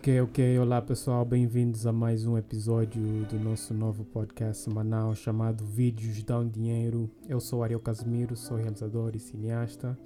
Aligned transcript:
Ok, 0.00 0.18
ok. 0.22 0.58
Olá 0.58 0.80
pessoal, 0.80 1.26
bem-vindos 1.26 1.86
a 1.86 1.92
mais 1.92 2.24
um 2.24 2.38
episódio 2.38 3.02
do 3.26 3.38
nosso 3.38 3.74
novo 3.74 4.02
podcast 4.02 4.62
semanal 4.62 5.14
chamado 5.14 5.62
Vídeos 5.62 6.22
Dão 6.22 6.48
Dinheiro. 6.48 7.10
Eu 7.28 7.38
sou 7.38 7.62
Ariel 7.62 7.80
Casimiro, 7.80 8.34
sou 8.34 8.56
realizador 8.56 9.12
e 9.14 9.18
cineasta. 9.18 9.98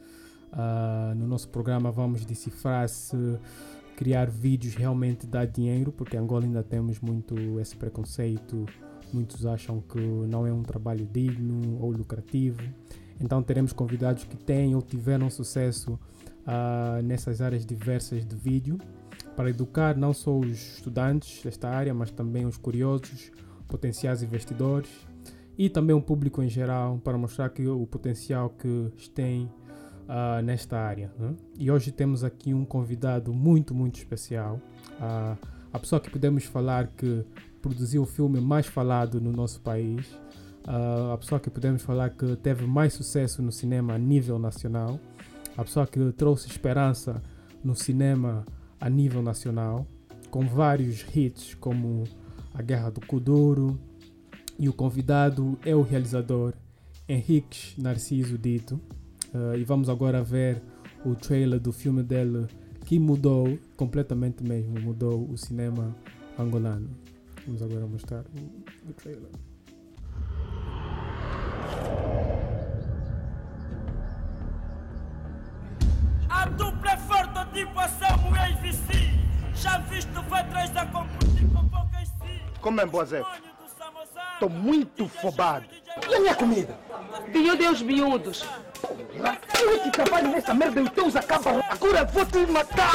Uh, 0.53 1.15
no 1.15 1.29
nosso 1.29 1.49
programa 1.49 1.93
vamos 1.93 2.25
decifrar 2.25 2.89
se 2.89 3.39
criar 3.97 4.29
vídeos 4.29 4.75
realmente 4.75 5.29
dá 5.29 5.45
dinheiro, 5.45 5.93
porque 5.93 6.17
em 6.17 6.19
Angola 6.19 6.45
ainda 6.45 6.65
temos 6.65 6.99
muito 6.99 7.37
esse 7.61 7.77
preconceito. 7.77 8.67
Muitos 9.13 9.47
acham 9.47 9.81
que 9.81 10.01
não 10.01 10.45
é 10.45 10.53
um 10.53 10.65
trabalho 10.65 11.07
digno 11.07 11.79
ou 11.81 11.93
lucrativo. 11.93 12.61
Então 13.21 13.41
teremos 13.45 13.73
convidados 13.73 14.25
que 14.25 14.37
têm 14.37 14.75
ou 14.75 14.83
tiveram 14.83 15.31
sucesso 15.31 15.93
uh, 15.93 17.01
nessas 17.05 17.41
áreas 17.41 17.65
diversas 17.65 18.27
de 18.27 18.35
vídeo 18.35 18.77
para 19.37 19.51
educar 19.51 19.97
não 19.97 20.13
só 20.13 20.37
os 20.37 20.77
estudantes 20.77 21.43
desta 21.43 21.69
área, 21.69 21.93
mas 21.93 22.11
também 22.11 22.47
os 22.47 22.57
curiosos, 22.57 23.31
potenciais 23.69 24.23
investidores 24.23 24.91
e 25.57 25.69
também 25.69 25.95
o 25.95 26.01
público 26.01 26.43
em 26.43 26.49
geral 26.49 26.99
para 26.99 27.17
mostrar 27.17 27.49
que 27.49 27.67
o 27.67 27.87
potencial 27.87 28.51
que 28.51 28.91
têm 29.15 29.51
uh, 30.05 30.43
nesta 30.43 30.79
área. 30.79 31.13
Né? 31.19 31.35
E 31.59 31.71
hoje 31.71 31.93
temos 31.93 32.25
aqui 32.25 32.53
um 32.53 32.65
convidado 32.65 33.33
muito, 33.33 33.75
muito 33.75 33.97
especial. 33.97 34.61
Uh, 34.99 35.39
a 35.73 35.79
pessoa 35.79 36.01
que 36.01 36.11
podemos 36.11 36.45
falar 36.45 36.89
que 36.89 37.25
produziu 37.61 38.03
o 38.03 38.07
filme 38.07 38.41
mais 38.41 38.67
falado 38.67 39.21
no 39.21 39.33
nosso 39.33 39.61
país. 39.61 40.07
Uh, 40.67 41.13
a 41.13 41.19
pessoa 41.19 41.41
que 41.41 41.51
podemos 41.51 41.83
falar 41.83 42.11
que 42.11 42.37
teve 42.37 42.67
mais 42.67 42.93
sucesso 42.95 43.43
no 43.43 43.53
cinema 43.53 43.95
a 43.95 43.99
nível 43.99 44.39
nacional. 44.39 44.99
A 45.57 45.65
pessoa 45.65 45.87
que 45.87 46.13
trouxe 46.13 46.49
esperança 46.49 47.23
no 47.63 47.75
cinema 47.75 48.45
a 48.85 48.91
nível 48.91 49.23
nacional, 49.23 49.87
com 50.31 50.47
vários 50.47 51.07
hits 51.17 51.55
como 51.55 52.05
A 52.53 52.61
Guerra 52.61 52.91
do 52.91 53.01
Kuduro, 53.01 53.81
e 54.59 54.69
o 54.69 54.75
convidado 54.75 55.59
é 55.65 55.75
o 55.75 55.81
realizador 55.81 56.53
Henrique 57.09 57.81
Narciso 57.81 58.37
Dito. 58.37 58.79
Uh, 59.33 59.57
e 59.57 59.65
vamos 59.65 59.89
agora 59.89 60.23
ver 60.23 60.63
o 61.03 61.15
trailer 61.15 61.59
do 61.59 61.73
filme 61.73 62.03
dele 62.03 62.47
que 62.85 62.99
mudou 62.99 63.59
completamente 63.75 64.45
mesmo, 64.45 64.79
mudou 64.79 65.31
o 65.31 65.39
cinema 65.39 65.97
angolano. 66.39 66.91
Vamos 67.47 67.63
agora 67.63 67.87
mostrar 67.87 68.21
o, 68.21 68.91
o 68.91 68.93
trailer. 68.93 69.31
Tipo 77.55 77.79
a 77.79 77.89
Samuel 77.89 78.57
VC. 78.57 79.15
Já 79.55 79.79
viste 79.79 80.11
V3 80.11 80.73
da 80.73 80.87
competir 80.87 81.49
com 81.55 81.69
poucas 81.69 82.09
si. 82.09 82.43
Como 82.61 82.81
é, 82.81 82.87
Boazé? 82.87 83.23
Tô 84.41 84.49
muito 84.49 85.09
fobado. 85.09 85.65
E 86.11 86.15
a 86.15 86.21
minha 86.21 86.35
comida? 86.35 86.77
Miúdo 87.33 87.71
os 87.71 87.81
miúdos. 87.81 88.45
Eu 89.61 89.81
que 89.81 89.91
trabalho 89.91 90.29
nessa 90.29 90.53
merda 90.53 90.81
e 90.81 90.89
Deus 90.89 91.15
acaba. 91.15 91.65
Agora 91.71 92.05
vou 92.05 92.27
te 92.27 92.45
matar. 92.47 92.91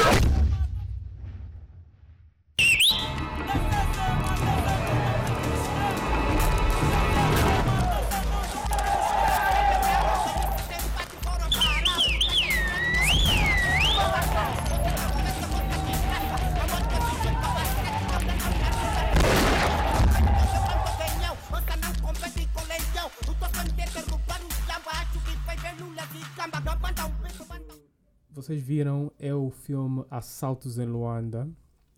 Viram 28.70 29.10
é 29.18 29.34
o 29.34 29.50
filme 29.50 30.04
Assaltos 30.08 30.78
em 30.78 30.86
Luanda. 30.86 31.48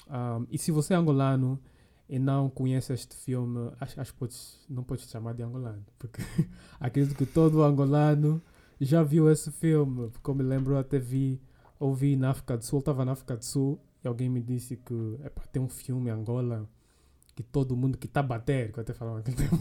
Um, 0.09 0.47
e 0.50 0.56
se 0.56 0.72
você 0.72 0.94
é 0.94 0.97
angolano 0.97 1.60
e 2.09 2.19
não 2.19 2.49
conhece 2.49 2.94
este 2.94 3.15
filme, 3.15 3.71
acho, 3.78 4.00
acho 4.00 4.12
que 4.15 4.19
podes, 4.19 4.65
não 4.71 4.83
podes 4.83 5.05
chamar 5.10 5.34
de 5.34 5.43
angolano, 5.43 5.84
porque 5.99 6.22
acredito 6.81 7.15
que 7.15 7.27
todo 7.27 7.62
angolano 7.62 8.41
já 8.81 9.03
viu 9.03 9.31
esse 9.31 9.50
filme. 9.50 10.10
Como 10.22 10.43
me 10.43 10.49
lembro, 10.49 10.78
até 10.78 10.99
vi, 10.99 11.43
ouvi 11.78 12.16
na 12.16 12.31
África 12.31 12.56
do 12.56 12.65
Sul, 12.65 12.78
estava 12.78 13.04
na 13.04 13.12
África 13.12 13.37
do 13.37 13.44
Sul 13.44 13.78
e 14.03 14.09
alguém 14.09 14.31
me 14.31 14.41
disse 14.41 14.78
que 14.78 15.19
epa, 15.22 15.43
tem 15.53 15.60
um 15.60 15.69
filme 15.69 16.09
em 16.09 16.12
Angola 16.15 16.66
que 17.37 17.43
todo 17.43 17.77
mundo 17.77 17.99
que 17.99 18.06
está 18.06 18.21
a 18.21 18.22
bater, 18.22 18.72
que 18.72 18.78
eu 18.78 18.83
até 18.83 18.94
falava 18.94 19.19
aquele 19.19 19.37
tempo, 19.37 19.56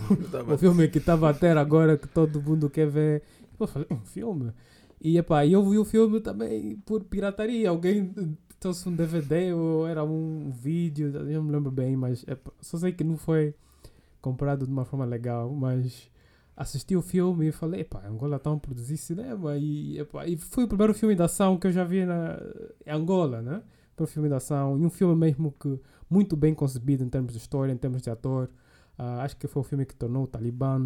o 0.54 0.58
filme 0.58 0.88
que 0.88 0.98
está 0.98 1.16
a 1.16 1.18
bater 1.18 1.58
agora 1.58 1.98
que 1.98 2.08
todo 2.08 2.42
mundo 2.42 2.70
quer 2.70 2.88
ver. 2.88 3.22
Eu 3.60 3.68
falei, 3.68 3.88
um 3.92 4.00
filme? 4.00 4.54
E 5.04 5.18
epá, 5.18 5.46
eu 5.48 5.68
vi 5.68 5.80
o 5.80 5.84
filme 5.84 6.22
também 6.22 6.78
por 6.86 7.04
pirataria. 7.04 7.70
Alguém 7.70 8.14
trouxe 8.60 8.88
um 8.88 8.96
DVD 8.96 9.52
ou 9.52 9.88
era 9.88 10.04
um 10.04 10.52
vídeo, 10.52 11.08
eu 11.08 11.26
não 11.26 11.44
me 11.44 11.52
lembro 11.52 11.72
bem, 11.72 11.98
mas 11.98 12.24
epá, 12.28 12.52
só 12.62 12.78
sei 12.78 12.92
que 12.92 13.04
não 13.04 13.18
foi 13.18 13.56
comprado 14.22 14.66
de 14.66 14.72
uma 14.72 14.86
forma 14.86 15.04
legal. 15.04 15.52
Mas 15.52 16.08
assisti 16.56 16.96
o 16.96 17.02
filme 17.02 17.48
e 17.48 17.52
falei, 17.52 17.82
epá, 17.82 18.06
Angola 18.08 18.38
está 18.38 18.52
a 18.52 18.58
produzir 18.58 18.98
cinema. 18.98 19.58
E, 19.58 20.00
epá, 20.00 20.28
e 20.28 20.38
foi 20.38 20.66
o 20.66 20.68
primeiro 20.68 20.94
filme 20.94 21.16
de 21.16 21.24
ação 21.24 21.58
que 21.58 21.66
eu 21.66 21.72
já 21.72 21.84
vi 21.84 22.06
na 22.06 22.40
Angola, 22.88 23.42
né? 23.42 23.64
Um 24.00 24.06
filme 24.08 24.30
de 24.30 24.34
ação 24.34 24.80
e 24.80 24.86
um 24.86 24.90
filme 24.90 25.16
mesmo 25.16 25.54
que 25.60 25.80
muito 26.10 26.36
bem 26.36 26.56
concebido 26.56 27.04
em 27.04 27.10
termos 27.10 27.34
de 27.34 27.38
história, 27.38 27.72
em 27.72 27.78
termos 27.78 28.02
de 28.02 28.10
ator. 28.10 28.50
Uh, 28.98 29.22
acho 29.22 29.38
que 29.38 29.48
foi 29.48 29.62
o 29.62 29.64
filme 29.64 29.86
que 29.86 29.96
tornou 29.96 30.24
o 30.24 30.28
Talibã 30.28 30.80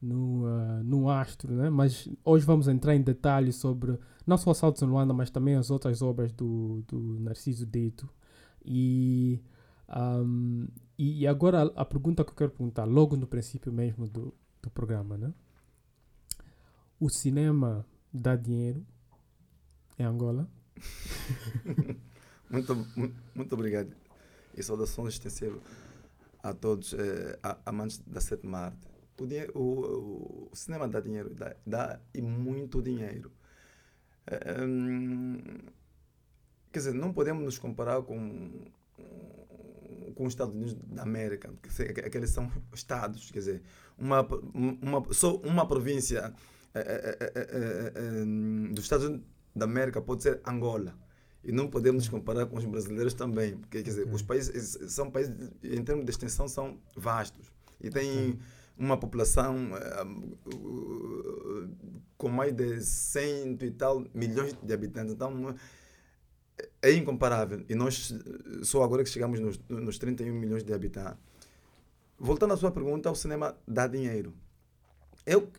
no, 0.00 0.44
uh, 0.44 0.82
no 0.82 1.10
astro, 1.10 1.52
né? 1.54 1.68
mas 1.68 2.08
hoje 2.24 2.44
vamos 2.44 2.68
entrar 2.68 2.94
em 2.94 3.02
detalhes 3.02 3.56
sobre 3.56 3.98
não 4.26 4.38
só 4.38 4.50
Assaltos 4.50 4.82
em 4.82 4.86
Luanda, 4.86 5.12
mas 5.12 5.30
também 5.30 5.56
as 5.56 5.70
outras 5.70 6.02
obras 6.02 6.32
do, 6.32 6.82
do 6.86 7.20
Narciso 7.20 7.66
Dito. 7.66 8.08
E, 8.64 9.40
um, 9.88 10.68
e 10.98 11.26
agora 11.26 11.62
a, 11.74 11.84
pergunta 11.84 12.24
que 12.24 12.30
eu 12.30 12.36
quero 12.36 12.50
perguntar, 12.50 12.84
logo 12.84 13.16
no 13.16 13.26
princípio 13.26 13.72
mesmo 13.72 14.06
do, 14.06 14.34
do 14.62 14.70
programa, 14.70 15.16
né? 15.16 15.34
O 16.98 17.08
cinema 17.08 17.86
dá 18.12 18.36
dinheiro 18.36 18.86
em 19.98 20.04
Angola? 20.04 20.48
muito, 22.50 22.74
muito, 22.96 23.16
muito 23.34 23.52
obrigado. 23.54 23.90
E 24.54 24.62
saudações 24.62 25.14
extensivas 25.14 25.60
a 26.42 26.52
todos 26.52 26.92
eh, 26.94 27.38
amantes 27.64 27.98
da 28.06 28.20
sétima 28.20 28.58
arte 28.58 28.89
o, 29.20 29.26
dinheiro, 29.26 29.52
o, 29.54 30.48
o 30.50 30.56
cinema 30.56 30.88
dá 30.88 30.98
dinheiro, 31.00 31.34
dá, 31.34 31.54
dá 31.66 32.00
e 32.14 32.22
muito 32.22 32.80
dinheiro. 32.80 33.30
Um, 34.62 35.36
quer 36.72 36.78
dizer, 36.78 36.94
não 36.94 37.12
podemos 37.12 37.44
nos 37.44 37.58
comparar 37.58 38.00
com, 38.02 38.64
com 40.14 40.24
os 40.24 40.32
Estados 40.32 40.54
Unidos 40.54 40.74
da 40.74 41.02
América, 41.02 41.52
que 41.62 42.00
aqueles 42.00 42.30
são 42.30 42.50
estados, 42.72 43.30
quer 43.30 43.40
dizer, 43.40 43.62
uma, 43.98 44.26
uma, 44.54 45.12
só 45.12 45.36
uma 45.36 45.66
província 45.68 46.32
é, 46.74 46.80
é, 46.80 47.32
é, 47.34 48.72
dos 48.72 48.84
Estados 48.84 49.06
Unidos 49.06 49.26
da 49.54 49.66
América 49.66 50.00
pode 50.00 50.22
ser 50.22 50.40
Angola. 50.46 50.96
E 51.42 51.52
não 51.52 51.68
podemos 51.68 52.04
nos 52.04 52.08
comparar 52.10 52.46
com 52.46 52.56
os 52.56 52.64
brasileiros 52.64 53.14
também, 53.14 53.56
porque 53.56 53.78
quer 53.78 53.84
dizer, 53.84 54.02
okay. 54.02 54.14
os 54.14 54.22
países 54.22 54.78
são 54.92 55.10
países, 55.10 55.34
em 55.62 55.82
termos 55.82 56.04
de 56.04 56.10
extensão, 56.10 56.48
são 56.48 56.78
vastos. 56.96 57.50
E 57.80 57.90
tem. 57.90 58.30
Okay 58.30 58.38
uma 58.80 58.96
população 58.96 59.72
uh, 59.72 60.50
com 62.16 62.30
mais 62.30 62.52
de 62.52 62.80
cento 62.80 63.64
e 63.64 63.70
tal 63.70 64.04
milhões 64.14 64.56
de 64.60 64.72
habitantes. 64.72 65.12
Então, 65.12 65.54
é 66.80 66.92
incomparável. 66.92 67.62
E 67.68 67.74
nós, 67.74 68.14
só 68.62 68.82
agora 68.82 69.04
que 69.04 69.10
chegamos 69.10 69.38
nos, 69.38 69.60
nos 69.68 69.98
31 69.98 70.32
milhões 70.32 70.64
de 70.64 70.72
habitantes. 70.72 71.18
Voltando 72.18 72.54
à 72.54 72.56
sua 72.56 72.70
pergunta, 72.70 73.10
o 73.10 73.14
cinema 73.14 73.56
dá 73.68 73.86
dinheiro. 73.86 74.34
Eu, 75.26 75.50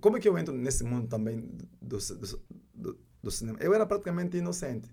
como 0.00 0.16
é 0.16 0.20
que 0.20 0.28
eu 0.28 0.38
entro 0.38 0.54
nesse 0.54 0.84
mundo 0.84 1.08
também 1.08 1.40
do, 1.80 1.98
do, 1.98 2.42
do, 2.74 2.98
do 3.22 3.30
cinema? 3.30 3.58
Eu 3.60 3.74
era 3.74 3.84
praticamente 3.84 4.36
inocente. 4.36 4.88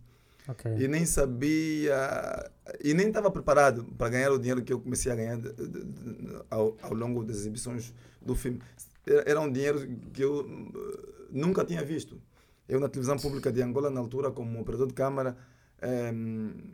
Okay. 0.51 0.77
E 0.79 0.87
nem 0.87 1.05
sabia, 1.05 2.51
e 2.83 2.93
nem 2.93 3.07
estava 3.07 3.29
preparado 3.29 3.83
para 3.97 4.09
ganhar 4.09 4.31
o 4.31 4.39
dinheiro 4.39 4.63
que 4.63 4.73
eu 4.73 4.79
comecei 4.79 5.11
a 5.11 5.15
ganhar 5.15 5.37
de, 5.37 5.53
de, 5.53 5.67
de, 5.67 6.41
ao, 6.49 6.75
ao 6.81 6.93
longo 6.93 7.23
das 7.23 7.37
exibições 7.37 7.93
do 8.21 8.35
filme. 8.35 8.59
Era, 9.05 9.29
era 9.29 9.41
um 9.41 9.51
dinheiro 9.51 9.87
que 10.11 10.23
eu 10.23 10.41
uh, 10.41 11.27
nunca 11.31 11.63
tinha 11.63 11.83
visto. 11.83 12.19
Eu, 12.67 12.79
na 12.79 12.89
televisão 12.89 13.17
pública 13.17 13.51
de 13.51 13.61
Angola, 13.61 13.89
na 13.89 13.99
altura, 13.99 14.31
como 14.31 14.59
operador 14.59 14.87
de 14.87 14.93
câmara, 14.93 15.35
eh, 15.81 16.11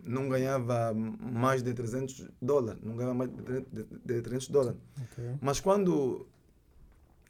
não 0.04 0.28
ganhava 0.28 0.94
mais 0.94 1.64
de 1.64 1.74
300 1.74 2.28
dólares. 2.42 2.82
Não 2.84 2.98
ganhava 2.98 3.14
mais 3.14 3.30
de, 3.32 4.22
300 4.22 4.50
dólares. 4.50 4.80
Okay. 5.12 5.36
Mas 5.40 5.62
quando 5.62 6.28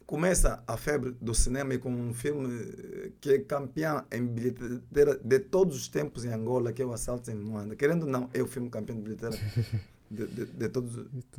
começa 0.06 0.62
a 0.66 0.76
febre 0.76 1.12
do 1.20 1.34
cinema 1.34 1.74
e 1.74 1.78
com 1.78 1.90
um 1.90 2.14
filme 2.14 2.48
eh, 2.78 3.12
que 3.20 3.30
é 3.32 3.38
campeão 3.40 4.04
em 4.12 4.24
bilheteira 4.26 5.18
de 5.22 5.38
todos 5.40 5.76
os 5.76 5.88
tempos 5.88 6.24
em 6.24 6.32
Angola, 6.32 6.72
que 6.72 6.80
é 6.82 6.86
o 6.86 6.92
Assalto 6.92 7.30
em 7.30 7.34
Luanda. 7.34 7.74
Querendo 7.76 8.04
ou 8.04 8.08
não, 8.08 8.30
é 8.32 8.40
o 8.42 8.46
filme 8.46 8.70
campeão 8.70 8.96
de 8.96 9.02
bilheteira 9.02 9.36
de, 10.10 10.26
de, 10.26 10.46
de 10.46 10.68
todos 10.68 10.96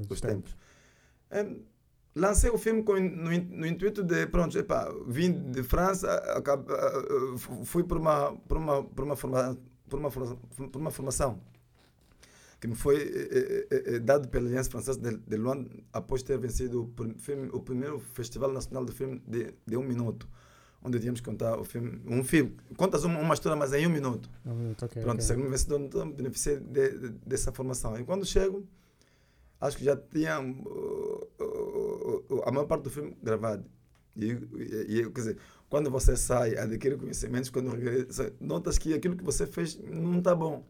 os 0.09 0.21
tempos. 0.21 0.55
Em, 1.31 1.65
lancei 2.15 2.49
o 2.49 2.57
filme 2.57 2.83
com, 2.83 2.93
no, 2.99 3.29
no 3.31 3.65
intuito 3.65 4.03
de, 4.03 4.27
pronto, 4.27 4.57
epá, 4.57 4.91
vim 5.07 5.31
de 5.51 5.63
França, 5.63 6.11
acab- 6.35 6.69
ah, 6.71 6.75
ah, 7.35 7.37
fu- 7.37 7.63
fui 7.65 7.83
por 7.83 7.97
uma, 7.97 8.35
por 8.47 8.57
uma, 8.57 8.83
por 8.83 9.05
uma, 9.05 9.15
forma, 9.15 9.57
por 9.89 9.99
uma, 9.99 10.11
forma- 10.11 10.35
por 10.71 10.81
uma 10.81 10.91
formação 10.91 11.39
que 12.67 12.69
me 12.69 12.75
foi 12.75 12.97
eh, 13.01 13.67
eh, 13.71 13.83
eh, 13.95 13.99
dado 13.99 14.27
pela 14.27 14.45
Aliança 14.47 14.69
Francesa 14.69 14.99
de, 14.99 15.17
de 15.17 15.37
Luanda 15.37 15.69
após 15.93 16.21
ter 16.21 16.37
vencido 16.37 16.83
o, 16.83 16.87
prim- 16.87 17.15
filme- 17.17 17.49
o 17.53 17.61
primeiro 17.61 17.97
Festival 17.99 18.51
Nacional 18.51 18.83
de 18.85 18.91
Filme 18.91 19.21
de, 19.25 19.53
de 19.65 19.77
um 19.77 19.83
minuto, 19.83 20.27
onde 20.83 20.99
tínhamos 20.99 21.21
que 21.21 21.25
contar 21.29 21.57
o 21.59 21.63
filme, 21.63 22.01
um 22.05 22.23
filme, 22.23 22.55
contas 22.75 23.03
uma, 23.05 23.19
uma 23.19 23.33
história, 23.33 23.55
mas 23.55 23.71
em 23.73 23.87
um 23.87 23.89
minuto. 23.89 24.29
Um 24.45 24.53
minuto, 24.53 24.83
ok, 24.85 25.01
Pronto, 25.01 25.15
ok. 25.15 25.25
segundo 25.25 25.49
vencedor, 25.49 25.79
então 25.79 26.11
beneficiei 26.11 26.57
de, 26.57 26.89
de- 26.89 27.09
dessa 27.25 27.51
formação. 27.53 27.97
E 27.97 28.03
quando 28.03 28.25
chego, 28.25 28.67
acho 29.61 29.77
que 29.77 29.83
já 29.85 29.95
tinha 29.95 30.39
uh, 30.41 31.27
uh, 31.39 32.25
uh, 32.35 32.41
a 32.45 32.51
maior 32.51 32.65
parte 32.67 32.83
do 32.83 32.89
filme 32.89 33.15
gravado. 33.23 33.63
E, 34.15 34.25
e, 34.31 34.99
e, 34.99 35.09
quer 35.11 35.19
dizer, 35.21 35.37
quando 35.69 35.89
você 35.91 36.17
sai, 36.17 36.57
adquire 36.57 36.97
conhecimentos, 36.97 37.49
quando 37.49 37.69
regressa, 37.69 38.33
notas 38.39 38.77
que 38.77 38.93
aquilo 38.93 39.15
que 39.15 39.23
você 39.23 39.45
fez 39.45 39.77
não 39.79 40.17
está 40.19 40.33
bom. 40.35 40.65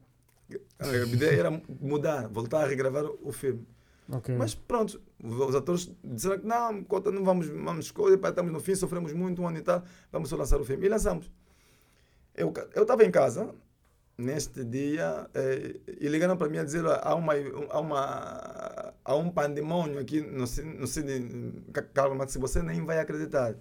A 0.79 0.87
ideia 0.95 1.39
era 1.39 1.61
mudar, 1.81 2.27
voltar 2.29 2.63
a 2.63 2.67
regravar 2.67 3.05
o 3.05 3.31
filme. 3.31 3.67
Ok. 4.09 4.33
Mas 4.37 4.55
pronto, 4.55 5.01
os 5.21 5.53
atores 5.55 5.91
disseram 6.03 6.39
que 6.39 6.45
não, 6.47 6.83
conta, 6.83 7.11
não 7.11 7.23
vamos, 7.25 7.47
vamos 7.47 7.85
escolher, 7.87 8.17
pá, 8.17 8.29
estamos 8.29 8.51
no 8.53 8.59
fim, 8.59 8.73
sofremos 8.75 9.11
muito, 9.11 9.41
um 9.41 9.47
ano 9.47 9.57
e 9.57 9.61
tal, 9.61 9.83
vamos 10.11 10.29
só 10.29 10.37
lançar 10.37 10.59
o 10.61 10.63
filme. 10.65 10.85
E 10.85 10.89
lançamos. 10.89 11.29
Eu 12.35 12.53
estava 12.75 13.03
em 13.03 13.11
casa, 13.11 13.53
neste 14.17 14.63
dia, 14.63 15.27
eh, 15.33 15.79
e 15.99 16.07
ligaram 16.07 16.37
para 16.37 16.47
mim 16.47 16.59
a 16.59 16.63
dizer, 16.63 16.85
"Olha, 16.85 16.97
há, 16.97 17.15
uma, 17.15 17.33
há, 17.69 17.79
uma, 17.79 18.93
há 19.03 19.15
um 19.15 19.29
pandemônio 19.31 19.99
aqui 19.99 20.21
no, 20.21 20.45
no 20.79 20.87
Cine 20.87 21.63
Ca- 21.73 21.81
Carlos 21.81 22.17
Max, 22.17 22.35
você 22.37 22.61
nem 22.61 22.85
vai 22.85 22.99
acreditar. 22.99 23.55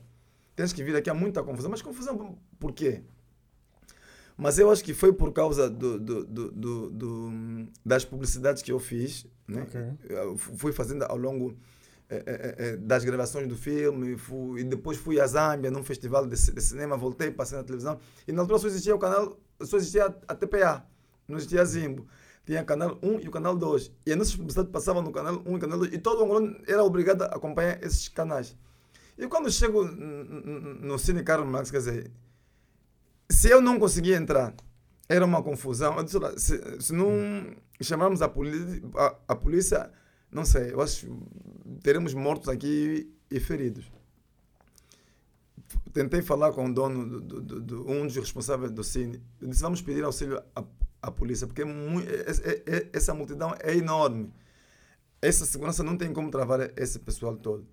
Tens 0.54 0.72
que 0.72 0.84
vir 0.84 0.94
aqui, 0.94 1.10
há 1.10 1.14
muita 1.14 1.42
confusão. 1.42 1.70
Mas 1.70 1.82
confusão 1.82 2.38
por 2.58 2.72
quê? 2.72 3.02
Mas 4.36 4.58
eu 4.58 4.70
acho 4.70 4.84
que 4.84 4.92
foi 4.92 5.12
por 5.12 5.32
causa 5.32 5.68
do, 5.70 5.98
do, 5.98 6.24
do, 6.26 6.90
do- 6.90 7.66
das 7.84 8.04
publicidades 8.04 8.62
que 8.62 8.70
eu 8.70 8.78
fiz. 8.78 9.26
Né? 9.48 9.62
Ok. 9.62 9.80
Eu 10.08 10.36
fu- 10.36 10.56
fui 10.58 10.72
fazendo 10.72 11.04
ao 11.04 11.16
longo 11.16 11.56
eh, 12.10 12.54
eh, 12.58 12.76
das 12.76 13.02
gravações 13.04 13.48
do 13.48 13.56
filme. 13.56 14.16
Fui, 14.18 14.60
e 14.60 14.64
depois 14.64 14.98
fui 14.98 15.18
a 15.18 15.26
Zâmbia, 15.26 15.70
num 15.70 15.82
festival 15.82 16.26
de, 16.26 16.36
de 16.52 16.60
cinema. 16.60 16.96
Voltei, 16.98 17.30
passei 17.30 17.56
na 17.56 17.64
televisão. 17.64 17.98
E 18.28 18.32
na 18.32 18.42
altura 18.42 18.58
só 18.58 18.66
existia 18.66 18.94
o 18.94 18.98
canal, 18.98 19.38
só 19.62 19.78
existia 19.78 20.14
a 20.28 20.34
TPA. 20.34 20.84
Não 21.26 21.38
existia 21.38 21.62
a 21.62 21.64
Zimbo. 21.64 22.06
Tinha 22.44 22.62
o 22.62 22.66
canal 22.66 22.98
1 23.02 23.20
e 23.20 23.28
o 23.28 23.30
canal 23.30 23.56
2. 23.56 23.90
E 24.04 24.12
as 24.12 24.18
nossas 24.18 24.36
publicidades 24.36 24.70
passavam 24.70 25.02
no 25.02 25.10
canal 25.12 25.42
1 25.46 25.56
e 25.56 25.60
canal 25.60 25.78
2. 25.78 25.94
E 25.94 25.98
todo 25.98 26.22
angolano 26.22 26.56
era 26.68 26.84
obrigado 26.84 27.22
a 27.22 27.26
acompanhar 27.34 27.82
esses 27.82 28.06
canais. 28.08 28.54
E 29.18 29.26
quando 29.26 29.50
chego 29.50 29.82
no 29.82 30.98
Cine 30.98 31.22
Carlos 31.22 31.48
Marx, 31.48 31.70
quer 31.70 31.78
dizer, 31.78 32.10
se 33.31 33.49
eu 33.50 33.61
não 33.61 33.78
conseguia 33.78 34.17
entrar, 34.17 34.55
era 35.08 35.25
uma 35.25 35.43
confusão. 35.43 36.02
Disse, 36.05 36.17
"Olha, 36.17 36.38
se, 36.38 36.81
se 36.81 36.93
não 36.93 37.11
chamarmos 37.81 38.23
a, 38.23 38.28
poli 38.28 38.82
a, 38.96 39.14
a 39.28 39.37
polícia, 39.37 39.90
não 40.31 40.44
sei, 40.44 40.73
eu 40.73 40.81
acho 40.81 41.06
teremos 41.82 42.14
mortos 42.14 42.49
aqui 42.49 43.12
e 43.31 43.40
feridos. 43.40 43.90
Tentei 45.93 46.23
falar 46.23 46.52
com 46.52 46.67
o 46.67 46.73
dono, 46.75 47.20
do, 47.20 47.40
do- 47.40 47.61
do- 47.61 47.90
um 47.90 48.06
dos 48.06 48.17
responsáveis 48.17 48.70
do 48.70 48.84
Cine. 48.84 49.20
Eu 49.40 49.49
disse, 49.49 49.62
vamos 49.62 49.82
pedir 49.82 50.05
auxílio 50.05 50.40
à, 50.55 50.62
à 51.02 51.11
polícia, 51.11 51.46
porque 51.46 51.62
é 51.62 51.64
mui- 51.64 52.05
é- 52.06 52.31
é- 52.50 52.76
é- 52.76 52.88
essa 52.93 53.14
multidão 53.14 53.55
é 53.61 53.75
enorme. 53.76 54.32
Essa 55.20 55.44
segurança 55.46 55.82
não 55.82 55.96
tem 55.96 56.12
como 56.12 56.31
travar 56.31 56.70
esse 56.76 56.99
pessoal 56.99 57.37
todo. 57.37 57.67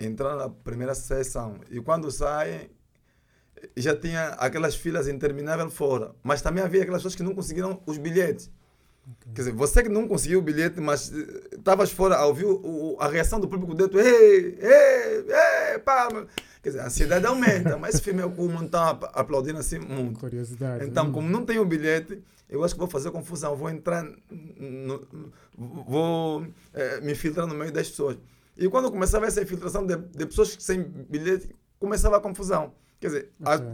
Entraram 0.00 0.36
na 0.38 0.48
primeira 0.48 0.94
sessão 0.94 1.60
e 1.70 1.80
quando 1.80 2.10
saem, 2.10 2.70
já 3.76 3.94
tinha 3.96 4.28
aquelas 4.38 4.74
filas 4.74 5.08
intermináveis 5.08 5.72
fora. 5.72 6.14
Mas 6.22 6.42
também 6.42 6.62
havia 6.62 6.82
aquelas 6.82 7.00
pessoas 7.00 7.14
que 7.14 7.22
não 7.22 7.34
conseguiram 7.34 7.80
os 7.86 7.98
bilhetes. 7.98 8.50
Quer 9.34 9.42
dizer, 9.42 9.52
você 9.52 9.82
que 9.84 9.88
não 9.88 10.08
conseguiu 10.08 10.40
o 10.40 10.42
bilhete, 10.42 10.80
mas 10.80 11.12
estavas 11.52 11.92
fora 11.92 12.16
a 12.16 12.26
ouvir 12.26 12.44
o- 12.44 12.60
o- 12.94 12.96
a 13.00 13.06
reação 13.08 13.38
do 13.38 13.46
público 13.46 13.72
dentro, 13.72 14.00
ei, 14.00 14.58
ei, 14.60 15.24
ei, 15.72 15.78
palma. 15.78 16.26
Quer 16.60 16.70
dizer, 16.70 16.80
a 16.80 16.86
ansiedade 16.86 17.24
aumenta, 17.24 17.76
mas 17.78 17.94
esse 17.94 18.02
filme 18.02 18.20
é 18.20 18.28
como 18.28 18.48
não 18.52 18.64
está 18.66 18.90
aplaudindo 18.90 19.58
assim 19.60 19.78
muito. 19.78 20.18
Curiosidade. 20.18 20.84
Então, 20.84 21.06
Hum. 21.06 21.12
como 21.12 21.28
não 21.30 21.44
tenho 21.44 21.62
o 21.62 21.64
bilhete, 21.64 22.20
eu 22.50 22.64
acho 22.64 22.74
que 22.74 22.80
vou 22.80 22.88
fazer 22.90 23.12
confusão. 23.12 23.54
Vou 23.54 23.70
entrar, 23.70 24.04
no- 24.58 25.06
vou 25.56 26.46
eh, 26.74 27.00
me 27.00 27.12
infiltrar 27.12 27.46
no 27.46 27.54
meio 27.54 27.70
das 27.72 27.88
pessoas. 27.88 28.16
E 28.56 28.68
quando 28.68 28.90
começava 28.90 29.26
essa 29.26 29.40
infiltração 29.40 29.86
de, 29.86 29.96
de 29.96 30.26
pessoas 30.26 30.56
sem 30.58 30.82
bilhete, 30.82 31.54
começava 31.78 32.16
a 32.16 32.20
confusão. 32.20 32.72
Quer 33.00 33.06
dizer, 33.08 33.32
a- 33.44 33.54
Ok. 33.56 33.66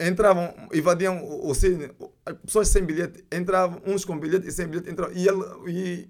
entravam, 0.00 0.54
invadiam 0.72 1.22
o, 1.24 1.50
o 1.50 1.54
cine, 1.54 1.90
as 2.24 2.34
pessoas 2.44 2.68
sem 2.68 2.84
bilhete 2.84 3.24
entravam, 3.32 3.80
uns 3.86 4.04
com 4.04 4.18
bilhete 4.18 4.46
e 4.48 4.52
sem 4.52 4.66
bilhete 4.68 4.90
entravam. 4.90 5.14
E, 5.16 5.26
ele, 5.26 5.42
e, 5.70 6.08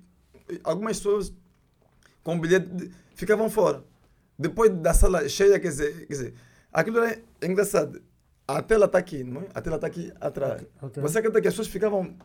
e 0.55 0.61
algumas 0.65 0.99
pessoas 0.99 1.33
com 2.23 2.39
bilhete 2.39 2.67
de- 2.69 2.91
ficavam 3.15 3.49
fora. 3.49 3.83
Depois 4.39 4.71
da 4.71 4.93
sala 4.95 5.29
cheia, 5.29 5.59
quer 5.59 5.69
dizer, 5.69 6.07
quer 6.07 6.13
dizer 6.13 6.35
aquilo 6.73 6.99
é 7.01 7.21
engraçado. 7.43 8.01
A 8.47 8.63
tela 8.63 8.87
está 8.87 8.99
aqui, 8.99 9.23
não 9.25 9.43
é? 9.43 9.47
A 9.55 9.61
tela 9.61 9.77
está 9.77 9.87
aqui 9.87 10.13
atrás. 10.21 10.65
Ok. 10.81 11.03
Você 11.03 11.19
acredita 11.19 11.41
que 11.43 11.49
as 11.49 11.55
pessoas 11.55 11.69
ficavam 11.69 12.17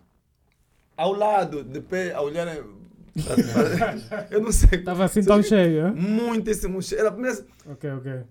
ao 0.95 1.11
lado, 1.13 1.63
de 1.63 1.81
pé, 1.81 2.13
a 2.13 2.21
olharem. 2.21 2.63
Eu 4.31 4.41
não 4.41 4.51
sei. 4.51 4.79
Estava 4.79 5.05
assim 5.05 5.21
tão 5.23 5.41
cheio, 5.43 5.87
hein? 5.87 5.93
Muitíssimo 5.95 6.81
cheio. 6.81 6.99
Era 6.99 7.09
a 7.09 7.11
primeira- 7.11 7.45
Ok, 7.65 7.91
ok. 7.91 8.21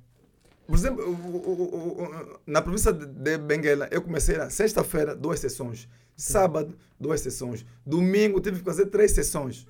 Por 0.66 0.74
exemplo, 0.76 1.04
o- 1.04 1.10
o- 1.10 1.62
o- 1.62 2.04
o- 2.04 2.40
na 2.46 2.62
província 2.62 2.92
de- 2.92 3.38
Benguela, 3.38 3.88
eu 3.90 4.02
comecei 4.02 4.36
na 4.36 4.48
sexta-feira, 4.50 5.14
duas 5.14 5.40
sessões. 5.40 5.88
Sábado, 6.16 6.76
duas 7.00 7.20
sessões. 7.20 7.64
Domingo, 7.84 8.40
tive 8.40 8.58
que 8.58 8.64
fazer 8.64 8.86
três 8.86 9.12
sessões. 9.12 9.66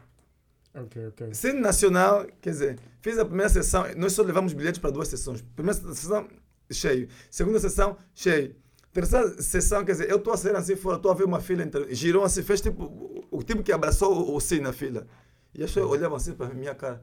Ok, 0.75 1.07
ok. 1.09 1.35
Cine 1.35 1.61
Nacional, 1.61 2.27
quer 2.41 2.51
dizer, 2.51 2.79
fiz 3.01 3.19
a 3.19 3.25
primeira 3.25 3.49
sessão, 3.49 3.85
nós 3.97 4.13
só 4.13 4.23
levamos 4.23 4.53
bilhetes 4.53 4.81
para 4.81 4.91
duas 4.91 5.09
sessões. 5.09 5.43
Primeira 5.55 5.79
sessão, 5.79 6.27
cheio. 6.71 7.09
Segunda 7.31 7.61
sessão, 7.61 7.97
cheio. 8.15 8.57
Terceira 8.93 9.41
sessão, 9.43 9.85
quer 9.85 9.93
dizer, 9.93 10.11
eu 10.11 10.17
estou 10.17 10.33
a 10.33 10.37
sair 10.37 10.55
assim 10.57 10.77
fora, 10.77 10.97
estou 10.97 11.11
a 11.11 11.15
ver 11.15 11.25
uma 11.25 11.41
fila, 11.41 11.63
entre, 11.63 11.95
girou 11.95 12.25
assim, 12.25 12.43
fez 12.43 12.61
tipo, 12.61 13.25
o, 13.31 13.43
tipo 13.43 13.63
que 13.63 13.73
abraçou 13.73 14.13
o, 14.13 14.37
o 14.37 14.41
Cine 14.41 14.61
na 14.63 14.73
fila. 14.73 15.07
E 15.55 15.63
as 15.63 15.71
pessoas 15.71 15.91
olhavam 15.91 16.17
assim 16.17 16.33
para 16.35 16.53
minha 16.55 16.75
cara. 16.75 17.03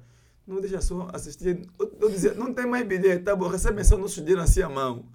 Não 0.49 0.59
deixa 0.59 0.81
só 0.81 1.07
assistir. 1.13 1.61
Eu, 2.01 2.09
dizia, 2.09 2.33
não 2.33 2.51
tem 2.53 2.65
mais 2.65 2.85
bilhete, 2.85 3.23
tá 3.23 3.35
bom, 3.35 3.47
recebem 3.47 3.83
só 3.83 3.95
nosso 3.97 4.19
dinheiro 4.21 4.41
assim 4.41 4.61
à 4.63 4.67
mão. 4.69 5.05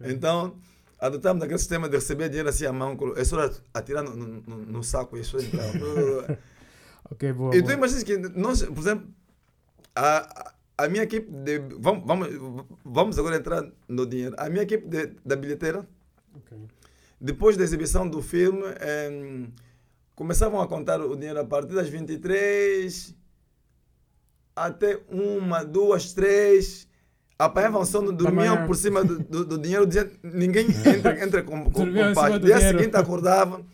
Então, 0.00 0.56
adotamos 1.00 1.42
aquele 1.42 1.58
sistema 1.58 1.88
de 1.88 1.96
receber 1.96 2.28
dinheiro 2.28 2.48
assim 2.48 2.64
à 2.64 2.72
mão, 2.72 2.96
é 3.16 3.24
só 3.24 3.50
atirar 3.74 4.04
no, 4.04 4.14
no, 4.16 4.56
no- 4.66 4.84
saco 4.84 5.16
e 5.16 5.20
pessoas 5.20 5.44
entravam. 5.44 6.38
Ok, 7.10 7.32
boa. 7.32 7.56
Então 7.56 7.72
imagina 7.72 8.04
que 8.04 8.18
nós, 8.38 8.62
por 8.62 8.78
exemplo, 8.80 9.08
a, 9.96 10.52
a 10.76 10.88
minha 10.90 11.04
equipe 11.04 11.30
de. 11.30 11.58
Vamos, 11.78 12.04
vamos, 12.06 12.28
vamos 12.84 13.18
agora 13.18 13.36
entrar 13.36 13.66
no 13.88 14.04
dinheiro. 14.04 14.34
A 14.38 14.50
minha 14.50 14.62
equipe 14.62 14.86
de, 14.86 15.06
da 15.24 15.34
bilheteira, 15.34 15.88
Ok. 16.36 16.58
depois 17.18 17.56
da 17.56 17.64
exibição 17.64 18.06
do 18.06 18.20
filme, 18.20 18.60
começavam 20.14 20.60
a 20.60 20.66
contar 20.68 21.00
o 21.00 21.16
dinheiro 21.16 21.40
a 21.40 21.44
partir 21.46 21.74
das 21.74 21.88
23 21.88 23.14
até 24.66 25.00
uma, 25.08 25.64
duas, 25.64 26.12
três. 26.12 26.88
Apanhavam 27.38 27.84
sono, 27.84 28.12
dormiam 28.12 28.66
por 28.66 28.74
cima 28.74 29.04
do, 29.04 29.18
do, 29.20 29.44
do 29.44 29.58
dinheiro, 29.58 29.86
diziam, 29.86 30.08
ninguém 30.22 30.66
entra, 30.86 31.24
entra 31.24 31.42
com, 31.42 31.64
com, 31.64 31.86
com 31.86 32.14
paz. 32.14 32.40
Dia 32.40 32.56
dinheiro. 32.56 32.78
seguinte 32.78 32.96
acordavam, 32.96 33.64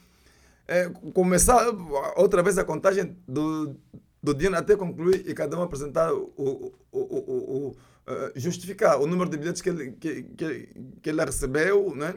é, 0.69 0.91
começava 1.14 1.75
outra 2.17 2.43
vez 2.43 2.59
a 2.59 2.64
contagem 2.64 3.17
do, 3.26 3.75
do 4.23 4.35
dinheiro 4.35 4.57
até 4.57 4.76
concluir 4.76 5.25
e 5.26 5.35
cada 5.35 5.59
um 5.59 5.62
apresentar 5.62 6.12
o, 6.12 6.33
o, 6.37 6.73
o, 6.93 7.00
o, 7.00 7.69
o, 7.69 7.76
eh, 8.07 8.33
justificar 8.37 9.00
o 9.00 9.07
número 9.07 9.31
de 9.31 9.38
bilhetes 9.38 9.62
que 9.62 9.71
ele, 9.71 9.93
que, 9.93 10.23
que, 10.23 10.69
que 11.00 11.09
ele 11.09 11.25
recebeu, 11.25 11.95
né? 11.97 12.14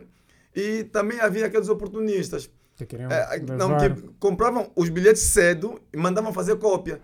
E 0.53 0.83
também 0.85 1.19
havia 1.19 1.45
aqueles 1.45 1.69
oportunistas 1.69 2.49
Que 2.75 2.95
é, 2.95 3.39
não, 3.39 3.77
que 3.77 3.89
compravam 4.19 4.69
os 4.75 4.89
bilhetes 4.89 5.21
cedo 5.21 5.79
e 5.93 5.97
mandavam 5.97 6.33
fazer 6.33 6.57
cópia. 6.57 6.99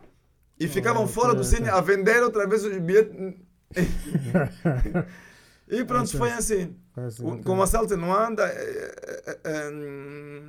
E 0.64 0.68
ficavam 0.68 1.08
fora 1.08 1.34
do 1.34 1.44
cine 1.44 1.70
a 1.70 1.80
vender 1.82 2.22
outra 2.24 2.48
vez 2.48 2.64
os 2.64 2.78
bilhetes. 2.78 3.36
e 5.68 5.84
pronto, 5.86 6.18
foi 6.18 6.32
assim. 6.32 6.76
O-. 7.22 7.38
Como 7.44 7.62
a 7.64 7.68
Celta 7.68 7.98
não 7.98 8.14
anda, 8.14 8.46
é, 8.48 8.96
é, 9.26 9.40
é, 9.44 9.70
hum, 9.72 10.42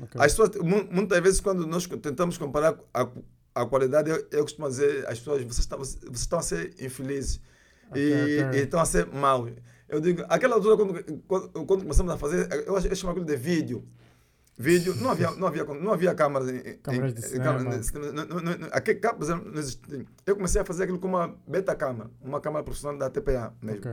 Ok. 0.00 0.20
as 0.20 0.32
pessoas, 0.32 0.50
mu- 0.56 0.88
muitas 0.90 1.20
vezes 1.20 1.40
quando 1.40 1.66
nós 1.66 1.86
tentamos 1.86 2.36
comparar 2.38 2.76
a, 2.92 3.06
a 3.54 3.66
qualidade, 3.66 4.10
eu, 4.10 4.26
eu 4.32 4.42
costumo 4.42 4.68
dizer 4.68 5.06
às 5.06 5.18
pessoas, 5.18 5.42
vocês 5.42 5.58
estão, 5.58 5.78
vocês 5.78 6.00
estão 6.14 6.38
a 6.38 6.42
ser 6.42 6.74
infelizes. 6.80 7.40
e, 7.94 8.12
Ok, 8.12 8.44
ok. 8.48 8.58
e 8.60 8.62
estão 8.64 8.80
a 8.80 8.84
ser 8.84 9.06
maus. 9.06 9.52
Eu 9.88 10.00
digo, 10.00 10.24
aquela 10.28 10.54
altura, 10.56 10.76
quando, 10.76 11.22
quando, 11.28 11.48
quando 11.66 11.82
começamos 11.82 12.12
a 12.12 12.16
fazer, 12.16 12.48
eu, 12.66 12.76
acho- 12.76 12.88
eu 12.88 12.96
chamo 12.96 13.10
aquilo 13.12 13.26
de 13.26 13.36
vídeo. 13.36 13.84
Vídeo, 14.58 14.94
não 14.96 15.10
havia, 15.10 15.30
não 15.32 15.46
havia, 15.48 15.64
não 15.64 15.92
havia 15.92 16.14
câmaras 16.14 16.48
em, 16.50 16.76
Câmaras 16.78 17.14
de 17.14 17.20
em- 17.20 17.22
cinema. 17.24 17.58
câmaras 17.58 17.90
não- 17.92 18.70
câmaras. 19.00 19.80
Eu 20.26 20.36
comecei 20.36 20.60
a 20.60 20.64
fazer 20.64 20.84
aquilo 20.84 20.98
com 20.98 21.08
uma 21.08 21.34
beta 21.48 21.74
câmara, 21.74 22.10
uma 22.22 22.40
câmara 22.40 22.62
profissional 22.64 22.98
da 22.98 23.08
TPA 23.08 23.52
mesmo. 23.62 23.80
Ok. 23.80 23.92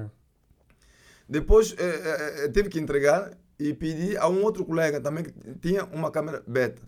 Depois 1.27 1.75
eh, 1.77 1.83
eh, 1.83 2.45
eh, 2.45 2.49
tive 2.49 2.69
que 2.69 2.79
entregar 2.79 3.31
e 3.57 3.73
pedi 3.73 4.17
a 4.17 4.27
um 4.27 4.43
outro 4.43 4.65
colega 4.65 4.99
também 4.99 5.23
que 5.23 5.33
tinha 5.61 5.85
uma 5.85 6.11
câmera 6.11 6.43
beta. 6.45 6.81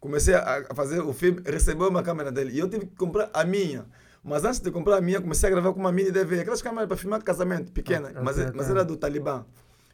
Comecei 0.00 0.34
a 0.34 0.64
fazer 0.74 1.00
o 1.00 1.12
filme, 1.12 1.40
recebeu 1.44 1.88
uma 1.88 2.02
câmera 2.02 2.32
dele 2.32 2.52
e 2.52 2.58
eu 2.58 2.68
tive 2.68 2.86
que 2.86 2.96
comprar 2.96 3.30
a 3.32 3.44
minha. 3.44 3.86
Mas 4.22 4.44
antes 4.44 4.60
de 4.60 4.70
comprar 4.70 4.96
a 4.96 5.00
minha, 5.00 5.20
comecei 5.20 5.48
a 5.48 5.52
gravar 5.52 5.72
com 5.72 5.80
uma 5.80 5.92
mini 5.92 6.10
DV, 6.10 6.40
aquelas 6.40 6.60
câmeras 6.60 6.86
para 6.88 6.96
filmar 6.96 7.22
casamento, 7.22 7.72
pequena, 7.72 8.08
Ok, 8.08 8.20
mas, 8.22 8.38
ok, 8.38 8.52
mas 8.54 8.68
era 8.68 8.84
do 8.84 8.96
Talibã. 8.96 9.44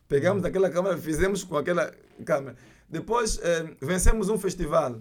Pegamos 0.08 0.44
aquela 0.44 0.70
câmera, 0.70 0.96
fizemos 0.96 1.44
com 1.44 1.56
aquela 1.56 1.92
câmera. 2.25 2.56
Depois 2.88 3.38
eh, 3.43 3.75
vencemos 3.81 4.28
um 4.28 4.38
festival 4.38 5.00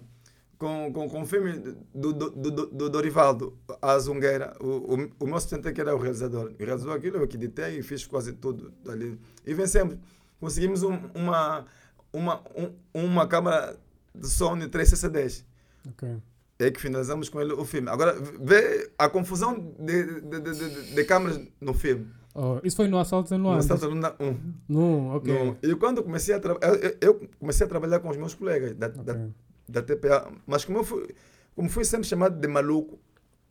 com, 0.58 0.92
com, 0.92 1.08
com 1.08 1.22
o 1.22 1.26
filme 1.26 1.52
do, 1.94 2.12
do, 2.12 2.30
do, 2.30 2.50
do- 2.50 2.66
do 2.66 2.90
Dorivaldo, 2.90 3.56
a 3.80 3.98
Zungueira. 3.98 4.56
O, 4.60 4.94
o, 4.94 5.10
o 5.20 5.26
meu 5.26 5.36
assistente 5.36 5.72
que 5.72 5.80
era 5.80 5.94
o 5.94 5.98
realizador. 5.98 6.52
E 6.58 6.64
realizou 6.64 6.92
aquilo, 6.92 7.18
eu 7.18 7.28
que 7.28 7.36
editei 7.36 7.78
e 7.78 7.82
fiz 7.82 8.04
quase 8.06 8.32
tudo 8.32 8.72
ali. 8.88 9.18
E 9.46 9.54
vencemos. 9.54 9.96
Conseguimos 10.40 10.82
um- 10.82 10.98
uma, 11.14 11.64
uma, 12.12 12.42
um- 12.56 12.72
uma 12.94 13.26
câmera 13.28 13.78
de 14.14 14.26
Sony 14.28 14.68
36010. 14.68 15.44
Ok. 15.88 16.16
É 16.58 16.70
que 16.70 16.80
finalizamos 16.80 17.28
com 17.28 17.38
ele 17.40 17.52
o 17.52 17.64
filme. 17.66 17.88
Agora, 17.90 18.14
vê 18.40 18.90
a 18.98 19.10
confusão 19.10 19.74
de, 19.78 20.20
de, 20.22 20.40
de, 20.40 20.52
de, 20.52 20.94
de 20.94 21.04
câmeras 21.04 21.38
no 21.60 21.74
filme. 21.74 22.10
Oh, 22.38 22.60
isso 22.62 22.76
foi 22.76 22.86
no 22.86 22.98
Assalto 22.98 23.32
em 23.34 23.38
No 23.38 23.44
Luanda? 23.44 23.60
Assalto 23.64 23.86
Lunda 23.88 24.14
1. 24.20 24.36
Não, 24.68 25.16
ok. 25.16 25.32
No- 25.32 25.56
E 25.62 25.74
quando 25.76 26.02
comecei 26.02 26.34
a 26.34 26.38
trabalhar, 26.40 26.74
eu, 26.76 26.96
eu 27.00 27.28
comecei 27.40 27.64
a 27.64 27.68
trabalhar 27.68 28.00
com 28.00 28.10
os 28.10 28.16
meus 28.18 28.34
colegas 28.34 28.74
da, 28.74 28.88
da, 28.88 29.12
Ok. 29.14 29.28
da 29.68 29.82
TPA, 29.82 30.30
mas 30.46 30.64
como 30.64 30.78
eu 30.78 30.84
fui, 30.84 31.14
como 31.54 31.68
fui 31.70 31.84
sempre 31.84 32.06
chamado 32.06 32.38
de 32.38 32.46
maluco, 32.46 32.98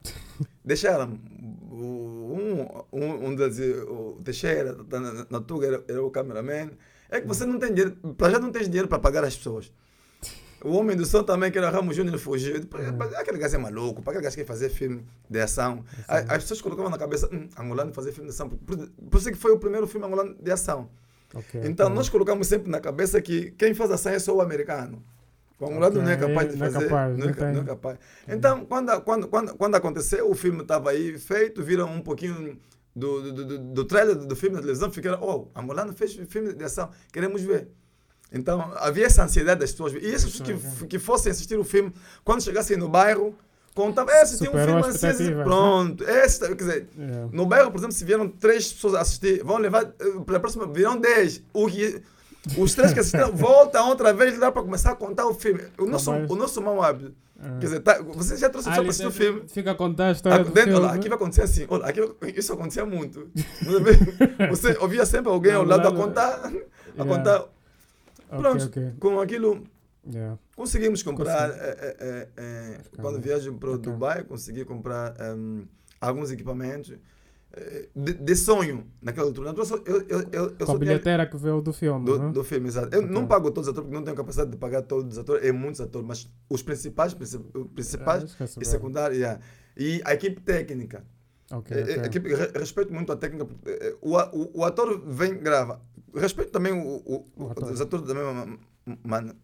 deixaram 0.64 1.20
um, 1.72 2.68
um, 2.94 3.28
um 3.28 3.36
deles, 3.36 3.60
o 3.88 4.20
Teixeira, 4.24 4.76
tá 4.88 5.00
na, 5.00 5.26
na 5.30 5.42
Tuga, 5.42 5.68
era, 5.68 5.84
era 5.88 6.04
o 6.04 6.12
cameraman. 6.12 6.70
É 7.10 7.22
que 7.22 7.28
você 7.28 7.46
não 7.46 7.58
tem 7.60 7.74
dinheiro, 7.74 7.96
para 8.18 8.32
já 8.32 8.40
não 8.40 8.52
tens 8.52 8.66
dinheiro 8.68 8.88
para 8.88 9.00
pagar 9.00 9.24
as 9.24 9.36
pessoas. 9.36 9.72
O 10.64 10.72
homem 10.78 10.96
do 10.98 11.06
som 11.06 11.22
também, 11.24 11.52
que 11.52 11.58
era 11.58 11.70
Ramos 11.70 11.96
Júnior, 11.96 12.18
fugiu. 12.18 12.54
Eu 12.56 12.60
disse, 12.62 12.68
"Pá, 12.68 13.06
Aquele 13.20 13.38
gajo 13.38 13.56
é 13.56 13.58
maluco, 13.60 14.02
para 14.02 14.12
aquele 14.14 14.24
gajo 14.24 14.36
quer 14.36 14.46
fazer 14.46 14.70
filme 14.70 15.06
de 15.30 15.40
ação. 15.40 15.84
A- 16.08 16.18
As 16.36 16.44
pessoas 16.44 16.62
colocavam 16.62 16.90
na 16.90 16.98
cabeça, 16.98 17.30
hum, 17.32 17.48
angolano 17.58 17.94
fazer 17.94 18.12
filme 18.12 18.30
de 18.30 18.34
ação. 18.36 18.50
Por, 18.50 18.78
por 18.90 19.18
isso 19.20 19.30
que 19.32 19.38
foi 19.38 19.52
o 19.52 19.60
primeiro 19.60 19.86
filme 19.86 20.06
angolano 20.08 20.36
de 20.42 20.52
ação. 20.52 20.90
ok, 21.34 21.62
Então, 21.66 21.88
ok. 21.88 21.96
nós 21.96 22.10
colocamos 22.10 22.48
sempre 22.48 22.72
na 22.72 22.80
cabeça 22.80 23.22
que 23.22 23.52
quem 23.52 23.74
faz 23.76 23.92
ação 23.92 24.12
é 24.14 24.20
só 24.20 24.36
o 24.36 24.42
americano. 24.42 25.04
O 25.60 25.66
angolano 25.68 26.02
não 26.02 26.10
é 26.10 26.18
capaz 26.18 26.52
de 26.52 26.58
não 26.58 26.66
é 26.66 26.72
fazer. 26.72 26.86
capaz, 26.90 27.18
não, 27.18 27.30
é, 27.30 27.54
não 27.54 27.62
é 27.62 27.64
capaz. 27.66 27.98
Então, 28.28 28.66
quando, 28.66 29.02
quando, 29.02 29.28
quando, 29.28 29.56
quando 29.56 29.76
aconteceu, 29.76 30.30
o 30.30 30.36
filme 30.36 30.62
estava 30.64 30.90
aí 30.90 31.18
feito, 31.18 31.64
viram 31.64 31.90
um 31.94 32.02
pouquinho 32.02 32.58
do, 32.96 33.32
do, 33.32 33.46
do, 33.46 33.58
do 33.60 33.86
trailer 33.86 34.16
do 34.16 34.36
filme 34.36 34.56
na 34.56 34.62
televisão, 34.62 34.92
ficaram, 34.92 35.20
oh, 35.22 35.48
angolano 35.58 35.94
fez 35.94 36.14
filme 36.28 36.54
de 36.54 36.64
ação, 36.64 36.90
queremos 37.12 37.42
ver. 37.42 37.70
Então, 38.36 38.72
havia 38.76 39.06
essa 39.06 39.24
ansiedade 39.24 39.62
das 39.62 39.72
pessoas. 39.72 39.94
E 39.94 40.00
pessoas 40.00 40.40
que, 40.42 40.86
que 40.88 41.00
fossem 41.00 41.32
assistir 41.32 41.58
o 41.58 41.64
filme, 41.64 41.92
quando 42.24 42.44
chegassem 42.44 42.76
no 42.78 42.90
bairro, 42.90 43.34
contavam, 43.74 44.14
esse 44.16 44.38
tem 44.40 44.50
um 44.50 44.52
filme 44.52 44.82
expectativas, 44.82 45.38
né? 45.38 45.44
pronto. 45.44 46.04
Esse, 46.04 46.40
quer 46.48 46.56
dizer, 46.56 46.88
Yeah. 46.98 47.30
no 47.32 47.46
bairro, 47.46 47.72
por 47.72 47.78
exemplo, 47.78 47.94
se 47.96 48.04
vieram 48.06 48.28
três 48.28 48.72
pessoas 48.74 48.96
a 48.96 49.02
assistir, 49.02 49.44
vão 49.44 49.58
levar, 49.58 49.84
eh, 49.84 50.20
para 50.26 50.38
a 50.38 50.40
próxima, 50.40 50.68
virão 50.68 50.98
dez. 51.00 51.42
O 51.54 51.68
que, 51.68 52.02
os 52.58 52.74
três 52.76 52.94
que 52.94 53.00
assistiram 53.00 53.32
voltam 53.36 53.90
outra 53.90 54.14
vez 54.14 54.38
lá 54.38 54.52
para 54.52 54.62
começar 54.62 54.92
a 54.92 54.96
contar 54.96 55.26
o 55.28 55.34
filme. 55.34 55.62
O 55.78 55.86
nosso, 55.86 56.12
Mas- 56.12 56.30
o 56.30 56.36
nosso 56.36 56.62
mau 56.62 56.82
hábito. 56.82 57.14
Ah. 57.38 57.58
Quer 57.60 57.66
dizer, 57.66 57.80
tá, 57.82 58.02
você 58.02 58.38
já 58.38 58.50
trouxe 58.50 58.70
Ah, 58.70 58.74
ele 58.74 58.82
para 58.84 58.90
assistir 58.92 59.08
o 59.08 59.12
filme. 59.12 59.44
Fica 59.48 59.72
a 59.72 59.76
contar 59.76 60.08
a 60.08 60.12
história 60.14 60.40
do 60.46 60.52
Dentro, 60.52 60.72
filme. 60.72 60.86
olha, 60.88 60.96
aqui 60.96 61.10
vai 61.10 61.18
acontecer 61.18 61.42
assim. 61.42 61.66
Olha, 61.70 61.86
aqui, 61.86 62.02
isso 62.38 62.54
acontecia 62.54 62.86
muito. 62.86 63.28
Você 64.50 64.78
ouvia 64.80 65.06
sempre 65.06 65.30
alguém 65.32 65.52
ao 65.54 65.66
lado 65.66 65.88
a 65.88 65.92
contar. 65.94 66.46
A 66.46 67.04
Yeah. 67.04 67.18
contar. 67.18 67.46
Pronto, 68.30 68.66
ok. 68.66 68.94
com 69.00 69.20
aquilo 69.20 69.64
Yeah. 70.08 70.38
conseguimos 70.56 71.02
comprar. 71.02 71.50
Eh, 71.50 71.56
eh, 71.58 71.98
eh, 72.00 72.28
eh, 72.38 72.80
Fica 72.84 73.02
quando 73.02 73.20
viajo 73.20 73.54
para 73.56 73.70
o 73.72 73.74
Ok. 73.74 73.92
Dubai, 73.92 74.24
consegui 74.24 74.64
comprar 74.64 75.16
ehm, 75.20 75.64
alguns 76.00 76.30
equipamentos 76.30 76.94
eh, 77.54 77.90
de, 77.96 78.14
de 78.14 78.36
sonho 78.36 78.86
naquela 79.02 79.26
altura. 79.26 79.50
Então, 79.50 79.64
eu, 79.84 80.02
eu, 80.02 80.06
eu, 80.08 80.22
eu, 80.32 80.50
Com 80.58 80.64
a 80.64 80.66
tinha- 80.68 80.78
bilheteira 80.78 81.26
que 81.26 81.36
veio 81.38 81.60
do 81.60 81.74
filme. 81.74 82.06
do, 82.06 82.20
né? 82.20 82.32
do 82.32 82.44
filme, 82.44 82.68
exato. 82.68 82.96
Eu 82.96 83.02
Ok. 83.02 83.12
não 83.12 83.26
pago 83.26 83.50
todos 83.50 83.68
os 83.68 83.72
atores, 83.72 83.86
porque 83.88 83.98
não 83.98 84.04
tenho 84.04 84.16
capacidade 84.16 84.52
de 84.52 84.58
pagar 84.58 84.84
todos 84.84 85.14
os 85.14 85.18
atores, 85.18 85.44
é 85.44 85.52
muitos 85.52 85.82
atores, 85.82 86.08
mas 86.08 86.30
os 86.48 86.62
principais, 86.62 87.16
princi- 87.16 87.40
principais 87.74 88.36
Ah, 88.40 88.46
e 88.62 88.66
secundários, 88.66 89.18
yeah. 89.20 89.40
e 89.76 90.04
a 90.06 90.14
equipe 90.14 90.40
técnica. 90.42 91.04
Ok, 91.52 91.76
É, 91.76 91.80
é, 91.80 91.84
ok. 91.84 92.00
a 92.02 92.06
equipe, 92.06 92.30
re- 92.32 92.52
respeito 92.60 92.94
muito 92.94 93.12
a 93.12 93.16
técnica. 93.16 93.48
é, 93.66 93.96
O, 94.02 94.18
o, 94.18 94.60
o 94.60 94.64
ator 94.64 95.02
vem 95.08 95.36
grava. 95.40 95.82
Respeito 96.16 96.52
também 96.52 96.72
o, 96.74 96.96
o- 97.06 97.26
O 97.36 97.66
os 97.72 97.82
atores 97.82 98.06
da 98.08 98.14
mesma 98.14 98.34
ma- 98.34 98.58
man- 99.04 99.36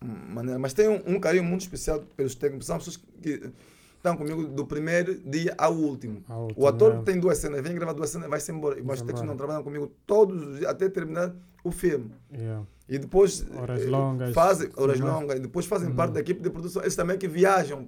maneira, 0.00 0.58
mas 0.58 0.72
tenho 0.72 0.92
um, 0.92 1.16
um 1.16 1.20
carinho 1.20 1.44
muito 1.44 1.62
especial 1.62 2.00
pelos 2.16 2.34
técnicos. 2.34 2.66
São 2.66 2.78
pessoas 2.78 2.96
que 2.96 3.50
estão 3.96 4.16
comigo 4.16 4.44
do 4.46 4.66
primeiro 4.66 5.18
dia 5.20 5.54
ao 5.58 5.74
último. 5.74 6.22
A 6.28 6.36
outra, 6.36 6.60
O 6.62 6.66
ator 6.66 6.94
né? 6.96 7.02
tem 7.04 7.18
duas 7.18 7.38
cenas, 7.38 7.60
vem 7.62 7.74
gravar 7.74 7.92
duas 7.92 8.10
cenas, 8.10 8.28
vai-se 8.28 8.52
embora. 8.52 8.76
Mas 8.84 8.96
os 9.00 9.06
técnicos 9.06 9.26
não 9.26 9.36
trabalham 9.36 9.62
comigo 9.64 9.90
todos 10.06 10.40
os 10.46 10.58
dias 10.58 10.70
até 10.70 10.88
terminar 10.88 11.34
o 11.64 11.70
filme. 11.72 12.12
Yeah. 12.32 12.64
E 12.88 12.98
depois 12.98 13.44
Horas 13.56 13.82
eh, 13.82 13.86
longas, 13.86 14.32
fazem 14.32 14.70
horas 14.76 14.96
filmar. 14.98 15.20
longas, 15.20 15.38
e 15.38 15.40
depois 15.40 15.66
fazem 15.66 15.88
Hum. 15.90 15.96
parte 15.96 16.12
da 16.12 16.20
equipe 16.20 16.40
de 16.40 16.50
produção. 16.50 16.82
Eles 16.82 16.94
também 16.94 17.18
que 17.18 17.26
viajam 17.26 17.84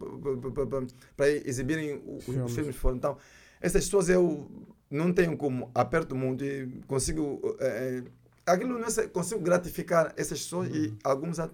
para 1.17 1.29
exibirem 1.29 2.03
os 2.05 2.25
Filmes. 2.25 2.53
filmes 2.55 2.75
fora. 2.77 2.97
Então, 2.97 3.17
essas 3.61 3.85
pessoas 3.85 4.09
eu 4.09 4.51
não 4.91 5.13
tenho 5.13 5.37
como, 5.37 5.71
aperto 5.75 6.15
muito 6.15 6.45
e 6.45 6.81
consigo. 6.87 7.57
eh, 7.61 8.03
aquilo 8.47 8.79
não 8.79 8.87
é, 8.87 9.07
consigo 9.09 9.41
gratificar 9.41 10.13
essas 10.17 10.41
pessoas 10.43 10.69
e 10.75 10.89
Uhum. 10.89 10.97
alguns, 11.05 11.39
at- 11.39 11.53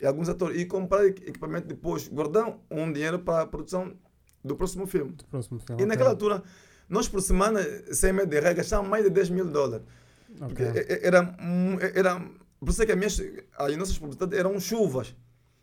e 0.00 0.06
alguns 0.06 0.28
atores. 0.28 0.60
E 0.60 0.66
comprar 0.66 1.06
equi- 1.06 1.28
equipamento 1.28 1.68
depois, 1.68 2.08
guardar 2.08 2.58
um 2.70 2.92
dinheiro 2.92 3.18
para 3.20 3.42
a 3.42 3.46
produção 3.46 3.92
do 4.44 4.56
próximo 4.56 4.86
filme. 4.86 5.12
Do 5.12 5.24
próximo 5.26 5.60
filme. 5.60 5.82
E 5.82 5.86
naquela 5.86 6.10
altura, 6.10 6.42
nós 6.88 7.08
por 7.08 7.20
semana, 7.22 7.60
sem 7.92 8.12
medo 8.12 8.28
de 8.28 8.36
regra, 8.36 8.54
gastávamos 8.54 8.90
mais 8.90 9.04
de 9.04 9.10
10 9.10 9.30
mil 9.30 9.46
dólares. 9.46 9.86
Porque 10.38 10.64
Ok. 10.64 10.82
e- 10.82 10.92
e- 10.94 11.06
era, 11.06 11.36
era, 11.94 12.20
por 12.58 12.68
isso 12.70 12.82
é 12.82 12.86
que 12.86 12.92
as, 12.92 12.98
minhas, 12.98 13.22
as 13.56 13.76
nossas 13.76 13.96
publicidades 13.98 14.36
eram 14.38 14.58
chuvas. 14.58 15.14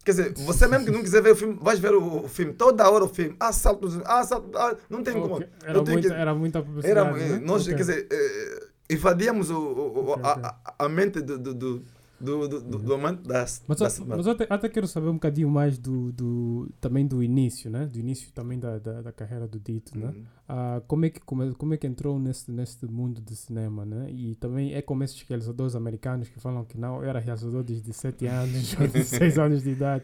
Quer 0.03 0.11
dizer, 0.11 0.33
você 0.33 0.67
mesmo 0.67 0.85
que 0.85 0.91
não 0.91 1.01
quiser 1.01 1.21
ver 1.21 1.31
o 1.31 1.35
filme, 1.35 1.57
vais 1.61 1.77
ver 1.79 1.93
o, 1.93 2.23
o 2.25 2.27
filme, 2.27 2.53
toda 2.53 2.89
hora 2.89 3.03
o 3.03 3.07
filme, 3.07 3.35
ah, 3.39 3.53
saltos, 3.53 3.99
ah, 4.05 4.75
não 4.89 5.03
tem 5.03 5.13
como. 5.13 5.35
Ok, 5.35 5.47
Era, 5.63 5.83
tenho 5.83 5.93
muita, 5.93 6.07
que- 6.09 6.13
era 6.21 6.33
muita 6.33 6.57
era, 6.57 6.65
publicidade. 6.67 7.19
eh, 7.21 7.27
né? 7.29 7.39
nós, 7.43 7.61
Ok. 7.63 7.75
quer 7.75 7.81
dizer, 7.81 8.07
eh, 8.11 8.67
invadíamos 8.89 9.49
o, 9.51 9.57
o- 9.59 9.99
o- 9.99 10.09
Ok, 10.13 10.23
a, 10.23 10.31
ok. 10.31 10.43
a- 10.43 10.75
a 10.85 10.89
mente 10.89 11.21
do, 11.21 11.37
do, 11.37 11.53
do, 11.53 11.83
do, 12.23 12.47
do, 12.47 12.61
do, 12.61 12.77
do 12.79 12.93
amante 12.93 13.23
da, 13.23 13.39
Mas, 13.67 13.79
da 13.79 13.89
semana. 13.89 14.17
mas 14.17 14.25
eu 14.27 14.31
até, 14.33 14.47
até 14.49 14.69
quero 14.69 14.87
saber 14.87 15.07
um 15.09 15.13
bocadinho 15.13 15.49
mais 15.49 15.77
do, 15.77 16.11
do 16.11 16.69
também 16.79 17.05
do 17.07 17.21
início, 17.23 17.69
né? 17.69 17.85
Do 17.85 17.99
início 17.99 18.31
também 18.33 18.59
da, 18.59 18.77
da, 18.79 19.01
da 19.01 19.11
carreira 19.11 19.47
do 19.47 19.59
Dito, 19.59 19.97
né? 19.97 20.07
Hum. 20.15 20.23
Ah, 20.47 20.81
como, 20.87 21.05
é 21.05 21.09
que, 21.09 21.19
como, 21.21 21.55
como 21.55 21.73
é 21.73 21.77
que 21.77 21.87
entrou 21.87 22.19
neste, 22.19 22.51
neste 22.51 22.85
mundo 22.85 23.21
de 23.21 23.35
cinema, 23.35 23.85
né? 23.85 24.11
E 24.11 24.35
também 24.35 24.73
é 24.73 24.81
como 24.81 25.03
esses 25.03 25.21
realizadores 25.23 25.75
americanos 25.75 26.27
que 26.29 26.39
falam 26.39 26.65
que 26.65 26.77
não, 26.77 26.97
eu 27.03 27.09
era 27.09 27.19
realizador 27.19 27.63
desde 27.63 27.91
7 27.93 28.25
anos 28.27 28.73
ou 28.79 28.87
16 28.87 29.37
anos 29.39 29.63
de 29.63 29.69
idade. 29.71 30.03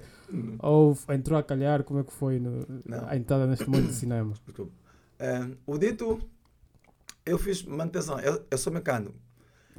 Ou 0.60 0.94
f- 0.96 1.14
entrou 1.14 1.38
a 1.38 1.44
calhar, 1.44 1.84
como 1.84 2.00
é 2.00 2.04
que 2.04 2.14
foi 2.14 2.40
no- 2.40 2.66
a 3.08 3.16
entrada 3.16 3.46
neste 3.46 3.70
mundo 3.70 3.88
de 3.88 3.94
cinema? 3.94 4.34
Desculpa. 4.46 4.72
O 5.66 5.78
dito, 5.78 6.20
eu 7.26 7.38
fiz 7.38 7.64
manutenção, 7.64 8.20
eu, 8.20 8.46
eu 8.50 8.58
sou 8.58 8.72
mecânico. 8.72 9.14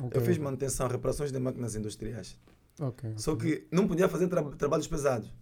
Ok, 0.02 0.10
Eu 0.20 0.24
fiz 0.24 0.38
manutenção, 0.38 0.86
reparações 0.88 1.30
de 1.32 1.38
máquinas 1.38 1.74
industriais. 1.74 2.38
ok, 2.80 3.12
Só 3.16 3.34
que 3.36 3.66
não 3.70 3.86
podia 3.88 4.08
fazer 4.08 4.28
tra- 4.28 4.42
trabalhos 4.56 4.86
pesados. 4.86 5.32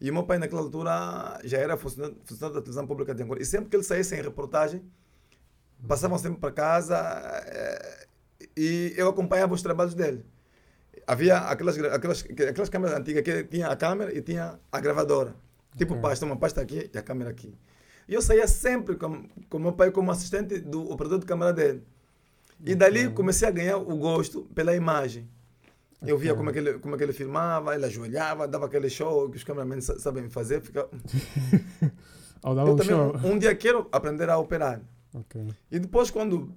E 0.00 0.10
o 0.10 0.14
meu 0.14 0.22
pai, 0.24 0.38
naquela 0.38 0.60
altura, 0.60 1.40
já 1.44 1.58
era 1.58 1.76
funcionário, 1.76 2.16
funcionário 2.24 2.54
da 2.54 2.60
televisão 2.62 2.86
pública 2.86 3.14
de 3.14 3.22
Angola. 3.22 3.42
E 3.42 3.44
sempre 3.44 3.68
que 3.68 3.76
ele 3.76 3.82
saísse 3.82 4.14
em 4.14 4.22
reportagem, 4.22 4.82
passavam 5.86 6.16
sempre 6.18 6.38
para 6.38 6.52
casa 6.52 6.96
eh, 7.46 8.06
e 8.56 8.94
eu 8.96 9.08
acompanhava 9.08 9.54
os 9.54 9.62
trabalhos 9.62 9.94
dele. 9.94 10.24
Havia 11.06 11.38
aquelas, 11.38 11.78
aquelas, 11.78 12.24
aquelas 12.48 12.68
câmeras 12.68 12.96
antigas 12.98 13.22
que 13.22 13.44
tinha 13.44 13.68
a 13.68 13.76
câmera 13.76 14.16
e 14.16 14.20
tinha 14.22 14.58
a 14.70 14.80
gravadora. 14.80 15.34
Tipo 15.76 15.94
Ok. 15.94 16.02
pasta, 16.02 16.26
uma 16.26 16.36
pasta 16.36 16.60
aqui 16.60 16.90
e 16.92 16.98
a 16.98 17.02
câmera 17.02 17.30
aqui. 17.30 17.54
E 18.08 18.14
eu 18.14 18.22
saía 18.22 18.46
sempre 18.46 18.96
com 18.96 19.26
com 19.50 19.56
o 19.58 19.60
meu 19.60 19.72
pai 19.72 19.90
como 19.90 20.10
assistente 20.10 20.58
do 20.60 20.90
operador 20.90 21.18
de 21.18 21.26
câmera 21.26 21.52
dele. 21.52 21.82
E 22.64 22.74
dali 22.74 23.10
comecei 23.10 23.46
a 23.46 23.50
ganhar 23.50 23.76
o 23.78 23.96
gosto 23.96 24.42
pela 24.54 24.74
imagem. 24.74 25.28
Eu 26.00 26.16
via 26.16 26.34
como 26.34 26.50
é, 26.50 26.52
que 26.52 26.58
ele, 26.60 26.78
como 26.78 26.94
é 26.94 26.98
que 26.98 27.04
ele 27.04 27.12
filmava, 27.12 27.74
ele 27.74 27.84
ajoelhava, 27.86 28.46
dava 28.46 28.66
aquele 28.66 28.88
show 28.88 29.28
que 29.28 29.36
os 29.36 29.42
cameramen 29.44 29.80
sa- 29.80 29.98
sabem 29.98 30.28
fazer. 30.30 30.60
Fica... 30.60 30.88
Dava 32.42 32.60
Eu 32.70 32.76
também 32.76 32.94
show. 32.96 33.16
um, 33.24 33.38
dia 33.38 33.54
quero 33.54 33.88
aprender 33.90 34.30
a 34.30 34.38
operar. 34.38 34.80
Ok. 35.12 35.48
E 35.72 35.78
depois, 35.80 36.08
quando, 36.10 36.54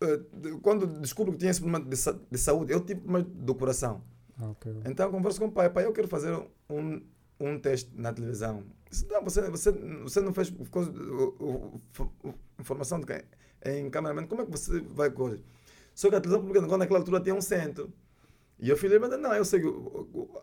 eh, 0.00 0.20
quando 0.60 0.86
descubro 1.00 1.32
que 1.32 1.38
tinha 1.38 1.52
esse 1.52 1.60
problema 1.60 1.84
de, 1.88 1.96
sa- 1.96 2.18
de 2.30 2.38
saúde, 2.38 2.72
eu 2.72 2.80
tive 2.80 3.00
problema 3.00 3.28
do 3.32 3.54
coração. 3.54 4.02
Ah, 4.36 4.48
ok. 4.50 4.72
Então 4.86 5.06
eu 5.06 5.12
converso 5.12 5.38
com 5.38 5.46
o 5.46 5.52
pai, 5.52 5.70
pai, 5.70 5.84
eu 5.84 5.92
quero 5.92 6.08
fazer 6.08 6.32
um, 6.68 7.00
um 7.38 7.58
teste 7.60 7.90
na 7.94 8.12
televisão. 8.12 8.64
Disse, 8.90 9.06
não, 9.08 9.22
você, 9.22 9.48
você, 9.48 9.70
você 10.02 10.20
não 10.20 10.34
fez 10.34 10.52
informação 12.58 12.98
de 13.00 13.06
quem? 13.06 13.22
Em 13.64 13.90
cameraman, 13.90 14.26
como 14.26 14.42
é 14.42 14.44
que 14.44 14.50
você 14.50 14.80
vai 14.80 15.10
coisa? 15.10 15.42
Só 15.94 16.08
que 16.08 16.14
a 16.16 16.20
televisão 16.20 16.44
pública 16.46 16.66
quando 16.66 16.80
naquela 16.80 16.98
altura 17.00 17.20
tinha 17.20 17.34
um 17.34 17.40
centro. 17.40 17.92
E 18.58 18.68
eu 18.68 18.76
falei, 18.76 18.98
mas 18.98 19.10
não, 19.18 19.34
eu 19.34 19.44
sei 19.44 19.60
que 19.60 19.66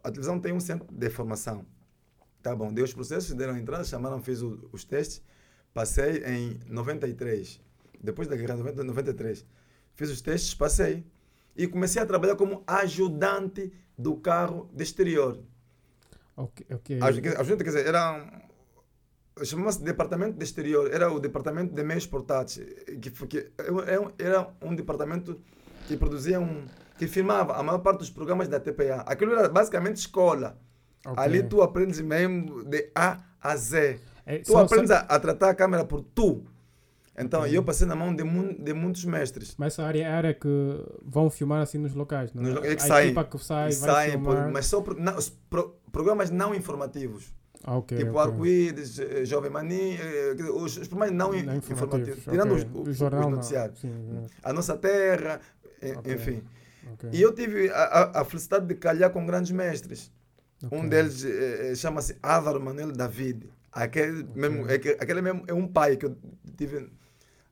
a 0.04 0.10
televisão 0.12 0.40
tem 0.40 0.52
um 0.54 0.60
centro 0.60 0.88
de 0.92 1.10
formação. 1.10 1.66
Tá 2.42 2.56
bom, 2.56 2.72
dei 2.74 2.84
os 2.84 2.94
processos, 2.94 3.34
deram 3.34 3.54
a 3.54 3.60
entrada, 3.60 3.84
chamaram, 3.84 4.22
fiz 4.22 4.42
o- 4.42 4.70
os 4.72 4.84
testes, 4.84 5.22
passei 5.74 6.24
em 6.26 6.60
93, 6.68 7.60
depois 8.02 8.28
da 8.28 8.36
guerra, 8.36 8.56
90, 8.56 8.84
93. 8.84 9.46
Fiz 9.96 10.10
os 10.10 10.22
testes, 10.22 10.54
passei. 10.54 11.04
E 11.56 11.68
comecei 11.68 12.02
a 12.02 12.06
trabalhar 12.06 12.36
como 12.36 12.64
ajudante 12.68 13.72
do 13.98 14.16
carro 14.16 14.70
de 14.74 14.84
exterior. 14.84 15.40
Ok. 16.36 16.66
ok. 16.72 17.00
Ajudante, 17.02 17.64
quer 17.64 17.70
dizer, 17.72 17.88
era. 17.88 18.44
Chamava-se 19.46 19.84
Departamento 19.84 20.38
de 20.38 20.44
Exterior, 20.44 20.90
era 20.94 21.12
o 21.12 21.20
Departamento 21.20 21.74
de 21.74 21.84
Meios 21.84 22.06
Portáteis, 22.06 22.66
que, 23.02 23.10
foi- 23.12 23.28
que 23.28 23.52
era 23.88 24.02
um- 24.02 24.12
era 24.18 24.48
um 24.62 24.76
departamento 24.76 25.40
que 25.88 25.96
produzia 25.98 26.40
um. 26.40 26.66
que 26.98 27.08
filmava 27.08 27.54
a 27.56 27.62
maior 27.62 27.78
parte 27.80 28.00
dos 28.00 28.10
programas 28.10 28.48
da 28.48 28.60
TPA. 28.60 29.04
Aquilo 29.06 29.34
era 29.34 29.48
basicamente 29.48 29.98
escola. 29.98 30.58
Ok. 31.06 31.24
Ali 31.24 31.44
tu 31.44 31.62
aprendes 31.62 32.02
mesmo 32.02 32.64
de 32.64 32.90
A 32.96 33.20
a 33.40 33.56
Z. 33.56 34.00
É, 34.26 34.40
Tu 34.40 34.52
só- 34.52 34.64
aprendes 34.66 34.90
só- 34.90 34.96
a, 34.96 35.00
a 35.02 35.20
tratar 35.20 35.50
a 35.52 35.56
câmera 35.56 35.86
por 35.86 36.02
tu. 36.02 36.44
Então, 37.20 37.46
eu 37.48 37.64
passei 37.64 37.88
na 37.88 37.96
mão 37.96 38.16
de, 38.16 38.24
mun- 38.24 38.54
de 38.64 38.74
muitos 38.74 39.04
mestres. 39.06 39.56
Mas 39.58 39.74
essa 39.74 39.84
área 39.84 40.04
é 40.04 40.06
a 40.08 40.16
área 40.16 40.34
que 40.34 40.48
vão 41.04 41.30
filmar 41.30 41.62
assim 41.62 41.78
nos 41.78 41.94
locais, 41.94 42.32
não 42.34 42.44
Nos 42.44 42.54
lo- 42.56 42.66
é 42.66 42.76
que 42.76 42.82
saem. 42.82 43.14
que 43.14 43.38
sai 43.40 43.72
vai 43.74 43.74
saem, 43.74 44.12
filmar. 44.12 44.44
por- 44.44 44.52
mas 44.52 44.66
só 44.68 44.82
pro- 44.82 44.96
pro- 45.50 45.76
programas 45.92 46.30
não 46.30 46.54
informativos. 46.54 47.34
Ah, 47.70 47.78
ok, 47.80 47.98
tipo 47.98 48.12
ok. 48.12 48.22
Arco-Íris, 48.32 48.98
eh, 49.00 49.26
Jovem 49.26 49.52
Mani, 49.52 49.98
eh, 49.98 50.36
os, 50.54 50.78
os 50.78 50.88
programas 50.88 51.14
não, 51.14 51.34
Não 51.34 51.58
informativos. 51.58 51.70
informativos, 51.70 52.24
Tirando 52.24 52.56
os, 52.56 52.64
os, 52.64 52.88
os 52.88 52.98
jornal, 52.98 53.24
não. 53.24 53.32
noticiários. 53.32 53.80
Sim, 53.80 53.92
A 54.42 54.54
Nossa 54.54 54.78
Terra, 54.78 55.42
eh, 55.82 55.94
enfim. 56.14 56.42
E 57.12 57.22
eu 57.22 57.34
tive 57.36 57.70
a, 57.70 58.22
a- 58.22 58.26
felicidade 58.26 58.66
de 58.66 58.76
calhar 58.76 59.10
com 59.12 59.26
grandes 59.26 59.52
mestres. 59.52 60.10
Um 60.72 60.88
deles 60.88 61.26
eh, 61.26 61.72
eh, 61.72 61.76
chama-se 61.76 62.16
Álvaro 62.24 62.60
Manuel 62.62 62.94
David. 62.94 63.50
Aquele, 63.72 64.26
mesmo, 64.34 64.68
é, 64.72 64.80
que- 64.80 64.98
aquele 65.00 65.22
mesmo 65.22 65.44
é 65.46 65.54
um 65.54 65.68
pai 65.68 65.98
que 65.98 66.06
eu 66.06 66.18
tive 66.56 66.90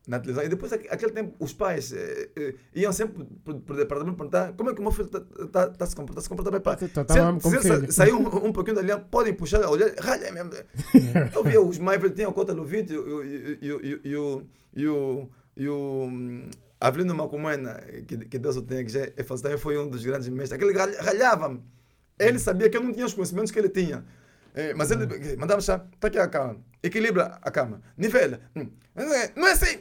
na 0.07 0.19
televisão. 0.19 0.43
E 0.45 0.49
depois, 0.49 0.71
aque- 0.73 0.87
aquele 0.89 1.11
tempo, 1.11 1.35
os 1.39 1.53
pais 1.53 1.91
eh, 1.93 2.29
eh, 2.35 2.53
iam 2.75 2.91
sempre 2.93 3.25
para 3.43 3.73
o 3.73 3.77
departamento 3.77 4.17
perguntar 4.17 4.53
como 4.53 4.69
é 4.69 4.73
que 4.73 4.79
o 4.79 4.83
meu 4.83 4.91
filho 4.91 5.09
está 5.45 5.67
tá, 5.69 5.85
se 5.85 5.95
comportando. 5.95 6.19
Está 6.19 6.21
se 6.21 6.29
comportando 6.29 6.51
bem, 6.53 6.61
pai. 6.61 6.75
Tá- 6.89 7.03
tá- 7.03 7.13
Se 7.41 7.61
se 7.61 7.69
ele 7.73 7.91
saiu 7.91 8.17
um, 8.19 8.47
um 8.47 8.51
pouquinho 8.53 8.75
dali, 8.75 8.91
podem 9.09 9.33
puxar, 9.33 9.65
olhar, 9.67 9.91
ralha 9.99 10.31
mesmo. 10.31 10.51
Eu 11.35 11.43
via 11.43 11.61
os 11.61 11.77
Maivers, 11.79 12.13
tinha 12.13 12.29
o 12.29 12.33
Cota 12.33 12.53
Luvite 12.53 12.93
e 12.93 12.97
o- 12.97 13.23
e 13.23 13.71
o- 13.73 13.85
e 13.85 14.15
o- 14.17 14.43
e 14.75 14.87
o- 14.87 15.29
e 15.57 15.67
o- 15.69 16.03
hum, 16.07 16.49
Avelino 16.79 17.15
Macumena, 17.15 17.81
que, 18.07 18.17
que 18.17 18.37
Deus 18.37 18.57
o 18.57 18.61
tenha, 18.61 18.83
que 18.83 18.91
já 18.91 19.01
é 19.01 19.57
foi 19.57 19.77
um 19.77 19.89
dos 19.89 20.03
grandes 20.05 20.27
mestres. 20.29 20.51
Aquele 20.53 20.77
ralha- 20.77 21.01
ralhava-me. 21.01 21.61
Ele 22.19 22.37
sabia 22.37 22.69
que 22.69 22.77
eu 22.77 22.83
não 22.83 22.93
tinha 22.93 23.05
os 23.05 23.13
conhecimentos 23.13 23.51
que 23.51 23.57
ele 23.59 23.69
tinha. 23.69 24.05
Eh, 24.53 24.73
mas 24.73 24.89
ele 24.91 25.05
mandava 25.37 25.59
achar, 25.59 25.85
está 25.93 26.07
aqui 26.07 26.17
a 26.17 26.27
cama, 26.29 26.57
equilibra 26.85 27.37
a 27.41 27.51
cama, 27.51 27.81
nivela. 27.97 28.39
Hum, 28.55 28.67
Não 29.35 29.47
é, 29.47 29.51
assim. 29.51 29.79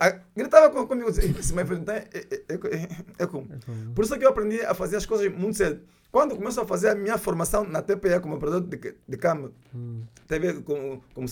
Ah, 0.00 0.20
Gritava 0.36 0.68
com- 0.70 0.86
comigo, 0.86 1.10
dizia, 1.10 1.30
esse 1.38 1.54
Maivers 1.54 1.80
não 1.84 1.94
é, 1.94 2.04
é, 2.12 2.18
é, 2.52 2.88
é, 3.20 3.26
como. 3.26 3.48
Por 3.94 4.04
isso 4.04 4.18
que 4.18 4.24
eu 4.24 4.28
aprendi 4.28 4.60
a 4.60 4.74
fazer 4.74 4.96
as 4.96 5.06
coisas 5.06 5.32
muito 5.32 5.56
cedo. 5.56 5.80
Quando 6.12 6.36
começo 6.36 6.60
a 6.60 6.66
fazer 6.66 6.90
a 6.90 6.94
minha 6.94 7.16
formação 7.18 7.64
na 7.64 7.80
TPE 7.82 8.20
como 8.20 8.34
operador 8.36 8.60
de, 8.62 8.76
de 9.08 9.16
câmera, 9.16 9.52
hum, 9.74 10.04
TV 10.26 10.60
como, 10.62 11.02
como, 11.14 11.26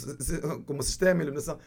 como 0.67 0.83
sistema 0.83 1.17
de 1.17 1.23
iluminação, 1.23 1.59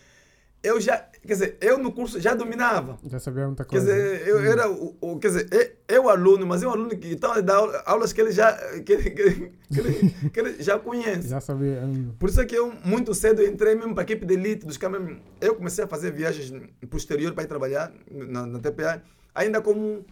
eu 0.62 0.80
já, 0.82 0.98
quer 0.98 1.28
dizer, 1.34 1.58
eu 1.62 1.78
no 1.78 1.91
curso 1.91 2.19
já 2.19 2.34
dominava. 2.36 2.98
já 3.06 3.17
sabia 3.19 3.45
muita 3.48 3.63
Quer 3.63 3.69
coisa. 3.78 3.86
dizer, 3.93 4.28
eu 4.28 4.39
era 4.39 4.69
o, 4.69 4.98
o- 5.00 5.17
quer 5.19 5.28
dizer, 5.30 5.48
eu, 5.88 5.95
eu 6.04 6.10
aluno, 6.10 6.45
mas 6.45 6.62
eu 6.62 6.69
aluno 6.69 6.89
que 6.89 7.15
dar 7.15 7.56
aula- 7.56 7.82
aulas 7.86 8.12
que 8.12 8.19
ele 8.19 8.32
já, 8.32 8.54
que, 8.82 8.91
ele- 8.93 9.10
que, 9.12 9.22
ele- 9.22 9.54
que, 9.72 9.80
ele, 9.80 10.10
que 10.34 10.39
ele 10.39 10.62
já 10.62 10.78
conhece. 10.78 11.30
Já 11.30 11.39
sabia. 11.39 11.82
hum, 11.86 12.12
Por 12.19 12.30
isso 12.30 12.41
é 12.41 12.45
que 12.45 12.56
eu, 12.56 12.74
muito 12.84 13.13
cedo, 13.13 13.41
entrei 13.43 13.74
mesmo 13.76 13.93
para 13.93 14.04
a 14.04 14.06
equipe 14.06 14.26
de 14.26 14.34
elite 14.34 14.65
dos 14.65 14.76
câmeras. 14.78 15.17
Eu 15.39 15.56
comecei 15.56 15.84
a 15.86 15.88
fazer 15.88 16.12
viagens 16.12 16.50
para 16.52 16.93
o 16.93 16.98
exterior 16.98 17.34
para 17.34 17.43
ir 17.43 17.48
trabalhar 17.48 17.93
na, 18.12 18.45
na 18.45 18.60
TPA, 18.60 19.02
ainda 19.34 19.62
como 19.62 20.06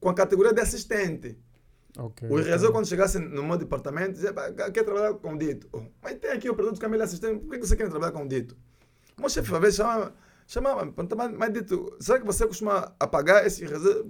com 0.00 0.08
a 0.08 0.14
categoria 0.14 0.54
de 0.54 0.60
assistente. 0.62 1.36
ok. 1.98 2.26
O 2.28 2.32
ok. 2.34 2.44
realizador, 2.44 2.72
quando 2.72 2.88
chegasse 2.88 3.18
no 3.18 3.42
meu 3.42 3.58
departamento, 3.58 4.12
dizia, 4.12 4.32
"Pá, 4.32 4.50
quer 4.50 4.82
trabalhar 4.82 5.12
com 5.14 5.34
o 5.34 5.38
dito. 5.38 5.68
Oh, 5.72 5.82
mas 6.02 6.14
tem 6.18 6.30
aqui 6.30 6.48
o 6.48 6.72
de 6.72 6.80
câmera 6.80 7.04
assistente, 7.04 7.44
por 7.44 7.50
que 7.58 7.66
você 7.66 7.76
quer 7.76 7.90
trabalhar 7.90 8.12
com 8.12 8.24
o 8.24 8.28
dito? 8.28 8.56
O 9.20 9.22
meu 9.22 9.28
chefe, 9.28 9.54
às 9.54 9.60
vezes, 9.60 9.76
chamava, 9.76 10.14
chamava 10.46 10.94
mas, 11.14 11.30
mas 11.36 11.52
dito, 11.52 11.94
será 12.00 12.18
que 12.18 12.24
você 12.24 12.46
costuma 12.46 12.90
apagar 12.98 13.46
esse 13.46 13.62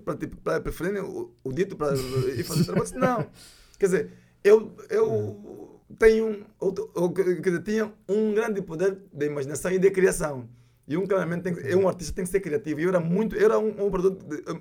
para 0.05 0.15
tipo, 0.17 0.37
preferir 0.63 1.03
o, 1.05 1.35
o 1.43 1.53
dito 1.53 1.75
para 1.75 1.97
ir 1.97 2.45
fazer 2.45 2.65
trabalho? 2.65 2.89
Eu 2.95 3.01
Não. 3.01 3.27
Quer 3.77 3.87
dizer, 3.87 4.11
eu, 4.45 4.73
eu 4.89 5.81
tenho, 5.99 6.47
outro- 6.61 6.93
eu, 6.95 7.11
quer 7.11 7.25
dizer, 7.43 7.63
tinha 7.65 7.93
um 8.09 8.33
grande 8.33 8.63
poder 8.63 8.99
de 9.13 9.27
imaginação 9.27 9.73
e 9.73 9.81
de 9.81 9.91
criação. 9.91 10.49
E 10.87 10.97
um 10.97 11.07
tem, 11.43 11.55
que- 11.55 11.67
é 11.67 11.77
um 11.77 11.89
artista 11.89 12.15
tem 12.15 12.25
que 12.25 12.31
ser 12.31 12.39
criativo. 12.39 12.79
E 12.79 12.85
eu 12.85 12.91
era 12.91 13.01
muito, 13.01 13.35
eu 13.35 13.45
era 13.47 13.59
um, 13.59 13.71
um 13.87 13.91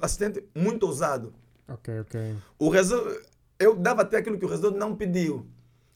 assistente 0.02 0.44
muito 0.56 0.88
ousado. 0.88 1.32
Ok, 1.68 2.00
ok. 2.00 2.36
O 2.58 2.70
resolve, 2.70 3.20
eu 3.60 3.76
dava 3.76 4.02
até 4.02 4.18
aquilo 4.18 4.40
que 4.40 4.46
o 4.46 4.50
resolve 4.50 4.80
não 4.80 4.96
pediu. 4.96 5.46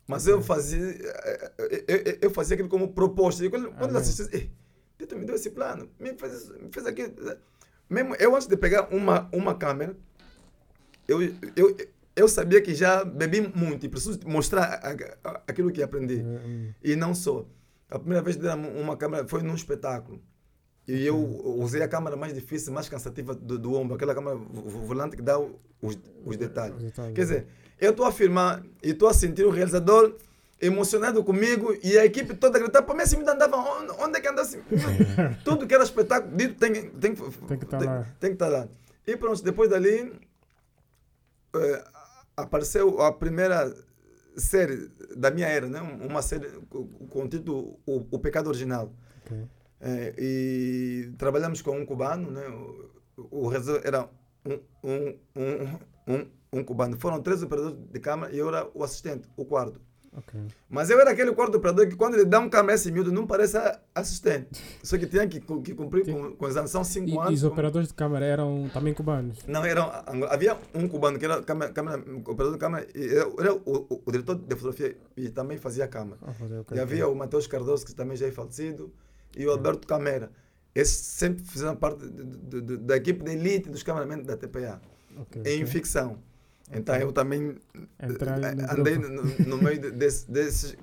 Mas 0.07 0.27
eu 0.27 0.41
fazia, 0.41 0.79
eh, 0.89 1.51
eh, 1.59 1.83
eu, 1.87 1.97
eu- 1.97 2.17
eu 2.23 2.29
fazia 2.31 2.55
aquilo 2.55 2.69
como 2.69 2.93
proposta. 2.93 3.43
E 3.45 3.49
quando, 3.49 3.71
quando 3.71 3.95
ele 3.97 4.05
"Ei, 4.33 4.51
Tito 4.97 5.17
me 5.17 5.25
deu 5.25 5.35
esse 5.35 5.49
plano, 5.51 5.89
me 5.99 6.13
fez, 6.17 6.49
me 6.49 6.69
fez 6.71 6.85
aquilo. 6.85 7.13
Mesmo 7.89 8.15
eu, 8.15 8.35
antes 8.35 8.47
de 8.47 8.57
pegar 8.57 8.89
uma, 8.93 9.29
uma 9.31 9.55
câmera, 9.55 9.95
eu, 11.07 11.21
eu, 11.55 11.77
eu 12.15 12.27
sabia 12.27 12.61
que 12.61 12.73
já 12.75 13.03
bebi 13.03 13.41
muito 13.41 13.85
e 13.85 13.89
preciso 13.89 14.19
mostrar 14.25 14.81
aquilo 15.47 15.71
que 15.71 15.81
aprendi. 15.81 16.21
Hum, 16.21 16.71
E 16.83 16.95
não 16.95 17.13
só. 17.15 17.45
A 17.89 17.99
primeira 17.99 18.23
vez 18.23 18.35
que 18.35 18.41
deram 18.41 18.61
uma 18.75 18.97
câmera 18.97 19.27
foi 19.27 19.41
num 19.41 19.55
espetáculo. 19.55 20.21
E 20.87 21.05
eu 21.05 21.17
usei 21.59 21.81
a 21.81 21.87
câmera 21.87 22.15
mais 22.17 22.33
difícil, 22.33 22.73
mais 22.73 22.89
cansativa 22.89 23.33
do, 23.33 23.57
do 23.57 23.73
ombro, 23.73 23.95
aquela 23.95 24.13
câmera 24.13 24.35
vo- 24.35 24.61
vo- 24.69 24.81
volante 24.81 25.15
que 25.15 25.21
dá 25.21 25.39
os, 25.39 25.97
os 26.25 26.35
detalhes. 26.37 26.81
Quer 27.13 27.21
é. 27.21 27.23
dizer, 27.23 27.47
eu 27.83 27.91
estou 27.91 28.05
a 28.05 28.11
filmar 28.11 28.63
e 28.81 28.91
estou 28.91 29.09
a 29.09 29.13
sentir 29.13 29.43
o 29.45 29.49
realizador 29.49 30.15
emocionado 30.61 31.21
comigo 31.23 31.75
e 31.83 31.97
a 31.97 32.05
equipe 32.05 32.33
toda 32.33 32.57
a 32.57 32.61
gritar, 32.61 32.81
pô, 32.83 32.93
mas 32.93 33.07
esse 33.07 33.17
menino 33.17 33.33
andava 33.33 33.57
onde, 33.57 33.91
onde 33.99 34.17
é 34.17 34.21
que 34.21 34.27
anda 34.29 34.41
assim? 34.41 34.61
Tudo 35.43 35.67
que 35.67 35.73
era 35.73 35.83
espetáculo, 35.83 36.33
dito 36.35 36.55
tem, 36.55 36.89
tem, 36.91 37.13
Tem 37.13 37.57
que 37.57 37.65
estar 37.65 37.77
tem, 37.77 37.87
lá. 37.87 38.07
tem 38.21 38.29
que 38.29 38.35
estar 38.35 38.47
lá. 38.47 38.69
E 39.05 39.17
pronto, 39.17 39.43
depois 39.43 39.69
dali 39.69 40.13
eh, 41.55 41.83
apareceu 42.37 43.01
a 43.01 43.11
primeira 43.11 43.75
série 44.37 44.89
da 45.17 45.29
minha 45.29 45.47
era, 45.47 45.67
né? 45.67 45.81
uma 45.81 46.21
série 46.21 46.47
com, 46.69 47.23
o 47.25 47.27
título 47.27 47.77
o, 47.85 48.07
o 48.11 48.19
Pecado 48.19 48.47
Original. 48.47 48.93
ok. 49.25 49.45
Eh, 49.81 50.13
e 50.17 51.11
trabalhamos 51.17 51.61
com 51.61 51.77
um 51.77 51.85
cubano, 51.85 52.31
né? 52.31 52.47
o, 52.47 53.49
o 53.49 53.51
era 53.83 54.09
um, 54.45 54.59
um, 54.81 55.19
um, 55.35 55.79
um, 56.07 56.27
um 56.59 56.63
cubano. 56.63 56.97
Foram 56.97 57.21
três 57.21 57.41
operadores 57.43 57.77
de 57.91 57.99
câmera 57.99 58.33
e 58.33 58.37
eu 58.37 58.47
era 58.47 58.67
o 58.73 58.83
assistente, 58.83 59.27
o 59.35 59.43
quarto. 59.45 59.81
ok. 60.15 60.39
Mas 60.69 60.89
eu 60.89 60.99
era 60.99 61.11
aquele 61.11 61.31
quarto 61.33 61.55
operador 61.57 61.87
que 61.87 61.95
quando 61.95 62.13
ele 62.15 62.25
dá 62.25 62.39
um 62.39 62.49
câmera 62.49 62.75
esse 62.75 62.91
miúdo 62.91 63.11
não 63.11 63.25
parece 63.25 63.57
assistente. 63.95 64.61
Só 64.83 64.97
que 64.97 65.07
tinha 65.07 65.27
que, 65.27 65.39
que 65.39 65.73
cumprir 65.73 66.05
com, 66.05 66.35
com 66.35 66.47
exame. 66.47 66.67
São 66.67 66.83
cinco 66.83 67.09
E, 67.09 67.13
e 67.13 67.17
anos. 67.17 67.33
os 67.33 67.41
com- 67.41 67.47
operadores 67.53 67.87
de 67.87 67.93
câmara 67.95 68.25
eram 68.25 68.69
também 68.73 68.93
cubanos? 68.93 69.39
não, 69.47 69.65
eram, 69.65 69.89
havia 70.29 70.57
um 70.75 70.87
cubano 70.87 71.17
que 71.17 71.25
era 71.25 71.41
câmera, 71.41 71.71
câmera, 71.71 71.97
operador 72.27 72.53
de 72.53 72.59
câmera, 72.59 72.87
e 72.95 73.07
era, 73.39 73.53
o, 73.53 73.61
o, 73.65 74.01
o 74.05 74.11
diretor 74.11 74.35
de 74.35 74.55
fotografia 74.55 74.95
e 75.17 75.29
também 75.29 75.57
fazia 75.57 75.87
câmera. 75.87 76.17
Ah, 76.21 76.31
ok, 76.39 76.59
ok, 76.59 76.77
E 76.77 76.79
havia 76.79 77.07
o 77.07 77.15
Matheus 77.15 77.47
Cardoso, 77.47 77.85
que 77.85 77.95
também 77.95 78.15
já 78.15 78.27
é 78.27 78.31
falecido, 78.31 78.93
e 79.35 79.45
o 79.47 79.51
Alberto 79.51 79.87
Camera. 79.87 80.29
Esses 80.75 80.97
sempre 81.05 81.43
fizeram 81.43 81.75
parte 81.75 82.03
da 82.07 82.97
equipe 82.97 83.23
de 83.23 83.31
elite 83.31 83.69
dos 83.69 83.83
cameramentos 83.83 84.25
da 84.25 84.35
TPA, 84.35 84.81
ok, 85.17 85.41
em 85.45 85.57
ok. 85.61 85.65
ficção. 85.67 86.17
Então 86.71 86.95
eu 86.95 87.11
também 87.11 87.55
Entrar 88.01 88.41
eh, 88.41 88.55
andei 88.71 88.97
no, 88.97 89.23
no 89.23 89.57
meio 89.57 89.79
de- 89.79 89.91
desse- 89.91 90.29
desses. 90.31 90.75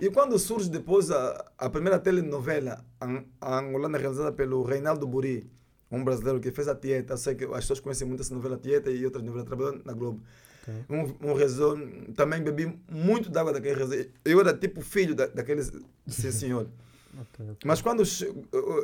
E 0.00 0.10
quando 0.10 0.38
surge 0.38 0.70
depois 0.70 1.10
a, 1.10 1.44
a 1.58 1.68
primeira 1.68 1.98
telenovela 1.98 2.84
an- 3.00 3.24
a 3.40 3.58
angolana 3.58 3.98
realizada 3.98 4.30
pelo 4.32 4.62
Reinaldo 4.62 5.06
Buri, 5.06 5.50
um 5.90 6.04
brasileiro 6.04 6.38
que 6.40 6.52
fez 6.52 6.68
a 6.68 6.74
Tieta, 6.74 7.14
eu 7.14 7.18
sei 7.18 7.34
que 7.34 7.44
as 7.44 7.50
pessoas 7.60 7.80
conhecem 7.80 8.06
muito 8.06 8.20
essa 8.22 8.34
novela 8.34 8.56
Tieta 8.56 8.90
e 8.90 9.04
outras 9.04 9.24
novelas, 9.24 9.46
trabalhou 9.46 9.80
na 9.84 9.92
Globo. 9.92 10.22
Ok. 10.62 10.74
Um, 10.88 11.32
um 11.32 12.12
também 12.14 12.42
bebi 12.42 12.78
muito 12.90 13.30
d'água 13.30 13.52
daquele 13.52 13.74
realizador. 13.74 14.06
Eu 14.24 14.38
era 14.40 14.54
tipo 14.56 14.80
filho 14.82 15.14
da, 15.14 15.26
daquele 15.26 15.62
sim, 15.62 15.82
senhor. 16.30 16.68
Ok, 17.14 17.46
ok. 17.50 17.56
Mas 17.64 17.80
quando 17.82 18.02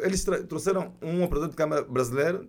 eles 0.02 0.24
trouxeram 0.48 0.94
um 1.00 1.22
operador 1.22 1.48
de 1.50 1.56
câmera 1.56 1.82
brasileiro, 1.82 2.48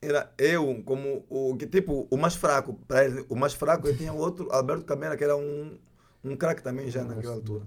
era 0.00 0.32
eu 0.38 0.82
como 0.84 1.24
o 1.28 1.56
que 1.56 1.66
tipo 1.66 2.06
o 2.10 2.16
mais 2.16 2.34
fraco 2.36 2.74
para 2.86 3.04
ele, 3.04 3.24
o 3.28 3.36
mais 3.36 3.54
fraco 3.54 3.88
e 3.88 3.96
tinha 3.96 4.12
outro 4.12 4.50
Alberto 4.52 4.84
Câmera 4.84 5.16
que 5.16 5.24
era 5.24 5.36
um 5.36 5.78
um 6.24 6.36
craque 6.36 6.62
também 6.62 6.90
já 6.90 7.04
naquela 7.04 7.34
altura. 7.34 7.64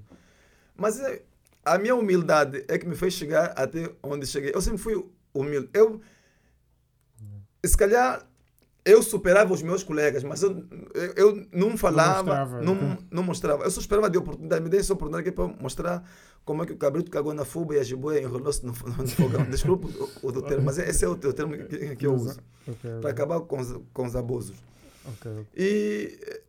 Mas 0.76 1.00
eh, 1.00 1.22
a 1.64 1.78
minha 1.78 1.96
humildade 1.96 2.66
é 2.68 2.78
que 2.78 2.86
me 2.86 2.96
fez 2.96 3.14
chegar 3.14 3.54
até 3.56 3.90
onde 4.04 4.26
cheguei. 4.28 4.52
Eu 4.54 4.62
sempre 4.62 4.80
fui 4.80 5.06
humilde. 5.34 5.70
Eu 5.74 6.02
se 7.66 7.78
calhar 7.78 8.29
eu 8.86 9.04
superava 9.04 9.54
os 9.54 9.62
meus 9.62 9.84
colegas, 9.84 10.24
mas 10.24 10.42
eu, 10.42 10.64
eu, 10.94 11.14
eu 11.16 11.48
não 11.52 11.78
falava, 11.78 12.24
mostrava, 12.24 12.62
não, 12.62 12.98
não 13.12 13.24
mostrava. 13.24 13.64
Eu 13.64 13.72
só 13.72 13.80
esperava 13.80 14.10
de 14.10 14.18
oportunidade, 14.18 14.64
me 14.64 14.70
dei 14.70 14.80
essa 14.80 14.94
oportunidade 14.94 15.28
aqui 15.30 15.36
para 15.36 15.48
mostrar 15.62 16.04
como 16.46 16.64
é 16.64 16.66
que 16.66 16.74
o 16.74 16.78
cabrito 16.78 17.12
cagou 17.12 17.34
na 17.34 17.46
fuba 17.46 17.76
e 17.76 17.80
a 17.80 17.84
jiboia 17.84 18.22
enrolou-se 18.22 18.66
no, 18.66 18.72
no 18.72 19.08
fogão. 19.08 19.44
Desculpa 19.52 19.88
o, 19.88 20.28
o 20.28 20.32
do 20.32 20.42
termo, 20.42 20.66
mas 20.66 20.78
esse 20.78 21.04
é 21.04 21.08
o 21.08 21.16
teu 21.16 21.34
termo 21.34 21.54
que, 21.68 21.96
que 21.96 22.08
eu 22.08 22.14
uso 22.14 22.40
ok, 22.68 23.00
para 23.02 23.10
acabar 23.12 23.40
com 23.42 23.60
os, 23.60 23.80
com 23.94 24.06
os 24.06 24.16
abusos. 24.16 24.58
Ok, 25.06 25.32
ok. 25.32 25.46
E 25.56 26.42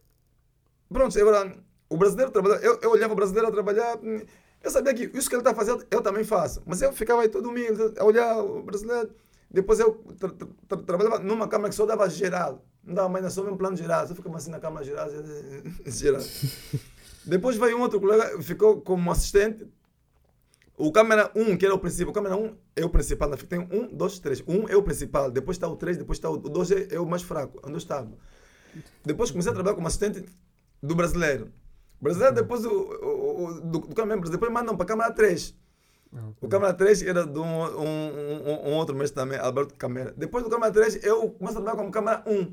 pronto, 0.89 1.19
agora 1.21 1.57
o 1.89 1.97
brasileiro 1.97 2.31
trabalhava, 2.31 2.63
eu, 2.65 2.79
eu 2.81 2.91
olhava 2.91 3.13
o 3.13 3.17
brasileiro 3.17 3.49
a 3.49 3.51
trabalhar, 3.51 3.99
hum, 3.99 4.23
eu 4.63 4.71
sabia 4.71 4.95
que 4.95 5.11
isso 5.17 5.29
que 5.29 5.35
ele 5.35 5.41
está 5.41 5.55
fazendo 5.55 5.85
eu 5.91 6.01
também 6.01 6.23
faço, 6.23 6.63
mas 6.65 6.81
eu 6.81 6.93
ficava 6.93 7.23
aí 7.23 7.29
todo 7.29 7.49
humilde, 7.49 7.99
a 7.99 8.05
olhar 8.05 8.39
o 8.39 8.63
brasileiro. 8.63 9.11
Depois 9.51 9.81
eu 9.81 9.95
tra- 10.19 10.29
tra- 10.31 10.49
tra- 10.69 10.79
trabalhava 10.83 11.19
numa 11.19 11.49
câmara 11.49 11.71
que 11.71 11.75
só 11.75 11.85
dava 11.85 12.09
geral, 12.09 12.65
não 12.85 12.95
dava 12.95 13.09
mais 13.09 13.33
só 13.33 13.43
mesmo 13.43 13.59
plano 13.59 13.77
geral, 13.77 14.07
eu 14.07 14.15
ficava 14.15 14.37
assim 14.37 14.51
na 14.51 14.61
câmara 14.61 14.85
geral, 14.85 15.09
geral. 15.87 16.23
Depois 17.25 17.57
veio 17.57 17.77
um 17.77 17.81
outro 17.83 18.01
colega, 18.01 18.41
ficou 18.43 18.81
como 18.81 19.11
assistente. 19.11 19.67
O 20.77 20.91
câmera 20.91 21.31
1, 21.37 21.59
que 21.59 21.67
era 21.67 21.75
o 21.75 21.79
principal, 21.79 22.11
o 22.11 22.15
câmera 22.15 22.37
1 22.37 22.57
é 22.77 22.85
o 22.85 22.89
principal. 22.89 23.29
na 23.29 23.37
fita. 23.37 23.57
Tem 23.57 23.69
um, 23.71 23.95
dois, 23.95 24.19
três. 24.19 24.43
Um 24.49 24.67
é 24.69 24.77
o 24.77 24.83
principal, 24.83 25.31
depois 25.31 25.57
está 25.57 25.69
o 25.69 25.77
3, 25.77 25.99
depois 25.99 26.17
está 26.17 26.31
o 26.31 26.39
2 26.39 26.71
é, 26.71 26.95
é 26.95 27.01
o 27.01 27.05
mais 27.05 27.23
fraco, 27.23 27.59
onde 27.63 27.75
eu 27.75 27.79
estava. 27.79 28.11
Depois 29.05 29.31
comecei 29.31 29.51
a 29.51 29.55
trabalhar 29.55 29.75
como 29.75 29.87
assistente 29.89 30.25
do 30.83 30.95
brasileiro. 30.95 31.53
Brasileiro, 32.01 32.35
depois 32.35 32.65
o, 32.65 32.71
o, 32.71 33.45
o- 33.45 33.61
do, 33.61 33.79
do 33.81 33.95
câmera, 33.95 34.19
depois 34.23 34.51
mandam 34.51 34.75
para 34.75 34.85
a 34.85 34.89
câmera 34.89 35.13
3. 35.13 35.55
O 36.41 36.49
câmera 36.49 36.75
3 36.75 37.03
era 37.03 37.25
de 37.25 37.39
um, 37.39 37.45
um, 37.45 37.87
um, 37.87 38.71
um 38.71 38.75
outro 38.75 38.97
mestre 38.97 39.15
também, 39.15 39.39
Alberto 39.39 39.75
Câmera. 39.75 40.13
Depois 40.17 40.43
do 40.43 40.51
câmera 40.51 40.73
3, 40.73 41.05
eu 41.05 41.31
começo 41.31 41.59
a 41.59 41.63
trabalhar 41.63 41.77
como 41.77 41.91
câmera 41.93 42.23
1. 42.27 42.53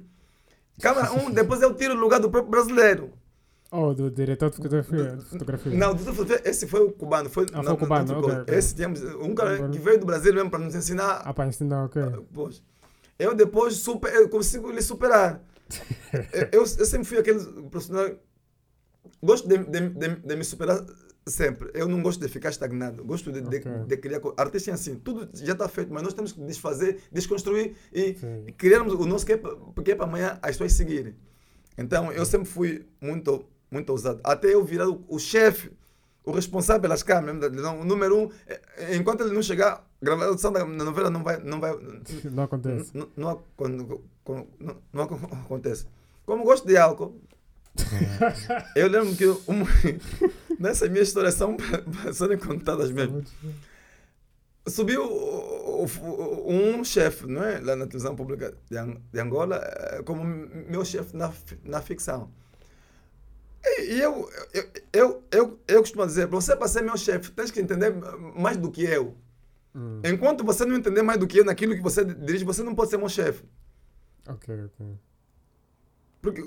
Câmera 0.80 1.12
1, 1.14 1.32
depois 1.34 1.62
eu 1.62 1.74
tiro 1.74 1.96
o 1.96 1.98
lugar 1.98 2.20
do 2.20 2.30
próprio 2.30 2.52
brasileiro. 2.52 3.12
Oh, 3.72 3.94
do 3.94 4.10
diretor 4.12 4.50
de 4.50 4.58
fotografia. 4.58 5.18
De 5.18 5.26
fotografia. 5.26 5.72
Não, 5.74 5.94
do 5.94 6.00
fotografia, 6.14 6.50
esse 6.50 6.68
foi 6.68 6.82
o 6.82 6.92
cubano. 6.92 7.30
Foi, 7.30 7.46
Ah, 7.52 7.64
foi 7.64 7.74
o 7.74 7.78
cubano, 7.78 8.02
outro 8.02 8.18
ok, 8.20 8.24
coisa. 8.30 8.42
ok. 8.44 8.56
Esse 8.58 8.76
tínhamos 8.76 9.02
um 9.02 9.34
cara 9.36 9.70
que 9.70 9.80
veio 9.80 10.00
do 10.00 10.06
Brasil 10.06 10.34
mesmo 10.34 10.50
para 10.50 10.60
nos 10.60 10.76
ensinar. 10.76 11.22
Ah, 11.26 11.34
pá, 11.34 11.46
ensinar, 11.48 11.84
ok. 11.86 12.02
Pois. 12.34 12.64
Eu 13.20 13.34
depois 13.34 13.76
super, 13.78 14.14
eu 14.14 14.30
consigo 14.30 14.72
lhe 14.72 14.82
superar. 14.82 15.42
eu, 16.54 16.62
eu 16.62 16.86
sempre 16.86 17.06
fui 17.08 17.18
aquele 17.18 17.40
profissional. 17.70 18.10
Gosto 19.22 19.48
de, 19.50 19.58
de, 19.58 19.90
de, 19.90 20.16
de 20.16 20.36
me 20.36 20.44
superar 20.44 20.86
sempre. 21.30 21.70
Eu 21.74 21.88
não 21.88 22.02
gosto 22.02 22.20
de 22.20 22.28
ficar 22.28 22.50
estagnado. 22.50 23.04
Gosto 23.04 23.32
de, 23.32 23.42
de, 23.42 23.58
Ok. 23.58 23.72
de 23.88 23.98
criar. 23.98 24.20
co- 24.20 24.34
Artista 24.38 24.72
é 24.72 24.74
assim, 24.74 24.96
tudo 24.96 25.30
já 25.34 25.54
está 25.54 25.68
feito, 25.68 25.94
mas 25.94 26.04
nós 26.04 26.14
temos 26.14 26.32
que 26.32 26.42
desfazer, 26.42 27.00
desconstruir 27.12 27.76
e 27.94 28.16
Sim. 28.16 28.46
criarmos 28.58 28.94
o 28.94 29.06
nosso 29.06 29.26
que 29.26 29.34
é 29.34 29.38
que 29.84 29.92
é 29.92 29.96
para 29.96 30.06
amanhã 30.06 30.40
as 30.42 30.52
pessoas 30.52 30.74
seguirem. 30.74 31.16
Então 31.78 32.12
eu 32.12 32.26
sempre 32.26 32.48
fui 32.48 32.86
muito, 33.02 33.46
muito 33.72 33.90
ousado. 33.92 34.20
Até 34.24 34.54
eu 34.54 34.64
virar 34.66 34.90
o, 34.90 35.04
o 35.08 35.20
chefe, 35.20 35.72
o 36.26 36.32
responsável 36.32 36.82
pelas 36.82 37.04
câmeras, 37.04 37.52
o 37.54 37.84
número 37.86 38.18
um. 38.18 38.30
eh, 38.48 38.96
Enquanto 38.96 39.22
ele 39.22 39.34
não 39.34 39.42
chegar, 39.42 39.88
a 40.02 40.06
gravação 40.06 40.52
da 40.52 40.66
novela 40.66 41.10
não 41.10 41.24
vai. 41.24 41.38
Não 41.44 41.60
vai 41.60 41.72
Não 42.32 42.44
acontece. 42.44 42.92
não, 42.98 43.08
não, 43.16 43.44
não, 43.60 44.02
não 44.92 45.04
acon- 45.04 45.20
acontece. 45.46 45.86
Como 46.26 46.44
gosto 46.44 46.68
de 46.68 46.76
álcool, 46.76 47.16
eu 48.76 48.88
lembro 48.88 49.16
que 49.16 49.26
um, 49.28 49.64
nessa 50.60 50.88
minha 50.90 51.02
história 51.04 51.32
são 51.32 51.56
serem 52.14 52.38
contadas 52.38 52.92
mesmo. 52.92 53.24
Subiu 54.68 55.02
um 56.46 56.84
chefe, 56.84 57.26
não 57.26 57.42
é? 57.44 57.60
Lá 57.60 57.76
na 57.76 57.86
televisão 57.86 58.16
pública 58.16 58.54
de 58.70 58.78
Ang- 58.78 59.02
de 59.14 59.20
Angola, 59.20 59.62
eh, 59.64 60.02
como 60.04 60.24
meu 60.26 60.84
chefe 60.84 61.16
na, 61.16 61.32
na 61.64 61.82
ficção. 61.82 62.30
E 63.80 64.00
eu, 64.02 64.30
eu, 64.54 64.64
eu, 64.94 65.24
eu, 65.32 65.60
eu 65.68 65.80
costumo 65.82 66.06
dizer, 66.06 66.28
para 66.28 66.36
você 66.40 66.56
para 66.56 66.68
ser 66.68 66.82
meu 66.82 66.98
chefe, 66.98 67.32
tens 67.32 67.50
que 67.52 67.60
entender 67.62 67.94
mais 68.36 68.58
do 68.58 68.70
que 68.72 68.84
eu. 68.84 69.16
Hum, 69.76 70.02
Enquanto 70.04 70.44
você 70.44 70.66
não 70.66 70.76
entender 70.76 71.02
mais 71.02 71.20
do 71.20 71.28
que 71.28 71.40
eu 71.40 71.46
naquilo 71.46 71.76
que 71.76 71.82
você 71.82 72.04
dirige, 72.04 72.44
você 72.44 72.62
não 72.64 72.76
pode 72.76 72.90
ser 72.90 72.98
meu 72.98 73.10
chefe. 73.10 73.44
ok, 74.28 74.66
ok. 74.66 74.86
Porque 76.32 76.42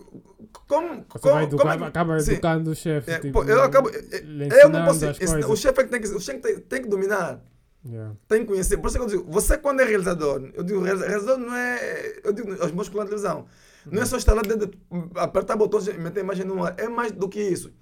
como, 0.67 0.89
Você 0.89 1.19
como, 1.19 1.35
vai 1.35 1.45
como 1.47 1.55
educar, 1.55 1.75
é 1.75 1.79
que- 1.79 1.85
acaba 1.85 2.21
Sim. 2.21 2.33
educando 2.33 2.71
o 2.71 2.75
chefe. 2.75 3.11
É, 3.11 3.19
tipo, 3.19 3.43
eu 3.45 3.63
acabo. 3.63 3.89
Eu 3.91 4.01
não 4.25 4.47
ensinando 4.47 4.85
posso 4.87 5.07
as 5.07 5.21
ensinar. 5.21 5.51
O 5.51 5.57
chefe 5.57 5.81
é 5.81 5.85
que 5.85 5.91
tem 5.91 6.01
que, 6.01 6.09
o 6.09 6.21
chefe 6.21 6.39
tem, 6.41 6.59
tem 6.61 6.83
que 6.83 6.89
dominar. 6.89 7.41
Yeah. 7.83 8.15
tem 8.29 8.41
que 8.43 8.49
conhecer. 8.49 8.77
Por 8.77 8.89
isso 8.89 8.99
que 8.99 9.03
eu 9.05 9.09
digo, 9.09 9.25
você 9.33 9.57
quando 9.57 9.81
é 9.81 9.85
realizador, 9.85 10.51
eu 10.53 10.63
digo, 10.63 10.83
realiza- 10.83 11.07
realizador 11.09 11.39
não 11.39 11.55
é, 11.57 12.21
eu 12.23 12.31
digo 12.31 12.51
aos 12.63 12.73
meus 12.73 12.91
colegas 12.91 13.23
de 13.23 13.27
televisão, 13.27 13.47
não 13.91 14.03
é 14.03 14.05
só 14.05 14.19
estar 14.19 14.35
lá 14.35 14.43
dentro, 14.43 14.71
apertar 15.15 15.57
botões 15.57 15.89
e 15.89 15.95
meter 15.95 16.21
a 16.21 16.23
imagem 16.23 16.45
no 16.45 16.63
ar, 16.63 16.75
é 16.77 16.89
mais 16.91 17.11
do 17.11 17.27
que 17.27 17.41
isso. 17.41 17.73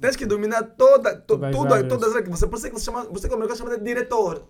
Tens 0.00 0.16
que 0.16 0.26
dominar 0.26 0.60
toda, 0.76 1.14
to, 1.14 1.38
Todas 1.38 1.50
as 1.50 1.56
tudo, 1.56 1.72
áreas. 1.72 1.88
todas 1.88 2.08
as 2.08 2.14
áreas. 2.16 2.24
que 2.28 2.36
Você, 2.36 2.46
por 2.48 2.56
isso 2.56 2.66
que 2.68 2.72
você 2.80 2.84
chama, 2.84 3.04
você 3.04 3.28
como 3.28 3.54
chama 3.56 3.78
de 3.78 3.84
diretor. 3.84 4.42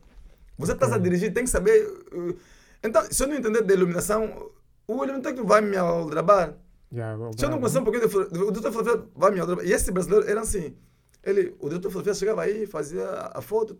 Você 0.57 0.73
está 0.73 0.87
a 0.95 0.97
dirigir, 0.99 1.35
tem 1.35 1.45
que 1.45 1.51
saber. 1.51 1.87
uh, 2.11 2.35
Então, 2.83 3.03
se 3.11 3.23
eu 3.23 3.27
não 3.29 3.37
entender 3.37 3.63
de 3.63 3.75
iluminação, 3.75 4.51
o 4.89 5.05
iluminador 5.05 5.45
vai 5.45 5.61
me 5.61 5.77
aldrabar. 5.77 6.55
Yeah, 6.93 7.15
eu 7.43 7.51
não 7.51 7.59
conhecer 7.59 7.79
um 7.81 7.85
pouquinho 7.85 8.09
de 8.09 8.17
o 8.17 8.51
de 8.53 8.61
fotografia 8.63 9.05
vai 9.17 9.31
me. 9.33 9.41
E 9.65 9.73
esse 9.73 9.91
brasileiro 9.91 10.29
era 10.29 10.41
assim. 10.43 10.77
Ele, 11.23 11.57
o 11.59 11.69
de 11.69 11.77
fotografia 11.77 12.15
chegava 12.15 12.43
aí, 12.43 12.67
fazia 12.67 13.09
a 13.33 13.41
foto, 13.41 13.77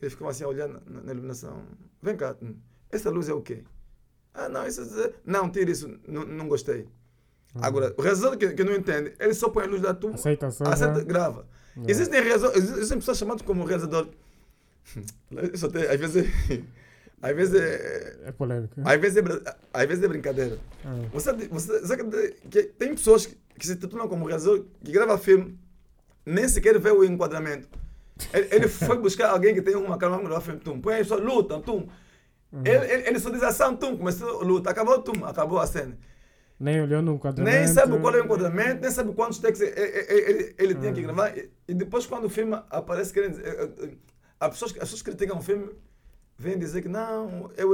ele 0.00 0.10
ficava 0.10 0.30
assim 0.30 0.42
a 0.44 0.48
olhar 0.48 0.66
na, 0.68 0.80
na- 0.86 1.02
na 1.02 1.12
iluminação. 1.12 1.62
Vem 2.02 2.16
cá, 2.16 2.34
essa 2.90 3.10
luz 3.10 3.28
é 3.28 3.34
o 3.34 3.42
quê? 3.42 3.62
Ah, 4.32 4.48
não, 4.48 4.66
isso 4.66 4.80
é... 5.00 5.12
Não, 5.24 5.50
tira 5.50 5.70
isso, 5.70 5.88
não, 6.08 6.24
não 6.24 6.48
gostei. 6.48 6.88
Agora, 7.56 7.92
o 7.98 8.00
realizador 8.02 8.38
que, 8.38 8.48
que 8.54 8.64
não 8.64 8.74
entende, 8.74 9.12
ele 9.18 9.34
só 9.34 9.48
põe 9.50 9.64
a 9.64 9.66
luz 9.66 9.82
da 9.82 9.92
tum, 9.92 10.14
Aceita 10.14 10.50
só. 10.50 10.64
aceita, 10.64 11.00
já. 11.00 11.04
grava. 11.04 11.46
Yeah. 11.76 11.90
Existem 11.92 12.22
realizadores, 12.22 12.70
existem 12.70 12.98
pessoas 12.98 13.18
chamadas 13.18 13.42
como 13.42 13.64
realizador. 13.64 14.08
Isso 15.52 15.66
até, 15.66 15.92
às 15.92 16.00
vezes, 16.00 16.24
é- 16.50 16.62
às 17.22 17.36
vezes 17.36 17.54
é, 17.60 18.18
É 18.26 18.32
polêmico. 18.32 18.74
às 18.84 19.00
vezes 19.00 19.16
é, 19.18 19.56
às 19.72 19.86
vezes 19.86 20.02
é 20.04 20.08
brincadeira. 20.08 20.58
Ah, 20.84 20.94
Você, 21.12 21.32
você 21.32 21.86
sabe 21.86 22.04
que, 22.50 22.62
tem 22.64 22.94
pessoas 22.94 23.26
que, 23.26 23.36
que 23.58 23.66
se 23.66 23.76
titulam 23.76 24.08
como 24.08 24.26
realizador, 24.26 24.64
que 24.84 24.90
grava 24.92 25.18
filme, 25.18 25.58
nem 26.24 26.48
sequer 26.48 26.78
vê 26.78 26.90
o 26.90 27.04
enquadramento. 27.04 27.68
Ele, 28.32 28.48
ele 28.50 28.68
foi 28.68 28.98
buscar 28.98 29.30
alguém 29.30 29.54
que 29.54 29.62
tem 29.62 29.76
uma 29.76 29.96
câmera 29.98 30.20
para 30.20 30.28
gravar 30.28 30.44
filme, 30.44 30.60
tum, 30.60 30.80
põe 30.80 30.94
aí 30.94 31.04
só 31.04 31.16
luta, 31.16 31.58
tum. 31.60 31.88
Ele, 32.64 32.92
ele, 32.92 33.08
ele 33.08 33.18
só 33.20 33.30
diz 33.30 33.42
ação, 33.42 33.76
tum, 33.76 33.96
começou 33.96 34.40
a 34.40 34.44
luta, 34.44 34.70
acabou, 34.70 35.00
tum, 35.00 35.24
acabou 35.24 35.58
a 35.58 35.66
cena. 35.66 35.96
Nem 36.58 36.82
olhou 36.82 37.00
no 37.00 37.14
enquadramento. 37.14 37.56
Nem 37.56 37.66
sabe 37.68 37.98
qual 37.98 38.14
é 38.14 38.20
o 38.20 38.24
enquadramento, 38.24 38.82
nem 38.82 38.90
sabe 38.90 39.12
quantos 39.14 39.38
takes 39.38 39.60
ele, 39.62 39.72
ele, 39.80 40.20
ele, 40.30 40.54
ele 40.58 40.74
tinha 40.74 40.92
que 40.92 41.00
gravar. 41.02 41.36
E, 41.36 41.50
e 41.68 41.72
depois, 41.72 42.04
quando 42.06 42.24
o 42.26 42.28
filme 42.28 42.54
aparece, 42.68 43.14
querendo 43.14 43.36
dizer, 43.36 43.46
eh, 43.46 43.70
eh, 43.84 43.90
as, 44.38 44.50
pessoas, 44.50 44.72
as 44.72 44.78
pessoas 44.80 45.00
criticam 45.02 45.38
o 45.38 45.42
filme, 45.42 45.70
vêm 46.40 46.58
dizer 46.58 46.82
que 46.82 46.88
não, 46.88 47.50
eu, 47.56 47.70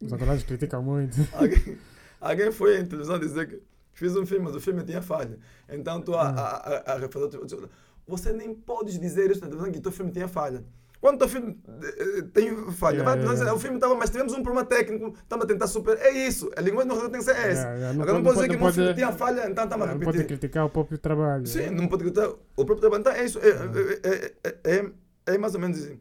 Os 0.00 0.12
atores 0.12 0.42
criticam 0.42 0.82
muito. 0.82 1.16
alguém, 1.32 1.78
alguém 2.20 2.50
foi 2.52 2.78
em 2.80 2.86
televisão 2.86 3.18
dizer 3.18 3.46
que 3.48 3.62
fiz 3.92 4.16
um 4.16 4.24
filme, 4.24 4.44
mas 4.46 4.56
o 4.56 4.60
filme 4.60 4.82
tinha 4.82 5.02
falha. 5.02 5.38
Então 5.68 6.00
tu 6.00 6.14
a, 6.14 6.22
a, 6.28 6.56
a, 6.56 6.92
a 6.94 6.98
refazer, 6.98 7.28
tu- 7.28 7.46
tu- 7.46 7.68
você 8.06 8.32
nem 8.32 8.54
podes 8.54 8.98
dizer 8.98 9.30
isso 9.30 9.40
na 9.40 9.46
televisão 9.48 9.70
que 9.72 9.80
teu 9.80 9.92
filme 9.92 10.10
tinha 10.10 10.26
falha. 10.26 10.64
Quando 11.00 11.14
o 11.14 11.18
teu 11.18 11.28
filme 11.28 11.56
eh, 11.82 12.22
tem 12.32 12.50
falha, 12.72 12.96
Yeah, 12.96 13.04
vai 13.04 13.14
yeah, 13.18 13.30
dizer, 13.32 13.44
yeah. 13.44 13.54
o 13.54 13.58
filme 13.60 13.76
estava, 13.76 13.94
mas 13.94 14.10
tivemos 14.10 14.32
um 14.32 14.42
problema 14.42 14.64
técnico, 14.66 15.14
estamos 15.22 15.44
a 15.44 15.46
tentar 15.48 15.66
superar. 15.68 16.04
É 16.04 16.10
isso, 16.26 16.50
a 16.56 16.60
linguagem 16.60 16.88
não 16.88 16.98
tem 17.08 17.20
que 17.20 17.22
ser 17.22 17.36
essa. 17.36 17.68
Yeah, 17.68 17.92
não 17.92 18.02
Agora 18.02 18.12
não 18.18 18.22
pode- 18.24 18.34
pode 18.34 18.34
dizer 18.34 18.48
que 18.48 18.56
o 18.56 18.72
filme 18.72 18.88
pode- 18.88 18.94
tinha 18.96 19.12
falha, 19.12 19.48
então 19.48 19.64
estamos 19.64 19.86
a 19.86 19.90
Não 19.94 20.00
pode 20.00 20.18
repetir. 20.18 20.38
criticar 20.38 20.64
o 20.66 20.70
próprio 20.70 20.98
trabalho. 20.98 21.46
Sim, 21.46 21.70
não 21.70 21.86
pode 21.86 22.02
gritar. 22.02 22.28
O 22.30 22.64
próprio 22.64 22.78
trabalho. 22.80 23.00
Então 23.02 23.12
é 23.12 23.24
isso. 23.24 23.38
É, 23.38 23.48
é, 23.48 24.34
é, 24.42 24.76
é, 24.76 25.34
é 25.34 25.38
mais 25.38 25.54
ou 25.54 25.60
menos 25.60 25.78
assim. 25.78 26.00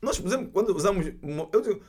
Nós, 0.00 0.18
por 0.18 0.26
exemplo, 0.28 0.50
quando 0.52 0.74
usamos. 0.74 1.06
mo- 1.22 1.48
Eu 1.52 1.60
digo, 1.60 1.80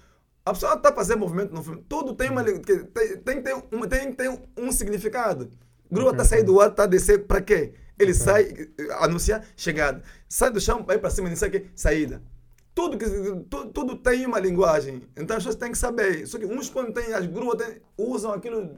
a 0.45 0.53
pessoa 0.53 0.73
está 0.73 0.91
fazendo 0.93 1.19
movimento 1.19 1.53
no 1.53 1.63
filme, 1.63 1.83
tudo 1.87 2.13
tem 2.15 2.29
uma. 2.29 2.43
que 2.43 2.59
Tem, 2.61 3.17
tem, 3.17 3.35
que 3.37 3.41
ter 3.43 3.53
um, 3.55 3.61
tem 3.87 4.13
ter 4.13 4.39
um 4.57 4.71
significado. 4.71 5.49
Grua 5.91 6.11
está 6.11 6.23
Ok, 6.23 6.29
saindo 6.29 6.51
ok. 6.51 6.53
do 6.55 6.61
ar, 6.61 6.69
está 6.69 6.83
a 6.83 6.87
descer, 6.87 7.25
para 7.25 7.41
quê? 7.41 7.73
Ele 7.97 8.13
sai, 8.13 8.43
eh, 8.77 8.87
anuncia 8.99 9.43
chegada. 9.57 10.01
Sai 10.27 10.51
do 10.51 10.59
chão, 10.61 10.83
vai 10.85 10.97
para 10.97 11.09
cima, 11.09 11.27
não 11.29 11.35
sei 11.35 11.49
o 11.49 11.51
quê, 11.51 11.65
saída. 11.75 12.21
Tudo, 12.73 12.97
que, 12.97 13.05
tudo, 13.49 13.71
tudo 13.73 13.95
tem 13.97 14.25
uma 14.25 14.39
linguagem. 14.39 15.01
Então 15.17 15.35
as 15.35 15.43
pessoas 15.43 15.55
têm 15.55 15.71
que 15.71 15.77
saber. 15.77 16.25
Só 16.25 16.37
que 16.37 16.45
uns, 16.45 16.69
quando 16.69 16.93
têm 16.93 17.13
as 17.13 17.25
gruas, 17.25 17.57
usam 17.97 18.31
aquilo 18.31 18.69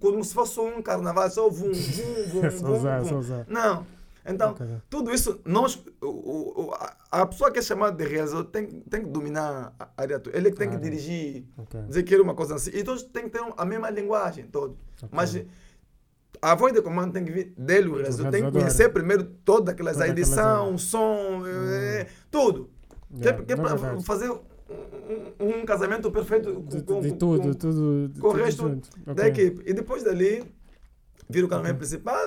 como 0.00 0.24
se 0.24 0.34
fosse 0.34 0.58
um 0.58 0.82
carnaval, 0.82 1.30
só 1.30 1.48
vum, 1.48 1.70
vum, 1.70 2.40
vum, 2.42 2.50
Só 2.50 2.66
vum, 2.72 3.20
vum. 3.20 3.44
Não. 3.46 3.86
Então, 4.28 4.50
Ok. 4.52 4.66
tudo 4.90 5.12
isso, 5.12 5.40
nós, 5.44 5.76
o, 6.00 6.06
o- 6.06 6.64
o- 6.66 6.74
a, 6.74 6.96
a 7.10 7.26
pessoa 7.26 7.50
que 7.50 7.58
é 7.58 7.62
chamada 7.62 7.96
de 7.96 8.10
realizador 8.10 8.44
tem, 8.46 8.66
tem 8.66 9.02
que 9.04 9.08
dominar 9.10 9.74
a 9.78 9.88
área 9.96 10.18
toda. 10.18 10.36
Ele 10.36 10.48
é 10.48 10.50
que 10.50 10.56
tem 10.56 10.68
que 10.70 10.76
dirigir, 10.76 11.44
Ok. 11.56 11.80
dizer 11.88 12.02
que 12.02 12.12
era 12.14 12.22
uma 12.22 12.34
coisa 12.34 12.54
assim. 12.56 12.70
E 12.74 12.82
todos 12.84 13.02
têm 13.04 13.24
que 13.24 13.30
ter 13.30 13.42
a 13.56 13.64
mesma 13.64 13.88
linguagem, 13.90 14.46
todos. 14.46 14.76
Ok. 15.02 15.08
Mas 15.12 15.36
a 16.42 16.54
voz 16.54 16.72
de 16.72 16.82
comando 16.82 17.12
tem 17.12 17.24
que 17.24 17.32
vir 17.32 17.54
dele, 17.56 17.88
o 17.88 17.94
realizador. 17.96 18.30
Tem 18.32 18.44
que 18.44 18.50
conhecer 18.52 18.88
primeiro 18.90 19.24
todas 19.44 19.72
aquelas, 19.72 19.94
Todas 19.96 20.08
a 20.08 20.12
edição, 20.12 20.74
o 20.74 20.78
som, 20.78 21.42
eh, 21.46 22.06
tudo. 22.30 22.70
Que 23.20 23.28
é- 23.28 23.30
Yeah, 23.30 23.44
que 23.44 23.52
é 23.52 23.56
na 23.56 23.76
para 23.76 24.00
fazer 24.00 24.30
um, 24.30 24.40
um- 25.60 25.64
casamento 25.64 26.10
perfeito 26.10 26.60
De, 26.62 26.82
com, 26.82 27.00
de 27.00 27.10
com- 27.10 27.16
tudo, 27.16 27.42
com- 27.42 27.54
tudo. 27.54 28.08
de 28.08 28.20
com 28.20 28.26
o 28.26 28.30
tudo 28.32 28.42
resto 28.44 28.62
junto. 28.68 28.88
da 29.14 29.28
equipe. 29.28 29.62
E 29.64 29.72
depois 29.72 30.02
dali, 30.02 30.44
vira 31.28 31.46
o 31.46 31.48
cameraman 31.48 31.76
principal. 31.78 32.18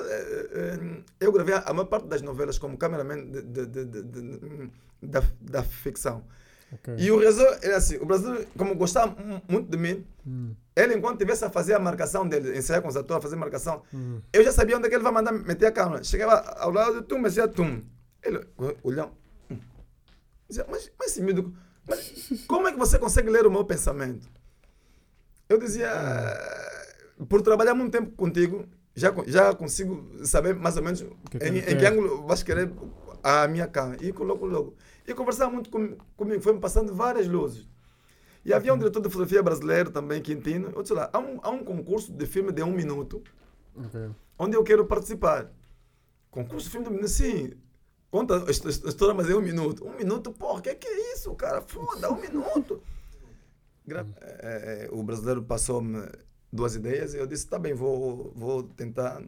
Eu 1.18 1.32
gravei 1.32 1.54
a 1.54 1.72
maior 1.72 1.86
parte 1.86 2.06
das 2.06 2.22
novelas 2.22 2.58
como 2.58 2.76
cameraman 2.76 3.24
de, 3.26 3.42
de- 3.42 3.84
de- 3.84 4.70
da, 5.02 5.22
da 5.40 5.62
ficção. 5.62 6.24
Ok. 6.72 6.94
E 6.98 7.10
o 7.10 7.18
realizador 7.18 7.58
era 7.62 7.76
assim: 7.78 7.96
o 7.96 8.06
brasileiro, 8.06 8.46
como 8.56 8.74
gostava 8.76 9.14
mu- 9.20 9.42
muito 9.48 9.68
de 9.70 9.76
mim, 9.76 10.06
Hum, 10.26 10.54
ele, 10.76 10.94
enquanto 10.94 11.14
estivesse 11.14 11.44
a 11.44 11.50
fazer 11.50 11.72
a 11.74 11.78
marcação 11.78 12.28
dele, 12.28 12.56
ensaiar 12.56 12.82
com 12.82 12.88
os 12.88 12.96
atores, 12.96 13.18
a 13.18 13.22
fazer 13.22 13.36
marcação, 13.36 13.82
hum. 13.92 14.20
eu 14.32 14.44
já 14.44 14.52
sabia 14.52 14.76
onde 14.76 14.86
é 14.86 14.88
que 14.90 14.94
ele 14.94 15.02
vai 15.02 15.10
mandar 15.12 15.32
meter 15.32 15.66
a 15.66 15.72
câmera. 15.72 16.04
Chegava 16.04 16.34
ao 16.58 16.70
lado 16.70 16.94
do 16.96 17.02
tum, 17.02 17.22
dizia 17.22 17.48
tum. 17.48 17.80
Ele 18.22 18.46
olhava. 18.84 19.10
hum. 19.50 19.58
Dizia, 20.48 20.66
mas, 20.70 20.92
mas 20.98 21.10
esse 21.12 21.22
miúdo, 21.22 21.52
mas 21.88 22.44
como 22.46 22.68
é 22.68 22.72
que 22.72 22.78
você 22.78 22.98
consegue 22.98 23.30
ler 23.30 23.46
o 23.46 23.50
meu 23.50 23.64
pensamento? 23.64 24.28
Eu 25.48 25.58
dizia, 25.58 25.90
por 27.28 27.42
trabalhar 27.42 27.74
muito 27.74 27.90
tempo 27.92 28.12
contigo, 28.12 28.66
já, 29.00 29.14
já 29.26 29.54
consigo 29.54 30.24
saber 30.26 30.54
mais 30.54 30.76
ou 30.76 30.82
menos 30.82 31.00
que 31.30 31.36
é 31.36 31.40
que 31.40 31.46
em, 31.48 31.58
em 31.58 31.76
que 31.78 31.86
ângulo 31.86 32.26
vais 32.26 32.42
querer 32.42 32.72
a 33.22 33.46
minha 33.48 33.66
câmera. 33.66 34.04
E 34.04 34.12
coloco 34.12 34.46
logo. 34.46 34.74
E 35.06 35.14
conversava 35.14 35.50
muito 35.50 35.70
com, 35.70 35.96
comigo, 36.16 36.40
foi 36.42 36.52
me 36.52 36.60
passando 36.60 36.94
várias 36.94 37.26
luzes. 37.26 37.68
E 38.44 38.52
havia 38.54 38.72
um 38.72 38.78
diretor 38.78 39.00
de 39.00 39.08
fotografia 39.08 39.42
brasileiro 39.42 39.90
também, 39.90 40.22
Quintino. 40.22 40.70
Eu 40.74 40.82
disse 40.82 40.94
lá, 40.94 41.10
há 41.12 41.18
um, 41.18 41.38
há 41.42 41.50
um 41.50 41.64
concurso 41.64 42.12
de 42.12 42.24
filme 42.26 42.52
de 42.52 42.62
um 42.62 42.72
minuto 42.72 43.22
Ok. 43.76 44.10
onde 44.38 44.56
eu 44.56 44.62
quero 44.64 44.86
participar. 44.86 45.50
Concurso 46.30 46.66
de 46.66 46.70
filme 46.70 46.84
do 46.86 46.90
minuto, 46.90 47.08
sim. 47.10 47.52
Conta 48.10 48.36
a 48.44 48.50
his- 48.50 48.64
his- 48.64 48.82
história, 48.84 49.14
mas 49.14 49.28
é 49.28 49.34
um 49.34 49.40
minuto. 49.42 49.86
Um 49.86 49.94
minuto, 49.96 50.32
porra, 50.32 50.62
que 50.62 50.74
que 50.74 50.86
é 50.88 51.12
isso, 51.14 51.34
cara? 51.34 51.60
Foda, 51.60 52.10
um 52.12 52.16
minuto. 52.20 52.82
Gra- 53.86 54.06
é, 54.20 54.86
é, 54.86 54.88
o 54.90 55.02
brasileiro 55.02 55.42
passou-me 55.42 55.98
duas 56.52 56.74
ideias 56.74 57.14
e 57.14 57.18
eu 57.18 57.26
disse, 57.26 57.46
tá 57.46 57.58
bem, 57.58 57.74
vou, 57.74 58.32
vou 58.34 58.62
tentar 58.62 59.22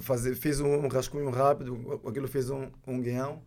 fazer. 0.00 0.34
Fiz 0.34 0.60
um 0.60 0.88
rascunho 0.88 1.30
rápido, 1.30 2.00
aquilo 2.06 2.28
fiz 2.28 2.50
um, 2.50 2.68
um 2.86 3.00
guião 3.00 3.42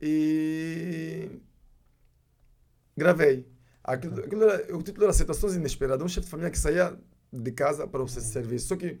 e 0.00 1.28
gravei. 2.96 3.46
Aquilo, 3.82 4.20
aquilo 4.20 4.44
era, 4.44 4.76
o 4.76 4.82
título 4.82 5.04
era 5.04 5.12
Situações 5.12 5.54
Inesperadas. 5.56 6.04
Um 6.04 6.08
chefe 6.08 6.26
de 6.26 6.30
família 6.30 6.50
que 6.50 6.58
saía 6.58 6.96
de 7.32 7.52
casa 7.52 7.86
para 7.86 8.02
o 8.02 8.08
seu 8.08 8.20
serviço. 8.22 8.68
Só 8.68 8.76
que 8.76 8.98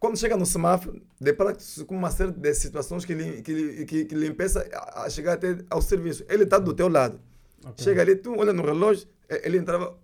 quando 0.00 0.18
chega 0.18 0.36
no 0.36 0.44
semáforo, 0.44 1.00
depara-se 1.20 1.84
com 1.84 1.96
uma 1.96 2.10
série 2.10 2.32
de 2.32 2.54
situações 2.54 3.04
que 3.04 3.14
lhe, 3.14 3.42
que, 3.42 3.52
lhe- 3.52 3.84
que, 3.86 4.04
que 4.06 4.14
lhe 4.14 4.26
impeça 4.26 4.68
a, 4.94 5.08
chegar 5.08 5.34
até 5.34 5.58
ao 5.70 5.80
serviço. 5.80 6.24
Ele 6.28 6.44
está 6.44 6.58
do 6.58 6.74
teu 6.74 6.88
lado. 6.88 7.20
Ok. 7.64 7.82
Chega 7.84 8.02
ali, 8.02 8.16
tu 8.16 8.34
olha 8.36 8.52
no 8.52 8.62
relógio, 8.62 9.08
ele 9.28 9.58
entrava 9.58 9.94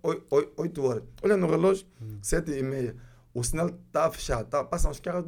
8 0.57 0.83
horas. 0.83 1.03
Olha 1.21 1.37
no 1.37 1.47
relógio, 1.47 1.85
7 2.21 2.51
e 2.51 2.63
meia. 2.63 2.95
O 3.33 3.43
sinal 3.43 3.69
está 3.69 4.09
fechado, 4.11 4.47
tá, 4.49 4.63
passam 4.63 4.91
os 4.91 4.99
carros. 4.99 5.25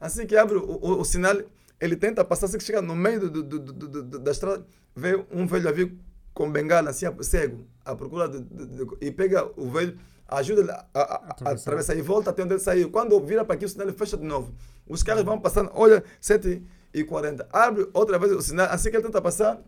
Assim 0.00 0.26
que 0.26 0.36
abre 0.36 0.56
o, 0.56 0.62
o, 0.64 1.00
o 1.00 1.04
sinal, 1.04 1.36
ele 1.80 1.96
tenta 1.96 2.24
passar, 2.24 2.46
assim 2.46 2.58
que 2.58 2.64
chega 2.64 2.82
no 2.82 2.96
meio 2.96 3.30
do, 3.30 3.42
do, 3.42 3.58
do, 3.58 4.18
da 4.18 4.30
estrada, 4.32 4.66
vê 4.94 5.24
um 5.30 5.46
velho 5.46 5.68
a 5.68 5.72
vir 5.72 5.94
com 6.34 6.50
bengala, 6.50 6.90
assim, 6.90 7.06
cego, 7.22 7.66
à 7.84 7.94
procura 7.94 8.28
de, 8.28 8.40
de- 8.40 8.66
de- 8.66 8.96
e 9.00 9.10
pega 9.12 9.48
o 9.56 9.70
velho, 9.70 9.96
ajuda 10.26 10.62
ele 10.62 10.70
a, 10.70 10.84
a, 10.94 11.00
a, 11.00 11.14
a 11.44 11.50
Atravessar. 11.52 11.94
e 11.96 12.00
volta 12.02 12.30
até 12.30 12.42
onde 12.42 12.54
ele 12.54 12.60
saiu. 12.60 12.90
Quando 12.90 13.20
vira 13.20 13.44
para 13.44 13.54
aqui, 13.54 13.66
o 13.66 13.68
sinal 13.68 13.92
fecha 13.92 14.16
de 14.16 14.24
novo. 14.24 14.52
Os 14.88 15.02
carros 15.02 15.22
vão 15.22 15.38
passando, 15.38 15.70
olha, 15.74 16.02
7 16.20 16.62
e 16.94 17.04
40. 17.04 17.46
Abre 17.52 17.88
outra 17.92 18.18
vez 18.18 18.32
o 18.32 18.42
sinal, 18.42 18.66
assim 18.70 18.90
que 18.90 18.96
ele 18.96 19.04
tenta 19.04 19.20
passar, 19.22 19.60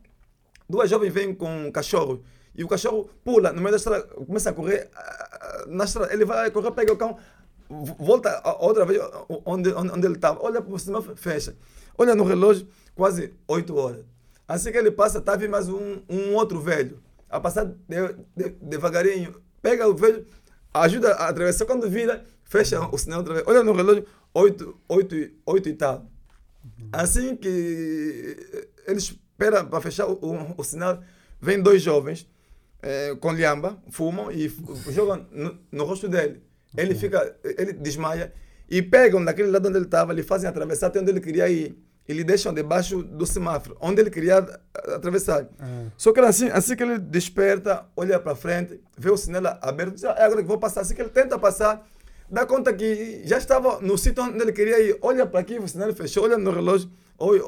duas 0.69 0.89
jovens 0.91 1.13
vêm 1.13 1.35
com 1.35 1.67
um 1.67 1.71
cachorro 1.71 2.23
e 2.55 2.63
o 2.65 2.69
cachorro 2.69 3.11
pula 3.25 3.53
no 3.53 3.59
meio 3.61 3.71
da 3.73 3.77
estrada, 3.77 4.03
começa 4.05 4.51
a 4.51 4.53
correr 4.53 4.89
na 5.69 5.85
estrada. 5.85 6.13
Ele 6.13 6.25
vai 6.25 6.51
correr, 6.51 6.71
pega 6.73 6.93
o 6.93 6.97
cão, 6.97 7.17
vo- 7.69 7.97
volta 7.99 8.43
outra 8.61 8.85
vez 8.85 9.01
onde, 9.45 9.71
onde, 9.73 10.07
ele 10.07 10.15
estava. 10.15 10.41
Olha 10.43 10.61
o 10.61 10.79
sinal, 10.79 11.03
fecha. 11.03 11.57
Olha 11.99 12.15
no 12.15 12.25
relógio, 12.25 12.67
quase 12.95 13.33
8 13.49 13.77
horas. 13.77 14.05
Assim 14.47 14.71
que 14.71 14.79
ele 14.79 14.91
passa, 14.91 15.19
está 15.19 15.37
vindo 15.37 15.51
mais 15.51 15.69
um, 15.69 16.01
um 16.09 16.35
outro 16.35 16.61
velho. 16.61 17.01
A 17.31 17.41
passar 17.41 17.65
de- 17.65 18.15
de- 18.37 18.51
devagarinho, 18.61 19.35
pega 19.63 19.89
o 19.89 19.95
velho, 19.95 20.25
ajuda 20.73 21.15
a 21.15 21.29
atravessar. 21.29 21.65
Quando 21.67 21.89
vira, 21.89 22.25
fecha 22.45 22.81
o 22.93 22.99
sinal 22.99 23.21
outra 23.21 23.35
vez. 23.35 23.47
Olha 23.47 23.63
no 23.65 23.73
relógio, 23.73 24.05
8, 24.33 24.77
8, 24.89 25.31
8 25.47 25.69
e 25.69 25.73
tal. 25.75 26.07
Assim 26.93 27.35
que 27.37 28.37
ele 28.87 28.99
espera 28.99 29.65
para 29.65 29.81
fechar 29.81 30.07
o, 30.07 30.13
o- 30.23 30.55
o 30.57 30.65
sinal, 30.65 31.03
vem 31.41 31.61
dois 31.61 31.83
jovens 31.83 32.29
eh, 32.85 33.17
com 33.19 33.33
lhamba, 33.33 33.79
fumam 33.91 34.31
e 34.31 34.49
jogam 34.91 35.27
no, 35.33 35.59
no 35.73 35.85
rosto 35.85 36.07
dele. 36.09 36.43
Ele 36.77 36.95
fica, 36.95 37.35
ele 37.43 37.73
desmaia 37.73 38.33
e 38.69 38.83
pegam 38.83 39.25
daquele 39.25 39.51
lado 39.51 39.69
onde 39.69 39.79
ele 39.79 39.87
estava, 39.87 40.13
lhe 40.13 40.23
fazem 40.23 40.49
atravessar 40.49 40.89
até 40.89 41.01
onde 41.01 41.11
ele 41.11 41.21
queria 41.21 41.49
ir 41.49 41.79
e 42.07 42.13
lhe 42.13 42.23
deixam 42.23 42.53
debaixo 42.53 43.03
do 43.03 43.25
semáforo, 43.25 43.77
onde 43.81 44.01
ele 44.03 44.11
queria 44.11 44.39
atravessar. 44.95 45.49
Ah, 45.59 45.85
Só 45.97 46.13
que 46.13 46.21
assim, 46.21 46.49
assim 46.51 46.77
que 46.77 46.83
ele 46.83 46.99
desperta, 46.99 47.87
olha 47.97 48.21
para 48.21 48.35
frente, 48.37 48.79
vê 48.99 49.11
o 49.11 49.17
sinal 49.17 49.59
aberto, 49.63 49.95
diz, 49.95 50.05
"Ah, 50.05 50.15
é 50.19 50.25
agora 50.25 50.43
que 50.43 50.49
vou 50.49 50.59
passar. 50.59 50.83
Assim 50.83 50.95
que 50.95 51.01
ele 51.01 51.09
tenta 51.09 51.39
passar, 51.39 51.87
dá 52.31 52.45
conta 52.45 52.75
que 52.75 53.23
já 53.25 53.39
estava 53.39 53.81
no 53.81 53.97
sítio 53.97 54.23
onde 54.23 54.39
ele 54.43 54.53
queria 54.53 54.79
ir. 54.81 54.99
Olha 55.01 55.25
para 55.27 55.41
aqui, 55.41 55.59
o 55.59 55.67
sinal 55.67 55.95
fechou, 55.95 56.25
olha 56.25 56.37
no 56.37 56.51
relógio, 56.51 56.91
oi, 57.19 57.41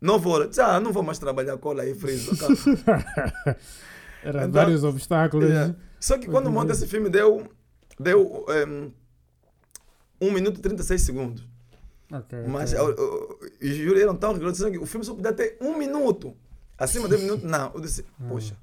nove 0.00 0.28
horas. 0.28 0.50
Diz, 0.50 0.58
ah, 0.60 0.78
não 0.78 0.92
vou 0.92 1.02
mais 1.02 1.18
trabalhar 1.18 1.56
cola 1.58 1.82
aí, 1.82 1.92
friso. 1.94 2.30
Era 4.22 4.40
Então, 4.40 4.52
vários 4.52 4.84
obstáculos. 4.84 5.48
Yeah. 5.48 5.74
Só 5.98 6.18
que 6.18 6.26
quando 6.26 6.50
monta 6.50 6.72
esse 6.72 6.86
filme, 6.86 7.08
deu, 7.08 7.46
deu 7.98 8.44
um, 8.68 8.92
1 10.20 10.32
minuto 10.32 10.58
e 10.58 10.62
36 10.62 11.00
segundos. 11.02 11.46
Ok, 12.12 12.38
Mas 12.48 12.72
ok. 12.72 12.84
eu- 12.84 12.96
eu- 12.96 13.38
os 13.62 13.76
júri 13.76 14.02
eram 14.02 14.16
tão 14.16 14.32
rigorosos 14.32 14.68
que 14.70 14.78
o 14.78 14.86
filme 14.86 15.04
só 15.06 15.14
podia 15.14 15.32
ter 15.32 15.56
um 15.60 15.76
minuto. 15.78 16.36
Acima 16.76 17.08
de 17.08 17.14
um 17.14 17.18
minuto, 17.18 17.46
não. 17.46 17.72
Eu 17.74 17.80
disse, 17.80 18.04
poxa, 18.28 18.56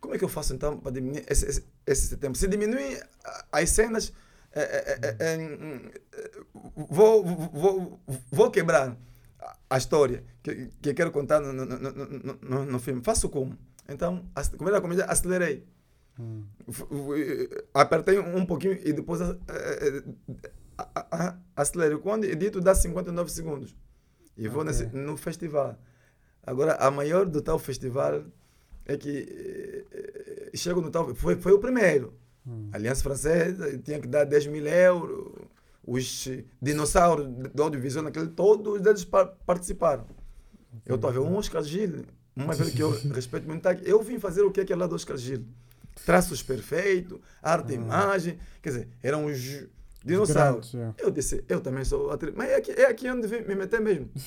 como 0.00 0.14
é 0.14 0.18
que 0.18 0.24
eu 0.24 0.28
faço 0.28 0.52
então 0.54 0.76
para 0.78 0.92
diminuir 0.92 1.24
esse, 1.28 1.46
esse, 1.46 1.64
esse 1.86 2.16
tempo? 2.16 2.36
Se 2.36 2.46
diminuir 2.46 3.02
as 3.50 3.70
cenas, 3.70 4.12
é, 4.52 4.60
é, 4.60 4.98
é, 5.02 5.16
é, 5.18 5.34
é, 5.34 6.30
vou, 6.90 7.24
vou, 7.24 8.00
vou 8.30 8.50
quebrar 8.50 8.96
a- 9.70 9.78
história 9.78 10.24
que, 10.42 10.68
que 10.82 10.90
eu 10.90 10.94
quero 10.94 11.10
contar 11.10 11.40
no, 11.40 11.52
no, 11.52 11.64
no, 11.64 12.38
no- 12.42 12.66
no 12.66 12.78
filme. 12.80 13.02
Faço 13.02 13.28
como? 13.28 13.56
Então, 13.88 14.28
ac- 14.34 14.56
como 14.56 14.68
era 14.68 14.78
a 14.78 14.80
comédia, 14.80 15.04
acelerei. 15.06 15.64
Hum. 16.18 16.44
Apertei 17.72 18.18
um 18.18 18.44
pouquinho 18.44 18.78
e 18.84 18.92
depois 18.92 19.20
eh, 19.20 19.36
eh, 19.48 20.02
a- 20.76 20.90
a- 20.94 21.06
a- 21.28 21.38
acelerei. 21.56 21.98
Quando 21.98 22.24
edito 22.24 22.60
dá 22.60 22.74
59 22.74 23.30
segundos. 23.30 23.76
E 24.36 24.46
vou 24.48 24.62
Ok. 24.62 24.66
nesse, 24.72 24.86
no 24.96 25.16
festival. 25.16 25.76
Agora, 26.44 26.74
a 26.76 26.90
maior 26.90 27.26
do 27.26 27.40
tal 27.42 27.58
festival 27.58 28.24
é 28.86 28.96
que 28.96 29.84
eh, 29.90 30.48
eh, 30.52 30.56
chego 30.56 30.80
no 30.80 30.90
tal. 30.90 31.14
Foi, 31.14 31.36
foi 31.36 31.52
o 31.52 31.58
primeiro. 31.58 32.14
Hum. 32.46 32.68
Aliança 32.72 33.02
Francesa 33.02 33.78
tinha 33.78 34.00
que 34.00 34.08
dar 34.08 34.24
10 34.24 34.46
mil 34.46 34.66
euros. 34.66 35.46
Os 35.90 36.28
dinossauros 36.60 37.26
do 37.54 37.62
audiovisual, 37.62 38.04
naquele, 38.04 38.28
todos 38.28 38.84
eles 38.84 39.04
pa- 39.06 39.24
participaram. 39.24 40.04
Eu 40.84 40.96
estou 40.96 41.08
a 41.08 41.12
ver 41.14 41.20
um 41.20 41.34
Oscar 41.36 41.62
Gil, 41.62 42.04
uma 42.44 42.54
vez 42.54 42.70
que 42.70 42.82
eu 42.82 42.90
respeito 43.12 43.46
muito. 43.46 43.66
Eu 43.84 44.02
vim 44.02 44.18
fazer 44.18 44.42
o 44.42 44.50
que 44.50 44.60
é 44.60 44.64
que 44.64 44.72
é 44.72 44.76
lá 44.76 44.86
do 44.86 44.94
Oscar 44.94 45.16
Gil? 45.16 45.44
Traços 46.06 46.42
perfeitos, 46.42 47.18
arte 47.42 47.72
e 47.72 47.76
imagem. 47.76 48.38
Quer 48.62 48.68
dizer, 48.70 48.88
eram 49.02 49.26
os 49.26 49.66
dinossauros. 50.04 50.70
grandes, 50.70 50.72
yeah. 50.74 50.94
Eu 50.98 51.10
disse, 51.10 51.44
eu 51.48 51.60
também 51.60 51.84
sou 51.84 52.10
atriz. 52.10 52.32
Mas 52.36 52.48
é 52.50 52.56
aqui, 52.56 52.70
é 52.72 52.86
aqui 52.86 53.10
onde 53.10 53.26
vim 53.26 53.40
me 53.42 53.54
meter 53.54 53.80
mesmo. 53.80 54.08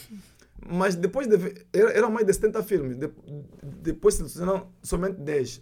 Mas 0.69 0.93
depois 0.95 1.27
de 1.27 1.37
ver, 1.37 1.65
era- 1.73 1.91
eram 1.91 2.11
mais 2.11 2.25
de 2.27 2.33
70 2.33 2.61
filmes. 2.63 2.95
De- 2.97 3.09
depois 3.81 4.13
selecionaram 4.15 4.71
somente 4.83 5.19
10. 5.19 5.61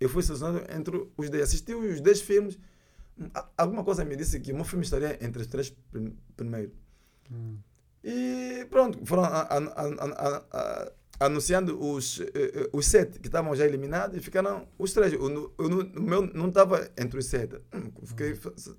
Eu 0.00 0.08
fui 0.08 0.22
selecionado 0.22 0.64
entre 0.74 1.06
os 1.16 1.28
10. 1.28 1.42
Assisti 1.42 1.74
os 1.74 2.00
10 2.00 2.20
filmes. 2.22 2.58
Alguma 3.56 3.82
coisa 3.84 4.04
me 4.04 4.14
disse 4.16 4.38
que 4.40 4.52
o 4.52 4.54
meu 4.54 4.64
filme 4.64 4.84
estaria 4.84 5.18
entre 5.20 5.42
os 5.42 5.48
três 5.48 5.70
prim- 5.90 6.16
primeiros. 6.36 6.72
Hum. 7.30 7.58
E 8.04 8.64
pronto, 8.70 9.04
foram 9.04 9.24
a- 9.24 9.40
a- 9.42 10.42
a- 10.52 10.92
anunciando 11.20 11.78
os, 11.80 12.20
eh, 12.20 12.30
eh, 12.34 12.70
os 12.72 12.86
sete 12.86 13.18
que 13.18 13.28
estavam 13.28 13.54
já 13.54 13.66
eliminados 13.66 14.16
e 14.16 14.20
ficaram 14.20 14.66
os 14.78 14.92
três. 14.92 15.12
O, 15.14 15.52
o 15.58 15.98
o 15.98 16.02
meu 16.02 16.22
não 16.34 16.48
estava 16.48 16.88
entre 16.96 17.18
os 17.18 17.26
sete. 17.26 17.56
Hum, 17.74 17.90
Fiquei 18.04 18.30
s- 18.32 18.74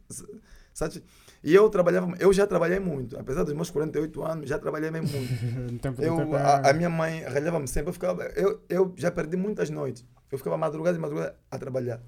Sabe? 0.73 1.03
E 1.43 1.53
eu 1.53 1.69
trabalhava, 1.69 2.13
eu 2.19 2.31
já 2.31 2.47
trabalhei 2.47 2.79
muito, 2.79 3.17
apesar 3.19 3.43
dos 3.43 3.53
meus 3.53 3.69
48 3.69 4.23
anos, 4.23 4.47
já 4.49 4.57
trabalhei 4.57 4.89
mesmo 4.91 5.09
muito. 5.09 5.29
Do 5.95 6.03
Eu, 6.03 6.15
a, 6.37 6.69
a 6.69 6.73
minha 6.73 6.89
mãe 6.89 7.21
ralhava-me 7.23 7.67
sempre, 7.67 7.89
eu, 7.89 7.93
ficava, 7.93 8.23
eu, 8.35 8.61
eu 8.69 8.93
já 8.95 9.11
perdi 9.11 9.35
muitas 9.35 9.69
noites. 9.69 10.05
Eu 10.31 10.37
ficava 10.37 10.57
madrugada 10.57 10.97
e 10.97 11.01
madrugada 11.01 11.35
a 11.51 11.57
trabalhar. 11.57 12.01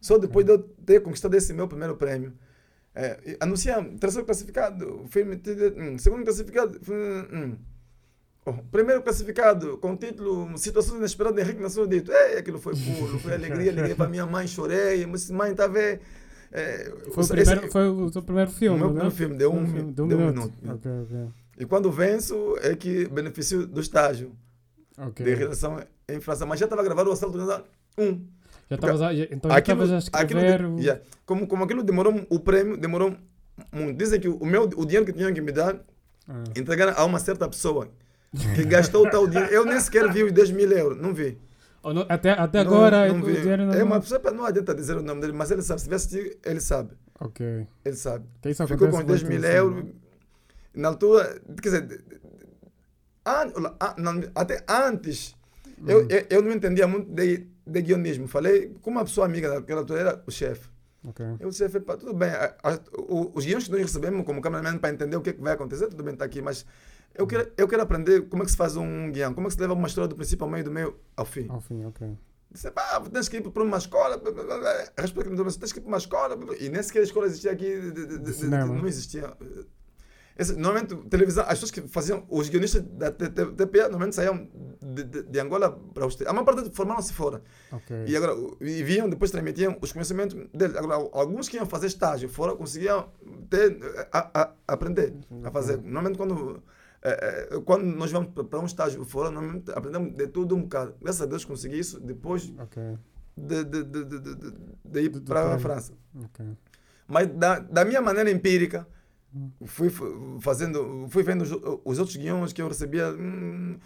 Só 0.00 0.18
depois 0.18 0.44
de 0.46 0.52
eu 0.52 0.58
ter 0.58 1.00
conquistado 1.00 1.34
esse 1.34 1.52
meu 1.52 1.66
primeiro 1.66 1.96
prêmio, 1.96 2.32
é, 2.94 3.18
e 3.24 3.36
anunciam 3.40 3.96
terceiro 3.96 4.26
classificado, 4.26 5.04
filme, 5.08 5.40
hum, 5.76 5.98
segundo 5.98 6.22
classificado, 6.24 6.78
hum, 6.88 7.26
hum. 7.32 7.56
Primeiro 8.72 9.02
classificado 9.02 9.78
com 9.78 9.92
o 9.92 9.96
título 9.96 10.56
Situações 10.58 10.98
Inesperadas 10.98 11.36
de 11.36 11.42
Henrique 11.42 11.62
Nação 11.62 11.86
Dito. 11.86 12.10
Ei, 12.10 12.38
aquilo 12.38 12.58
foi 12.58 12.74
puro, 12.74 13.18
foi 13.20 13.34
alegria. 13.34 13.70
Liguei 13.72 13.94
para 13.94 14.08
minha 14.08 14.26
mãe, 14.26 14.46
chorei. 14.48 15.06
Mas 15.06 15.30
mãe, 15.30 15.52
está 15.52 15.64
a 15.64 15.68
ver? 15.68 16.00
É, 16.50 16.92
Foi 17.12 17.16
o, 17.16 17.20
esse- 17.20 17.32
primeiro, 17.32 17.72
foi 17.72 17.88
o 17.88 18.12
seu 18.12 18.22
primeiro 18.22 18.50
filme, 18.50 18.78
meu 18.78 18.88
né? 18.88 18.92
primeiro 18.94 19.16
filme, 19.16 19.36
deu 19.36 19.52
um- 19.54 19.66
filme, 19.66 19.92
deu 19.92 20.04
um 20.04 20.08
minuto. 20.08 20.52
Ok, 20.68 20.90
ok. 21.04 21.28
E 21.58 21.64
quando 21.64 21.90
venço, 21.90 22.56
é 22.60 22.74
que 22.74 23.06
beneficio 23.08 23.66
do 23.66 23.80
estágio 23.80 24.32
Ok. 24.98 25.24
de 25.24 25.34
redação 25.34 25.80
em 26.08 26.20
França. 26.20 26.44
Mas 26.44 26.58
já 26.58 26.66
estava 26.66 26.82
gravado 26.82 27.08
o 27.10 27.12
assalto 27.12 27.38
do 27.38 27.44
1. 27.96 28.26
Já 28.68 28.74
estavas 28.74 29.00
a, 29.02 29.14
já- 29.14 29.24
então 29.30 29.50
já 29.50 29.58
estavas 29.60 29.92
a 29.92 29.98
escrever. 29.98 30.64
o- 30.66 30.76
de- 30.76 30.82
yeah. 30.82 31.00
como, 31.24 31.46
como 31.46 31.62
aquilo 31.64 31.82
demorou, 31.82 32.26
o 32.28 32.40
prêmio 32.40 32.76
demorou 32.76 33.14
muito. 33.72 33.96
Dizem 33.96 34.18
que 34.20 34.28
o, 34.28 34.44
meu, 34.44 34.64
o 34.64 34.84
dinheiro 34.84 35.06
que 35.06 35.12
tinham 35.12 35.32
que 35.32 35.40
me 35.40 35.52
dar, 35.52 35.76
Ah, 36.28 36.44
entregaram 36.56 36.92
a 36.96 37.04
uma 37.04 37.18
certa 37.18 37.48
pessoa 37.48 37.88
que 38.54 38.64
gastou 38.64 39.08
tal 39.10 39.26
dinheiro. 39.26 39.52
Eu 39.52 39.64
nem 39.64 39.78
sequer 39.80 40.10
vi 40.12 40.22
os 40.24 40.32
10 40.32 40.50
mil 40.52 40.70
euros, 40.72 40.98
não 40.98 41.12
vi. 41.12 41.38
oh, 41.82 41.92
não- 41.92 42.06
até 42.08 42.30
até 42.30 42.64
Não- 42.64 42.70
agora 42.72 43.12
não 43.12 43.22
vi. 43.22 43.34
dinheiro 43.40 43.66
não. 43.66 43.74
É 43.74 43.82
uma 43.84 44.00
pessoa, 44.00 44.20
não 44.32 44.44
adianta 44.44 44.74
dizer 44.74 44.96
o 44.96 45.02
nome 45.02 45.20
dele, 45.20 45.32
mas 45.32 45.50
ele 45.50 45.62
sabe. 45.62 45.80
Se 45.80 45.84
tivesse 45.86 46.38
ele 46.44 46.60
sabe. 46.60 46.90
Ok. 47.20 47.66
Ele 47.84 47.96
sabe. 47.96 48.24
Que 48.40 48.50
isso 48.50 48.66
Ficou 48.66 48.88
com 48.88 49.02
10 49.04 49.22
muito 49.22 49.40
mil 49.40 49.44
euros. 49.50 49.84
Na 50.74 50.88
altura, 50.88 51.40
quer 51.60 51.68
dizer, 51.68 52.04
an- 53.26 53.52
an- 53.80 54.30
até 54.34 54.64
antes, 54.68 55.36
Uhum. 55.78 55.90
eu, 55.90 56.08
eu, 56.08 56.26
eu 56.30 56.42
não 56.42 56.52
entendia 56.52 56.86
muito 56.86 57.10
de, 57.12 57.46
de 57.66 57.82
guionismo. 57.82 58.26
Falei 58.26 58.74
com 58.80 58.90
uma 58.90 59.04
pessoa 59.04 59.26
amiga 59.26 59.48
daquela 59.50 59.80
altura, 59.80 60.00
era 60.00 60.22
o 60.26 60.30
chefe. 60.30 60.68
Ok. 61.04 61.24
Eu 61.40 61.50
disse, 61.50 61.68
tudo 61.68 62.14
bem, 62.14 62.30
a- 62.30 62.54
a- 62.62 62.78
o- 62.96 63.32
os 63.34 63.44
guiões 63.44 63.64
que 63.64 63.70
nós 63.72 63.80
recebemos 63.82 64.24
como 64.24 64.40
cameraman 64.40 64.78
para 64.78 64.90
entender 64.94 65.16
o 65.16 65.20
que, 65.20 65.30
é 65.30 65.32
que 65.32 65.40
vai 65.42 65.52
acontecer, 65.54 65.88
tudo 65.88 66.02
bem, 66.04 66.12
está 66.14 66.24
aqui, 66.24 66.40
mas 66.40 66.64
eu 67.14 67.26
quero, 67.26 67.52
eu 67.56 67.68
quero 67.68 67.82
aprender 67.82 68.28
como 68.28 68.42
é 68.42 68.46
que 68.46 68.50
se 68.52 68.56
faz 68.56 68.76
um 68.76 69.10
guião, 69.10 69.32
como 69.34 69.46
é 69.46 69.48
que 69.48 69.54
se 69.54 69.60
leva 69.60 69.74
uma 69.74 69.86
história 69.88 70.08
do 70.08 70.16
princípio 70.16 70.44
ao 70.44 70.50
meio, 70.50 70.64
do 70.64 70.70
meio 70.70 70.96
ao 71.16 71.24
fim. 71.24 71.46
Ao 71.48 71.60
fim, 71.60 71.84
ok. 71.84 72.16
Disse, 72.50 72.70
pá, 72.70 73.00
tens 73.10 73.28
que 73.28 73.38
ir 73.38 73.42
para 73.50 73.62
uma 73.62 73.78
escola, 73.78 74.18
blá, 74.18 74.30
blá, 74.30 74.44
blá, 74.44 74.58
blá. 74.58 74.70
a 74.96 75.00
resposta 75.00 75.30
que 75.30 75.36
me 75.36 75.52
tens 75.58 75.72
que 75.72 75.78
ir 75.78 75.82
para 75.82 75.88
uma 75.88 75.96
escola, 75.98 76.38
e 76.60 76.68
nem 76.68 76.82
sequer 76.82 77.00
a 77.00 77.02
escola 77.04 77.26
existia 77.26 77.50
aqui, 77.52 77.64
de, 77.80 77.92
de- 77.92 78.18
de- 78.18 78.46
não 78.82 78.86
existia. 78.86 79.32
Esse, 80.38 80.54
normalmente, 80.54 80.94
televisão, 81.08 81.44
as 81.44 81.50
pessoas 81.50 81.70
que 81.70 81.82
faziam, 81.88 82.24
os 82.28 82.48
guionistas 82.48 82.82
da 82.82 83.10
TPA, 83.10 83.82
normalmente 83.82 84.14
saíam 84.16 84.48
de, 84.82 85.04
de, 85.04 85.40
Angola 85.40 85.70
para 85.92 86.06
os 86.06 86.20
A 86.22 86.32
maior 86.32 86.44
parte 86.44 86.74
formaram-se 86.74 87.12
fora. 87.12 87.42
Ok. 87.70 88.04
E 88.06 88.16
agora, 88.16 88.34
e 88.62 88.82
vinham, 88.82 89.08
depois 89.10 89.30
transmitiam 89.30 89.76
os 89.80 89.92
conhecimentos 89.92 90.34
deles. 90.54 90.74
Agora, 90.76 90.94
alguns 91.12 91.48
que 91.50 91.56
iam 91.58 91.66
fazer 91.66 91.86
estágio 91.88 92.30
fora 92.30 92.56
conseguiam 92.56 93.10
ter, 93.50 93.78
a, 94.10 94.42
a- 94.42 94.52
aprender 94.68 95.14
a 95.44 95.50
fazer. 95.50 95.76
Normalmente, 95.76 96.16
quando, 96.16 96.62
eh, 97.02 97.48
eh, 97.52 97.60
quando 97.64 97.84
nós 97.84 98.10
vamos 98.12 98.28
para- 98.30 98.60
um 98.60 98.66
estágio 98.66 99.04
fora, 99.04 99.30
normalmente 99.30 99.70
aprendemos 99.72 100.14
de 100.14 100.26
tudo 100.28 100.54
um 100.56 100.62
bocado. 100.62 100.94
Graças 101.00 101.22
a 101.22 101.26
Deus 101.26 101.44
consegui 101.44 101.78
isso 101.78 102.00
depois 102.00 102.52
Ok. 102.58 102.82
de, 103.36 103.64
de, 103.64 103.82
de, 103.84 104.04
de, 104.84 105.00
ir 105.00 105.10
para 105.22 105.54
a. 105.54 105.58
França. 105.58 105.92
Ok. 106.24 106.44
Mas 107.08 107.26
da, 107.28 107.58
da 107.58 107.84
minha 107.84 108.00
maneira 108.00 108.30
empírica, 108.30 108.86
Hum. 109.34 109.50
fui 109.64 109.90
fazendo, 110.40 111.06
fui 111.08 111.22
vendo 111.22 111.40
os, 111.42 111.50
os 111.84 111.98
outros 111.98 112.16
guiões 112.16 112.52
que 112.52 112.60
eu 112.60 112.68
recebia, 112.68 113.08
hum, 113.08 113.78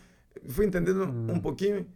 fui 0.49 0.67
entendendo 0.67 1.05
Hum. 1.05 1.35
um 1.35 1.41
pouquinho, 1.41 1.87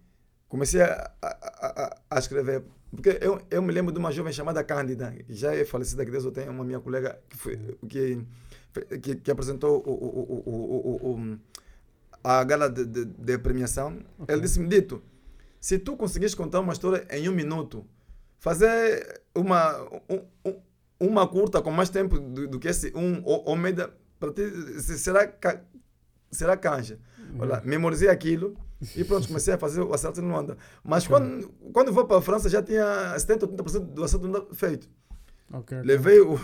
comecei 0.48 0.80
a, 0.82 1.10
a, 1.20 1.28
a, 1.28 1.96
a 2.10 2.18
escrever. 2.20 2.62
Porque 2.92 3.18
eu, 3.20 3.40
eu 3.50 3.60
me 3.60 3.72
lembro 3.72 3.92
de 3.92 3.98
uma 3.98 4.12
jovem 4.12 4.32
chamada 4.32 4.62
Cândida, 4.62 5.12
que 5.26 5.34
já 5.34 5.52
é 5.54 5.64
falecida, 5.64 6.04
que 6.04 6.12
Deus 6.12 6.24
eu 6.24 6.30
tenho, 6.30 6.50
uma 6.52 6.64
minha 6.64 6.78
colega 6.80 7.20
que, 7.28 7.36
foi, 7.36 7.56
que, 7.88 8.24
que, 9.02 9.16
que 9.16 9.30
apresentou 9.30 9.82
o, 9.86 9.90
o, 9.90 11.10
o, 11.12 11.38
a 12.22 12.44
gala 12.44 12.68
de, 12.70 12.84
de, 12.84 13.04
de 13.04 13.38
premiação. 13.38 13.98
Ele 14.28 14.40
disse-me, 14.40 14.68
Dito, 14.68 15.02
se 15.60 15.78
tu 15.78 15.96
conseguires 15.96 16.34
contar 16.34 16.60
uma 16.60 16.72
história 16.72 17.06
em 17.10 17.28
um 17.28 17.32
minuto, 17.32 17.84
fazer 18.38 19.22
uma, 19.34 19.80
um, 20.08 20.20
um- 20.46 20.60
uma 21.00 21.26
curta 21.26 21.62
com 21.62 21.70
mais 21.70 21.88
tempo 21.88 22.18
do, 22.18 22.46
do 22.46 22.58
que 22.58 22.68
esse 22.68 22.92
um 22.94 23.22
ou, 23.24 23.42
ou 23.48 23.56
meia, 23.56 23.90
para 24.18 24.32
ti 24.32 24.42
se- 24.80 24.98
será, 24.98 25.26
ca- 25.26 25.62
será 26.30 26.56
canja. 26.56 26.98
Olha, 27.38 27.62
memorizei 27.64 28.08
aquilo 28.08 28.56
e 28.96 29.04
pronto, 29.04 29.26
comecei 29.28 29.54
a 29.54 29.58
fazer 29.58 29.80
o 29.80 29.94
assalto 29.94 30.20
no 30.20 30.28
Luanda. 30.28 30.58
Mas 30.84 31.06
quando, 31.06 31.48
quando 31.72 31.92
vou 31.92 32.04
para 32.06 32.18
a 32.18 32.22
França 32.22 32.48
já 32.48 32.62
tinha 32.62 33.18
70, 33.18 33.46
80% 33.46 33.80
do 33.80 34.04
assalto 34.04 34.54
feito. 34.54 34.88
Ok. 35.52 35.78
ok. 35.78 35.82
Levei 35.82 36.20
o, 36.20 36.38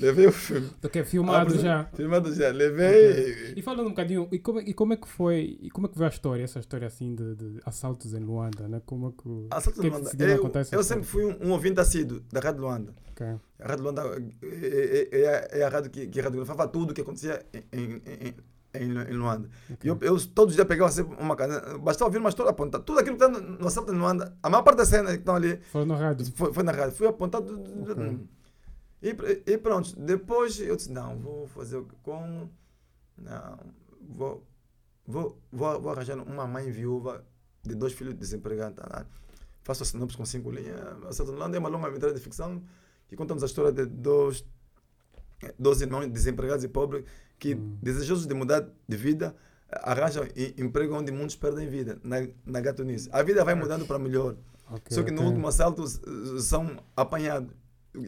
levei 0.00 0.26
o 0.26 0.32
filme. 0.32 0.70
Ok, 0.82 1.04
filmado 1.04 1.54
Ah, 1.54 1.58
já. 1.58 1.84
Filmado 1.94 2.34
já. 2.34 2.48
Levei. 2.50 3.52
E 3.56 3.62
falando 3.62 3.86
um 3.86 3.90
bocadinho, 3.90 4.28
e 4.32 4.38
como, 4.38 4.60
é- 4.60 4.64
e 4.64 4.74
como 4.74 4.92
é 4.92 4.96
que 4.96 5.08
foi, 5.08 5.58
e 5.60 5.70
como 5.70 5.86
é 5.86 5.90
que 5.90 5.96
foi 5.96 6.06
a 6.06 6.08
história, 6.08 6.42
essa 6.44 6.58
história 6.58 6.86
assim 6.86 7.14
de, 7.14 7.34
de 7.34 7.60
assaltos 7.64 8.12
em 8.14 8.20
Luanda, 8.20 8.68
né? 8.68 8.80
Como 8.86 9.08
é 9.08 9.22
que... 9.22 9.46
Assalto 9.50 9.80
que 9.80 9.88
no 9.88 9.94
é 9.96 9.98
que 9.98 10.02
Luanda. 10.04 10.24
Eu, 10.24 10.28
eu 10.52 10.60
história? 10.62 10.82
sempre 10.82 11.04
fui 11.04 11.24
um, 11.24 11.48
um 11.48 11.50
ouvinte 11.52 11.78
assíduo 11.80 12.20
da 12.32 12.40
Rádio 12.40 12.62
Luanda. 12.62 12.94
Ok. 13.12 13.26
A 13.60 13.68
Rádio 13.68 13.84
Luanda 13.84 14.02
é, 14.42 15.08
é, 15.12 15.20
é 15.20 15.28
a- 15.28 15.58
é 15.58 15.62
a 15.64 15.68
rádio 15.68 15.90
que, 15.90 16.06
que 16.06 16.20
radiografava 16.20 16.66
tudo 16.68 16.90
o 16.90 16.94
que 16.94 17.02
acontecia 17.02 17.44
em, 17.52 17.62
em, 17.72 18.02
em, 18.06 18.34
em, 18.74 19.10
em 19.10 19.14
Luanda. 19.16 19.48
E 19.82 19.88
Eu, 19.88 19.98
eu 20.00 20.16
todos 20.28 20.52
os 20.52 20.54
dias 20.56 20.66
pegava 20.66 20.90
sempre 20.90 21.16
uma 21.22 21.36
caneta, 21.36 21.76
bastava 21.78 22.06
ouvir 22.08 22.18
uma 22.18 22.28
história 22.30 22.50
apontar. 22.50 22.80
Tudo 22.80 23.00
aquilo 23.00 23.16
que 23.18 23.24
está 23.24 23.38
no, 23.40 23.58
no 23.58 23.66
assalto 23.66 23.92
em 23.92 23.96
Luanda, 23.98 24.34
a 24.42 24.48
maior 24.48 24.62
parte 24.62 24.78
das 24.78 24.88
cenas 24.88 25.12
que 25.12 25.18
estão 25.18 25.34
ali 25.36 25.58
Foi 25.70 25.84
na 25.84 25.96
rádio. 25.96 26.32
foi, 26.34 26.52
foi 26.52 26.62
na 26.62 26.72
rádio. 26.72 26.96
Fui 26.96 27.06
apontado. 27.06 27.60
Ok. 27.82 28.18
E, 29.02 29.16
e 29.46 29.58
pronto. 29.58 29.98
Depois 29.98 30.60
eu 30.60 30.76
disse: 30.76 30.90
não, 30.90 31.18
vou 31.18 31.46
fazer 31.46 31.76
o 31.78 31.84
que 31.84 31.94
com. 32.02 32.48
Não, 33.16 33.58
vou, 34.00 34.46
vou, 35.06 35.38
vou, 35.50 35.80
vou 35.80 35.92
arranjar 35.92 36.18
uma 36.18 36.46
mãe 36.46 36.70
viúva 36.70 37.24
de 37.62 37.74
dois 37.74 37.92
filhos 37.92 38.14
desempregados. 38.14 38.76
Tá 38.76 38.88
lá. 38.90 39.06
Faço 39.62 39.82
a 39.82 39.86
sinopse 39.86 40.16
com 40.16 40.24
cinco 40.24 40.50
linhas. 40.50 40.78
Assalto 41.06 41.32
em 41.32 41.36
Luanda 41.36 41.56
é 41.56 41.60
uma 41.60 41.68
longa 41.68 41.90
metragem 41.90 42.16
de 42.16 42.22
ficção 42.22 42.62
que 43.06 43.16
contamos 43.16 43.42
a 43.42 43.46
história 43.46 43.72
de 43.72 43.86
dois, 43.86 44.44
dois 45.58 45.80
irmãos 45.80 46.06
desempregados 46.06 46.64
e 46.64 46.68
pobres 46.68 47.04
que, 47.38 47.54
desejosos 47.54 48.26
de 48.26 48.34
mudar 48.34 48.68
de 48.88 48.96
vida, 48.96 49.34
arranjam 49.68 50.24
emprego 50.56 50.94
onde 50.94 51.10
muitos 51.10 51.36
perdem 51.36 51.68
vida, 51.68 51.98
na, 52.02 52.26
na 52.44 52.60
gatunice. 52.60 53.08
A 53.12 53.22
vida 53.22 53.44
vai 53.44 53.54
mudando 53.54 53.86
para 53.86 53.98
melhor. 53.98 54.36
Ok, 54.68 54.94
Só 54.94 55.02
que 55.02 55.10
no 55.10 55.22
ok. 55.22 55.28
último 55.28 55.48
assalto 55.48 55.84
são 56.40 56.82
apanhados, 56.96 57.52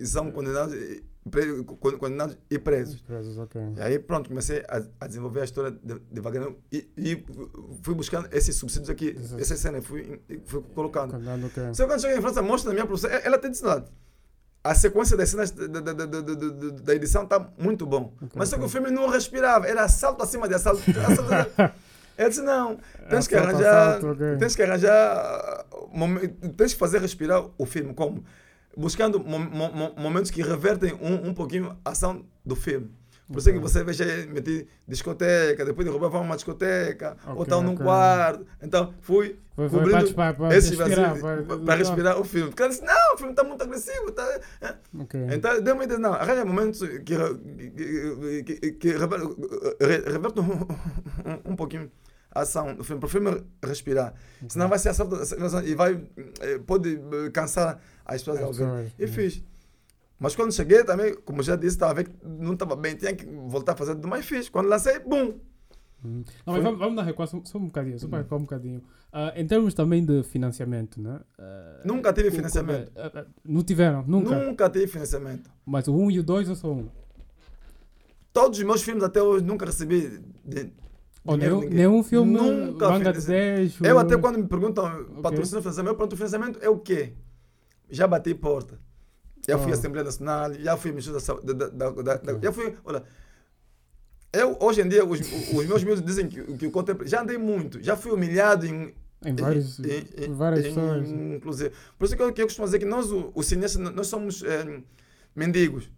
são 0.04 0.30
condenados, 0.30 0.74
e- 0.74 1.02
pre- 1.30 1.62
con- 1.64 1.98
condenados 1.98 2.36
e 2.50 2.58
presos. 2.58 3.00
Presos, 3.02 3.36
ok. 3.38 3.60
E 3.76 3.80
aí 3.80 3.98
pronto, 3.98 4.28
comecei 4.28 4.64
a, 4.68 4.82
a 5.00 5.06
desenvolver 5.06 5.40
a 5.40 5.44
história 5.44 5.70
de- 5.70 6.00
devagarinho 6.10 6.56
e, 6.70 6.88
e 6.96 7.24
fui 7.82 7.94
buscando 7.94 8.28
esses 8.32 8.54
subsídios 8.56 8.90
aqui, 8.90 9.16
Exato. 9.18 9.40
essa 9.42 9.56
cena, 9.56 9.80
fui, 9.82 10.20
fui 10.46 10.62
colocando. 10.74 11.16
Que... 11.50 11.74
Só 11.74 11.84
que 11.84 11.90
quando 11.92 12.00
cheguei 12.00 12.18
em 12.18 12.20
França, 12.22 12.42
mostra 12.42 12.70
na 12.70 12.74
minha 12.74 12.86
professora, 12.86 13.14
ela 13.24 13.38
tem 13.38 13.50
disse 13.50 13.64
nada. 13.64 13.86
A 14.64 14.76
sequência 14.76 15.16
das 15.16 15.28
cenas 15.28 15.50
da, 15.50 15.66
da, 15.66 15.92
da, 15.92 16.06
da, 16.06 16.94
edição 16.94 17.24
está 17.24 17.50
muito 17.58 17.84
bom. 17.84 18.14
Mas 18.36 18.48
só 18.48 18.56
que 18.56 18.64
o 18.64 18.68
filme 18.68 18.92
não 18.92 19.08
respirava, 19.08 19.66
era 19.66 19.82
assalto 19.82 20.22
acima 20.22 20.46
de 20.46 20.54
assalto. 20.54 20.82
assalto 20.88 21.74
eu 22.16 22.28
disse, 22.28 22.42
não, 22.42 22.78
tens 23.10 23.26
que 23.26 23.34
Assalto, 23.34 23.56
arranjar. 23.56 23.96
assalto. 23.96 24.38
Tens 24.38 24.54
que 24.54 24.62
arranjar. 24.62 25.66
momen- 25.92 26.28
Tens 26.56 26.74
que 26.74 26.78
fazer 26.78 27.00
respirar 27.00 27.44
o 27.58 27.66
filme. 27.66 27.92
Como? 27.92 28.24
Buscando 28.76 29.20
mo- 29.20 29.38
mo- 29.38 29.72
mo- 29.72 29.94
momentos 29.98 30.30
que 30.30 30.42
revertem 30.42 30.92
um, 30.94 31.28
um 31.28 31.34
pouquinho 31.34 31.76
a 31.84 31.90
ação 31.90 32.24
do 32.44 32.56
filme. 32.56 32.90
Por 33.30 33.38
isso 33.38 33.48
é 33.48 33.52
que 33.52 33.58
você 33.58 33.82
vê 33.82 33.92
já 33.94 34.04
meter 34.28 34.66
discoteca, 34.86 35.64
depois 35.64 35.86
de 35.86 35.90
roubar 35.92 36.08
vão 36.10 36.20
uma 36.22 36.34
discoteca, 36.36 37.16
ou 37.24 37.32
Ok, 37.32 37.42
estão 37.44 37.62
num 37.62 37.74
quarto. 37.76 38.46
Então 38.62 38.92
fui 39.00 39.38
Foi- 39.54 39.68
foi 39.70 39.78
cobrindo 39.80 40.14
para- 40.14 40.34
para 40.34 40.56
esses 40.56 40.70
respirar, 40.78 41.14
vazios 41.14 41.46
para- 41.46 41.58
para 41.58 41.74
respirar 41.76 42.20
o 42.20 42.24
filme. 42.24 42.50
Porque 42.50 42.62
ela 42.62 42.70
disse, 42.72 42.84
não, 42.84 43.14
o 43.14 43.16
filme 43.16 43.32
está 43.32 43.44
muito 43.44 43.62
agressivo. 43.62 44.10
Tá... 44.12 44.40
é. 44.60 44.74
Então 45.34 45.62
deu 45.62 45.74
uma 45.74 45.84
ideia, 45.84 45.98
não, 45.98 46.12
arranja 46.12 46.44
momentos 46.44 46.80
que, 46.80 46.98
que, 47.00 48.42
que, 48.44 48.72
que 48.72 48.88
rever- 48.92 49.20
re- 49.80 50.10
revertem 50.12 50.42
um, 50.42 50.50
um, 51.48 51.52
um 51.52 51.56
pouquinho 51.56 51.90
ação 52.34 52.74
do 52.74 52.82
filme, 52.84 53.00
para 53.00 53.06
o 53.06 53.10
filme 53.10 53.42
respirar. 53.64 54.14
Senão 54.48 54.68
vai 54.68 54.78
ser 54.78 54.88
assalto 54.90 55.16
e 55.64 55.74
vai, 55.74 56.02
eh, 56.40 56.58
pode 56.58 56.94
eh, 56.96 57.30
cansar 57.30 57.80
as 58.04 58.22
pessoas 58.22 58.38
As 58.38 58.44
ao 58.44 58.52
ver. 58.52 58.64
pessoas, 58.64 58.92
E 58.98 59.06
sim. 59.06 59.12
fiz. 59.12 59.44
Mas 60.18 60.36
quando 60.36 60.52
cheguei 60.52 60.84
também, 60.84 61.14
como 61.24 61.42
já 61.42 61.56
disse, 61.56 61.74
estava 61.76 61.92
a 61.92 61.94
ver 61.96 62.04
que 62.08 62.14
não 62.24 62.52
estava 62.52 62.76
bem, 62.76 62.94
tinha 62.96 63.14
que 63.14 63.26
voltar 63.26 63.72
a 63.72 63.76
fazer 63.76 63.94
tudo 63.96 64.08
mais 64.08 64.24
fiz. 64.24 64.48
Quando 64.48 64.68
lancei, 64.68 64.98
bum! 65.00 65.38
Hum. 66.04 66.24
Não, 66.46 66.54
mas 66.54 66.62
vamos, 66.64 66.78
vamos 66.80 66.96
dar 66.96 67.02
recuar 67.02 67.28
só, 67.28 67.40
só 67.44 67.58
um 67.58 67.66
bocadinho, 67.66 67.98
só 67.98 68.08
para 68.08 68.18
recuar 68.18 68.40
um 68.40 68.44
bocadinho. 68.44 68.82
Ah, 69.12 69.32
em 69.36 69.46
termos 69.46 69.72
também 69.74 70.04
de 70.04 70.22
financiamento, 70.24 71.00
né? 71.00 71.20
Ah, 71.38 71.80
Nunca 71.84 72.12
tive 72.12 72.30
co- 72.30 72.36
financiamento. 72.36 72.90
ah, 72.96 73.24
não 73.44 73.62
tiveram, 73.62 74.04
nunca. 74.06 74.36
Nunca 74.44 74.68
tive 74.70 74.86
financiamento. 74.88 75.50
Mas 75.66 75.86
o 75.86 75.94
1 75.94 76.10
e 76.12 76.18
o 76.20 76.22
2 76.24 76.48
ou 76.48 76.56
só 76.56 76.72
um? 76.72 76.88
Todos 78.32 78.58
os 78.58 78.64
meus 78.64 78.82
filmes 78.82 79.04
até 79.04 79.22
hoje 79.22 79.44
nunca 79.44 79.66
recebi 79.66 80.20
de, 80.44 80.72
Dinheiro 81.24 81.60
nenhum, 81.60 81.70
nenhum 81.70 82.02
filme 82.02 82.32
Nunca 82.32 82.88
manga 82.88 83.12
de 83.12 83.20
financiei. 83.20 83.56
10? 83.56 83.80
Eu 83.82 83.94
ou- 83.94 84.00
até 84.00 84.16
quando 84.16 84.38
me 84.38 84.46
perguntam 84.48 85.04
patrocínio 85.22 85.56
ou 85.58 85.62
financiamento, 85.62 85.92
eu 85.92 85.96
pergunto 85.96 86.16
financiamento 86.16 86.58
é 86.62 86.68
o 86.68 86.78
quê? 86.78 87.12
Já 87.90 88.06
bati 88.08 88.34
porta. 88.34 88.78
Já 89.46 89.58
fui 89.58 89.70
à 89.72 89.74
Ah. 89.74 89.78
Assembleia 89.78 90.04
Nacional, 90.04 90.54
já 90.54 90.76
fui 90.76 90.90
ministro 90.90 91.12
da. 91.14 91.52
Da, 91.52 91.68
da, 91.68 91.90
da, 91.90 92.14
da- 92.16 92.32
Ok. 92.32 92.38
já 92.42 92.52
fui. 92.52 92.74
Olha, 92.84 93.02
eu, 94.32 94.56
hoje 94.60 94.80
em 94.80 94.88
dia, 94.88 95.04
os, 95.04 95.20
os 95.20 95.66
meus 95.66 95.84
miúdos 95.84 96.02
dizem 96.04 96.28
que, 96.28 96.42
que 96.56 96.66
o 96.66 96.70
Cote. 96.70 96.92
Já 97.06 97.22
andei 97.22 97.36
muito, 97.38 97.82
já 97.82 97.96
fui 97.96 98.12
humilhado 98.12 98.66
em. 98.66 98.94
Em 99.24 99.34
vários, 99.36 99.78
em- 99.78 100.06
em- 100.24 100.32
várias 100.34 100.66
pessoas. 100.66 101.08
Inclusive. 101.08 101.70
Por 101.98 102.04
isso 102.06 102.16
que 102.16 102.22
eu, 102.22 102.32
que 102.32 102.42
eu 102.42 102.46
costumo 102.46 102.66
dizer 102.66 102.78
que 102.80 102.84
nós, 102.84 103.10
o- 103.12 103.30
os 103.34 103.46
cineastas, 103.46 103.80
nós 103.94 104.06
somos 104.08 104.42
eh, 104.42 104.80
mendigos. 105.36 105.88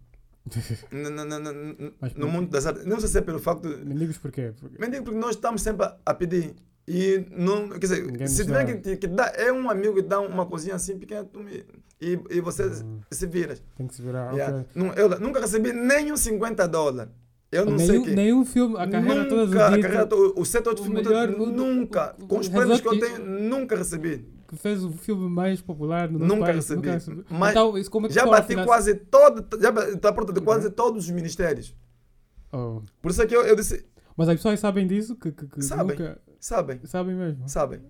No, 0.90 1.10
no- 1.10 1.24
no- 1.24 1.40
no- 1.40 1.92
Mas 2.00 2.14
no 2.14 2.20
por- 2.26 2.32
mundo 2.32 2.50
das 2.50 2.66
artes. 2.66 2.84
Não 2.84 3.00
sei 3.00 3.08
se 3.08 3.18
é 3.18 3.20
pelo 3.20 3.38
facto. 3.38 3.68
de- 3.68 3.84
Mendigos 3.84 4.18
porquê? 4.18 4.52
Porque- 4.60 4.78
Mendigo 4.78 5.04
porque 5.04 5.18
nós 5.18 5.30
estamos 5.36 5.62
sempre 5.62 5.86
a, 5.86 5.96
a 6.04 6.14
pedir. 6.14 6.54
E 6.86 7.24
não, 7.30 7.70
quer 7.70 7.78
dizer, 7.78 8.04
Ninguém 8.04 8.26
se 8.26 8.44
tiver 8.44 8.66
dá. 8.66 8.74
que, 8.76 8.96
que 8.98 9.06
dar, 9.06 9.32
é 9.38 9.50
um 9.50 9.70
amigo 9.70 9.94
que 9.94 10.02
dá 10.02 10.20
uma 10.20 10.44
coisinha 10.44 10.74
assim 10.74 10.98
pequena 10.98 11.24
tu 11.24 11.40
me- 11.40 11.64
e, 11.98 12.18
e 12.30 12.40
você 12.42 12.64
Hum. 12.66 13.00
se 13.10 13.26
vira. 13.26 13.56
Tem 13.76 13.86
que 13.86 13.94
se 13.94 14.02
virar. 14.02 14.32
Yeah. 14.34 14.58
ok. 14.58 14.66
Não, 14.74 14.92
eu 14.92 15.08
nunca 15.18 15.40
recebi 15.40 15.72
nem 15.72 16.12
um 16.12 16.16
50 16.16 16.68
dólares. 16.68 17.10
Eu 17.50 17.64
não 17.64 17.78
sei 17.78 17.88
nenhum, 17.88 18.02
que. 18.04 18.10
nenhum 18.14 18.44
filme, 18.44 18.76
a 18.76 18.86
carreira 18.88 19.28
toda 19.28 19.46
nunca, 19.46 19.66
a 19.68 19.80
carreira 19.80 20.06
toda, 20.06 20.40
os 20.40 20.48
sete 20.48 20.68
outros 20.68 20.86
o 20.86 20.90
filmes, 20.90 21.06
melhor- 21.06 21.28
todos, 21.32 21.48
o- 21.48 21.52
nunca. 21.52 22.14
o- 22.20 22.26
com 22.26 22.38
os 22.40 22.48
o 22.48 22.50
prêmios 22.50 22.80
que 22.80 22.88
eu 22.88 22.98
tenho, 22.98 23.18
nunca 23.24 23.76
recebi. 23.76 24.26
Que 24.48 24.56
fez 24.56 24.84
o 24.84 24.90
filme 24.92 25.28
mais 25.28 25.60
popular 25.60 26.10
no 26.10 26.18
Nunca 26.18 26.46
país. 26.46 26.56
recebi. 26.56 26.76
Nunca 26.76 26.92
recebi. 26.92 27.24
Mas 27.30 27.50
então, 27.50 27.76
isso 27.78 27.90
como 27.90 28.06
é 28.06 28.08
que 28.08 28.14
Já 28.14 28.26
bati 28.26 28.48
finança- 28.48 28.66
quase 28.66 28.94
todo, 28.94 29.60
já 29.60 29.70
está 29.92 30.12
porta 30.12 30.32
de 30.32 30.38
Uhum. 30.40 30.44
quase 30.44 30.70
todos 30.70 31.04
os 31.04 31.10
ministérios. 31.10 31.74
Oh. 32.52 32.82
Por 33.02 33.10
isso 33.10 33.22
é 33.22 33.26
que 33.26 33.34
eu, 33.34 33.42
eu 33.42 33.56
disse, 33.56 33.84
Mas 34.16 34.28
as 34.28 34.36
pessoas 34.36 34.60
sabem 34.60 34.86
disso? 34.86 35.16
Que, 35.16 35.32
que, 35.32 35.46
que 35.46 35.62
Sabem. 35.62 35.96
nunca... 35.98 36.20
sabem, 36.38 36.80
Sabem 36.84 37.14
mesmo? 37.16 37.48
sabem. 37.48 37.80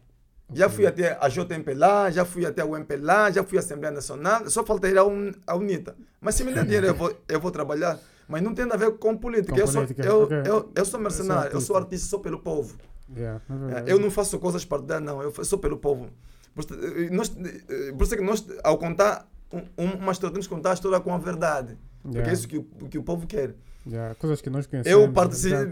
Já 0.53 0.67
Ok. 0.67 0.77
fui 0.77 0.87
até 0.87 1.19
a 1.21 1.29
JMP 1.29 1.75
lá, 1.75 2.11
já 2.11 2.25
fui 2.25 2.45
até 2.47 2.63
a 2.63 2.67
UMP 2.67 2.97
lá, 2.97 3.31
já 3.31 3.43
fui 3.45 3.59
à 3.59 3.61
Assembleia 3.61 3.93
Nacional, 3.93 4.49
só 4.49 4.65
falta 4.65 4.89
ir 4.89 4.97
à, 4.99 5.05
Un, 5.05 5.33
à 5.47 5.55
UNITA. 5.57 5.97
Mas 6.21 6.35
se 6.35 6.45
me 6.45 6.53
der 6.53 6.65
dinheiro, 6.65 6.87
eu 6.87 6.95
vou, 6.95 7.15
eu 7.29 7.41
vou 7.41 7.51
trabalhar. 7.51 7.99
Mas 8.29 8.41
não 8.43 8.55
tem 8.55 8.65
nada 8.65 8.77
a 8.87 8.89
ver 8.91 8.97
com 8.99 9.17
política. 9.17 9.53
Com 9.53 9.59
eu, 9.61 9.67
sou, 9.67 9.83
política, 9.83 10.07
eu, 10.07 10.23
ok. 10.23 10.37
eu, 10.47 10.73
eu 10.75 10.85
sou 10.85 10.99
mercenário, 11.01 11.53
eu 11.53 11.61
sou 11.61 11.77
artista. 11.77 12.09
só 12.09 12.19
pelo 12.19 12.39
povo. 12.39 12.77
Yeah, 13.15 13.43
é. 13.87 13.93
Eu 13.93 13.99
não 13.99 14.11
faço 14.11 14.39
coisas 14.39 14.65
partidárias, 14.65 15.05
não, 15.05 15.21
eu 15.23 15.45
só 15.45 15.57
pelo 15.59 15.77
povo. 15.77 16.09
Por 16.55 16.65
isso, 16.65 16.75
eh, 16.75 17.11
nós, 17.11 17.33
eh, 17.69 17.93
por 17.93 18.05
isso 18.05 18.15
é 18.15 18.17
que 18.17 18.23
nós, 18.23 18.45
ao 18.63 18.79
contar 18.79 19.29
um- 19.53 19.93
uma 19.99 20.13
história, 20.13 20.33
temos 20.33 20.47
que 20.47 20.55
contar 20.55 20.71
a 20.71 20.75
história 20.75 21.01
com 21.01 21.13
a 21.13 21.19
verdade. 21.19 21.77
Porque 22.03 22.19
Yeah, 22.19 22.31
é 22.31 22.35
isso 22.35 22.47
que, 22.49 22.59
o- 22.59 22.65
que 22.91 22.99
o 22.99 23.03
povo 23.03 23.27
quer. 23.27 23.55
yeah, 23.87 24.15
Coisas 24.17 24.41
que 24.41 24.51
nós 24.51 24.67
conhecemos. 24.67 25.01
Eu 25.09 25.09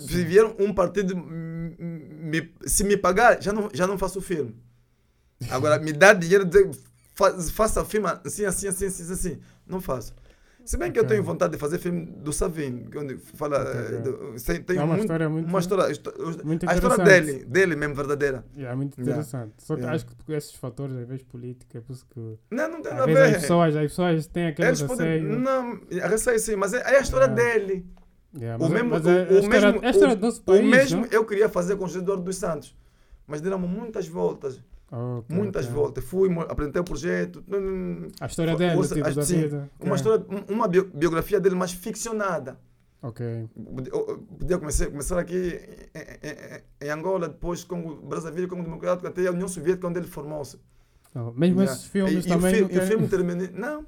se 0.01 0.25
vier 0.25 0.45
um 0.59 0.73
partido, 0.75 1.15
hum, 1.17 1.75
me- 1.79 2.53
se 2.67 2.85
me 2.85 2.97
pagar, 2.97 3.41
já 3.43 3.53
não, 3.53 3.69
já 3.73 3.87
não 3.87 3.97
faço 3.99 4.19
o 4.19 4.23
filme. 4.23 4.55
Agora, 5.51 5.79
me 5.79 5.93
dá 5.93 6.13
dinheiro, 6.13 6.45
dizer, 6.45 6.71
fa, 7.15 7.33
faça 7.51 7.85
filme 7.85 8.07
assim, 8.25 8.45
assim, 8.45 8.69
assim, 8.69 8.87
assim, 8.87 9.13
assim. 9.13 9.39
Não 9.67 9.81
faço. 9.81 10.15
Se 10.65 10.77
bem 10.77 10.93
que 10.93 10.99
eu 10.99 11.07
tenho 11.07 11.23
vontade 11.25 11.53
de 11.53 11.59
fazer 11.59 11.79
filme 11.79 12.07
do 12.07 12.33
Savin, 12.33 12.87
onde 12.97 13.17
fala. 13.19 13.57
Eh, 13.59 13.99
ok. 13.99 13.99
do- 14.01 14.65
tem, 14.65 14.77
É 14.77 14.81
uma 14.81 14.87
muito- 14.89 15.01
história 15.03 15.29
muito- 15.29 15.49
Uma 15.49 15.59
história, 15.59 15.91
histó- 15.91 16.13
muito 16.45 16.69
a 16.71 16.75
história 16.75 17.05
dele, 17.05 17.45
dele 17.45 17.77
mesmo, 17.77 17.95
verdadeira. 17.95 18.45
Yeah, 18.57 18.77
muito 18.77 18.99
Yeah. 18.99 19.13
interessante. 19.13 19.55
Só 19.59 19.75
que 19.75 19.81
Yeah. 19.83 19.97
acho 19.97 20.07
que 20.07 20.33
esses 20.33 20.55
fatores, 20.55 20.97
às 20.97 21.07
vezes 21.09 21.23
política, 21.25 21.79
é 21.79 21.81
por 21.81 21.93
isso 21.93 22.07
que. 22.09 22.21
Não, 22.51 22.71
não 22.71 22.81
tem 22.83 22.93
nada 22.93 23.03
a 23.03 23.07
vezes 23.07 23.23
as 23.23 23.31
ver. 23.33 23.41
pessoas, 23.41 23.77
as 23.77 23.83
pessoas 23.83 24.27
têm 24.29 24.47
aquele 24.49 24.69
Eles 24.69 24.83
podem. 24.83 25.23
Não, 25.23 25.81
a 26.03 26.07
receio 26.09 26.39
sim, 26.39 26.57
mas 26.57 26.73
é, 26.75 26.79
é 26.79 26.99
a 26.99 27.01
história 27.01 27.27
Yeah. 27.27 27.59
dele. 27.59 27.87
Yeah, 28.35 28.57
O 28.57 28.71
mas, 28.71 28.73
mesmo, 28.83 28.95
o, 28.95 28.97
é, 28.97 29.03
mesmo, 29.49 29.81
é 29.85 29.91
o- 30.61 30.63
mesmo 30.65 31.07
eu 31.11 31.25
queria 31.27 31.49
fazer 31.51 31.77
com 31.77 31.85
o 31.85 31.89
Eduardo 31.89 32.23
dos 32.25 32.37
Santos, 32.37 32.75
mas 33.27 33.41
deram 33.43 33.59
muitas 33.59 34.09
voltas, 34.09 34.59
Oh, 34.95 35.21
ok, 35.21 35.35
muitas 35.37 35.65
ok. 35.65 35.75
voltas. 35.75 36.05
Fui, 36.05 36.31
apresentei 36.49 36.81
o 36.81 36.85
projeto, 36.85 37.43
A 38.21 38.27
história 38.27 38.55
dele, 38.55 38.77
ouça, 38.77 38.95
tipo, 38.95 39.09
vida. 39.23 39.71
uma 39.81 39.95
Ok. 39.95 39.95
história, 39.95 40.27
um- 40.29 40.53
uma 40.55 40.69
bio- 40.69 40.91
biografia 40.95 41.41
dele 41.41 41.55
mais 41.55 41.73
ficcionada. 41.73 42.61
Ok. 43.03 43.49
Podia- 44.39 44.59
começar, 44.59 44.87
começar 44.89 45.19
aqui 45.19 45.59
em, 45.95 46.85
em- 46.85 46.89
em 46.89 46.91
Angola, 46.91 47.27
depois 47.29 47.65
Congo, 47.65 47.97
Brazzaville, 48.07 48.47
Congo 48.47 48.63
Democrático, 48.65 49.09
até 49.09 49.27
a 49.27 49.31
União 49.33 49.49
Soviética, 49.49 49.89
onde 49.89 49.99
ele 49.99 50.07
formou-se. 50.07 50.59
Não, 51.15 51.33
mesmo 51.33 51.61
Yeah. 51.61 51.73
esses 51.73 51.87
filmes 51.87 52.25
e, 52.25 52.29
também. 52.29 52.55
E 52.55 52.63
o, 52.63 52.71
e 52.71 52.79
o 52.79 52.83
filme 52.87 53.09
termina. 53.09 53.51
Não. 53.55 53.87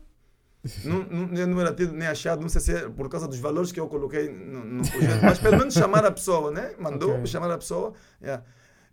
não, 0.84 1.26
não, 1.28 1.46
não 1.48 1.61
era 1.61 1.74
tido 1.74 1.92
nem 1.92 2.09
achado, 2.09 2.40
não 2.40 2.48
sei 2.48 2.61
se 2.62 2.74
é 2.74 2.88
por 2.88 3.07
causa 3.11 3.28
dos 3.28 3.38
valores 3.38 3.70
que 3.70 3.78
eu 3.78 3.86
coloquei 3.86 4.30
no, 4.30 4.64
no 4.64 4.90
projeto, 4.90 5.22
mas 5.22 5.38
pelo 5.38 5.59
menos 5.59 5.74
chamar 5.74 6.05
a 6.07 6.11
pessoa, 6.11 6.50
né? 6.50 6.72
Mandou 6.78 7.11
Ok. 7.12 7.26
chamar 7.26 7.50
a 7.50 7.59
pessoa. 7.59 7.92
yeah. 8.22 8.42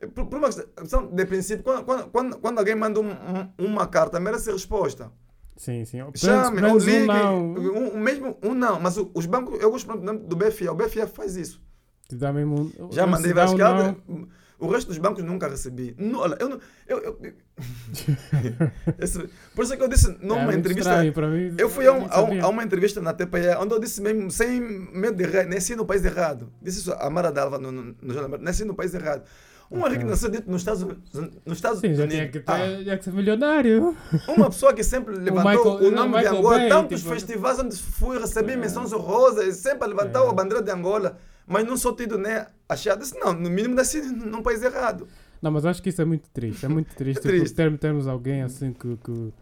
Por, 0.07 0.25
por 0.25 0.37
uma 0.39 0.49
questão 0.49 1.07
de 1.07 1.25
princípio, 1.25 1.63
quando, 1.63 2.09
quando, 2.09 2.37
quando, 2.39 2.57
alguém 2.59 2.75
manda 2.75 2.99
um- 2.99 3.11
um- 3.59 3.65
uma 3.65 3.87
carta, 3.87 4.19
merece 4.19 4.51
resposta. 4.51 5.11
Sim, 5.57 5.85
sim. 5.85 5.99
Chame, 6.15 6.61
ou 6.63 6.73
um 6.73 6.77
ligue. 6.77 7.05
não. 7.05 7.53
Um, 7.53 7.95
um 7.95 7.99
mesmo 7.99 8.37
um 8.41 8.53
não, 8.55 8.79
mas 8.79 8.97
os 8.97 9.25
bancos, 9.27 9.59
eu 9.61 9.69
gosto 9.69 9.87
do 9.95 10.35
BFA, 10.35 10.71
o 10.71 10.75
BFA 10.75 11.05
faz 11.07 11.35
isso. 11.35 11.61
Te 12.09 12.15
dá 12.15 12.33
mesmo 12.33 12.71
um- 12.79 12.91
Já 12.91 13.05
um 13.05 13.09
mandei 13.09 13.31
várias 13.31 13.53
um 13.53 13.57
cartas. 13.57 13.95
não. 14.07 14.27
O 14.59 14.67
resto 14.67 14.89
dos 14.89 14.97
bancos 14.99 15.23
nunca 15.23 15.47
recebi. 15.47 15.95
Não, 15.97 16.19
olha, 16.19 16.37
eu 16.39 16.47
não. 16.49 16.59
Eu, 16.87 16.99
eu- 16.99 17.19
Esse- 18.99 19.27
por 19.55 19.63
isso 19.63 19.73
é 19.73 19.77
que 19.77 19.83
eu 19.83 19.87
disse 19.87 20.07
numa 20.21 20.51
É 20.53 20.55
entrevista. 20.55 21.03
mim. 21.29 21.55
Eu 21.57 21.69
fui 21.69 21.85
a, 21.87 21.93
um- 21.93 22.05
a 22.09 22.21
um- 22.23 22.45
a 22.45 22.47
uma 22.47 22.63
entrevista 22.63 23.01
na 23.01 23.13
TPE 23.13 23.55
onde 23.59 23.73
eu 23.73 23.79
disse 23.79 24.01
mesmo, 24.01 24.29
sem 24.29 24.59
medo 24.59 25.15
de 25.17 25.23
errar, 25.23 25.47
nasci 25.47 25.75
no 25.75 25.85
país 25.85 26.03
errado. 26.05 26.51
Disse 26.61 26.79
isso 26.79 26.93
a 26.93 27.09
Mara 27.09 27.31
Dalva 27.31 27.57
no, 27.57 27.71
no, 27.71 27.95
no 28.01 28.13
jornal, 28.13 28.39
nasci 28.39 28.63
no 28.63 28.73
país 28.75 28.93
errado. 28.93 29.23
Um. 29.71 29.87
Henrique 29.87 30.03
nasceu 30.03 30.29
dito 30.29 30.51
nos 30.51 30.61
Estados, 30.61 30.81
nos 30.83 31.57
Estados 31.57 31.79
Sim, 31.79 31.93
já 31.95 32.03
Unidos. 32.03 32.13
tinha 32.13 32.27
que, 32.29 32.39
ter, 32.39 32.91
Ah, 32.91 32.97
que 32.97 33.03
ser 33.05 33.13
milionário. 33.13 33.95
uma 34.27 34.49
pessoa 34.49 34.73
que 34.73 34.83
sempre 34.83 35.15
levantou 35.15 35.77
Michael- 35.79 35.91
o 35.93 35.95
nome 35.95 36.19
de 36.19 36.27
Angola, 36.27 36.57
Bay, 36.57 36.69
tantos 36.69 36.99
tipo- 37.01 37.13
festivais 37.13 37.59
onde 37.59 37.77
fui 37.77 38.19
receber 38.19 38.57
menções 38.57 38.91
honrosas, 38.91 39.55
sempre 39.55 39.87
levantou 39.87 40.27
É. 40.27 40.29
a 40.29 40.33
bandeira 40.33 40.61
de 40.61 40.71
Angola, 40.71 41.17
mas 41.47 41.65
não 41.65 41.77
sou 41.77 41.95
tido 41.95 42.17
nem 42.17 42.43
achado. 42.67 42.99
Disse, 42.99 43.17
não, 43.19 43.31
no 43.33 43.49
mínimo 43.49 43.73
nasci 43.75 44.01
num 44.11 44.41
país 44.43 44.61
errado. 44.61 45.07
Não, 45.41 45.49
mas 45.51 45.65
acho 45.65 45.81
que 45.81 45.89
isso 45.89 46.01
é 46.01 46.05
muito 46.05 46.29
triste. 46.31 46.65
É 46.65 46.69
muito 46.69 46.93
triste. 46.93 47.19
É 47.25 47.29
triste. 47.31 47.55
ter- 47.55 47.77
termos 47.77 48.07
alguém 48.07 48.41
assim 48.43 48.73
que, 48.73 48.97
que 48.97 49.33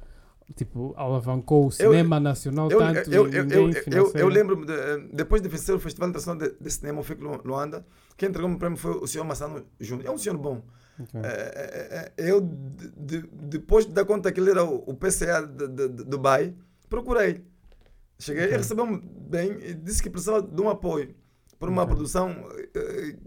tipo, 0.56 0.94
alavancou 0.98 1.68
o 1.68 1.72
cinema 1.72 2.20
nacional 2.20 2.70
Eu, 2.72 2.80
tanto 2.80 3.14
eu, 3.14 3.28
eu, 3.32 3.48
eu, 3.50 3.72
eu, 3.92 4.12
eu 4.14 4.28
lembro, 4.28 4.66
de, 4.66 4.74
eh, 4.74 5.08
depois 5.14 5.42
de 5.42 5.48
vencer 5.48 5.74
o 5.76 5.80
Festival 5.80 6.10
Internacional 6.10 6.40
de, 6.50 6.56
de 6.60 6.70
Cinema 6.72 7.04
FIC 7.04 7.22
Lu- 7.22 7.42
Luanda, 7.46 7.86
quem 8.18 8.30
entregou 8.30 8.50
o 8.52 8.58
prêmio 8.58 8.78
foi 8.78 8.92
o 8.92 9.08
senhor 9.08 9.24
Massano 9.24 9.66
Júnior. 9.80 10.08
É 10.08 10.12
um 10.12 10.18
senhor 10.18 10.38
bom. 10.38 10.62
Ok. 11.00 11.20
Eh, 11.24 11.24
eh, 11.24 12.12
eh, 12.18 12.32
eu, 12.32 12.42
de- 12.42 12.90
de- 13.22 13.28
depois 13.48 13.86
de 13.86 13.94
dar 13.94 14.06
conta 14.06 14.32
que 14.32 14.40
ele 14.40 14.52
era 14.52 14.64
o, 14.66 14.84
o 14.88 14.94
PCA 14.96 15.42
de, 15.48 15.88
Dubai, 16.04 16.54
procurei. 16.90 17.44
Cheguei 18.18 18.44
Ok. 18.46 18.56
e 18.56 18.58
recebeu-me 18.58 19.02
bem 19.30 19.52
e 19.64 19.74
disse 19.74 20.04
que 20.04 20.10
precisava 20.10 20.42
de 20.42 20.62
um 20.62 20.70
apoio 20.70 21.16
por 21.58 21.70
uma 21.70 21.84
Ok. 21.84 21.96
produção 21.96 22.36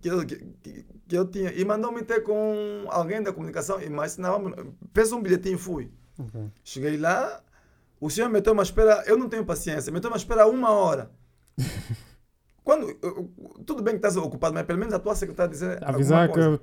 que 0.03 0.09
eu, 0.11 0.27
que, 0.27 0.37
que- 0.62 0.85
eu 1.16 1.27
tinha. 1.27 1.51
E 1.53 1.64
mandou-me 1.64 2.03
ter 2.03 2.23
com 2.23 2.85
alguém 2.89 3.23
da 3.23 3.33
comunicação 3.33 3.81
e 3.81 3.89
mais, 3.89 4.16
não, 4.18 4.53
fez 4.95 5.12
um 5.12 5.23
bilhetinho 5.23 5.55
e 5.57 5.59
fui. 5.59 5.91
Ok. 6.19 6.41
Cheguei 6.65 6.97
lá, 6.97 7.41
o 8.01 8.09
senhor 8.11 8.29
meteu 8.29 8.53
uma 8.53 8.63
espera, 8.63 9.03
eu 9.07 9.17
não 9.17 9.29
tenho 9.29 9.45
paciência, 9.45 9.93
meteu 9.93 10.11
uma 10.11 10.17
espera 10.17 10.47
uma 10.47 10.71
hora. 10.71 11.11
Quando, 12.65 12.95
tudo 13.67 13.83
bem 13.83 13.95
que 13.95 13.99
estás 14.07 14.17
ocupado, 14.17 14.55
mas 14.55 14.65
pelo 14.65 14.79
menos 14.79 14.95
a 14.95 14.99
tua 15.01 15.17
secretária 15.17 15.51
dizer 15.51 15.83
Avisar 15.85 16.31
que 16.33 16.39
eu 16.39 16.57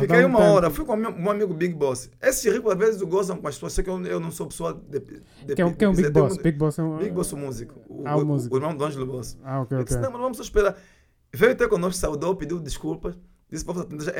Fiquei 0.00 0.24
um 0.24 0.28
uma 0.30 0.40
hora, 0.40 0.68
fui 0.68 0.84
com 0.84 0.96
meu, 0.96 1.12
meu 1.16 1.30
amigo 1.30 1.54
Big 1.54 1.72
Boss. 1.74 2.10
Esses 2.20 2.52
ricos 2.52 2.72
às 2.72 2.76
vezes 2.78 3.00
gozam 3.02 3.36
com 3.36 3.46
as 3.46 3.54
pessoas, 3.54 3.72
sei 3.72 3.84
que 3.84 3.88
eu, 3.90 4.04
eu 4.04 4.18
não 4.18 4.32
sou 4.32 4.48
pessoa 4.48 4.74
de, 4.74 4.98
de 4.98 5.54
Quem 5.54 5.64
é, 5.64 5.68
o- 5.68 5.76
quem 5.76 5.86
é 5.86 5.88
o 5.88 5.94
Big 5.94 6.02
tem 6.10 6.12
Boss? 6.12 6.32
um- 6.36 6.42
Big 6.42 6.58
Boss 6.58 6.78
é 6.78 6.82
um. 6.82 6.96
Big 6.98 7.10
Boss 7.12 7.32
o 7.32 7.36
músico, 7.36 7.80
o, 7.88 8.02
Ah, 8.04 8.16
o 8.16 8.24
músico. 8.26 8.52
o 8.52 8.58
irmão 8.58 8.74
do 8.76 8.84
Ângelo 8.84 9.06
Boss. 9.06 9.38
Ah, 9.44 9.60
ok, 9.60 9.78
ok. 9.78 9.84
disse, 9.84 10.00
não, 10.00 10.10
mas 10.10 10.20
vamos 10.22 10.40
esperar. 10.40 10.76
Veio 11.32 11.52
até 11.52 11.68
conosco, 11.68 12.00
saudou, 12.00 12.34
pediu 12.34 12.58
desculpas. 12.58 13.14
Disse, 13.48 13.64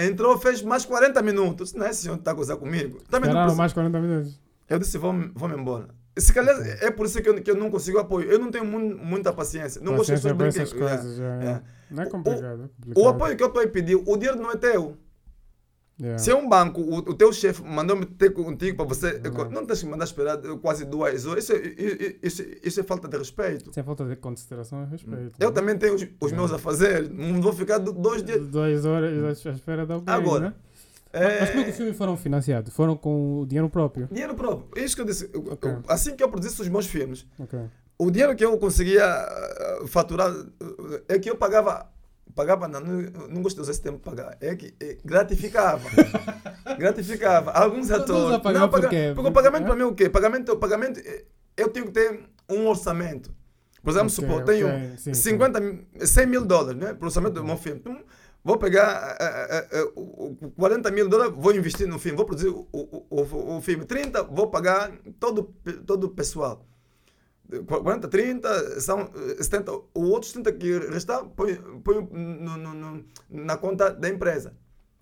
entrou, 0.09 0.39
fez 0.39 0.63
mais 0.63 0.85
40 0.85 1.21
minutos. 1.21 1.73
Não 1.73 1.85
é 1.85 1.91
esse 1.91 2.03
senhor 2.03 2.15
que 2.15 2.21
está 2.21 2.31
a 2.31 2.35
gozar 2.35 2.57
comigo. 2.59 3.01
Também 3.11 3.23
não 3.29 3.41
Esperaram 3.41 3.57
mais 3.57 3.73
40 3.73 4.01
minutos. 4.01 4.41
Eu 4.69 4.79
disse, 4.79 4.97
vamos, 4.99 5.31
embora. 5.59 5.89
Se 6.17 6.33
calhar 6.33 6.57
é 6.81 6.91
por 6.93 7.07
isso 7.07 7.21
que 7.21 7.29
eu, 7.29 7.43
que 7.43 7.51
eu 7.51 7.57
não 7.57 7.71
consigo 7.71 7.99
apoio. 7.99 8.31
Eu 8.31 8.39
não 8.39 8.51
tenho 8.51 8.65
mun- 8.65 8.97
muita 9.03 9.33
paciência. 9.33 9.81
Não 9.83 9.97
gosto 9.97 10.15
de 10.15 10.23
Paciência 10.23 10.35
pessoas 10.37 10.55
para 10.55 10.63
essas 10.63 10.73
brinquem. 10.73 10.89
coisas. 10.99 11.21
é. 11.21 11.47
é. 11.47 11.63
Não 11.91 12.03
é 12.03 12.07
O- 12.07 12.11
complicado. 12.11 12.45
é 12.45 12.65
O 12.65 12.69
complicado. 12.69 13.09
apoio 13.09 13.37
que 13.37 13.43
eu 13.43 13.49
estou 13.49 13.63
a 13.63 13.67
pedir, 13.67 13.97
o 13.97 14.17
dinheiro 14.17 14.41
não 14.41 14.51
é 14.53 14.57
teu. 14.57 14.97
Yeah. 16.01 16.19
Se 16.19 16.31
é 16.33 16.35
um 16.35 16.49
banco, 16.49 16.81
o, 16.81 16.97
o 16.99 17.15
teu 17.15 17.33
chefe 17.33 17.63
mandou-me 17.63 18.05
ter 18.05 18.31
contigo 18.31 18.77
para 18.77 18.85
você. 18.87 19.21
Não. 19.21 19.51
Não 19.51 19.65
tens 19.67 19.81
que 19.81 19.87
mandar 19.87 20.05
esperar 20.05 20.39
quase 20.61 20.85
duas 20.85 21.25
horas. 21.25 21.45
Isso, 21.45 21.53
é- 21.53 21.57
i- 21.67 21.73
i- 21.79 22.19
isso, 22.23 22.43
isso 22.65 22.81
é 22.81 22.83
falta 22.83 23.07
de 23.07 23.17
respeito. 23.17 23.73
Sem 23.73 23.83
falta 23.85 24.05
de 24.05 24.17
consideração 24.17 24.83
e 24.83 24.87
respeito. 24.87 25.33
Eu 25.39 25.51
né? 25.51 25.55
também 25.55 25.79
tenho 25.79 25.95
os, 25.95 26.05
os 26.21 26.33
meus 26.33 26.53
a 26.53 26.59
fazer. 26.59 27.09
Não 27.11 27.41
vou 27.41 27.53
ficar 27.53 27.79
do- 27.79 27.93
dois 27.93 28.25
dias. 28.25 28.45
Duas 28.49 28.85
horas 28.85 29.47
à 29.47 29.51
espera 29.51 29.87
de 29.87 29.93
alguém. 29.93 30.13
Agora, 30.15 30.49
né? 30.51 30.55
Mas 31.41 31.51
como 31.51 31.61
é 31.61 31.65
que 31.65 31.71
os 31.71 31.75
É, 31.75 31.79
filmes 31.79 31.97
foram 31.97 32.17
financiados? 32.17 32.73
Foram 32.75 32.97
com 32.97 33.41
o 33.41 33.47
dinheiro 33.47 33.69
próprio? 33.71 34.09
dinheiro 34.11 34.35
próprio. 34.35 34.69
É 34.81 34.85
Isso 34.85 34.95
que 34.97 35.03
eu 35.03 35.07
disse. 35.07 35.31
Eu- 35.33 35.45
Ok. 35.53 35.71
eu- 35.71 35.83
Assim 35.89 36.15
que 36.17 36.23
eu 36.23 36.29
produzisse 36.29 36.61
os 36.61 36.69
meus 36.69 36.87
filmes, 36.87 37.27
Ok. 37.39 37.59
o 37.99 38.11
dinheiro 38.11 38.35
que 38.35 38.45
eu 38.45 38.57
conseguia 38.59 39.05
ah, 39.07 39.85
faturar 39.87 40.31
ah, 40.31 41.01
é 41.09 41.19
que 41.19 41.31
eu 41.31 41.37
pagava. 41.37 41.91
Pagava, 42.35 42.67
não, 42.67 42.81
não, 42.81 43.43
gosto 43.43 43.57
de 43.57 43.63
usar 43.63 43.71
esse 43.71 43.81
termo 43.83 43.99
pagar. 43.99 44.37
É 44.41 44.57
que 44.57 44.75
eh, 44.81 44.99
gratificava. 45.05 45.89
gratificava. 46.79 47.53
Alguns 47.53 47.91
atores. 47.91 48.43
pagar 48.43 48.61
não, 48.61 48.69
por 48.69 48.81
paga- 48.81 48.89
quê? 48.89 49.13
Porque 49.15 49.29
o 49.31 49.33
pagamento 49.33 49.65
para 49.67 49.77
mim 49.77 49.83
é 49.83 49.87
o 49.87 49.95
quê? 49.95 50.09
Pagamento, 50.11 50.57
pagamento, 50.57 51.01
eh, 51.01 51.25
eu 51.57 51.69
tenho 51.69 51.87
que 51.87 51.93
ter 51.93 52.21
um 52.49 52.67
orçamento. 52.67 53.31
Por 53.83 53.91
exemplo, 53.91 54.07
Ok, 54.09 54.15
supor, 54.17 54.41
ok, 54.43 54.55
tenho 54.55 54.97
sim, 54.99 55.13
sim. 55.13 55.15
50, 55.15 55.61
mi- 55.61 55.87
100 56.01 56.27
mil 56.27 56.45
dólares 56.45 56.81
né, 56.81 56.95
para 56.95 57.05
o 57.05 57.07
orçamento 57.07 57.35
do 57.35 57.45
meu 57.45 57.57
filme. 57.57 57.81
Então, 57.81 57.99
vou 58.45 58.59
pegar 58.59 59.17
eh, 59.19 59.69
eh, 59.73 59.79
eh, 59.81 60.49
40 60.57 60.91
mil 60.91 61.09
dólares, 61.09 61.35
vou 61.37 61.55
investir 61.55 61.89
no 61.89 61.99
filme, 61.99 62.17
vou 62.17 62.27
produzir 62.27 62.49
o, 62.49 62.69
o, 62.71 63.07
o, 63.11 63.57
o 63.57 63.61
filme. 63.63 63.85
30, 63.87 64.23
vou 64.25 64.49
pagar 64.51 64.93
todo, 65.19 65.55
todo 65.87 66.05
o 66.05 66.11
pessoal. 66.11 66.65
40, 67.67 68.09
30, 68.09 68.81
são 68.81 69.11
eh, 69.39 69.43
70. 69.43 69.73
O 69.73 70.03
outros 70.11 70.33
30 70.33 70.53
que 70.53 70.79
restar, 70.89 71.25
põe, 71.25 71.55
põe 71.85 72.09
no, 72.11 72.57
no- 72.57 72.75
no- 72.75 73.05
na 73.29 73.57
conta 73.57 73.91
da 73.91 74.09
empresa. 74.09 74.55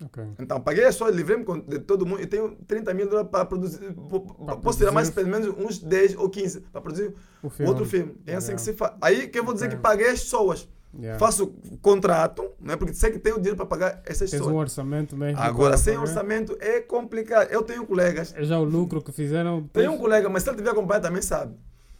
Ok. 0.03 0.21
Então, 0.39 0.59
paguei 0.59 0.91
só, 0.91 1.07
livrei-me 1.07 1.45
de 1.61 1.79
todo 1.79 2.05
mundo 2.05 2.21
e 2.21 2.27
tenho 2.27 2.57
30 2.67 2.93
mil 2.93 3.07
dólares 3.07 3.29
para 3.31 3.45
produzir. 3.45 3.93
po- 3.93 4.19
po- 4.21 4.57
Posso 4.57 4.77
tirar 4.77 4.91
mais 4.91 5.09
pelo 5.09 5.29
menos 5.29 5.47
uns 5.57 5.79
10 5.79 6.15
ou 6.17 6.29
15 6.29 6.59
para 6.61 6.81
produzir 6.81 7.13
filme. 7.51 7.69
outro 7.69 7.85
filme. 7.85 8.17
É 8.27 8.35
assim 8.35 8.55
que 8.55 8.61
se 8.61 8.73
faz. 8.73 8.93
Aí 9.01 9.27
que 9.29 9.39
eu 9.39 9.45
vou 9.45 9.53
dizer 9.53 9.67
Ok. 9.67 9.77
que 9.77 9.81
paguei 9.81 10.07
as 10.09 10.19
pessoas. 10.21 10.67
Yeah. 10.95 11.17
Faço 11.17 11.47
contrato, 11.81 12.51
né, 12.59 12.75
porque 12.75 12.93
sei 12.93 13.09
que 13.11 13.17
tenho 13.17 13.37
dinheiro 13.37 13.55
para 13.57 13.65
pagar 13.65 14.01
essas 14.05 14.29
Tens 14.29 14.41
um 14.45 14.55
orçamento 14.55 15.17
mesmo. 15.17 15.39
Agora, 15.41 15.75
sem 15.75 15.95
pagar. 15.95 16.07
orçamento 16.07 16.55
é 16.59 16.79
complicado. 16.81 17.49
Eu 17.51 17.63
tenho 17.63 17.83
colegas 17.85 18.31
É 18.37 18.43
já 18.43 18.59
o 18.59 18.63
lucro 18.63 19.01
que 19.01 19.11
fizeram. 19.11 19.63
tem 19.73 19.87
um 19.87 19.97
colega, 19.97 20.29
mas 20.29 20.43
se 20.43 20.49
ele 20.49 20.57
tiver 20.57 20.69
acompanhado 20.69 21.07
também 21.07 21.21
sabe. 21.21 21.55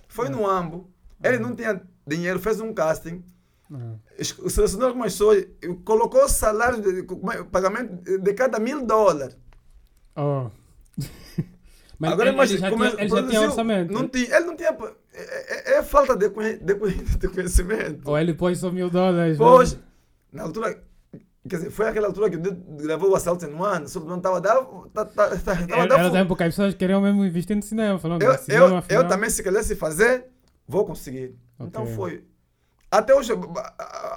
Foi 0.08 0.30
no 0.30 0.48
AMBO, 0.48 0.88
ele 1.24 1.39
não 1.39 1.56
tinha 1.56 1.82
dinheiro, 2.06 2.39
fez 2.39 2.60
um 2.62 2.72
casting, 2.72 3.24
es- 4.20 4.36
selecionou 4.50 4.89
algumas 4.89 5.14
pessoas, 5.14 5.44
colocou 5.84 6.24
o 6.26 6.30
salário, 6.30 6.80
de, 6.80 7.00
é, 7.00 7.44
pagamento 7.46 8.20
de 8.20 8.34
cada 8.36 8.60
mil 8.60 8.86
dólares. 8.86 9.36
Oh. 10.16 10.52
Mas 12.04 12.12
Agora 12.14 12.30
ele, 12.30 12.36
imagina, 12.36 12.58
ele 12.60 12.62
já 12.62 12.70
como 12.70 12.84
tinha, 12.84 12.93
ele 12.93 13.01
ele 13.01 13.10
já 13.22 13.28
tinha 13.28 13.41
orçamento. 13.41 13.93
Não 13.93 14.08
tinha, 14.10 14.36
ele 14.36 14.45
não 14.45 14.56
tinha. 14.56 14.78
É, 15.14 15.74
é- 15.76 15.78
é 15.80 15.84
falta 15.84 16.16
de, 16.16 16.28
de 16.28 16.76
conhe- 16.76 16.97
de 17.20 17.28
conhecimento. 17.30 18.01
Ou 18.10 18.18
ele 18.20 18.34
pôs 18.34 18.58
só 18.60 18.70
mil 18.72 18.89
dólares. 18.89 19.38
Pois, 19.38 19.80
na 20.32 20.43
altura, 20.43 20.84
quer 21.47 21.56
dizer, 21.58 21.70
foi 21.72 21.88
aquela 21.88 22.08
altura 22.08 22.30
que 22.30 22.38
o 22.38 22.41
gravou 22.82 23.12
o 23.12 23.16
Assalto 23.16 23.45
em 23.45 23.54
One, 23.54 23.88
sobre 23.88 24.10
não 24.10 24.18
estava 24.18 24.41
tá- 24.93 25.06
tá- 25.06 25.06
tá- 25.38 25.54
a 25.54 25.78
Era, 25.80 26.12
tempo 26.12 26.36
que 26.36 26.43
as 26.43 26.49
pessoas 26.49 26.74
queriam 26.74 27.01
mesmo 27.01 27.24
investir 27.26 27.56
no 27.56 27.62
cinema. 27.64 27.97
Falando, 27.99 28.22
eu, 28.22 28.32
"Ah, 28.32 28.38
cinema, 28.38 28.66
eu, 28.66 28.70
eu 28.72 28.78
afinal." 28.78 29.08
também, 29.08 29.30
se 29.30 29.41
calhar, 29.41 29.64
se 29.64 29.76
fazer, 29.76 30.26
vou 30.68 30.86
conseguir. 30.86 31.36
Então 31.60 31.84
Ok. 31.84 31.95
foi. 31.95 32.24
Até 32.96 33.16
hoje, 33.16 33.32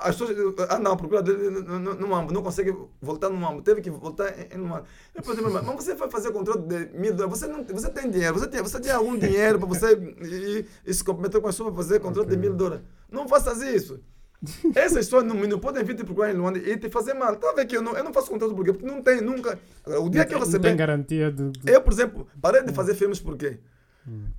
as 0.03 0.17
pessoas. 0.17 0.55
Ah, 0.69 0.79
não, 0.79 0.97
procura 0.97 1.23
dele 1.23 1.49
no, 1.51 1.79
no, 1.79 1.95
no 1.95 2.09
Mambo, 2.09 2.33
não 2.33 2.43
consegue 2.43 2.77
voltar 3.01 3.31
no 3.31 3.37
Mambo, 3.37 3.63
teve 3.63 3.81
que 3.81 3.91
voltar 3.91 4.35
em, 4.53 4.59
Mambo. 4.59 4.85
Eu 5.15 5.23
perguntei, 5.23 5.51
mas 5.51 5.65
você 5.85 5.95
vai 5.95 6.11
fazer 6.11 6.31
controle 6.31 6.63
de 6.63 6.99
mil 6.99 7.15
dólares, 7.15 7.39
você, 7.39 7.47
não, 7.47 7.65
você 7.65 7.89
tem 7.91 8.11
dinheiro, 8.11 8.35
você 8.39 8.47
tem, 8.47 8.63
você 8.63 8.79
tem 8.79 8.93
algum 8.93 9.17
dinheiro 9.17 9.59
para 9.59 9.67
você 9.69 9.95
e, 10.23 10.67
e 10.85 10.93
se 10.95 11.03
comprometer 11.03 11.41
com 11.41 11.49
a 11.49 11.53
sua 11.53 11.67
para 11.67 11.77
fazer 11.77 12.01
controle 12.01 12.29
de 12.29 12.35
Ok. 12.37 12.49
mil 12.49 12.55
dólares. 12.57 12.85
Não 13.11 13.27
faças 13.27 13.63
isso. 13.63 13.99
Essas 14.77 14.99
pessoas 15.07 15.25
não, 15.25 15.35
não 15.35 15.59
podem 15.59 15.83
vir 15.83 15.97
te 15.97 16.05
procurar 16.05 16.31
em 16.31 16.35
Luanda 16.37 16.59
e 16.59 16.77
te 16.77 16.91
fazer 16.91 17.15
mal. 17.15 17.35
Tá 17.37 17.55
vendo 17.57 17.67
que 17.69 17.77
eu 17.79 17.81
não, 17.83 17.97
eu 17.97 18.05
não 18.05 18.13
faço 18.13 18.29
contrato 18.31 18.55
porque, 18.55 18.73
porque 18.75 18.87
não 18.87 19.01
tem 19.03 19.23
nunca. 19.23 19.59
O 19.87 20.11
dia 20.11 20.27
que 20.27 20.35
eu 20.35 20.39
Não 20.39 20.45
receber. 20.45 20.69
tem 20.69 20.77
garantia 20.77 21.33
de. 21.33 21.51
de- 21.51 21.73
Eu, 21.73 21.81
por 21.81 21.93
exemplo, 21.95 22.27
parei 22.43 22.63
de 22.63 22.73
fazer 22.75 22.95
filmes 22.95 23.19
por 23.19 23.37
quê? 23.39 23.59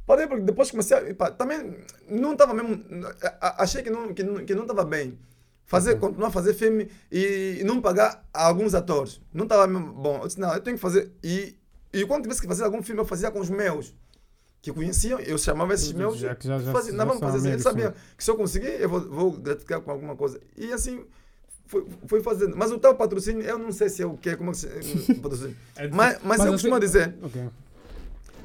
Parei 0.05 0.27
porque 0.27 0.43
depois 0.43 0.71
comecei 0.71 0.97
a. 0.97 1.31
também 1.31 1.77
não 2.09 2.33
estava 2.33 2.53
mesmo. 2.53 2.83
Achei 3.41 3.81
que 3.83 3.89
não 3.89 4.13
que 4.13 4.23
não 4.23 4.45
que 4.45 4.55
não 4.55 4.61
estava 4.63 4.83
bem. 4.85 5.17
Fazer, 5.65 5.95
continuar 5.99 6.29
a 6.29 6.31
fazer 6.31 6.53
filme 6.53 6.89
e, 7.11 7.57
e 7.59 7.63
não 7.65 7.81
pagar 7.81 8.25
alguns 8.33 8.73
atores. 8.73 9.19
Não 9.33 9.43
estava 9.43 9.67
mesmo 9.67 9.91
bom. 9.91 10.19
Eu 10.21 10.27
disse, 10.27 10.39
não, 10.39 10.53
eu 10.53 10.61
tenho 10.61 10.77
que 10.77 10.81
fazer. 10.81 11.11
E, 11.21 11.57
e 11.91 12.05
quando 12.05 12.21
tivesse 12.23 12.39
que 12.39 12.47
fazer 12.47 12.63
algum 12.63 12.81
filme, 12.81 13.01
eu 13.01 13.05
fazia 13.05 13.29
com 13.29 13.41
os 13.41 13.49
meus. 13.49 13.93
Que 14.61 14.71
conheciam, 14.71 15.19
eu 15.19 15.37
chamava 15.37 15.73
esses 15.73 15.89
Já- 15.89 15.97
meus. 15.97 16.17
já 16.17 16.35
já- 16.39 16.59
já- 16.59 16.71
fazia, 16.71 16.91
já 16.93 16.97
não, 16.97 17.05
vamos 17.05 17.19
fazer 17.21 17.37
assim. 17.39 17.49
Eles 17.49 17.63
sabiam 17.63 17.93
que 18.17 18.23
se 18.23 18.31
eu 18.31 18.37
conseguir, 18.37 18.79
eu 18.81 18.87
vou, 18.87 19.01
vou 19.01 19.31
gratificar 19.33 19.81
com 19.81 19.91
alguma 19.91 20.15
coisa. 20.15 20.39
E 20.55 20.71
assim, 20.71 21.05
fui, 21.65 21.85
fui 22.07 22.21
fazendo. 22.23 22.55
Mas 22.55 22.71
o 22.71 22.79
tal 22.79 22.95
patrocínio, 22.95 23.43
eu 23.43 23.57
não 23.59 23.71
sei 23.73 23.89
se 23.89 24.01
é 24.01 24.05
o 24.05 24.15
que, 24.15 24.37
como 24.37 24.51
é 24.51 24.53
que 24.53 24.59
se. 24.59 25.13
patrocínio. 25.21 25.55
É 25.75 25.89
mas, 25.89 26.17
mas, 26.23 26.37
eu 26.39 26.43
assim- 26.45 26.51
costumo 26.53 26.79
dizer. 26.79 27.13
Ok. 27.21 27.41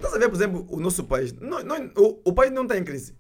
Estás 0.03 0.15
a 0.15 0.19
ver, 0.19 0.29
por 0.29 0.35
exemplo, 0.35 0.67
o 0.69 0.81
nosso 0.81 1.05
país. 1.05 1.33
Não, 1.35 1.63
não, 1.63 1.77
o, 1.97 2.31
o 2.31 2.33
país 2.33 2.53
não 2.53 2.63
está 2.63 2.77
em 2.77 2.83
crise. 2.83 3.15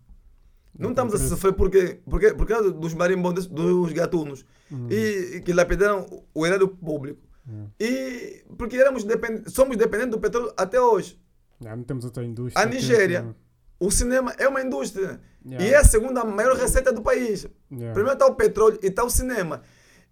Não, 0.76 0.90
estamos 0.90 1.14
a 1.14 1.18
sofrer 1.18 1.52
porque, 1.52 2.00
porque, 2.08 2.34
por 2.34 2.46
causa 2.46 2.72
dos 2.72 2.92
marimbondos, 2.92 3.46
dos 3.46 3.92
gatunos. 3.92 4.44
Uhum. 4.68 4.88
E, 4.90 5.40
que 5.44 5.52
lapidaram 5.52 6.24
o 6.34 6.44
erário 6.44 6.66
público. 6.66 7.20
Uhum. 7.46 7.68
E 7.78 8.44
porque 8.58 8.76
éramos 8.76 9.04
depend, 9.04 9.48
somos 9.48 9.76
dependentes 9.76 10.12
do 10.12 10.18
petróleo 10.18 10.52
até 10.56 10.80
hoje. 10.80 11.20
Já 11.60 11.76
não 11.76 11.84
temos 11.84 12.04
outra 12.04 12.24
indústria. 12.24 12.64
A 12.64 12.68
Nigéria, 12.68 13.36
o 13.78 13.90
cinema 13.90 14.34
é 14.36 14.48
uma 14.48 14.60
indústria. 14.60 15.20
Yeah. 15.44 15.64
E 15.64 15.74
é 15.74 15.76
a 15.76 15.84
segunda 15.84 16.24
maior 16.24 16.56
receita 16.56 16.92
do 16.92 17.02
país. 17.02 17.46
Yeah. 17.70 17.92
Primeiro 17.92 18.14
está 18.14 18.26
o 18.26 18.34
petróleo 18.34 18.78
e 18.82 18.86
está 18.86 19.04
o 19.04 19.10
cinema. 19.10 19.62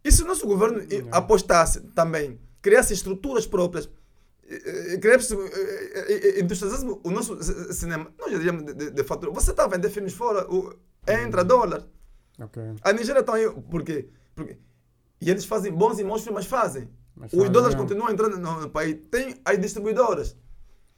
E 0.04 0.12
se 0.12 0.22
o 0.22 0.26
nosso 0.26 0.46
governo 0.46 0.80
Yeah. 0.80 1.16
apostasse 1.16 1.80
também, 1.94 2.38
criasse 2.62 2.92
estruturas 2.92 3.46
próprias, 3.46 3.88
eh, 4.51 4.94
eh, 4.94 4.98
criasse, 4.98 5.34
eh, 5.34 6.40
industrializasse 6.40 6.86
o 7.05 7.11
nosso 7.11 7.40
cinema, 7.72 8.12
nós 8.18 8.32
já 8.32 8.38
diríamos 8.38 8.64
de, 8.64 8.74
de, 8.74 8.90
de 8.90 9.05
fatura. 9.05 9.32
Você 9.32 9.51
está 9.53 9.64
a 9.64 9.68
vender 9.68 9.90
filmes 9.90 10.12
fora, 10.12 10.46
o, 10.53 10.74
entra 11.07 11.44
dólar. 11.44 11.86
Ok. 12.38 12.62
A 12.82 12.92
Nigéria 12.92 13.20
está 13.20 13.34
aí, 13.34 13.48
por 13.70 13.82
quê? 13.82 14.09
Porque, 14.34 14.59
e 15.20 15.30
eles 15.30 15.44
fazem 15.44 15.72
bons 15.72 15.98
e 15.98 16.05
maus 16.05 16.22
filmes, 16.22 16.44
mas 16.44 16.46
fazem. 16.46 16.88
Mas 17.14 17.32
Os 17.32 17.48
dólares 17.51 17.74
continuam 17.76 18.11
entrando 18.11 18.38
no, 18.38 18.61
no 18.62 18.70
país. 18.70 18.96
Tem 19.11 19.40
as 19.44 19.59
distribuidoras. 19.61 20.28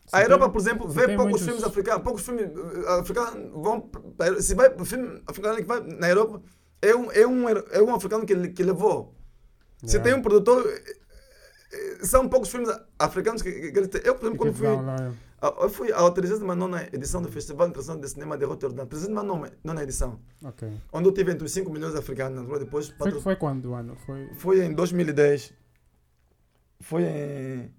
Se 0.07 0.16
A 0.16 0.22
Europa, 0.22 0.44
tem- 0.44 0.53
por 0.53 0.61
exemplo, 0.61 0.88
se 0.90 0.94
vê 0.96 1.07
poucos 1.09 1.24
muitos- 1.24 1.42
filmes 1.42 1.64
africanos. 1.64 2.03
Poucos 2.05 2.22
filmes 2.22 2.46
africanos 2.86 3.50
vão. 3.53 3.90
Se 4.40 4.55
vai 4.55 4.72
o 4.74 4.84
filme 4.84 5.20
africano 5.26 5.57
que 5.57 5.64
vai 5.64 5.80
na 5.80 6.09
Europa, 6.09 6.40
é 6.80 6.94
um, 6.94 7.11
é 7.12 7.26
um, 7.26 7.48
é 7.48 7.82
um 7.82 7.94
africano 7.94 8.24
que, 8.24 8.48
que 8.50 8.62
levou. 8.62 9.14
Se 9.84 9.96
Yeah. 9.96 10.05
tem 10.11 10.18
um 10.20 10.22
produtor. 10.22 10.64
Eh, 11.72 11.98
eh, 12.00 12.04
São 12.04 12.28
poucos 12.28 12.48
filmes 12.50 12.68
africanos 12.98 13.42
que, 13.42 13.50
que, 13.52 13.72
que 13.72 13.78
ele 13.78 13.88
tem. 13.88 14.00
Eu, 14.04 14.14
por 14.14 14.26
exemplo, 14.26 14.38
quando 14.38 14.54
fui. 14.54 14.66
a- 14.66 15.12
Eu 15.62 15.68
fui 15.70 15.92
à 15.92 16.08
39 16.10 16.88
edição 16.92 17.20
do 17.20 17.28
Festival 17.28 17.66
Internacional 17.68 18.00
de 18.00 18.08
Cinema 18.08 18.38
de 18.38 18.44
Rotterdam. 18.44 18.86
39 18.86 19.50
edição. 19.82 20.20
Ok. 20.44 20.70
Onde 20.92 21.08
eu 21.08 21.12
tive 21.12 21.32
entre 21.32 21.44
os 21.44 21.52
5 21.52 21.70
milhões 21.72 21.92
de 21.94 21.98
africanos. 21.98 22.46
Depois, 22.60 22.88
Foi, 22.88 22.96
patro- 22.98 23.20
foi 23.20 23.34
quando 23.36 23.74
ano? 23.74 23.96
Foi. 24.06 24.28
foi 24.36 24.64
em 24.64 24.72
2010. 24.72 25.52
Foi 26.80 27.02
em. 27.04 27.70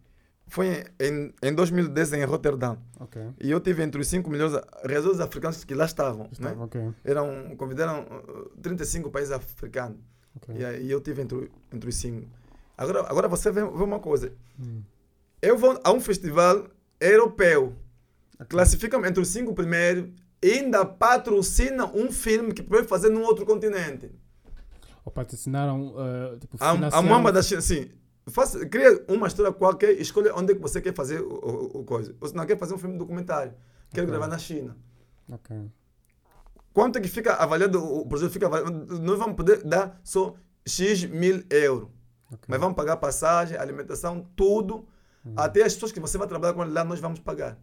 Foi 0.47 0.67
em, 0.67 0.83
em, 0.99 1.33
em 1.41 1.53
2010 1.55 2.13
em 2.13 2.23
Rotterdam. 2.25 2.77
Ok. 2.99 3.21
E 3.41 3.49
eu 3.49 3.59
tive 3.59 3.81
entre 3.81 3.99
os 3.99 4.07
5 4.07 4.29
milhões 4.29 4.51
de 4.51 4.61
residentes 4.85 5.19
africanos 5.21 5.63
que 5.63 5.73
lá 5.73 5.85
estavam. 5.85 6.27
Estava, 6.31 6.55
Né? 6.55 6.61
ok. 6.63 6.91
Eram, 7.03 7.55
convidaram 7.55 8.03
uh, 8.03 8.49
35 8.61 9.09
países 9.09 9.31
africanos. 9.31 9.97
ok. 10.35 10.55
E 10.55 10.63
aí 10.65 10.91
eu 10.91 10.99
tive 11.01 11.21
entre, 11.23 11.49
entre 11.71 11.89
os 11.89 11.95
5. 11.95 12.27
Agora, 12.78 13.01
agora 13.01 13.28
você 13.28 13.51
vê, 13.51 13.61
vê 13.61 13.84
uma 13.84 13.99
coisa. 13.99 14.34
Hum. 14.59 14.82
Eu 15.41 15.57
vou 15.57 15.80
a 15.84 15.91
um 15.91 15.99
festival 15.99 16.67
europeu. 16.99 17.76
Classificam 18.49 19.05
entre 19.05 19.21
os 19.21 19.28
5 19.30 19.53
primeiros 19.53 20.09
e 20.41 20.51
ainda 20.51 20.84
patrocina 20.86 21.86
um 21.86 22.11
filme 22.11 22.53
que 22.53 22.63
pode 22.63 22.88
fazer 22.88 23.09
num 23.09 23.21
outro 23.24 23.45
continente. 23.45 24.11
Ou 25.05 25.11
patrocinaram. 25.11 25.93
uh, 25.95 26.38
tipo, 26.39 26.57
A, 26.59 26.71
a 26.97 27.01
mamba 27.01 27.32
da 27.32 27.41
China, 27.41 27.59
assim, 27.59 27.89
faça, 28.30 28.65
cria 28.65 29.03
uma 29.07 29.28
história 29.28 29.51
qualquer, 29.51 29.91
escolha 29.99 30.34
onde 30.36 30.53
é 30.53 30.55
você 30.55 30.82
quer 30.82 30.93
fazer 30.93 31.21
o, 31.21 31.30
o, 31.34 31.80
o 31.80 31.84
coisa. 31.84 32.15
Ou 32.19 32.28
se 32.28 32.36
não 32.36 32.45
quer 32.45 32.57
fazer 32.57 32.74
um 32.74 32.78
filme 32.78 32.97
documentário, 32.97 33.53
quer 33.91 34.01
Ok. 34.01 34.05
gravar 34.11 34.28
na 34.28 34.38
China. 34.38 34.76
Ok. 35.30 35.55
Quanto 36.74 36.97
é 36.97 37.01
que 37.01 37.07
fica 37.07 37.34
avaliado, 37.36 37.82
o 37.84 38.05
projeto 38.05 38.32
fica 38.32 38.47
avaliado, 38.47 38.99
nós 38.99 39.19
vamos 39.19 39.36
poder 39.36 39.63
dar 39.63 39.99
só 40.03 40.34
X 40.65 41.05
mil 41.05 41.43
euros. 41.49 41.88
Ok. 42.34 42.45
Mas 42.47 42.59
vamos 42.59 42.75
pagar 42.75 42.97
passagem, 42.97 43.57
alimentação, 43.57 44.27
tudo. 44.36 44.86
Hum. 45.25 45.34
Até 45.38 45.63
as 45.63 45.73
pessoas 45.73 45.91
que 45.91 45.99
você 45.99 46.17
vai 46.17 46.27
trabalhar 46.27 46.53
com 46.53 46.63
lá, 46.63 46.84
nós 46.84 46.99
vamos 46.99 47.19
pagar. 47.19 47.57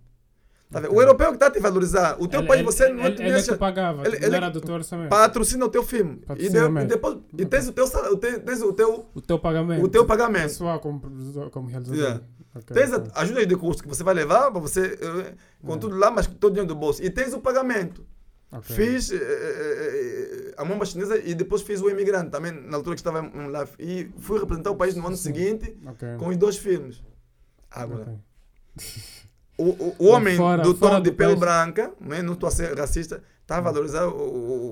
Tá 0.70 0.78
vendo? 0.78 0.90
Ok. 0.92 0.98
O 0.98 1.02
europeu 1.02 1.28
que 1.28 1.34
está 1.34 1.46
a 1.48 1.50
te 1.50 1.58
valorizar. 1.58 2.16
O 2.20 2.28
teu 2.28 2.40
Ele- 2.40 2.48
país, 2.48 2.60
ele- 2.60 2.66
você 2.72 2.88
não 2.88 3.04
ele, 3.06 3.16
te 3.16 3.22
ele 3.22 3.30
é 3.30 3.34
deixa. 3.34 3.52
que 3.52 3.58
pagava, 3.58 4.06
ele- 4.06 4.16
ele, 4.16 4.26
ele- 4.26 4.36
era 4.36 4.48
do 4.48 4.60
teu 4.60 4.74
orçamento. 4.74 5.08
Patrocina 5.10 5.64
o 5.64 5.68
teu 5.68 5.82
filme. 5.82 6.22
E, 6.38 6.48
de- 6.48 6.56
e 6.58 6.86
depois 6.86 7.18
e 7.36 7.44
tens 7.44 7.66
o 7.68 7.72
teu 7.72 7.86
salário, 7.88 8.16
tens, 8.16 8.38
tens 8.38 8.62
o 8.62 8.72
teu, 8.72 9.06
O 9.12 9.20
teu 9.20 9.38
pagamento. 9.38 9.84
o 9.84 9.88
teu 9.88 10.06
pagamento. 10.06 10.44
Pessoal 10.44 10.78
como, 10.78 11.00
como 11.50 11.68
realizador. 11.68 11.98
Yeah. 12.00 12.20
Ok, 12.54 12.74
Tens 12.74 12.92
ok. 12.92 13.10
a- 13.14 13.20
ajudas 13.22 13.46
de 13.46 13.56
custo 13.56 13.82
que 13.82 13.88
você 13.88 14.02
vai 14.04 14.14
levar 14.14 14.50
para 14.50 14.60
você, 14.60 14.98
eh, 15.00 15.34
com 15.64 15.76
tudo 15.78 15.96
lá, 15.96 16.10
mas 16.10 16.26
com 16.26 16.34
todo 16.34 16.50
o 16.50 16.54
dinheiro 16.54 16.72
do 16.74 16.78
bolso. 16.78 17.02
E 17.02 17.08
tens 17.10 17.32
o 17.34 17.40
pagamento. 17.40 18.04
Ok. 18.52 18.74
Fiz 18.74 19.12
eh, 19.12 19.16
eh, 19.16 20.50
eh, 20.50 20.54
a 20.56 20.64
mamba 20.64 20.84
chinesa 20.84 21.16
e 21.18 21.34
depois 21.34 21.62
fiz 21.62 21.80
o 21.80 21.88
imigrante 21.88 22.30
também, 22.30 22.50
na 22.52 22.76
altura 22.76 22.96
que 22.96 23.00
estava 23.00 23.20
live. 23.20 23.70
E 23.78 24.10
fui 24.18 24.40
representar 24.40 24.70
o 24.72 24.76
país 24.76 24.94
no 24.96 25.06
ano 25.06 25.16
seguinte 25.16 25.76
Ok. 25.86 26.16
com 26.18 26.28
os 26.28 26.36
dois 26.36 26.56
filmes. 26.56 27.02
Agora, 27.70 28.02
Ok. 28.02 28.14
o, 29.58 29.64
o, 29.68 29.94
o 29.98 30.06
homem 30.08 30.36
Fora- 30.36 30.62
do 30.62 30.74
tom 30.74 31.00
de 31.00 31.10
do 31.10 31.16
pele 31.16 31.30
país. 31.36 31.40
branca, 31.40 31.92
não 32.00 32.16
é? 32.16 32.22
não 32.22 32.32
estou 32.32 32.48
a 32.48 32.50
ser 32.50 32.76
racista, 32.76 33.22
está 33.42 33.58
a 33.58 33.60
valorizar 33.60 34.06
o, 34.08 34.16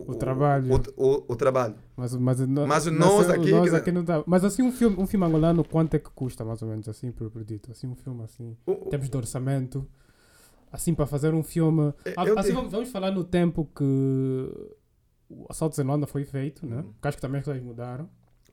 o, 0.07 0.11
O 0.11 0.15
trabalho. 0.17 0.67
O, 0.97 1.37
trabalho. 1.37 1.75
Mas, 1.97 2.15
mas, 2.15 2.41
Mas 2.41 2.87
nós 2.87 3.29
eu- 3.29 3.35
aqui, 3.35 3.51
nós 3.53 3.75
aqui 3.75 3.93
não 3.93 4.03
dá. 4.03 4.25
Mas 4.27 4.45
assim, 4.45 4.63
um 4.63 4.73
filme, 4.73 4.97
um 4.99 5.07
filme 5.07 5.25
angolano, 5.27 5.63
quanto 5.63 5.95
é 5.95 5.99
que 6.01 6.11
custa, 6.11 6.45
mais 6.45 6.63
ou 6.63 6.69
menos, 6.69 6.89
assim, 6.89 7.13
por 7.13 7.45
dito? 7.45 7.71
Assim, 7.71 7.87
um 7.87 7.95
filme 7.95 8.23
assim, 8.25 8.57
termos 8.91 9.09
de 9.09 9.17
orçamento, 9.17 9.87
assim, 10.73 10.95
para 10.95 11.07
fazer 11.07 11.33
um 11.35 11.43
filme. 11.43 11.93
Eu- 12.05 12.15
Ah, 12.17 12.41
assim, 12.41 12.53
vamos, 12.53 12.71
vamos 12.73 12.91
falar 12.91 13.11
no 13.11 13.25
tempo 13.25 13.69
que 13.77 13.85
o 15.31 15.47
Assalto 15.49 15.81
em 15.81 15.85
Luanda 15.85 16.07
foi 16.07 16.25
feito, 16.25 16.67
né? 16.67 16.77
Uhum. 16.79 16.93
Porque 16.93 17.09
acho 17.09 17.17
que 17.17 17.21
também 17.23 17.39
as 17.41 17.45
coisas 17.45 17.63
mudaram. 17.63 18.09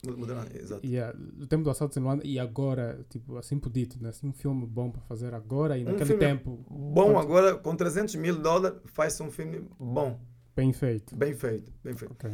Mudaram, 0.06 0.46
exato. 0.54 0.86
E 0.86 0.98
ah, 0.98 1.14
o 1.40 1.46
tempo 1.46 1.64
do 1.64 1.70
Assalto 1.70 1.98
em 1.98 2.02
Luanda 2.02 2.22
e 2.24 2.38
agora, 2.38 3.04
tipo, 3.08 3.36
assim 3.38 3.58
por 3.58 3.70
dito, 3.70 4.00
né? 4.00 4.10
Assim, 4.10 4.28
um 4.28 4.32
filme 4.32 4.64
bom 4.66 4.90
para 4.90 5.00
fazer 5.02 5.32
agora 5.34 5.76
e 5.78 5.84
naquele 5.84 6.04
filme 6.04 6.20
tempo 6.20 6.64
Bom, 6.70 7.12
quanto- 7.12 7.18
agora 7.18 7.54
com 7.56 7.74
300 7.74 8.14
mil 8.16 8.38
dólares 8.38 8.78
faz 8.86 9.18
um 9.20 9.30
filme 9.30 9.66
bom, 9.80 10.20
bem 10.54 10.72
feito. 10.72 11.16
bem 11.16 11.34
feito, 11.34 11.72
bem 11.82 11.94
feito. 11.94 12.12
Ok. 12.12 12.30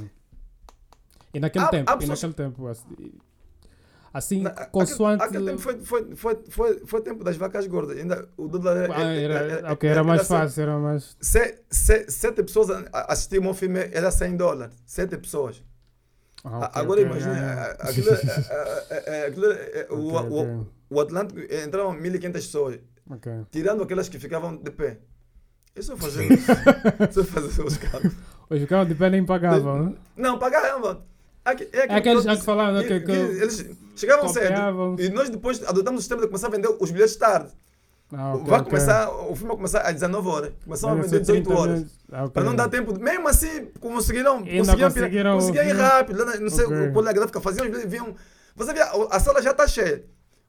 E 1.33 1.41
naquele 1.41 1.65
Há- 1.65 1.69
tempo, 1.69 1.91
há 1.91 1.95
e 1.95 1.99
pessoas- 1.99 2.23
naquele 2.23 2.49
tempo, 2.51 2.67
assim, 2.67 2.85
assim 4.13 4.43
Na- 4.43 4.51
consoante... 4.67 5.25
Aquele, 5.25 5.47
tempo 5.47 5.59
foi, 5.59 5.79
foi, 5.85 6.15
foi, 6.17 6.39
foi, 6.49 6.83
foi 6.87 7.01
tempo 7.03 7.25
das 7.25 7.37
vacas 7.37 7.67
gordas. 7.67 7.97
Ainda 7.99 8.29
o 8.37 8.49
dólar 8.49 8.77
era, 8.77 8.97
Ah, 8.97 9.15
era, 9.15 9.73
ok, 9.73 9.89
era 9.91 10.05
mais 10.05 10.27
fácil, 10.27 10.63
era 10.63 10.79
mais... 10.79 11.17
Se, 11.21 11.59
se, 11.71 12.11
sete 12.11 12.43
pessoas 12.43 12.69
assistiam 12.93 13.47
ao 13.47 13.55
filme 13.55 13.81
era 13.93 14.11
100 14.11 14.37
dólares. 14.37 14.75
Sete 14.87 15.17
pessoas. 15.19 15.63
Ah, 16.45 16.49
A- 16.49 16.67
ok, 16.67 16.81
Agora 16.83 17.01
ok, 17.01 17.11
imagina, 17.11 17.35
yeah, 17.37 17.73
aquilo, 19.21 19.47
o, 19.91 20.19
o, 20.61 20.67
o 20.91 21.01
Atlântico 21.01 21.41
entravam 21.41 21.95
1.500 21.97 22.33
pessoas, 22.33 22.79
tirando 23.51 23.83
aquelas 23.83 24.09
que 24.09 24.19
ficavam 24.19 24.57
de 24.57 24.71
pé. 24.71 24.99
Isso 25.75 25.97
fazer, 25.97 26.29
isso 27.11 27.25
fazer 27.25 27.63
os 27.63 27.77
carros. 27.79 28.13
Os 28.51 28.59
ficavam 28.61 28.85
de 28.87 28.95
pé 28.95 29.09
nem 29.09 29.25
pagavam, 29.25 29.85
né? 29.87 29.95
Não, 30.17 30.39
pagavam. 30.39 31.03
Aqui- 31.45 31.69
É, 31.73 31.79
É 31.81 31.95
aqueles 31.97 32.21
que 32.23 32.29
já 32.31 32.37
que 32.37 32.45
falavam, 32.45 32.75
né, 32.81 32.85
que, 32.87 33.01
que 33.01 33.11
eles 33.13 33.67
chegavam 33.97 34.27
copiavam. 34.27 34.97
cedo 34.97 35.11
e 35.11 35.15
nós 35.15 35.29
depois 35.29 35.63
adotamos 35.67 35.99
o 35.99 36.03
sistema 36.03 36.21
de 36.21 36.29
começar 36.29 36.47
a 36.47 36.51
vender 36.51 36.69
os 36.79 36.91
bilhetes 36.91 37.17
tarde. 37.17 37.51
Ah, 38.15 38.35
ok, 38.35 38.47
vai 38.51 38.63
começar, 38.63 39.11
o 39.11 39.35
filme 39.35 39.49
vai 39.49 39.57
começar 39.57 39.81
às 39.81 39.95
19 39.95 40.29
horas. 40.29 40.53
Começaram 40.65 40.93
a 40.93 40.97
vender 40.97 41.09
ser 41.09 41.21
18 41.21 41.45
30 41.47 41.61
horas. 41.61 41.85
Ah, 42.13 42.21
ok. 42.25 42.31
Para 42.35 42.45
não 42.45 42.55
dar 42.55 42.69
tempo. 42.69 42.99
Mesmo 43.01 43.27
assim, 43.27 43.67
conseguiram. 43.81 44.39
Conseguiram, 44.45 44.91
conseguiram 44.91 45.35
conseguiram 45.37 45.67
ir 45.69 45.73
rápido. 45.81 46.25
Na- 46.27 46.37
Não 46.37 46.51
sei, 46.51 46.67
Ok. 46.67 46.89
o 46.89 46.93
colega 46.93 47.15
gráfica 47.19 47.41
faziam, 47.41 47.67
vinham. 47.89 48.15
Você 48.55 48.75
via, 48.75 48.85
a 49.11 49.19
sala 49.19 49.41
já 49.41 49.53
está 49.53 49.67
cheia. 49.67 50.05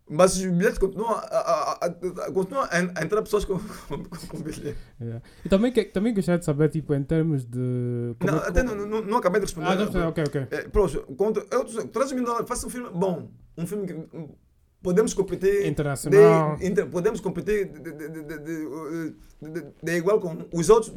Mas 0.10 0.36
os 0.36 0.42
bilhetes 0.46 0.78
continuam 0.78 1.12
a, 1.12 1.20
a, 1.20 1.72
a, 1.74 1.86
a- 1.86 2.32
continuam 2.34 2.68
a, 2.70 3.04
entrar 3.04 3.22
pessoas 3.22 3.46
com, 3.46 3.58
com, 3.88 4.04
com 4.28 4.38
bilhete. 4.42 4.76
Yeah. 5.00 5.22
E 5.46 5.50
também, 5.50 5.72
que, 5.72 5.86
também 5.86 6.14
gostaria 6.14 6.40
de 6.40 6.46
saber, 6.46 6.70
tipo, 6.70 6.94
em 6.94 7.04
termos 7.04 7.46
de... 7.46 8.14
como 8.20 8.32
Não, 8.32 8.38
é 8.40 8.42
que- 8.42 8.50
até 8.50 8.64
não, 8.64 8.76
não, 8.76 9.02
não 9.02 9.18
acabei 9.18 9.40
de 9.40 9.46
responder. 9.46 9.70
Ah, 9.70 9.78
percebi, 9.78 10.00
ok, 10.00 10.24
ok. 10.28 10.48
É, 10.52 10.62
próximo, 10.68 11.04
contra, 11.16 11.46
eu, 11.52 11.64
3 11.88 12.12
mil 12.12 12.26
dólares, 12.26 12.48
faça 12.48 12.68
um 12.68 12.70
filme 12.70 12.90
bom. 12.94 13.30
Um 13.58 13.66
filme 13.66 13.88
que 13.88 13.94
podemos 14.84 15.14
competir. 15.14 15.66
Internacional. 15.66 16.58
De, 16.58 16.68
inter- 16.68 16.88
podemos 16.88 17.20
competir 17.22 17.66
de, 17.72 17.92
de, 17.92 19.66
de, 19.82 19.92
igual 19.98 20.20
com 20.20 20.46
os 20.54 20.70
outros 20.70 20.94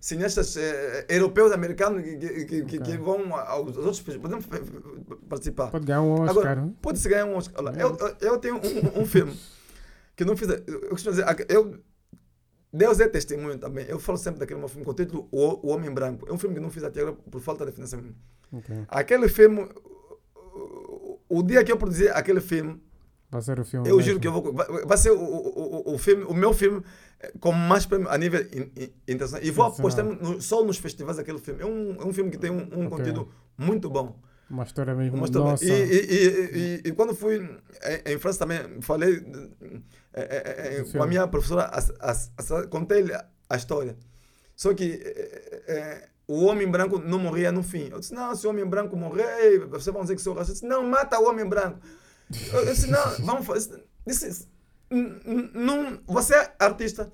cineastas 0.00 0.56
eh, 0.56 1.06
europeus, 1.08 1.52
americanos 1.52 2.02
que, 2.02 2.16
que, 2.44 2.64
que, 2.64 2.78
que- 2.80 2.96
vão 2.98 3.34
aos 3.34 3.76
outros. 3.76 4.00
Podemos 4.00 4.44
participar. 5.28 5.70
Pode 5.70 5.86
ganhar 5.86 6.02
um 6.02 6.12
Oscar, 6.12 6.30
Agora, 6.30 6.60
né? 6.66 6.72
pode-se 6.82 7.08
ganhar 7.08 7.24
um 7.26 7.36
Oscar. 7.36 7.64
Olha, 7.64 7.80
eu, 7.80 7.96
eu- 7.96 8.16
eu 8.32 8.38
tenho 8.38 8.56
um, 8.56 9.00
um 9.02 9.06
filme 9.06 9.34
que 10.16 10.24
não 10.24 10.36
fiz. 10.36 10.48
Eu, 10.66 10.90
costumo 10.90 11.14
dizer, 11.16 11.46
eu, 11.48 11.78
Deus 12.72 13.00
é 13.00 13.08
testemunho 13.08 13.58
também. 13.58 13.86
Eu 13.88 13.98
falo 13.98 14.18
sempre 14.18 14.40
daquele 14.40 14.58
meu 14.60 14.68
filme 14.68 14.84
com 14.84 14.90
o 14.90 14.94
título 14.94 15.28
O, 15.32 15.70
Homem 15.72 15.90
Branco. 15.92 16.28
É 16.28 16.32
um 16.32 16.38
filme 16.38 16.54
que 16.54 16.60
não 16.60 16.70
fiz 16.70 16.82
até 16.84 17.00
agora 17.00 17.16
por 17.30 17.40
falta 17.40 17.64
de 17.66 17.72
financiamento. 17.72 18.14
Ok. 18.52 18.76
Aquele 18.88 19.28
filme, 19.28 19.68
o- 21.38 21.42
dia 21.42 21.62
que 21.64 21.72
eu 21.72 21.76
produzir 21.76 22.08
aquele 22.10 22.40
filme, 22.40 22.82
Vai 23.30 23.42
ser 23.42 23.60
o 23.60 23.64
filme 23.64 23.88
eu 23.88 23.96
mesmo. 23.96 24.08
juro 24.08 24.20
que 24.20 24.26
eu 24.28 24.32
vou. 24.32 24.52
Vai, 24.52 24.66
vai 24.84 24.98
ser 24.98 25.10
o, 25.12 25.20
o, 25.20 25.94
o, 25.94 25.98
filme, 25.98 26.24
o 26.24 26.34
meu 26.34 26.52
filme 26.52 26.82
eh, 27.20 27.32
com 27.38 27.52
mais 27.52 27.86
prêmio 27.86 28.08
a 28.08 28.18
nível 28.18 28.40
in- 28.52 28.70
in- 28.76 28.92
internacional. 29.06 29.46
E 29.46 29.50
vou 29.52 29.64
apostar 29.66 30.04
no- 30.04 30.40
só 30.42 30.64
nos 30.64 30.78
festivais 30.78 31.16
daquele 31.16 31.38
filme. 31.38 31.62
É 31.62 31.66
um, 31.66 31.94
é 32.00 32.04
um 32.04 32.12
filme 32.12 32.30
que 32.30 32.38
tem 32.38 32.50
um, 32.50 32.56
um 32.76 32.86
Ok. 32.86 32.88
conteúdo 32.98 33.28
muito 33.56 33.88
bom. 33.88 34.18
Uma 34.50 34.64
história 34.64 34.92
mesmo, 34.96 35.16
Uma 35.16 35.26
história- 35.26 35.50
nossa. 35.52 35.64
E, 35.64 35.68
e, 35.70 36.80
e, 36.84 36.88
e, 36.88 36.92
quando 36.92 37.14
fui 37.14 37.36
em, 37.36 38.12
em 38.14 38.18
França 38.18 38.40
também, 38.40 38.82
falei 38.82 39.24
eh, 40.12 40.78
eh, 40.78 40.82
Do 40.82 40.92
com 40.92 41.02
a 41.02 41.06
minha 41.06 41.26
professora, 41.28 41.66
as- 41.66 41.92
as- 42.00 42.32
as- 42.36 42.66
contei-lhe 42.66 43.12
a 43.14 43.56
história. 43.56 43.96
Só 44.56 44.74
que 44.74 45.00
eh, 45.04 45.62
eh, 45.68 46.08
o 46.32 46.44
homem 46.44 46.68
branco 46.70 46.98
não 46.98 47.18
morria 47.18 47.50
no 47.50 47.62
fim. 47.62 47.88
Eu 47.90 47.98
disse, 48.00 48.14
não, 48.14 48.34
se 48.34 48.46
o 48.46 48.50
homem 48.50 48.64
branco 48.64 48.96
morrer, 48.96 49.58
vocês 49.68 49.92
vão 49.92 50.02
dizer 50.02 50.14
que 50.16 50.22
sou 50.22 50.34
racista. 50.34 50.52
Eu 50.52 50.54
disse, 50.54 50.66
não, 50.66 50.88
mata 50.88 51.18
o 51.18 51.28
homem 51.28 51.46
branco. 51.48 51.78
Eu 52.52 52.64
disse, 52.66 52.86
não, 52.90 53.04
vamos 53.26 53.46
fazer. 53.46 53.82
Disse, 54.06 54.46
"N- 54.90 55.20
n- 55.26 55.50
não, 55.54 55.98
você 56.06 56.34
é 56.34 56.52
artista, 56.58 57.12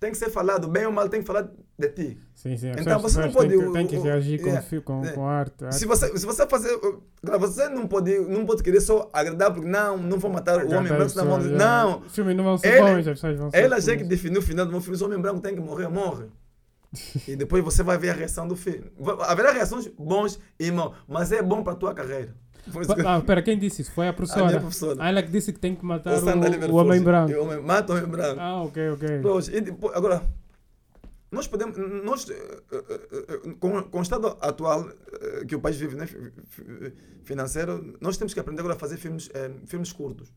tem 0.00 0.10
que 0.10 0.16
ser 0.18 0.30
falado, 0.30 0.66
bem 0.68 0.86
ou 0.86 0.92
mal, 0.92 1.08
tem 1.08 1.20
que 1.20 1.26
falar 1.26 1.48
de 1.78 1.88
ti. 1.88 2.18
Sim, 2.34 2.56
sim. 2.56 2.70
Então, 2.76 2.98
você 3.00 3.20
não 3.20 3.30
pode- 3.32 3.56
que- 3.56 3.72
Tem 3.72 3.86
que, 3.86 3.96
o- 3.96 4.00
o- 4.00 4.02
reagir 4.02 4.40
com, 4.42 4.62
fi- 4.62 4.80
com, 4.80 5.04
é. 5.04 5.12
com 5.12 5.26
arte. 5.26 5.54
Se 5.58 5.64
arte. 5.64 5.86
você, 5.86 6.18
se 6.18 6.26
você 6.26 6.46
fazer. 6.46 6.76
Você 7.38 7.68
não 7.68 7.86
pode, 7.86 8.18
não 8.20 8.44
pode 8.46 8.62
querer 8.62 8.80
só 8.80 9.08
agradar, 9.12 9.52
porque 9.52 9.68
não, 9.68 9.96
não 9.98 10.18
vou 10.18 10.30
matar 10.30 10.54
o 10.58 10.66
homem 10.66 10.74
Agradar 10.76 10.96
branco, 10.98 11.10
senão 11.10 11.26
vão 11.28 11.38
dizer, 11.38 11.52
yeah. 11.52 11.84
não. 11.84 12.02
Filmes 12.08 12.36
não 12.36 12.44
vão 12.44 12.58
ser 12.58 12.68
Ele- 12.68 12.80
bons, 12.82 12.98
as 12.98 13.04
pessoas 13.06 13.38
vão 13.38 13.50
ser 13.50 13.58
Ela 13.58 13.80
já 13.80 13.96
que 13.96 14.04
definiu 14.04 14.40
o 14.40 14.42
final 14.42 14.64
do 14.66 14.72
meu 14.72 14.80
filme, 14.80 14.96
se 14.96 15.02
o 15.02 15.06
homem 15.06 15.20
branco 15.20 15.40
tem 15.40 15.54
que 15.54 15.60
morrer, 15.60 15.88
morre. 15.88 16.26
E 17.26 17.36
depois 17.36 17.62
você 17.64 17.82
vai 17.82 17.96
ver 17.98 18.10
a 18.10 18.14
reação 18.14 18.46
do 18.46 18.56
filme. 18.56 18.90
Va- 18.98 19.26
Haverá 19.26 19.50
reações 19.52 19.86
bons 19.98 20.38
e 20.58 20.70
maus, 20.70 20.94
mas 21.08 21.32
é 21.32 21.42
bom 21.42 21.62
para 21.62 21.72
a 21.72 21.76
tua 21.76 21.94
carreira. 21.94 22.34
Que- 22.64 23.06
Ah, 23.06 23.20
pera, 23.20 23.42
quem 23.42 23.58
disse 23.58 23.82
isso? 23.82 23.90
Foi 23.92 24.06
a 24.06 24.10
a 24.10 24.12
minha 24.12 24.16
professora. 24.16 24.60
professora. 24.60 24.96
Ah, 25.00 25.08
ela 25.08 25.22
que 25.22 25.30
disse 25.32 25.52
que 25.52 25.58
tem 25.58 25.74
que 25.74 25.84
matar 25.84 26.12
O 26.12 26.16
o, 26.16 26.72
o 26.72 26.76
homem 26.76 27.02
branco. 27.02 27.32
O 27.34 27.42
homem- 27.44 27.60
Mata 27.60 27.92
o 27.92 27.96
homem 27.96 28.08
branco. 28.08 28.38
Ah, 28.40 28.62
ok, 28.62 28.90
ok. 28.90 29.20
Pois, 29.20 29.48
e 29.48 29.60
depois, 29.60 29.96
agora, 29.96 30.22
nós 31.30 31.48
podemos, 31.48 31.76
nós, 32.04 32.28
eh, 32.30 32.34
eh, 32.70 32.84
eh, 33.46 33.54
com, 33.58 33.82
com 33.84 33.98
o 33.98 34.02
estado 34.02 34.36
atual 34.40 34.86
que 35.48 35.56
o 35.56 35.60
país 35.60 35.76
vive, 35.76 35.96
né, 35.96 36.06
fi- 36.06 36.30
fi- 36.46 36.92
financeiro, 37.24 37.96
nós 38.00 38.16
temos 38.16 38.32
que 38.34 38.38
aprender 38.38 38.60
agora 38.60 38.76
a 38.76 38.78
fazer 38.78 38.96
filmes, 38.96 39.28
eh, 39.34 39.50
filmes 39.66 39.90
curtos. 39.92 40.32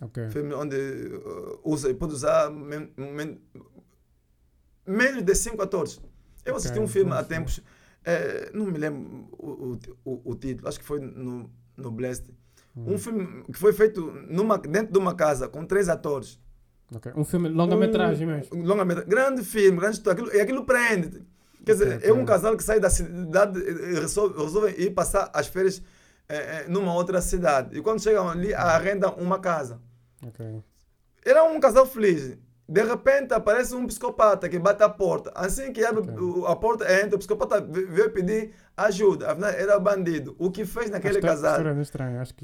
ok. 0.00 0.30
Filme 0.30 0.54
onde 0.54 0.74
eh, 0.76 1.58
usa, 1.62 1.92
pode 1.94 2.14
usar 2.14 2.50
men- 2.50 2.90
men- 2.96 3.40
menos 4.88 5.22
de 5.22 5.34
cinco 5.34 5.62
atores. 5.62 6.00
Eu 6.44 6.56
assisti 6.56 6.78
um 6.78 6.88
filme 6.88 7.12
há 7.12 7.22
tempos, 7.22 7.60
eh, 8.04 8.50
não 8.54 8.66
me 8.66 8.78
lembro 8.78 9.28
o, 9.32 9.78
o, 10.04 10.30
o, 10.30 10.34
título, 10.34 10.68
acho 10.68 10.78
que 10.78 10.84
foi 10.84 10.98
no, 10.98 11.50
no 11.76 11.90
Blast. 11.90 12.24
Hum. 12.76 12.94
Um 12.94 12.98
filme 12.98 13.44
que 13.44 13.58
foi 13.58 13.72
feito 13.72 14.00
numa, 14.28 14.56
dentro 14.58 14.92
de 14.92 14.98
uma 14.98 15.14
casa 15.14 15.48
com 15.48 15.64
três 15.64 15.88
atores. 15.88 16.40
ok. 16.94 17.12
Um 17.14 17.24
filme 17.24 17.48
longa-metragem 17.48 18.26
mesmo. 18.26 18.56
Um 18.56 18.64
longa-metragem. 18.64 19.10
Grande 19.10 19.44
filme, 19.44 19.78
grande 19.78 19.96
história. 19.96 20.22
Aquilo, 20.22 20.36
e 20.36 20.40
aquilo 20.40 20.64
prende. 20.64 21.22
Quer 21.66 21.72
dizer, 21.72 21.96
Ok, 21.96 22.08
é 22.08 22.12
um 22.12 22.24
casal 22.24 22.56
que 22.56 22.64
sai 22.64 22.80
da 22.80 22.88
cidade 22.88 23.60
e 23.60 24.00
resolve, 24.00 24.42
resolve 24.42 24.70
ir 24.78 24.90
passar 24.92 25.30
as 25.34 25.48
férias 25.48 25.82
eh, 26.28 26.36
eh, 26.36 26.68
numa 26.68 26.94
outra 26.94 27.20
cidade. 27.20 27.76
E 27.76 27.82
quando 27.82 28.02
chegam 28.02 28.28
ali, 28.28 28.54
arrendam 28.54 29.14
uma 29.18 29.38
casa. 29.38 29.80
Ok. 30.22 30.62
Era 31.24 31.44
um 31.44 31.60
casal 31.60 31.84
feliz. 31.84 32.38
De 32.70 32.84
repente 32.84 33.32
aparece 33.32 33.74
um 33.74 33.86
psicopata 33.86 34.46
que 34.46 34.58
bate 34.58 34.82
a 34.82 34.90
porta. 34.90 35.32
Assim 35.34 35.72
que 35.72 35.82
abre 35.82 36.04
a 36.46 36.54
porta, 36.54 36.84
entra, 37.02 37.16
o 37.16 37.18
psicopata 37.18 37.62
ve- 37.62 37.86
veio 37.86 38.10
pedir 38.10 38.52
ajuda. 38.76 39.32
Afinal, 39.32 39.50
era 39.50 39.78
bandido. 39.78 40.36
O 40.38 40.50
que 40.50 40.66
fez 40.66 40.90
naquele 40.90 41.16
Esta 41.16 41.28
casal? 41.28 41.54
é 41.54 41.56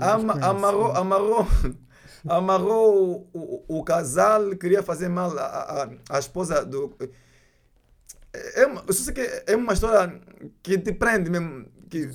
Ama- 0.01 0.33
amarrou, 0.43 0.93
amarrou, 0.93 1.47
amarrou 2.27 3.29
o, 3.35 3.65
o, 3.69 3.79
o 3.81 3.85
casal, 3.85 4.57
queria 4.57 4.83
fazer 4.83 5.11
mal 5.11 5.31
à, 5.39 5.91
esposa 6.19 6.65
do. 6.65 6.97
É 8.33 8.65
uma, 8.67 8.83
eu 8.87 8.93
sei 8.95 9.13
que 9.13 9.43
é 9.47 9.55
uma 9.55 9.75
história 9.75 10.21
que 10.63 10.79
te 10.79 10.93
prende 10.93 11.29
mesmo, 11.31 11.67
que 11.91 12.09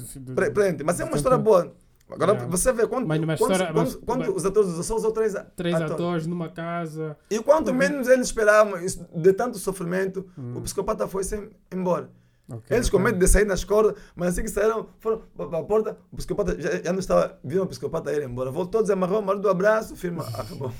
prende, 0.51 0.83
mas 0.83 0.99
é 0.99 1.03
uma 1.05 1.15
história 1.15 1.37
boa. 1.37 1.75
Agora 2.11 2.31
Yeah. 2.33 2.49
você 2.51 2.71
vê 2.73 2.83
Mas 2.87 3.19
numa 3.21 3.37
quantos- 3.37 3.41
história- 3.41 3.73
quantos- 3.73 3.95
mas- 3.95 4.03
quantos 4.05 4.27
mas- 4.27 4.35
os 4.37 4.45
atores 4.45 4.85
só 4.85 4.95
usam 4.95 5.11
três, 5.11 5.35
Três 5.55 5.75
atores. 5.75 5.91
atores 5.93 6.27
numa 6.27 6.49
casa. 6.49 7.15
E 7.29 7.39
quanto 7.39 7.73
menos 7.73 8.07
eles 8.07 8.27
esperavam 8.27 8.73
de 9.15 9.33
tanto 9.33 9.57
sofrimento, 9.59 10.25
Hum. 10.37 10.53
o 10.57 10.61
psicopata 10.61 11.07
foi-se 11.07 11.49
embora. 11.71 12.09
Ok, 12.51 12.75
Eles 12.75 12.89
com 12.89 12.97
medo 12.97 13.19
de 13.19 13.27
sair 13.27 13.45
nas 13.45 13.63
cordas, 13.63 13.93
mas 14.15 14.29
assim 14.29 14.41
que 14.41 14.49
saíram, 14.49 14.87
foram 14.99 15.21
para 15.37 15.59
a 15.59 15.63
porta, 15.63 15.97
o 16.11 16.15
psicopata 16.15 16.59
já, 16.59 16.81
já 16.81 16.91
não 16.91 16.97
estava, 16.99 17.37
viram 17.43 17.63
o 17.63 17.67
psicopata 17.67 18.11
ir 18.11 18.23
embora. 18.23 18.49
Voltou, 18.49 18.81
desamarrou, 18.81 19.21
marido 19.21 19.43
do 19.43 19.49
abraço, 19.49 19.93
o 19.93 19.95
filme 19.95 20.17
acabou. 20.33 20.71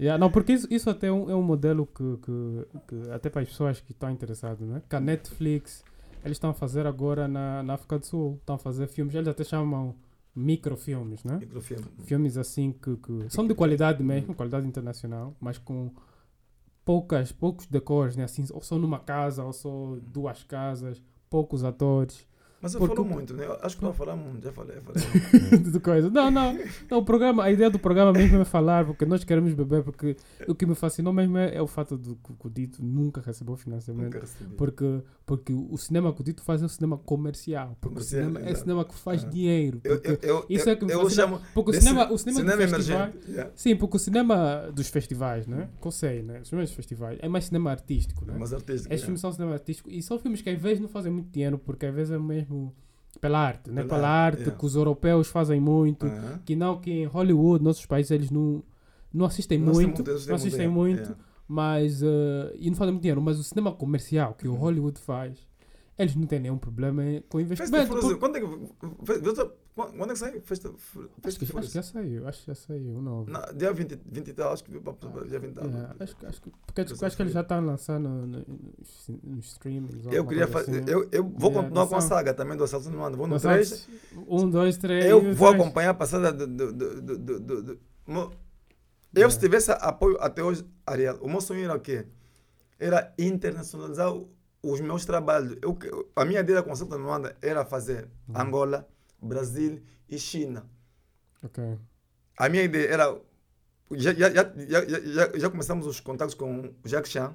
Yeah, 0.00 0.18
não, 0.18 0.28
porque 0.28 0.54
isso, 0.54 0.66
isso 0.72 0.90
até 0.90 1.06
é 1.06 1.12
um, 1.12 1.30
é 1.30 1.36
um 1.36 1.42
modelo 1.42 1.86
que, 1.86 2.16
que, 2.20 2.66
que 2.88 3.10
até 3.12 3.30
para 3.30 3.42
as 3.42 3.48
pessoas 3.48 3.80
que 3.80 3.92
estão 3.92 4.10
interessadas, 4.10 4.66
né? 4.68 4.82
Que 4.88 4.96
a 4.96 4.98
Netflix, 5.00 5.84
eles 6.24 6.34
estão 6.34 6.50
a 6.50 6.54
fazer 6.54 6.84
agora 6.84 7.28
na, 7.28 7.62
na 7.62 7.74
África 7.74 7.96
do 7.96 8.04
Sul, 8.04 8.36
estão 8.40 8.56
a 8.56 8.58
fazer 8.58 8.88
filmes, 8.88 9.14
eles 9.14 9.28
até 9.28 9.44
chamam 9.44 9.94
microfilmes, 10.34 11.22
né? 11.24 11.38
Microfilme. 11.38 11.84
Filmes 12.04 12.36
assim 12.36 12.72
que, 12.72 12.96
que 12.96 13.26
são 13.30 13.46
de 13.46 13.54
qualidade 13.54 14.02
mesmo, 14.02 14.34
qualidade 14.34 14.66
internacional, 14.66 15.36
mas 15.40 15.58
com 15.58 15.90
poucas, 16.84 17.32
poucos 17.32 17.66
decores, 17.66 18.16
né? 18.16 18.24
Assim, 18.24 18.44
ou 18.52 18.60
só 18.60 18.78
numa 18.78 18.98
casa, 18.98 19.44
ou 19.44 19.52
só 19.52 19.96
duas 20.02 20.42
casas, 20.42 21.02
poucos 21.30 21.64
atores. 21.64 22.26
Mas 22.64 22.72
eu 22.72 22.80
Porque 22.80 22.96
falo 22.96 23.06
muito, 23.06 23.34
né? 23.34 23.44
Eu 23.44 23.58
Acho 23.60 23.76
que 23.76 23.82
não 23.82 23.92
vou 23.92 24.06
falar 24.06 24.16
muito, 24.16 24.42
já 24.42 24.50
falei, 24.50 24.78
falei. 24.80 25.58
de 25.70 25.80
coisa. 25.80 26.08
Não, 26.08 26.30
não, 26.30 26.58
não. 26.90 26.98
O 26.98 27.04
programa, 27.04 27.44
a 27.44 27.52
ideia 27.52 27.68
do 27.68 27.78
programa 27.78 28.10
mesmo 28.10 28.40
é 28.40 28.44
falar, 28.46 28.86
porque 28.86 29.04
nós 29.04 29.22
queremos 29.22 29.52
beber, 29.52 29.82
porque 29.82 30.16
o 30.48 30.54
que 30.54 30.64
me 30.64 30.74
fascinou 30.74 31.12
mesmo 31.12 31.36
é, 31.36 31.56
é 31.56 31.60
o 31.60 31.66
fato 31.66 31.98
de 31.98 32.14
que 32.14 32.46
o 32.46 32.48
Dito 32.48 32.82
nunca 32.82 33.20
recebeu 33.20 33.54
financiamento. 33.54 34.14
Nunca 34.14 34.20
recebi. 34.20 34.54
Porque, 34.54 35.02
porque 35.26 35.52
o 35.52 35.76
cinema 35.76 36.10
que 36.14 36.22
o 36.22 36.24
Dito 36.24 36.42
faz 36.42 36.62
é 36.62 36.64
um 36.64 36.68
cinema 36.68 36.96
comercial. 36.96 37.76
Porque 37.82 37.96
Comercial, 37.96 38.22
o 38.22 38.24
cinema 38.24 38.40
é 38.40 38.48
exato. 38.48 38.60
cinema 38.60 38.84
que 38.86 38.94
faz 38.94 39.30
dinheiro. 39.30 39.80
Eu, 39.84 40.00
eu, 40.02 40.18
eu, 40.22 40.46
isso 40.48 40.70
é 40.70 40.74
que 40.74 40.86
me 40.86 40.92
eu 40.92 41.02
fascina. 41.02 41.22
chamo 41.22 41.40
porque 41.52 41.70
o 41.70 41.74
cinema, 41.74 42.10
o 42.10 42.16
cinema, 42.16 42.40
cinema 42.40 42.62
emergente. 42.62 43.18
Yeah. 43.28 43.50
Sim, 43.54 43.76
porque 43.76 43.98
o 43.98 44.00
cinema 44.00 44.70
dos 44.74 44.88
festivais, 44.88 45.46
né? 45.46 45.68
Sei, 45.90 46.22
né? 46.22 46.40
Os 46.40 46.50
dos 46.50 46.72
festivais 46.72 47.18
é 47.20 47.28
mais 47.28 47.44
cinema 47.44 47.70
artístico, 47.70 48.24
né? 48.24 48.34
Mas 48.38 48.54
artístico. 48.54 48.72
Esses 48.72 48.86
yeah. 48.86 49.04
filmes 49.04 49.20
são 49.20 49.32
cinema 49.32 49.52
artístico 49.52 49.90
e 49.90 50.02
são 50.02 50.18
filmes 50.18 50.40
que 50.40 50.48
às 50.48 50.58
vezes 50.58 50.80
não 50.80 50.88
fazem 50.88 51.12
muito 51.12 51.30
dinheiro, 51.30 51.58
porque 51.58 51.84
às 51.84 51.94
vezes 51.94 52.10
é 52.10 52.18
mesmo 52.18 52.53
pela 53.20 53.38
arte, 53.38 53.70
né? 53.70 53.82
Pela 53.82 53.94
Pela 53.96 54.08
arte, 54.08 54.40
yeah. 54.40 54.58
que 54.58 54.66
os 54.66 54.74
europeus 54.74 55.28
fazem 55.28 55.60
muito, 55.60 56.06
que 56.44 56.54
não 56.54 56.78
que 56.80 56.90
em 56.90 57.04
Hollywood, 57.06 57.64
nossos 57.64 57.86
países, 57.86 58.10
eles 58.10 58.30
não, 58.30 58.62
não 59.12 59.24
assistem 59.26 59.62
assistem 59.62 59.86
muito, 59.86 60.10
eles 60.10 60.26
não 60.26 60.34
assistem 60.34 60.68
muito, 60.68 61.00
yeah. 61.02 61.16
mas 61.48 62.02
eh, 62.02 62.56
e 62.58 62.68
não 62.68 62.76
fazem 62.76 62.92
muito 62.92 63.02
dinheiro, 63.02 63.22
mas 63.22 63.38
o 63.38 63.44
cinema 63.44 63.72
comercial 63.72 64.34
que 64.34 64.46
o 64.48 64.52
Uhum. 64.52 64.58
Hollywood 64.58 64.98
faz, 65.00 65.38
eles 65.96 66.14
não 66.16 66.26
têm 66.26 66.40
nenhum 66.40 66.58
problema 66.58 67.04
em- 67.04 67.20
com 67.22 67.38
Festa 67.46 67.64
investimento. 67.64 68.00
Por- 68.00 68.18
quando 68.18 68.36
é 68.36 68.40
que. 68.40 68.46
Festa- 69.04 69.52
Quando 69.74 70.04
é 70.04 70.12
que 70.12 70.16
sai? 70.18 70.40
Festa 70.40 70.72
Fur- 70.76 71.02
Acho 71.04 71.10
Festa 71.20 71.46
que, 71.46 71.58
acho 71.58 71.68
que 71.68 71.74
já 71.74 71.82
saiu, 71.82 72.28
acho 72.28 72.40
que 72.42 72.46
já 72.46 72.54
saiu, 72.54 73.02
não. 73.02 73.26
Dia 73.56 73.72
20, 73.72 73.98
20 74.06 74.28
e 74.28 74.32
tal, 74.32 74.52
acho 74.52 74.62
que 74.64 74.70
dia 74.70 75.38
20 75.40 75.50
e 75.50 75.54
tal. 75.54 75.64
Yeah, 75.66 75.96
acho, 75.98 76.16
acho, 76.26 76.42
que- 76.42 76.50
porque 76.64 76.80
acho, 76.82 76.90
Festa 76.90 77.06
acho 77.06 77.16
que 77.16 77.22
eles 77.22 77.32
já 77.32 77.40
estão 77.40 77.64
lançando 77.64 78.08
no, 78.08 78.26
no, 78.26 78.44
no 79.24 79.38
streaming. 79.40 80.02
Eu 80.12 80.24
queria 80.26 80.46
fazer. 80.46 80.88
Eu, 80.88 81.08
eu 81.10 81.24
vou 81.24 81.50
Yeah, 81.50 81.62
continuar 81.62 81.86
com 81.88 81.96
a 81.96 82.00
saga 82.00 82.32
também 82.34 82.56
do 82.56 82.62
Assalto 82.64 82.88
no 82.90 82.98
Mando. 82.98 83.16
Vou 83.16 83.26
no 83.26 83.38
3. 83.40 83.88
Um, 84.28 84.48
dois, 84.48 84.76
três. 84.76 85.04
Eu 85.06 85.20
vou 85.34 85.48
três. 85.50 85.62
acompanhar 85.62 85.90
a 85.90 85.94
passada 85.94 86.32
do. 86.32 86.46
do, 86.46 86.72
do, 86.72 87.00
do, 87.02 87.18
do, 87.40 87.62
do, 87.62 87.78
Eu, 89.14 89.30
se 89.30 89.38
tivesse 89.38 89.70
apoio 89.72 90.16
até 90.20 90.42
hoje, 90.42 90.64
Ariel, 90.86 91.18
o 91.20 91.28
meu 91.28 91.40
sonho 91.40 91.64
era 91.64 91.74
o 91.76 91.80
quê? 91.80 92.06
Era 92.78 93.12
internacionalizar 93.18 94.12
o- 94.12 94.28
os 94.72 94.80
meus 94.80 95.04
trabalhos. 95.04 95.56
Eu, 95.62 95.78
a 96.16 96.24
minha 96.24 96.40
ideia 96.40 96.62
com 96.62 96.70
o 96.70 96.72
Assalto 96.72 96.96
no 96.98 97.06
Mando 97.06 97.30
era 97.42 97.64
fazer 97.64 98.08
Angola, 98.34 98.88
Brasil 99.20 99.82
e 100.08 100.18
China. 100.18 100.64
Ok. 101.42 101.62
A 102.38 102.48
minha 102.48 102.62
ideia 102.62 102.88
era. 102.88 103.16
Já, 103.92 104.12
já, 104.14 104.30
já, 104.32 104.52
já, 104.56 105.38
já, 105.38 105.50
começamos 105.50 105.86
os 105.86 106.00
contatos 106.00 106.34
com 106.34 106.72
o 106.84 106.88
Jacques 106.88 107.12
Chan. 107.12 107.34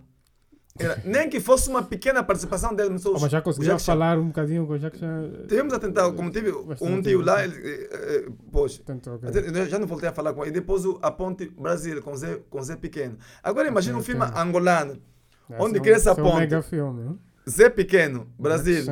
Era, 0.78 1.02
nem 1.06 1.30
que 1.30 1.40
fosse 1.40 1.70
uma 1.70 1.84
pequena 1.84 2.24
participação 2.24 2.74
dele 2.76 2.98
seus. 3.00 3.16
Oh, 3.18 3.20
mas 3.20 3.32
já 3.32 3.42
conseguiu 3.42 3.78
falar 3.80 4.18
um 4.18 4.28
bocadinho 4.28 4.66
com 4.66 4.74
o 4.74 4.78
Jacques 4.80 5.00
Chan? 5.00 5.32
Tivemos 5.48 5.74
a 5.74 5.80
tentar, 5.80 6.12
como 6.12 6.32
tive 6.32 6.52
um 6.82 7.02
tio 7.02 7.22
lá, 7.22 7.44
ele, 7.44 7.56
eh, 7.56 7.90
eh, 7.92 8.32
pois, 8.52 8.78
Tentou, 8.80 9.16
ok. 9.16 9.30
até- 9.30 9.40
eu 9.48 9.70
já 9.70 9.78
não 9.80 9.88
voltei 9.88 10.10
a 10.10 10.14
falar 10.14 10.34
com 10.34 10.42
ele. 10.42 10.50
E 10.50 10.54
depois 10.54 10.86
o- 10.86 10.98
a 11.02 11.12
Ponte 11.12 11.48
Brasil, 11.50 12.02
com 12.02 12.16
Zé, 12.16 12.42
com 12.50 12.62
Zé 12.64 12.76
Pequeno. 12.76 13.18
Agora 13.44 13.68
imagina 13.68 13.98
um 13.98 14.02
Ok, 14.02 14.14
filme 14.14 14.26
angolano. 14.36 15.02
Onde 15.58 15.78
é 15.78 15.80
um- 15.80 15.84
cria 15.84 15.96
essa 15.96 16.12
esse 16.12 16.20
é 16.20 16.24
um 16.24 16.26
ponte? 16.26 16.40
mega 16.40 16.62
filme. 16.62 17.20
Zé 17.50 17.70
Pequeno, 17.70 18.28
Brasil. 18.38 18.84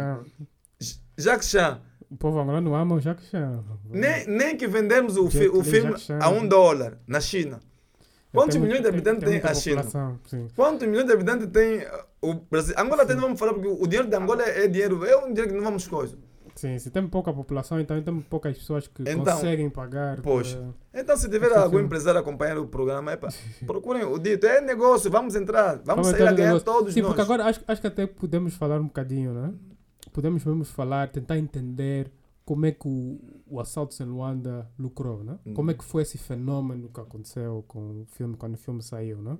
Jacques 1.17 1.49
Chan. 1.49 1.81
O 2.09 2.15
povo 2.15 2.39
angolano 2.39 2.73
ama 2.73 2.95
o 2.95 2.99
Jacques 3.01 3.27
Chan. 3.29 3.63
Nem, 3.89 4.25
nem 4.27 4.55
que 4.55 4.65
vendermos 4.67 5.17
o, 5.17 5.29
fi, 5.29 5.47
o 5.47 5.63
filme 5.63 5.93
a 6.21 6.29
um 6.29 6.47
dólar 6.47 6.97
na 7.05 7.19
China. 7.19 7.59
Quantos 8.31 8.55
Tem 8.55 8.61
milhões 8.61 8.81
de 8.81 8.87
habitantes 8.87 9.21
tem, 9.23 9.29
muita 9.33 9.49
a 9.51 9.53
China? 9.53 9.83
Sim. 10.25 10.47
Quantos 10.55 10.87
milhões 10.87 11.05
de 11.07 11.13
habitantes 11.13 11.47
tem 11.47 11.85
o 12.21 12.35
Brasil? 12.35 12.75
Angola 12.77 13.03
até 13.03 13.13
não 13.15 13.21
vamos 13.21 13.39
falar, 13.39 13.53
porque 13.53 13.67
o 13.67 13.87
dinheiro 13.87 14.07
de 14.07 14.15
Angola 14.15 14.43
é 14.43 14.67
dinheiro, 14.67 15.03
é 15.05 15.17
um 15.17 15.27
dinheiro 15.33 15.49
que 15.49 15.55
não 15.57 15.63
vamos 15.63 15.87
coisa. 15.87 16.17
Sim, 16.57 16.77
se 16.79 16.89
tem 16.89 17.07
pouca 17.07 17.31
população, 17.31 17.79
então 17.79 18.01
tem 18.01 18.19
poucas 18.21 18.57
pessoas 18.57 18.87
que 18.87 19.03
Então, 19.03 19.23
conseguem 19.23 19.69
pagar. 19.69 20.19
poxa, 20.21 20.57
para- 20.91 21.01
Então, 21.01 21.15
se 21.15 21.29
tiver 21.29 21.55
algum 21.55 21.79
empresário 21.79 22.19
acompanhando 22.19 22.63
o 22.63 22.67
programa, 22.67 23.11
epa, 23.13 23.27
procurem 23.65 24.03
o 24.03 24.17
dito. 24.17 24.45
É 24.47 24.59
negócio, 24.59 25.09
vamos 25.11 25.35
entrar, 25.35 25.75
vamos 25.83 25.85
Vamos 25.85 26.07
sair 26.07 26.27
a 26.27 26.31
ganhar 26.33 26.47
negócio. 26.47 26.65
todos 26.65 26.93
Sim, 26.93 27.01
nós. 27.01 27.09
porque 27.09 27.21
agora 27.21 27.45
acho, 27.45 27.61
acho 27.67 27.79
que 27.81 27.87
até 27.87 28.07
podemos 28.07 28.55
falar 28.55 28.79
um 28.81 28.85
bocadinho, 28.87 29.33
né? 29.33 29.53
Podemos 30.11 30.43
mesmo 30.43 30.65
falar, 30.65 31.09
tentar 31.09 31.37
entender 31.37 32.11
como 32.43 32.65
é 32.65 32.71
que 32.71 32.87
o, 32.87 33.19
o 33.45 33.59
assalto 33.59 34.01
em 34.01 34.05
Luanda 34.05 34.67
lucrou, 34.79 35.23
né? 35.23 35.37
Hum. 35.45 35.53
Como 35.53 35.69
é 35.69 35.73
que 35.75 35.83
foi 35.83 36.01
esse 36.01 36.17
fenômeno 36.17 36.89
que 36.89 36.99
aconteceu 36.99 37.63
com 37.67 38.01
o 38.01 38.05
filme, 38.07 38.35
quando 38.35 38.55
o 38.55 38.57
filme 38.57 38.81
saiu, 38.81 39.17
né? 39.21 39.37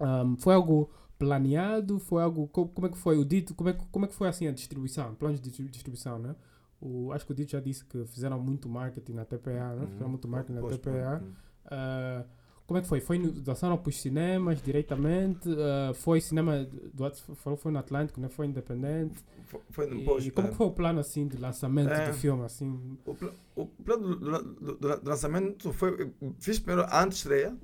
Um, 0.00 0.36
foi 0.38 0.54
algo 0.54 0.88
planeado? 1.26 1.98
Foi 1.98 2.22
algo... 2.22 2.48
co- 2.48 2.68
Como 2.68 2.86
é 2.86 2.90
que 2.90 2.98
foi 2.98 3.16
o 3.18 3.24
dito? 3.24 3.54
Como 3.54 3.70
é, 3.70 3.72
que- 3.72 3.86
como 3.90 4.04
é 4.04 4.08
que 4.08 4.14
foi 4.14 4.28
assim 4.28 4.46
a 4.48 4.52
distribuição? 4.52 5.14
Planos 5.14 5.40
de 5.40 5.48
distri- 5.48 5.68
distribuição, 5.68 6.18
né? 6.18 6.34
O, 6.80 7.12
acho 7.12 7.24
que 7.24 7.30
o 7.30 7.34
Dito 7.34 7.52
já 7.52 7.60
disse 7.60 7.84
que 7.84 8.04
fizeram 8.06 8.40
muito 8.40 8.68
marketing 8.68 9.12
na 9.12 9.24
TPA, 9.24 9.76
né? 9.76 9.86
Fizeram 9.86 10.08
muito 10.10 10.26
marketing 10.26 10.58
na 10.60 10.68
TPA. 10.68 11.22
Ah, 11.66 12.24
como 12.66 12.78
é 12.78 12.82
que 12.82 12.88
foi? 12.88 13.00
Foi 13.00 13.18
lançaram 13.46 13.76
para 13.78 13.88
os 13.88 14.00
cinemas 14.00 14.60
diretamente? 14.60 15.48
Ah, 15.48 15.94
foi 15.94 16.20
cinema 16.20 16.66
do 16.92 17.10
falou 17.36 17.56
foi 17.56 17.70
no 17.70 17.78
Atlântico, 17.78 18.20
não 18.20 18.28
foi 18.28 18.46
independente? 18.46 19.14
Foi, 19.44 19.60
foi 19.70 19.86
no 19.86 20.18
E 20.20 20.30
como 20.32 20.48
é. 20.48 20.50
que 20.50 20.56
foi 20.56 20.66
o 20.66 20.70
plano 20.72 20.98
assim 20.98 21.28
de 21.28 21.36
lançamento 21.36 21.90
É. 21.92 22.08
do 22.10 22.14
filme 22.14 22.44
assim? 22.44 22.98
O, 23.06 23.14
pla- 23.14 23.32
o 23.54 23.66
plano 23.66 24.16
do, 24.16 24.42
do- 24.42 24.76
do- 24.76 25.08
lançamento 25.08 25.72
foi. 25.72 26.10
Fiz 26.40 26.58
primeiro 26.58 26.90
a 26.90 27.04
antestreia, 27.04 27.56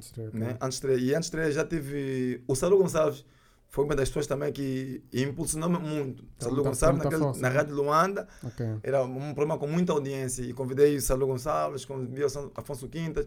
Sei, 0.00 0.28
ok. 0.28 0.38
né? 0.40 0.56
Antestreia. 0.60 0.96
E 0.98 1.14
a 1.14 1.18
antestreia 1.18 1.50
já 1.52 1.64
tive. 1.64 2.42
O 2.46 2.54
Salu 2.54 2.78
Gonçalves 2.78 3.24
foi 3.68 3.84
uma 3.84 3.94
das 3.96 4.08
pessoas 4.08 4.26
também 4.26 4.52
que 4.52 5.02
impulsionou-me 5.12 5.78
muito. 5.78 6.24
Tá 6.38 6.48
muita- 6.48 6.62
Gonçalves, 6.68 6.96
muita 6.98 7.04
naquele, 7.10 7.22
força, 7.22 7.40
na? 7.40 7.48
Rádio 7.48 7.74
Luanda, 7.74 8.28
Ok. 8.44 8.66
era 8.82 9.02
um 9.02 9.34
programa 9.34 9.58
com 9.58 9.66
muita 9.66 9.92
audiência. 9.92 10.42
E 10.42 10.52
convidei 10.52 10.96
o 10.96 11.00
Salu 11.00 11.26
Gonçalves, 11.26 11.84
convidei 11.84 12.24
o 12.24 12.52
Afonso 12.54 12.88
Quintas, 12.88 13.26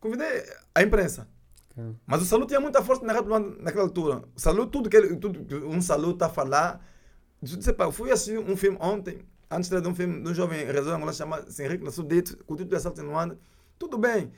convidei 0.00 0.44
a 0.74 0.82
imprensa. 0.82 1.28
ok. 1.70 1.94
Mas 2.06 2.22
o 2.22 2.24
Salu 2.24 2.46
tinha 2.46 2.60
muita 2.60 2.82
força 2.82 3.04
na 3.04 3.12
Rádio 3.12 3.28
Luanda 3.30 3.56
naquela 3.60 3.84
altura. 3.84 4.22
O 4.36 4.66
tudo 4.66 4.88
que, 4.90 4.96
ele, 4.96 5.16
tudo 5.16 5.68
um 5.68 5.80
Salu 5.80 6.10
está 6.12 6.26
a 6.26 6.30
falar. 6.30 6.84
Eu 7.78 7.92
fui 7.92 8.10
assistir 8.10 8.38
um 8.38 8.56
filme 8.56 8.78
ontem, 8.80 9.18
antes 9.50 9.68
de 9.68 9.76
um 9.86 9.94
filme 9.94 10.22
de 10.22 10.30
um 10.30 10.34
jovem 10.34 10.64
resolve 10.64 11.12
chamado 11.12 11.46
Henrique 11.60 11.84
Nassau 11.84 12.04
Dito, 12.04 12.36
com 12.44 12.54
o 12.54 12.56
título 12.56 12.70
de 12.70 12.76
Assalto 12.76 13.00
em 13.00 13.04
Luanda. 13.04 13.38
Tudo 13.78 13.98
bem, 13.98 14.32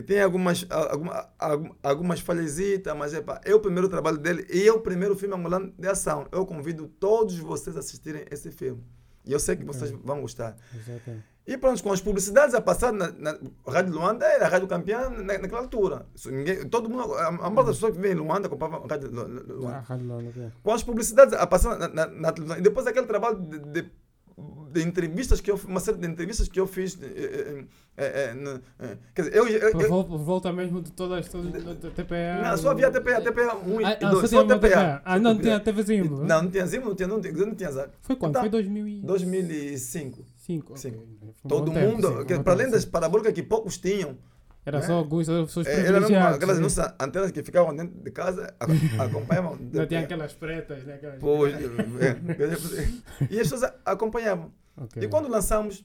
que 0.00 0.02
tem 0.02 0.20
algumas, 0.22 0.64
alguma, 0.70 1.28
algum- 1.38 1.74
algumas 1.82 2.20
falhasitas, 2.20 2.96
mas 2.96 3.12
é 3.14 3.20
pá, 3.20 3.40
é 3.44 3.52
o 3.54 3.58
primeiro 3.60 3.88
trabalho 3.88 4.16
dele 4.18 4.46
e 4.48 4.66
é 4.66 4.72
o 4.72 4.80
primeiro 4.80 5.16
filme 5.16 5.34
angolano 5.34 5.72
de 5.76 5.88
ação. 5.88 6.26
Eu 6.30 6.46
convido 6.46 6.86
todos 7.00 7.36
vocês 7.38 7.74
a 7.76 7.80
assistirem 7.80 8.24
esse 8.30 8.50
filme. 8.52 8.82
E 9.24 9.32
eu 9.32 9.40
sei 9.40 9.56
que 9.56 9.64
vocês 9.64 9.90
vão 9.90 10.20
gostar. 10.20 10.56
Exato. 10.74 11.10
E 11.46 11.56
pronto, 11.58 11.82
com 11.82 11.90
as 11.90 12.00
publicidades 12.00 12.54
a 12.54 12.60
passar 12.60 12.92
na, 12.92 13.10
na 13.10 13.36
Rádio 13.66 13.92
Luanda, 13.94 14.24
era 14.26 14.46
a 14.46 14.48
Rádio 14.48 14.68
Campeã 14.68 15.08
na, 15.10 15.36
naquela 15.38 15.60
altura. 15.62 16.06
Isso, 16.14 16.30
ninguém, 16.30 16.68
todo 16.68 16.88
mundo, 16.88 17.12
a, 17.14 17.26
a 17.26 17.32
maioria 17.32 17.64
das 17.64 17.76
pessoas 17.76 17.94
que 17.96 18.00
vêm 18.00 18.12
em 18.12 18.16
Luanda 18.16 18.48
compravam 18.48 18.86
Rádio 18.86 19.10
Lu- 19.10 19.26
Lu- 19.26 19.40
Ah, 19.40 19.52
Luanda. 19.54 19.78
Rádio 19.80 20.06
Luanda. 20.06 20.52
Com 20.62 20.72
as 20.72 20.82
publicidades 20.82 21.34
a 21.34 21.46
passar 21.46 21.76
na, 21.76 21.88
na, 21.88 22.06
na 22.06 22.32
televisão. 22.32 22.58
E 22.58 22.62
depois 22.62 22.86
aquele 22.86 23.06
trabalho 23.06 23.40
de, 23.40 23.58
de, 23.58 23.90
de 24.70 24.82
entrevistas 24.82 25.40
que 25.40 25.50
eu 25.50 25.56
uma 25.66 25.80
série 25.80 25.98
de 25.98 26.06
entrevistas 26.06 26.48
que 26.48 26.60
eu 26.60 26.66
fiz. 26.66 26.96
eh, 27.02 27.64
eh, 27.96 28.58
eh, 28.78 28.96
quer 29.14 29.22
dizer, 29.22 29.36
eu. 29.36 29.48
eu, 29.48 29.72
Por 29.72 29.82
eu 29.82 29.88
vol- 29.88 30.04
por 30.04 30.18
volta 30.18 30.52
mesmo 30.52 30.80
de 30.80 30.92
todas, 30.92 31.28
todas 31.28 31.50
da 31.64 31.90
TPA. 31.90 32.42
não, 32.42 32.56
só 32.56 32.70
havia 32.70 32.90
TPA, 32.90 33.20
TPA 33.20 33.56
1 33.56 33.80
e 33.80 33.84
Ah, 33.84 33.98
ah, 34.02 34.10
2. 34.10 34.30
só 34.30 34.36
Só 34.36 34.44
uma 34.44 34.58
TPA. 34.58 35.02
Ah, 35.04 35.18
não 35.18 35.38
tinha 35.38 35.58
TVzinho. 35.58 36.24
Não, 36.24 36.42
não 36.42 36.50
tinha 36.50 36.66
Zimo, 36.66 36.86
não 36.86 36.94
tinha, 36.94 37.08
não 37.08 37.20
tinha, 37.20 37.32
não 37.32 37.54
tinha 37.54 37.72
Zap. 37.72 37.90
Foi 38.02 38.14
quando? 38.16 38.30
Então, 38.32 38.42
Foi 38.42 38.50
2005. 38.50 39.06
2005. 39.06 40.24
Cinco. 40.36 40.76
Sim. 40.78 40.88
ok. 40.90 40.98
Foi 41.20 41.28
um 41.28 41.48
Todo 41.48 41.72
tempo, 41.72 41.86
mundo, 41.92 42.06
sim, 42.08 42.14
um 42.34 42.36
bom 42.38 42.42
para 42.42 42.52
além 42.52 42.70
das 42.70 42.84
parabólicas 42.84 43.32
que 43.32 43.42
poucos 43.42 43.76
tinham, 43.78 44.16
Era 44.68 44.80
né? 44.80 44.86
só 44.86 44.92
alguns 44.92 45.26
pessoas 45.26 45.66
É, 45.66 45.72
Era 45.72 45.80
mesmo 45.80 45.92
privilegiadas. 45.92 46.36
aquelas 46.36 46.58
nossas 46.58 46.94
antenas 47.00 47.30
que 47.30 47.42
ficavam 47.42 47.74
dentro 47.74 47.98
de 47.98 48.10
casa, 48.10 48.54
acompanhavam. 48.98 49.58
Não 49.72 49.86
tinha 49.86 50.00
aquelas 50.00 50.34
pretas, 50.34 50.84
né? 50.84 50.94
Aquelas... 50.94 51.18
Pois, 51.18 51.54
é, 51.54 52.88
e 53.30 53.40
as 53.40 53.48
pessoas 53.48 53.72
acompanhavam. 53.84 54.52
Ok. 54.76 55.02
E 55.02 55.08
quando 55.08 55.26
lançamos, 55.26 55.82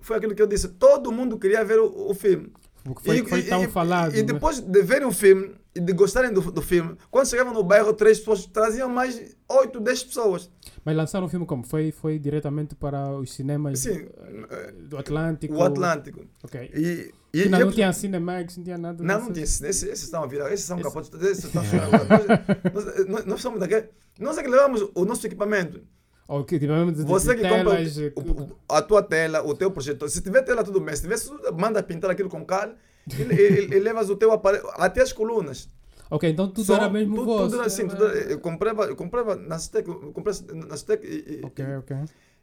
foi 0.00 0.16
aquilo 0.16 0.34
que 0.34 0.40
eu 0.40 0.46
disse. 0.46 0.68
Todo 0.68 1.10
mundo 1.10 1.38
queria 1.38 1.64
ver 1.64 1.80
o, 1.80 2.10
o 2.10 2.14
filme. 2.14 2.52
Porque 2.84 3.02
foi, 3.04 3.26
foi 3.26 3.42
tão 3.42 3.68
falado. 3.68 4.14
E 4.14 4.22
depois 4.22 4.60
de 4.60 4.82
verem 4.82 5.06
o 5.08 5.12
filme 5.12 5.54
e 5.74 5.80
de 5.80 5.92
gostarem 5.92 6.32
do, 6.32 6.40
do 6.52 6.62
filme, 6.62 6.96
quando 7.10 7.28
chegavam 7.28 7.52
no 7.52 7.62
bairro, 7.64 7.92
três 7.92 8.18
pessoas 8.18 8.46
traziam 8.46 8.88
mais 8.88 9.36
8, 9.48 9.80
10 9.80 10.04
pessoas. 10.04 10.50
Mas 10.84 10.96
lançaram 10.96 11.26
o 11.26 11.28
filme 11.28 11.46
como? 11.46 11.64
Foi, 11.64 11.90
foi 11.90 12.18
diretamente 12.18 12.74
para 12.74 13.12
os 13.12 13.32
cinemas 13.32 13.80
Sim, 13.80 14.06
eh, 14.50 14.72
do 14.78 14.96
Atlântico? 14.96 15.54
O 15.54 15.62
Atlântico. 15.62 16.24
Ok. 16.42 16.70
E, 16.74 17.12
e, 17.32 17.48
não, 17.48 17.60
não 17.60 17.70
tinha 17.72 17.92
Cinemax, 17.92 18.56
não 18.56 18.64
tinha 18.64 18.78
nada 18.78 19.02
Não, 19.04 19.20
não 19.20 19.32
tinha. 19.32 19.44
Esses, 19.44 19.60
esses 19.62 20.02
estão 20.04 20.22
a 20.22 20.26
virar, 20.26 20.52
esses 20.52 20.66
são 20.66 20.76
Esse- 20.78 20.88
capotes, 20.88 21.10
esses 21.22 21.44
estão 21.44 21.62
nós, 22.74 23.06
nós, 23.08 23.24
nós 23.26 23.40
somos 23.40 23.60
daquele. 23.60 23.88
Nós 24.18 24.36
é 24.38 24.42
que 24.42 24.48
levamos 24.48 24.88
o 24.94 25.04
nosso 25.04 25.26
equipamento. 25.26 25.80
De, 25.80 27.02
Você 27.04 27.34
que 27.34 27.42
compra 27.42 27.56
telas, 27.76 27.98
eh, 27.98 28.12
o- 28.16 28.56
a 28.72 28.80
tua 28.82 29.02
tela, 29.02 29.42
o 29.44 29.52
teu 29.54 29.70
projetor. 29.70 30.08
Se 30.08 30.20
tiver 30.22 30.42
tela, 30.42 30.62
tudo 30.62 30.80
bem. 30.80 30.94
Se 30.94 31.02
tiver, 31.02 31.18
manda 31.58 31.82
pintar 31.82 32.10
aquilo 32.10 32.28
com 32.28 32.44
cal 32.44 32.72
e, 33.08 33.22
e, 33.22 33.74
e 33.74 33.78
levas 33.80 34.08
o 34.10 34.16
teu 34.16 34.30
aparelho, 34.30 34.68
até 34.74 35.02
as 35.02 35.12
colunas. 35.12 35.68
Ok, 36.08 36.28
então 36.30 36.48
tudo 36.48 36.64
Só- 36.64 36.74
era 36.76 36.88
mesmo 36.88 37.14
tudo, 37.16 37.24
vosso. 37.26 37.44
Tudo 37.46 37.54
era 37.56 37.66
assim. 37.66 37.86
Tudo, 37.88 38.04
eu 38.06 38.38
comprava, 38.38 38.84
eu 38.84 38.94
comprava 38.96 39.34
na 39.34 39.58
Stec, 39.58 39.84
comprei 40.12 40.34
na 40.68 40.76
Stec 40.76 41.04
e, 41.04 41.40
Ok, 41.44 41.64
ok. 41.78 41.96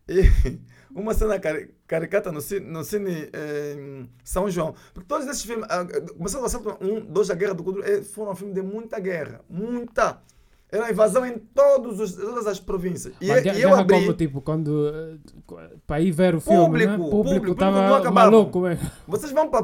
E 0.09 0.59
uma 0.95 1.13
cena 1.13 1.39
cari- 1.39 1.69
caricata 1.85 2.31
no 2.31 2.41
cine, 2.41 2.65
no 2.65 2.83
cine 2.83 3.29
eh, 3.33 4.05
São 4.23 4.49
João. 4.49 4.73
Porque 4.93 5.07
todos 5.07 5.27
esses 5.27 5.43
filmes, 5.43 5.65
ah, 5.69 5.85
começando 6.17 6.45
a 6.45 6.49
ser 6.49 6.57
um, 6.81 7.01
dois, 7.01 7.29
a 7.29 7.35
Guerra 7.35 7.53
do 7.53 7.63
Kuduro, 7.63 7.83
eh, 7.85 8.01
foram 8.01 8.35
filmes 8.35 8.55
de 8.55 8.61
muita 8.61 8.99
guerra. 8.99 9.41
Muita. 9.49 10.21
Era 10.69 10.91
invasão 10.91 11.25
em 11.25 11.37
todos 11.39 11.97
os, 12.01 12.13
todas 12.13 12.45
as 12.45 12.59
províncias. 12.59 13.13
E, 13.21 13.27
Mas 13.27 13.39
e 13.39 13.43
guerra 13.43 13.59
eu 13.59 13.73
abri. 13.75 13.99
como, 14.01 14.13
tipo, 14.13 14.41
quando... 14.41 14.89
eh, 14.89 15.69
para 15.85 16.01
ir 16.01 16.11
ver 16.11 16.35
o 16.35 16.41
filme, 16.41 16.65
Público, 16.65 16.91
né? 16.91 17.09
público, 17.09 17.51
estava 17.51 18.11
maluco, 18.11 18.67
é. 18.67 18.77
Vocês 19.07 19.31
vão 19.31 19.49
para 19.49 19.61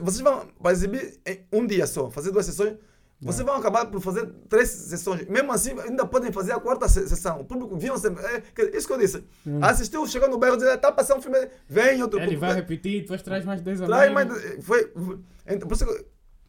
vocês 0.00 0.20
vão 0.20 0.46
para 0.62 0.70
exibir 0.72 1.18
um 1.52 1.66
dia 1.66 1.86
só, 1.88 2.08
fazer 2.10 2.30
duas 2.30 2.46
sessões. 2.46 2.76
Vocês 3.22 3.46
vão 3.46 3.54
acabar 3.56 3.86
por 3.86 4.00
fazer 4.00 4.26
três 4.48 4.68
sessões. 4.68 5.26
Mesmo 5.28 5.52
assim, 5.52 5.78
ainda 5.78 6.04
podem 6.04 6.32
fazer 6.32 6.52
a 6.52 6.58
quarta 6.60 6.88
se- 6.88 7.08
sessão. 7.08 7.40
O 7.40 7.44
público 7.44 7.76
viu 7.76 7.96
sempre. 7.96 8.24
É, 8.24 8.42
isso 8.76 8.86
que 8.86 8.92
eu 8.92 8.98
disse. 8.98 9.24
Assistiu, 9.60 10.06
chegou 10.08 10.28
no 10.28 10.38
bairro, 10.38 10.56
dizia, 10.56 10.74
está 10.74 10.90
passando 10.90 11.18
um 11.18 11.22
filme, 11.22 11.38
vem 11.68 12.02
outro 12.02 12.18
Ele 12.18 12.26
público. 12.26 12.40
vai 12.46 12.54
repetir, 12.54 13.02
depois 13.02 13.22
traz 13.22 13.44
mais 13.44 13.60
10 13.62 13.80
Traz 13.80 14.12
mais. 14.12 14.28
Foi, 14.64 14.92
então, 15.46 15.68
por, 15.68 15.74
isso 15.74 15.86
que, 15.86 16.04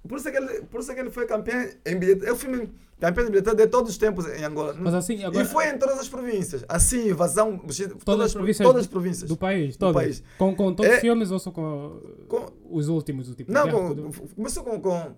por, 0.07 0.17
isso 0.17 0.31
que 0.31 0.37
ele, 0.37 0.61
por 0.63 0.79
isso 0.81 0.93
que 0.93 0.99
ele 0.99 1.09
foi 1.11 1.25
campeão 1.27 1.69
em 1.85 1.95
bilheteria. 1.99 2.29
É 2.29 2.31
o 2.31 2.35
filme 2.35 2.69
campeão 2.99 3.25
de 3.25 3.31
bilheteria 3.31 3.65
de 3.65 3.71
todos 3.71 3.91
os 3.91 3.97
tempos 3.97 4.25
em 4.27 4.43
Angola. 4.43 4.75
Mas 4.79 4.93
assim, 4.93 5.23
agora... 5.23 5.43
e 5.43 5.47
foi 5.47 5.67
em 5.69 5.77
todas 5.77 5.99
as 5.99 6.07
províncias. 6.09 6.63
Assim, 6.69 7.09
invasão. 7.09 7.57
Todas, 7.59 7.77
Todas 8.03 8.25
as 8.27 8.33
províncias, 8.33 8.65
todas 8.67 8.81
as 8.81 8.87
do- 8.87 8.91
províncias. 8.91 9.29
do 9.29 9.37
país, 9.37 9.75
Do 9.75 9.79
todas. 9.79 9.93
país. 10.01 10.23
Com, 10.39 10.55
com 10.55 10.73
todos 10.73 10.91
os 10.91 10.97
É- 10.97 11.01
filmes 11.01 11.29
ou 11.29 11.37
só 11.37 11.51
com, 11.51 11.99
Com- 12.27 12.47
os 12.71 12.87
últimos? 12.87 13.29
O 13.29 13.35
tipo 13.35 13.51
Não, 13.51 13.69
com- 13.69 13.93
do- 13.93 14.11
começou 14.35 14.63
com, 14.63 14.79
com. 14.79 15.13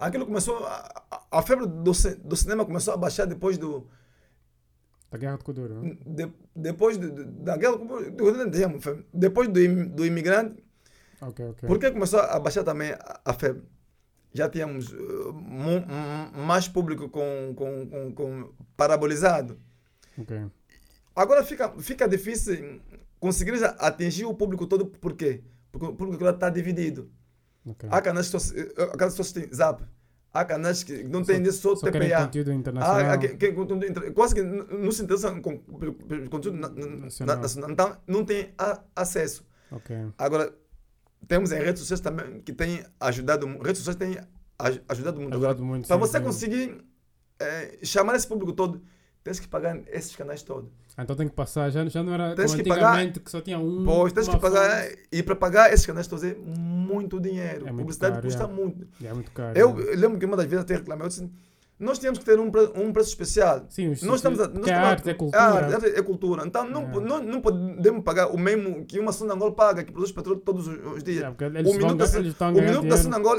Aquilo 0.00 0.26
começou. 0.26 0.64
A, 0.66 1.04
a- 1.30 1.42
febre 1.42 1.66
do, 1.66 1.82
do 2.24 2.36
cinema 2.36 2.64
começou 2.64 2.94
a 2.94 2.96
baixar 2.96 3.26
depois 3.26 3.58
do. 3.58 3.86
Da 5.10 5.18
Guerra 5.18 5.36
do 5.36 5.44
Kuduro. 5.44 5.82
né? 5.82 5.96
de- 6.06 6.32
depois 6.54 6.96
do- 6.96 7.24
da 7.24 7.56
guerra. 7.56 7.76
do- 7.76 9.04
Depois 9.12 9.48
do, 9.48 9.86
do 9.88 10.06
imigrante. 10.06 10.62
Ok, 11.20 11.44
ok. 11.50 11.66
Porque 11.68 11.90
começou 11.90 12.20
a 12.20 12.38
baixar 12.40 12.64
também 12.64 12.92
a, 12.92 13.20
a 13.24 13.32
febre. 13.34 13.62
Já 14.32 14.48
tínhamos 14.48 14.92
uh, 14.92 15.32
mais 16.46 16.68
público 16.68 17.08
com, 17.08 17.52
com, 17.56 17.86
com, 17.88 18.12
com 18.14 18.52
parabolizado. 18.76 19.58
Ok. 20.16 20.46
Agora 21.14 21.42
fica, 21.44 21.68
fica 21.80 22.08
difícil 22.08 22.80
conseguir 23.18 23.52
atingir 23.78 24.24
o 24.24 24.34
público 24.34 24.66
todo. 24.66 24.86
Por 24.86 25.14
quê? 25.14 25.42
Porque 25.72 25.86
o 25.86 25.94
público 25.94 26.24
está 26.26 26.48
dividido. 26.48 27.10
Ok. 27.66 27.88
Há 27.90 28.00
canais 28.02 28.28
que 28.30 28.38
só, 28.38 28.54
eh, 28.56 28.72
há 28.78 28.96
canais 28.96 29.14
que 29.14 29.24
só 29.24 29.34
têm 29.40 29.52
zap. 29.52 29.82
Há 30.32 30.44
canais 30.44 30.84
que 30.84 31.02
não 31.04 31.24
têm 31.24 31.40
nem 31.40 31.50
só, 31.50 31.74
Só 31.74 31.86
TPA. 31.90 32.24
conteúdo 32.26 32.50
Há, 32.52 32.54
internacional. 32.54 33.10
há 33.10 33.18
que, 33.18 33.28
que, 33.36 33.52
conteúdo 33.52 33.84
inter- 33.84 34.12
quase 34.12 34.32
que 34.34 34.42
não 34.42 34.92
se 34.92 35.02
interessam 35.02 35.42
com 35.42 35.58
conteúdo 36.30 36.52
na- 36.56 36.68
na- 36.68 36.86
Nacional. 36.86 37.36
na- 37.36 37.42
nacional. 37.42 37.70
Então, 37.72 37.96
não 38.06 38.24
tem 38.24 38.54
a- 38.56 38.80
acesso. 38.94 39.44
Ok. 39.72 39.96
Agora, 40.16 40.54
temos 41.26 41.50
em 41.50 41.58
redes 41.58 41.80
sociais 41.80 42.00
também 42.00 42.40
que 42.42 42.52
têm 42.52 42.84
ajudado. 43.00 43.46
Redes 43.60 43.78
sociais 43.82 43.96
têm 43.96 44.18
aj- 44.58 44.80
ajudado 44.88 45.20
muito. 45.20 45.34
Ajudado 45.34 45.64
muito, 45.64 45.88
Para 45.88 45.96
você 45.96 46.18
sim. 46.18 46.24
conseguir 46.24 46.84
eh, 47.40 47.78
chamar 47.82 48.14
esse 48.16 48.26
público 48.28 48.52
todo, 48.52 48.82
tens 49.22 49.38
que 49.40 49.48
pagar 49.48 49.78
esses 49.88 50.14
canais 50.16 50.42
todos. 50.42 50.70
Ah, 50.96 51.02
Então 51.02 51.14
tem 51.16 51.28
que 51.28 51.34
passar. 51.34 51.70
Já, 51.70 51.84
já 51.86 52.02
não 52.02 52.12
era 52.12 52.34
Tens 52.34 52.54
que 52.54 52.64
pagar- 52.64 53.12
que 53.12 53.30
só 53.30 53.40
tinha 53.40 53.58
um. 53.58 53.84
Pois, 53.84 54.12
tens 54.12 54.28
que 54.28 54.36
pagar. 54.38 54.82
fonte. 54.84 54.98
E 55.12 55.22
para 55.22 55.36
pagar 55.36 55.72
esses 55.72 55.86
canais 55.86 56.06
todos 56.06 56.24
é 56.24 56.34
muito 56.34 57.20
dinheiro. 57.20 57.60
É 57.66 57.72
muito 57.72 57.76
Publicidade 57.78 58.14
caro, 58.14 58.26
custa 58.26 58.44
é. 58.44 58.46
muito. 58.46 58.86
É 59.04 59.12
muito 59.14 59.30
caro. 59.30 59.58
Eu 59.58 59.74
né? 59.74 59.84
lembro 59.96 60.18
que 60.18 60.26
uma 60.26 60.36
das 60.36 60.46
vezes 60.46 60.64
até 60.64 60.74
reclamei, 60.76 61.04
eu 61.04 61.08
disse, 61.08 61.30
nós 61.80 61.98
tínhamos 61.98 62.18
que 62.18 62.24
ter 62.26 62.38
um, 62.38 62.46
um 62.76 62.92
preço 62.92 63.08
especial. 63.08 63.64
Sim, 63.70 63.88
Nós 64.02 64.16
estamos 64.16 64.38
a, 64.38 64.46
nós 64.48 64.66
é 64.68 64.74
arte, 64.74 65.08
é 65.08 65.14
cultura. 65.14 65.42
arte, 65.42 65.74
arte 65.74 65.86
é 65.98 66.02
cultura. 66.02 66.46
Então 66.46 66.68
não, 66.68 66.82
É. 66.82 67.00
não, 67.00 67.22
não 67.22 67.40
podemos 67.40 68.04
pagar 68.04 68.26
o 68.28 68.38
mesmo 68.38 68.84
que 68.84 69.00
uma 69.00 69.12
Sonangol 69.12 69.52
paga, 69.52 69.82
que 69.82 69.90
produz 69.90 70.12
petróleo 70.12 70.40
todos 70.40 70.68
os, 70.68 71.02
dias. 71.02 71.24
É, 71.24 71.28
o 71.30 71.74
minuto, 71.74 71.96
da, 71.96 72.04
o 72.48 72.52
minuto 72.52 72.88
da 72.88 72.96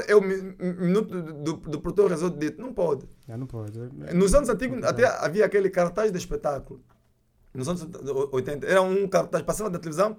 é 0.08 0.14
o 0.16 0.20
mi- 0.20 0.42
mi- 0.58 0.72
minuto 0.74 1.22
do, 1.22 1.52
do, 1.54 1.80
produtor 1.80 2.10
resolve 2.10 2.36
dito. 2.36 2.60
Não 2.60 2.72
pode. 2.74 3.08
Já 3.28 3.36
não 3.36 3.46
pode. 3.46 3.78
É- 4.06 4.12
Nos 4.12 4.34
anos 4.34 4.48
antigos 4.48 4.82
é- 4.82 4.86
até 4.88 5.06
havia 5.06 5.44
aquele 5.46 5.70
cartaz 5.70 6.10
de 6.10 6.18
espetáculo. 6.18 6.82
Nos 7.54 7.68
anos 7.68 7.86
80 8.32 8.66
era 8.66 8.82
um 8.82 9.06
cartaz, 9.06 9.42
passava 9.44 9.70
na 9.70 9.78
televisão, 9.78 10.16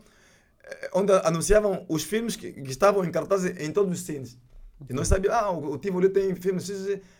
eh, 0.64 0.90
onde 0.94 1.12
anunciavam 1.26 1.86
os 1.90 2.04
filmes 2.04 2.36
que, 2.38 2.52
que 2.54 2.72
estavam 2.72 3.04
em 3.04 3.12
cartaz 3.12 3.44
em 3.44 3.72
todos 3.72 3.92
os 3.92 4.06
cines. 4.06 4.38
E 4.90 4.94
nós 4.94 5.08
sabíamos, 5.08 5.38
ah, 5.40 5.52
o, 5.52 5.78
Tivoli 5.78 6.10
tem 6.10 6.36
filmes, 6.36 6.70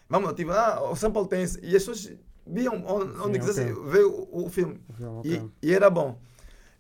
vamos 0.10 0.30
ao 0.30 0.36
Tivoli, 0.36 0.58
ah, 0.58 0.82
o 0.92 0.96
São 0.96 1.12
Paulo 1.12 1.28
tem 1.28 1.44
esse. 1.44 1.60
E 1.62 1.68
as 1.76 1.84
pessoas 1.86 2.12
viam 2.46 2.84
onde, 2.86 3.18
onde 3.20 3.34
Sim, 3.34 3.40
quisessem 3.40 3.72
ok. 3.74 3.84
ver 3.92 4.04
o, 4.06 4.28
o 4.46 4.50
filme. 4.50 4.80
Ok. 5.20 5.50
E, 5.62 5.68
e 5.70 5.74
era 5.74 5.90
bom. 5.90 6.18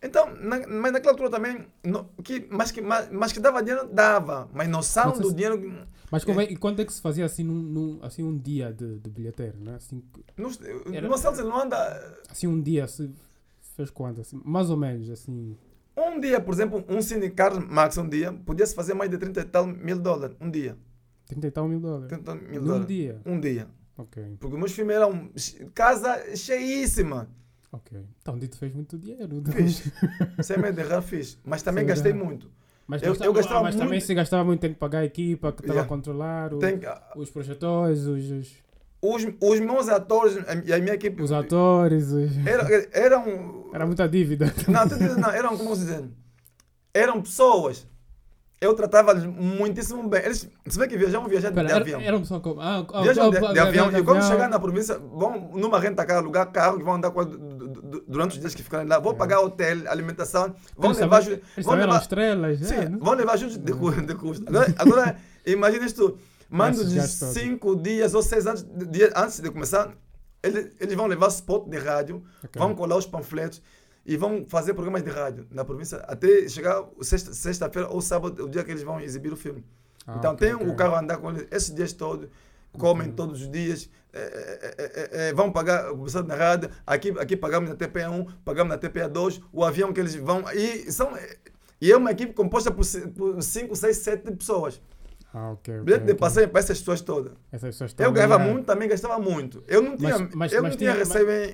Então, 0.01 0.35
na, 0.35 0.67
mas 0.67 0.91
naquela 0.91 1.13
altura 1.13 1.29
também, 1.29 1.65
no, 1.81 2.03
que, 2.21 2.45
mas, 2.51 2.71
que, 2.71 2.81
mas, 2.81 3.09
mas 3.09 3.31
que 3.31 3.39
dava 3.39 3.63
dinheiro, 3.63 3.87
dava. 3.87 4.49
Mas 4.53 4.67
noção 4.67 5.11
Mas 5.11 5.19
do 5.19 5.29
se- 5.29 5.35
dinheiro. 5.35 5.87
Mas 6.11 6.25
como 6.25 6.41
é, 6.41 6.43
e 6.43 6.57
quanto 6.57 6.81
é 6.81 6.85
que 6.85 6.91
se 6.93 7.01
fazia 7.01 7.23
assim, 7.25 7.43
num, 7.43 7.55
num- 7.55 7.99
assim 8.01 8.21
um 8.21 8.37
dia 8.37 8.73
de, 8.73 8.99
de 8.99 9.09
bilheteiro, 9.09 9.57
né? 9.59 9.75
Assim, 9.75 10.03
No, 10.37 10.49
Era- 10.93 11.07
no 11.07 11.17
Celso 11.17 11.43
não 11.45 11.57
anda. 11.61 12.21
assim 12.29 12.45
um 12.47 12.61
dia, 12.61 12.85
se 12.87 13.09
fez 13.77 13.89
quanto? 13.89 14.19
Assim, 14.19 14.39
mais 14.43 14.69
ou 14.69 14.75
menos, 14.75 15.09
assim. 15.09 15.57
Um 15.95 16.19
dia, 16.19 16.39
por 16.39 16.53
exemplo, 16.53 16.83
um 16.89 17.01
Cine 17.01 17.29
Carl 17.29 17.59
Max, 17.69 17.97
um 17.97 18.07
dia, 18.09 18.31
podia-se 18.33 18.73
fazer 18.73 18.93
mais 18.93 19.09
de 19.11 19.17
30 19.17 19.41
e 19.41 19.43
tal 19.45 19.65
mil 19.67 19.99
dólares. 19.99 20.35
Um 20.41 20.49
dia. 20.49 20.75
30 21.27 21.47
e 21.47 21.51
tal 21.51 21.67
mil 21.67 21.79
dólares. 21.79 22.07
30 22.09 22.35
mil 22.35 22.61
Num 22.61 22.67
dólares. 22.67 22.87
dia. 22.87 23.21
Um 23.25 23.39
dia. 23.39 23.67
Ok, 23.95 24.37
Porque 24.39 24.57
meus 24.57 24.71
filmes 24.71 24.95
eram 24.95 25.29
casa 25.75 26.35
cheíssima. 26.35 27.29
ok. 27.71 28.03
Então, 28.21 28.37
Dito 28.39 28.57
fez 28.57 28.73
muito 28.73 28.97
dinheiro. 28.97 29.41
Fiz. 29.51 29.91
Sem 30.41 30.57
medo 30.57 30.75
de 30.75 30.81
errar, 30.81 31.01
fiz. 31.03 31.37
Mas 31.45 31.61
também 31.61 31.83
Sim, 31.83 31.87
gastei 31.89 32.11
é. 32.11 32.15
muito. 32.15 32.49
Mas, 32.87 33.01
Eu- 33.03 33.09
gastava, 33.09 33.29
eu 33.29 33.33
gastava 33.33 33.61
mas 33.63 33.75
também 33.75 33.89
muito- 33.89 34.05
se 34.05 34.13
gastava 34.15 34.43
muito 34.43 34.59
tempo 34.61 34.75
pagar 34.77 34.99
a 34.99 35.05
equipa 35.05 35.51
que 35.53 35.61
estava 35.61 35.79
Yeah. 35.79 35.85
a 35.85 35.87
controlar, 35.95 36.53
o- 36.53 36.59
Tem, 36.59 36.79
os 37.15 37.29
projetores, 37.29 37.99
os, 38.01 38.29
os, 38.31 38.62
os, 39.03 39.27
os 39.41 39.59
meus 39.59 39.89
atores 39.89 40.37
e 40.65 40.71
a 40.73 40.79
minha 40.79 40.93
equipe 40.93 41.21
os 41.21 41.31
atores. 41.31 42.11
Os... 42.11 42.31
eram, 42.47 42.67
eram 42.93 43.69
Era 43.73 43.85
muita 43.85 44.07
dívida. 44.07 44.45
Não, 44.67 44.85
não, 45.17 45.29
eram, 45.29 45.57
como 45.57 45.75
se 45.75 45.85
diz, 45.85 46.03
eram 46.93 47.21
pessoas. 47.21 47.85
Eu 48.61 48.73
tratava-lhes 48.73 49.25
muitíssimo 49.25 50.07
bem. 50.07 50.21
Eles, 50.23 50.47
se 50.67 50.79
vê 50.79 50.87
que 50.87 50.97
viajavam, 50.97 51.27
viajavam 51.27 51.61
de 51.61 51.67
Pera, 51.67 51.81
avião. 51.81 51.99
era, 51.99 52.07
era 52.07 52.15
uma 52.15 52.21
pessoa 52.21 52.39
como. 52.39 52.61
Ah, 52.61 52.85
ah, 52.93 53.01
Viajam 53.01 53.27
ah, 53.27 53.29
de, 53.29 53.37
ah, 53.45 53.51
de 53.51 53.59
avião. 53.59 53.89
de 53.91 53.97
E 53.99 54.03
quando 54.03 54.17
avião. 54.19 54.31
chegar 54.31 54.47
na 54.49 54.57
província, 54.57 54.97
vão 54.97 55.51
numa 55.53 55.77
renta 55.81 56.05
car 56.05 56.15
alugar 56.19 56.49
carro 56.49 56.77
que 56.77 56.83
vão 56.85 56.93
andar 56.93 57.09
a- 57.09 58.01
durante 58.07 58.31
os 58.35 58.39
dias 58.39 58.55
que 58.55 58.63
ficarem 58.63 58.87
lá. 58.87 58.99
Vão 58.99 59.13
pagar 59.15 59.41
hotel, 59.41 59.79
alimentação. 59.91 60.55
Vão 60.77 60.91
Eles 60.91 60.99
levar. 61.01 61.21
ju- 61.21 61.31
eles 61.31 61.65
Vão 61.65 61.73
eram 61.75 61.87
levar 61.87 62.01
estrelas. 62.01 62.59
sim, 62.59 62.73
é, 62.75 62.87
né? 62.89 62.97
vão 63.01 63.13
levar 63.15 63.35
juntos 63.35 63.57
de, 63.57 63.65
de 63.65 64.15
custo. 64.15 64.45
Agora, 64.47 64.73
agora 64.79 65.17
imagina 65.45 65.85
isto. 65.85 66.17
Esses 66.69 66.91
de 67.19 67.39
cinco 67.39 67.75
dias 67.75 68.13
ou 68.13 68.21
seis 68.21 68.45
antes, 68.45 68.63
de- 68.63 68.85
dias 68.85 69.11
antes 69.15 69.39
de 69.39 69.49
começar. 69.51 69.93
Eles, 70.41 70.71
eles 70.79 70.93
vão 70.95 71.07
levar 71.07 71.27
spot 71.29 71.69
de 71.69 71.77
rádio, 71.77 72.21
Ok. 72.43 72.59
vão 72.61 72.75
colar 72.75 72.97
os 72.97 73.05
panfletos 73.05 73.61
e 74.05 74.17
vão 74.17 74.45
fazer 74.47 74.73
programas 74.73 75.01
de 75.03 75.09
rádio 75.09 75.47
na 75.49 75.63
província 75.63 75.97
até 75.99 76.47
chegar 76.49 76.83
sexta- 77.01 77.33
sexta-feira 77.33 77.87
ou 77.89 78.01
sábado, 78.01 78.43
o 78.45 78.49
dia 78.49 78.63
que 78.63 78.71
eles 78.71 78.83
vão 78.83 78.99
exibir 78.99 79.31
o 79.31 79.37
filme. 79.37 79.63
Ah, 80.05 80.15
então 80.17 80.33
ok, 80.33 80.47
tem 80.47 80.55
ok. 80.55 80.67
o 80.67 80.75
carro 80.75 80.95
a 80.95 80.99
andar 80.99 81.17
com 81.17 81.29
eles 81.29 81.47
esses 81.49 81.73
dias 81.73 81.93
todos, 81.93 82.27
comem 82.77 83.09
todos 83.09 83.41
os 83.41 83.49
dias, 83.49 83.89
eh, 84.11 84.75
eh, 84.77 84.91
eh, 84.95 85.09
eh, 85.29 85.33
vão 85.33 85.49
pagar 85.49 85.89
publicidade 85.91 86.27
na 86.27 86.35
rádio, 86.35 86.69
aqui, 86.85 87.11
aqui 87.17 87.37
pagamos 87.37 87.69
na 87.69 87.75
TPA1, 87.77 88.27
pagamos 88.43 88.69
na 88.73 88.77
TPA2, 88.77 89.41
o 89.53 89.63
avião 89.63 89.93
que 89.93 89.99
eles 90.01 90.13
vão. 90.15 90.43
E, 90.51 90.91
são, 90.91 91.17
e 91.79 91.89
é 91.89 91.95
uma 91.95 92.11
equipe 92.11 92.33
composta 92.33 92.69
por 92.69 92.83
5, 92.83 93.73
6, 93.77 93.95
7 93.97 94.29
pessoas. 94.33 94.81
Ah, 95.33 95.51
ok. 95.51 95.73
ok, 95.75 95.83
Bilhete 95.85 96.05
de 96.05 96.11
ok. 96.11 96.19
passagem 96.19 96.49
para 96.49 96.59
essas 96.59 96.77
pessoas 96.79 97.01
todas. 97.01 97.33
Essas 97.51 97.75
pessoas 97.75 97.95
Eu 97.97 98.11
ganhava 98.11 98.35
é. 98.35 98.51
muito, 98.51 98.65
também 98.65 98.87
gastava 98.87 99.17
muito. 99.19 99.63
Eu 99.67 99.81
não 99.81 99.97
tinha, 99.97 100.17
Mas- 100.19 100.35
mas- 100.35 100.53
eu 100.53 100.61
mas 100.61 100.71
não 100.73 100.77
tinha 100.77 100.91
tinha- 100.91 101.03
receio 101.03 101.29
em, 101.31 101.53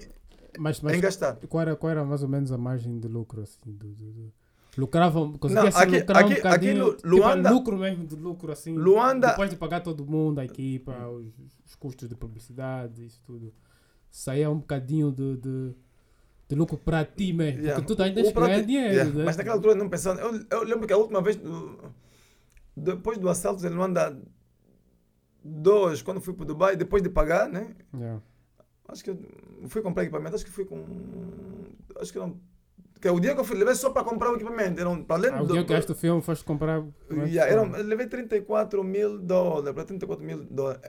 Mas, 0.58 0.80
em 0.80 0.84
mas 0.84 1.00
gastar. 1.00 1.38
qual, 1.48 1.62
era, 1.62 1.76
qual 1.76 1.90
era 1.92 2.04
mais 2.04 2.22
ou 2.22 2.28
menos 2.28 2.52
a 2.52 2.58
margem 2.58 3.00
de 3.00 3.08
lucro 3.08 3.42
assim, 3.42 3.60
do, 3.66 3.88
do, 3.88 4.12
do- 4.12 4.34
Lucravam, 4.78 5.34
conseguia 5.34 5.64
Não, 5.72 5.78
aqui- 5.80 6.00
lucrar 6.00 6.24
um 6.24 6.26
aqui- 6.28 6.36
bocadinho. 6.36 6.86
aqui 6.88 6.96
tipo, 6.98 7.08
Luanda- 7.10 7.52
lucro 7.52 7.78
mesmo, 7.78 8.06
de 8.06 8.16
lucro 8.16 8.52
assim. 8.52 8.74
Luanda, 8.76 9.28
Depois 9.30 9.50
de 9.50 9.56
pagar 9.56 9.80
todo 9.82 10.06
mundo, 10.06 10.40
a 10.40 10.46
equipa, 10.46 10.96
os, 11.10 11.26
os 11.66 11.76
custos 11.76 12.08
de 12.08 12.16
publicidade, 12.16 13.06
isso 13.06 13.22
tudo. 13.26 13.52
Saía 14.12 14.50
um 14.50 14.58
bocadinho 14.60 15.12
de, 15.12 15.38
de, 15.38 15.74
de 16.48 16.56
lucro 16.56 16.78
para 16.78 17.04
ti 17.04 17.34
mesmo. 17.34 17.60
Yeah. 17.62 17.82
Porque 17.82 17.96
tu 17.96 18.02
ainda 18.02 18.22
ganhar 18.32 18.62
dinheiro. 18.62 18.94
yeah, 18.94 19.12
né? 19.14 19.24
Mas 19.26 19.36
naquela 19.38 19.56
altura 19.56 19.76
não 19.76 19.90
pensava. 19.90 20.20
Eu, 20.22 20.40
eu 20.50 20.64
lembro 20.64 20.88
que 20.88 20.94
a 20.94 20.98
última 20.98 21.22
vez, 21.22 21.38
depois 22.76 23.18
do 23.18 23.30
assalto 23.30 23.66
em 23.66 23.70
Luanda 23.70 24.18
2, 25.44 26.02
quando 26.02 26.22
fui 26.22 26.34
para 26.34 26.46
Dubai, 26.46 26.76
depois 26.76 27.02
de 27.02 27.10
pagar, 27.10 27.48
né? 27.50 27.76
Yeah. 27.94 28.22
Acho 28.88 29.04
que 29.04 29.10
eu 29.12 29.20
fui 29.68 29.82
comprar 29.82 30.04
equipamento, 30.04 30.36
acho 30.36 30.46
que 30.46 30.52
fui 30.52 30.66
com. 30.66 30.84
Acho 32.00 32.12
que 32.12 32.20
não. 32.20 32.38
Que 33.00 33.08
o 33.10 33.20
dia 33.20 33.34
que 33.34 33.40
eu 33.40 33.46
fui, 33.46 33.56
levei 33.58 33.76
só 33.76 33.90
para 33.92 34.04
comprar 34.04 34.30
o 34.32 34.36
equipamento. 34.36 34.80
Era 34.82 34.90
um, 34.90 35.02
para 35.04 35.16
além 35.16 35.32
Ah, 35.32 35.42
o 35.42 35.46
do- 35.46 35.54
dia 35.54 35.64
que 35.64 35.74
gaste 35.74 35.92
o 35.92 35.96
filme, 35.96 36.22
foste 36.22 36.44
comprar. 36.44 36.80
é 36.82 36.84
que 37.08 37.16
Yeah, 37.32 37.54
chama? 37.54 37.76
era, 37.78 37.84
eu 37.84 37.88
levei 37.88 38.08
34 38.08 38.84
mil 38.84 39.18
dólares, 39.20 39.74
para 39.74 39.86
34 39.86 40.26
mil 40.26 40.44
dólares. 40.44 40.82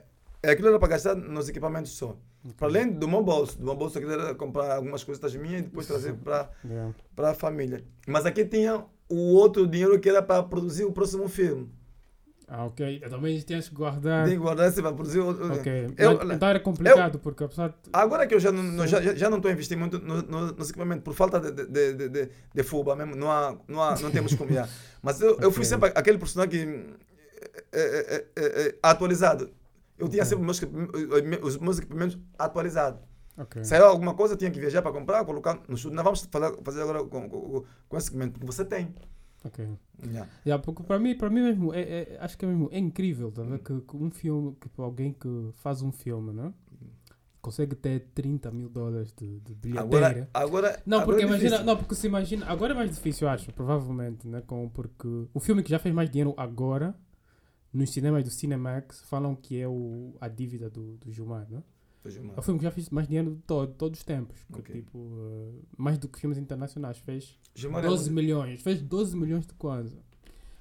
É, 0.43 0.51
Aquilo 0.51 0.69
era 0.69 0.79
para 0.79 0.89
gastar 0.89 1.15
nos 1.15 1.47
equipamentos 1.47 1.91
só. 1.91 2.17
Para 2.57 2.67
além 2.67 2.91
do 2.91 3.07
meu 3.07 3.23
bolso. 3.23 3.57
Do 3.57 3.63
meu 3.65 3.75
bolso 3.75 3.97
aquilo 3.97 4.11
era 4.13 4.35
comprar 4.35 4.75
algumas 4.75 5.03
coisas 5.03 5.33
minhas 5.35 5.61
e 5.61 5.63
depois 5.65 5.85
trazer 5.87 6.15
para 6.15 6.49
Yeah. 6.65 6.93
para 7.15 7.29
a 7.29 7.33
família. 7.33 7.85
Mas 8.07 8.25
aqui 8.25 8.43
tinha 8.43 8.83
o 9.11 9.33
outro 9.35 9.67
dinheiro 9.67 9.99
que 9.99 10.09
era 10.09 10.21
para 10.21 10.41
produzir 10.43 10.85
o 10.85 10.91
próximo 10.91 11.27
filme. 11.27 11.69
Ah, 12.53 12.65
ok. 12.65 12.99
Eu 13.01 13.09
também 13.09 13.39
tinhas 13.39 13.69
que 13.69 13.75
guardar. 13.75 14.25
Tem 14.25 14.33
que 14.33 14.39
guardar 14.41 14.67
esse 14.67 14.81
para 14.81 14.91
produzir 14.91 15.19
o. 15.19 15.29
Ok. 15.53 15.87
Eu- 15.97 16.17
Mas, 16.25 16.35
então 16.35 16.49
era 16.49 16.59
complicado, 16.59 17.17
porque 17.19 17.45
apesar 17.45 17.69
de. 17.69 17.75
Agora 17.93 18.27
que 18.27 18.35
eu 18.35 18.41
já 18.41 18.51
não, 18.51 18.85
já, 18.85 19.01
já- 19.15 19.29
não 19.29 19.37
estou 19.37 19.49
a 19.49 19.53
investir 19.53 19.77
muito 19.77 19.99
no, 19.99 20.21
no, 20.21 20.51
nos 20.51 20.69
equipamentos 20.69 21.01
por 21.03 21.13
falta 21.13 21.39
de, 21.39 21.51
de, 21.65 21.93
de, 21.93 22.09
de, 22.09 22.29
de 22.53 22.63
fuba 22.63 22.93
mesmo, 22.93 23.15
não, 23.15 23.31
há, 23.31 23.57
não, 23.69 23.81
há, 23.81 23.97
não 24.01 24.11
temos 24.11 24.33
como. 24.35 24.51
já. 24.51 24.67
Mas 25.01 25.21
eu, 25.21 25.37
eu 25.39 25.49
fui 25.51 25.63
sempre 25.63 25.93
aquele 25.95 26.17
personagem 26.17 26.87
é, 27.71 27.79
é, 27.81 28.25
é, 28.35 28.75
atualizado. 28.83 29.49
Eu 29.97 30.09
tinha 30.09 30.25
sempre 30.25 30.43
meus, 30.43 30.61
os 31.43 31.57
meus 31.57 31.77
equipamentos 31.77 32.17
atualizados. 32.37 32.99
Ok. 33.37 33.63
Saiu 33.63 33.85
alguma 33.85 34.13
coisa, 34.13 34.35
tinha 34.35 34.51
que 34.51 34.59
viajar 34.59 34.81
para 34.81 34.91
comprar, 34.91 35.23
colocar 35.25 35.61
no. 35.67 35.91
Não 35.91 36.03
vamos 36.03 36.27
falar, 36.31 36.53
fazer 36.63 36.81
agora 36.81 37.03
com, 37.03 37.29
com, 37.29 37.63
com 37.87 37.97
esse 37.97 38.09
equipamento, 38.09 38.33
porque 38.33 38.45
você 38.45 38.65
tem. 38.65 38.93
Ok. 39.43 39.67
Yeah. 40.05 40.29
Yeah, 40.45 40.63
porque 40.63 40.83
para 40.83 40.99
mim, 40.99 41.17
para 41.17 41.29
mim 41.29 41.41
mesmo, 41.41 41.73
é, 41.73 41.81
é- 41.81 42.17
acho 42.19 42.37
que 42.37 42.45
é 42.45 42.47
mesmo 42.47 42.69
é 42.71 42.77
incrível 42.77 43.31
tá 43.31 43.43
que, 43.57 43.81
que 43.81 43.97
um 43.97 44.11
filme, 44.11 44.55
que 44.59 44.69
para 44.69 44.85
alguém 44.85 45.13
que 45.13 45.49
faz 45.55 45.81
um 45.81 45.91
filme, 45.91 46.31
né? 46.31 46.53
consegue 47.41 47.75
ter 47.75 48.11
30 48.13 48.51
mil 48.51 48.69
dólares 48.69 49.13
de, 49.13 49.39
de 49.39 49.55
bilheteira. 49.55 49.81
Agora, 49.81 50.29
agora. 50.33 50.83
não, 50.85 51.03
porque 51.03 51.23
é 51.23 51.25
imagina, 51.25 51.49
difícil. 51.49 51.65
não, 51.65 51.75
porque 51.75 51.95
se 51.95 52.07
imagina, 52.07 52.45
agora 52.45 52.73
é 52.73 52.75
mais 52.75 52.91
difícil, 52.91 53.27
eu 53.27 53.33
acho, 53.33 53.51
provavelmente, 53.51 54.27
né? 54.27 54.41
Com, 54.41 54.69
porque 54.69 55.07
o 55.33 55.39
filme 55.39 55.63
que 55.63 55.69
já 55.69 55.79
fez 55.79 55.93
mais 55.93 56.09
dinheiro 56.09 56.33
agora, 56.37 56.95
nos 57.73 57.91
cinemas 57.91 58.23
do 58.23 58.29
Cinemax, 58.29 59.01
falam 59.01 59.35
que 59.35 59.59
é 59.59 59.67
o, 59.67 60.15
a 60.21 60.27
dívida 60.27 60.69
do, 60.69 60.97
do 60.97 61.11
Gilmar, 61.11 61.47
né? 61.49 61.63
É 62.35 62.39
o 62.39 62.41
filme 62.41 62.57
que 62.59 62.63
já 62.65 62.71
fez 62.71 62.89
mais 62.89 63.07
dinheiro 63.07 63.31
de 63.35 63.41
todo, 63.43 63.73
todos 63.73 63.99
os 63.99 64.05
tempos. 64.05 64.43
que, 64.51 64.59
Ok. 64.59 64.75
Tipo, 64.75 64.97
eh, 64.99 65.59
mais 65.77 65.97
do 65.99 66.07
que 66.07 66.19
filmes 66.19 66.37
internacionais. 66.39 66.97
Fez 66.97 67.37
Gilmar 67.53 67.83
é 67.83 67.87
12 67.87 68.09
muito- 68.09 68.15
milhões. 68.23 68.61
Fez 68.61 68.81
12 68.81 69.15
milhões 69.15 69.45
de 69.45 69.53
coisa. 69.53 69.95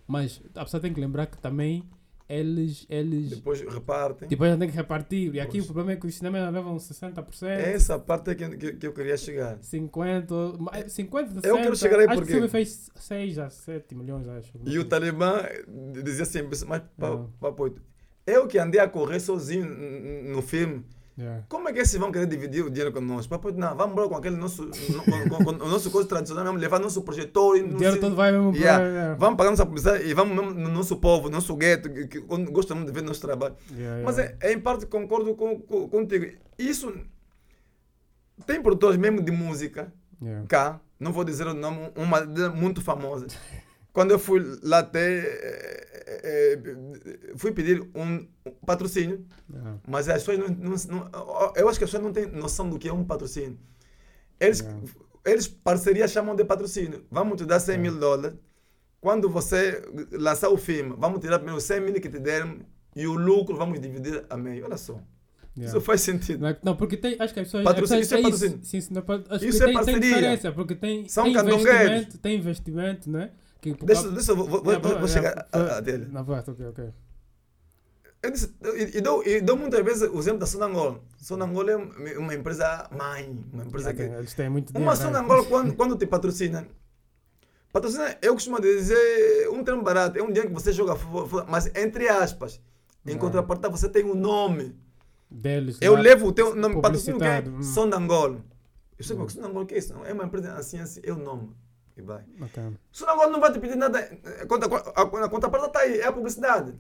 Mas 0.07 0.41
a 0.55 0.64
pessoa 0.64 0.80
tem 0.80 0.93
que 0.93 1.01
lembrar 1.01 1.26
que 1.26 1.38
também 1.38 1.82
eles. 2.28 2.84
eles 2.91 3.30
Depois 3.30 3.61
repartem. 3.62 4.28
depois 4.28 4.57
tem 4.59 4.68
que 4.68 4.76
repartir. 4.76 5.34
E 5.34 5.41
aqui 5.41 5.53
Pois. 5.53 5.64
o 5.64 5.66
problema 5.68 5.93
é 5.93 5.97
que 5.97 6.07
os 6.07 6.14
cinemas 6.14 6.53
levam 6.53 6.78
60%. 6.78 7.49
É 7.49 7.72
essa 7.72 7.99
parte 7.99 8.34
que, 8.34 8.49
que, 8.57 8.72
que 8.74 8.86
eu 8.86 8.93
queria 8.93 9.16
chegar. 9.16 9.59
50, 9.62 10.34
mais- 10.59 10.93
50, 10.93 11.28
60. 11.28 11.49
Eu 11.49 11.57
quero 11.57 11.76
chegar 11.76 12.01
aí 12.01 12.07
porque- 12.07 12.20
que 12.20 12.30
o 12.32 12.34
filme 12.34 12.49
fez 12.49 12.91
6 12.97 13.38
a 13.38 13.49
7 13.51 13.95
milhões, 13.95 14.28
acho. 14.28 14.53
E 14.66 14.78
o 14.78 14.84
Talibã 14.84 15.41
dizia 16.05 16.24
assim, 16.24 16.43
mas 16.68 16.84
Não. 16.99 17.30
para 17.41 17.55
eu 18.26 18.47
que 18.47 18.59
andei 18.59 18.80
a 18.80 18.88
correr 18.88 19.18
sozinho 19.20 19.66
no 20.32 20.43
filme, 20.43 20.84
Yeah. 21.20 21.44
como 21.50 21.68
é 21.68 21.72
que 21.72 21.80
esses 21.80 21.94
vão 22.00 22.10
querer 22.10 22.26
dividir 22.26 22.64
o 22.64 22.70
dinheiro 22.70 22.92
conosco? 22.92 23.28
Papo, 23.28 23.52
não, 23.52 23.76
vamos 23.76 23.92
embora 23.92 24.08
com 24.08 24.16
aquele 24.16 24.36
nosso, 24.36 24.62
no- 24.64 25.04
com, 25.04 25.44
com- 25.44 25.58
com 25.58 25.64
o 25.66 25.68
nosso 25.68 25.90
coisa 25.90 26.08
tradicional, 26.08 26.44
mesmo, 26.44 26.58
levar 26.58 26.78
nosso 26.80 27.02
projetor. 27.02 27.56
O 27.56 27.62
dinheiro 27.68 27.92
sei- 27.92 28.00
todo 28.00 28.16
vai 28.16 28.32
mesmo 28.32 28.52
para. 28.52 28.60
Yeah. 28.60 28.84
Yeah. 28.84 29.14
Vamos 29.16 29.36
pagar 29.36 29.50
nossa 29.50 29.66
publicidade 29.66 30.04
e 30.08 30.14
vamos 30.14 30.34
mesmo 30.34 30.54
no 30.58 30.68
nosso 30.70 30.96
povo, 30.96 31.28
no 31.28 31.34
nosso 31.34 31.54
gueto, 31.56 31.90
que, 31.90 32.06
que 32.06 32.24
onde 32.28 32.50
gosta 32.50 32.74
muito 32.74 32.88
de 32.88 32.94
ver 32.94 33.02
nosso 33.06 33.20
trabalho. 33.20 33.54
Yeah, 33.76 34.02
Mas 34.04 34.18
é, 34.18 34.36
é 34.40 34.52
em 34.52 34.58
parte 34.60 34.86
concordo 34.86 35.34
com, 35.34 35.60
com- 35.60 35.88
contigo. 35.88 36.26
Isso 36.58 36.92
tem 38.46 38.62
produtores 38.62 38.96
mesmo 38.96 39.20
de 39.22 39.30
música 39.30 39.92
cá, 40.48 40.80
não 40.98 41.12
vou 41.12 41.24
dizer 41.24 41.46
o 41.46 41.54
nome, 41.54 41.90
uma 41.96 42.20
muito 42.54 42.80
famosa. 42.80 43.26
Quando 43.92 44.12
eu 44.12 44.18
fui 44.18 44.40
lá 44.62 44.78
até, 44.78 45.80
eh, 46.11 46.58
eh, 46.64 47.32
fui 47.36 47.52
pedir 47.52 47.88
um 47.94 48.26
patrocínio, 48.66 49.24
Yeah. 49.52 49.78
mas 49.88 50.08
as 50.08 50.22
pessoas 50.24 50.38
não, 50.38 50.48
não, 50.48 50.76
não- 50.88 51.52
eu 51.56 51.68
acho 51.68 51.78
que 51.78 51.84
as 51.84 51.90
pessoas 51.90 52.02
não 52.02 52.12
têm 52.12 52.26
noção 52.26 52.68
do 52.68 52.78
que 52.78 52.88
é 52.88 52.92
um 52.92 53.04
patrocínio. 53.04 53.58
Eles, 54.38 54.64
eles 55.24 55.46
parceria 55.48 56.08
chamam 56.08 56.34
de 56.34 56.44
patrocínio. 56.44 57.04
Vamos 57.11 57.36
te 57.36 57.44
dar 57.44 57.61
100 57.61 57.78
mil 57.78 57.98
dólares. 57.98 58.36
Quando 59.00 59.28
você 59.30 59.82
lançar 60.12 60.50
o 60.50 60.56
filme, 60.56 60.94
vamos 60.98 61.20
tirar 61.20 61.38
primeiro 61.38 61.61
100 61.61 61.80
mil 61.80 61.94
que 61.94 62.08
te 62.08 62.18
deram 62.18 62.58
e 62.94 63.06
o 63.06 63.14
lucro 63.14 63.56
vamos 63.56 63.80
dividir 63.80 64.24
a 64.28 64.36
meio. 64.36 64.64
Olha 64.64 64.76
só. 64.76 64.94
Yeah. 65.56 65.76
Isso 65.76 65.80
faz 65.80 66.00
sentido. 66.02 66.40
Não, 66.42 66.48
é- 66.48 66.58
não, 66.62 66.76
porque 66.76 66.96
tem, 66.96 67.16
acho 67.18 67.34
que 67.34 67.40
as 67.40 67.46
pessoas. 67.46 67.64
Patrocínio, 67.64 68.02
isso 68.02 68.14
é 68.14 68.22
patrocínio. 68.22 68.61
Sim, 68.62 68.80
sim, 68.80 68.94
não, 68.94 69.02
acho 69.30 69.44
Isso 69.44 69.58
que 69.58 69.64
é 69.64 69.66
tem, 69.66 69.66
tem 69.66 69.74
parceria. 69.74 70.00
diferença, 70.00 70.52
porque 70.52 70.74
tem, 70.74 71.08
São 71.08 71.24
tem 71.24 71.32
investimento, 71.34 72.18
tem 72.18 72.36
investimento, 72.38 73.11
né? 73.11 73.30
Que, 73.61 73.74
Deixa, 73.74 74.08
deixa 74.11 74.32
eu 74.32 74.36
vou, 74.36 74.46
vou, 74.48 74.62
vou- 74.62 74.80
vou 74.80 74.90
yeah, 74.90 75.06
chegar 75.08 75.48
a, 75.52 75.76
a 75.76 75.80
dele. 75.80 76.06
Na 76.11 76.22
voz, 76.22 76.46
ok, 76.48 76.66
ok. 76.66 76.92
Eu 78.22 78.30
disse, 78.30 78.54
e, 78.76 78.98
e 78.98 79.00
dou, 79.00 79.22
e 79.26 79.40
dou 79.40 79.56
muitas 79.56 79.82
vezes 79.84 80.02
o 80.11 80.18
exemplo 80.18 80.40
da 80.40 80.46
Sonangol. 80.46 81.02
Sonangol 81.18 81.68
é 81.68 81.76
uma- 81.76 82.18
uma 82.18 82.34
empresa 82.34 82.88
mãe, 82.90 83.38
uma 83.52 83.64
empresa 83.64 83.94
que... 83.94 84.02
Eles 84.02 84.34
têm 84.34 84.48
muito 84.50 84.72
dinheiro. 84.72 84.84
Uma 84.90 84.98
né? 84.98 85.04
Sonangol, 85.04 85.44
quando, 85.46 85.74
quando 85.74 85.96
te 85.96 86.06
patrocina, 86.06 86.66
patrocina, 87.72 88.16
eu 88.20 88.34
costumo 88.34 88.61
dizer, 88.61 89.48
um 89.50 89.62
termo 89.64 89.82
barato, 89.82 90.18
é 90.18 90.22
um 90.22 90.26
dinheiro 90.28 90.48
que 90.48 90.54
você 90.54 90.72
joga 90.72 90.96
fora, 90.96 91.46
mas 91.48 91.66
entre 91.74 92.08
aspas. 92.08 92.61
Em 93.06 93.12
Não. 93.12 93.18
contrapartida, 93.18 93.70
você 93.70 93.88
tem 93.88 94.04
um 94.04 94.14
nome. 94.14 94.76
Deles. 95.30 95.78
Eu 95.80 95.94
lá, 95.94 96.00
levo 96.00 96.26
o 96.26 96.32
teu 96.32 96.54
nome, 96.54 96.82
patrocínio 96.82 97.18
que 97.18 97.24
é 97.24 97.40
publicitado, 97.40 97.56
hum. 97.58 97.62
Sonangol. 97.74 98.36
Eu 98.98 99.04
sei 99.04 99.16
Hum. 99.16 99.24
que 99.26 99.32
Sonangol, 99.32 99.62
o 99.62 99.66
que 99.66 99.74
é 99.74 99.78
isso? 99.78 99.94
Não, 99.94 100.04
é 100.04 100.12
uma 100.12 100.24
empresa 100.24 100.52
assim, 100.54 100.78
assim, 100.78 101.00
é 101.02 101.11
o 101.12 101.16
nome. 101.16 101.50
E 102.01 102.03
vai. 102.07 102.24
Ok. 102.40 102.62
Sonangol 102.90 103.30
não 103.30 103.40
vai 103.40 103.53
te 103.53 103.59
pedir 103.61 103.76
nada, 103.76 103.98
a 104.42 104.46
conta- 104.46 104.66
a, 104.96 105.03
a 105.24 105.28
contrapartida 105.28 105.66
está 105.66 105.80
aí, 105.80 106.01
é 106.01 106.07
a 106.07 106.12
publicidade. 106.12 106.74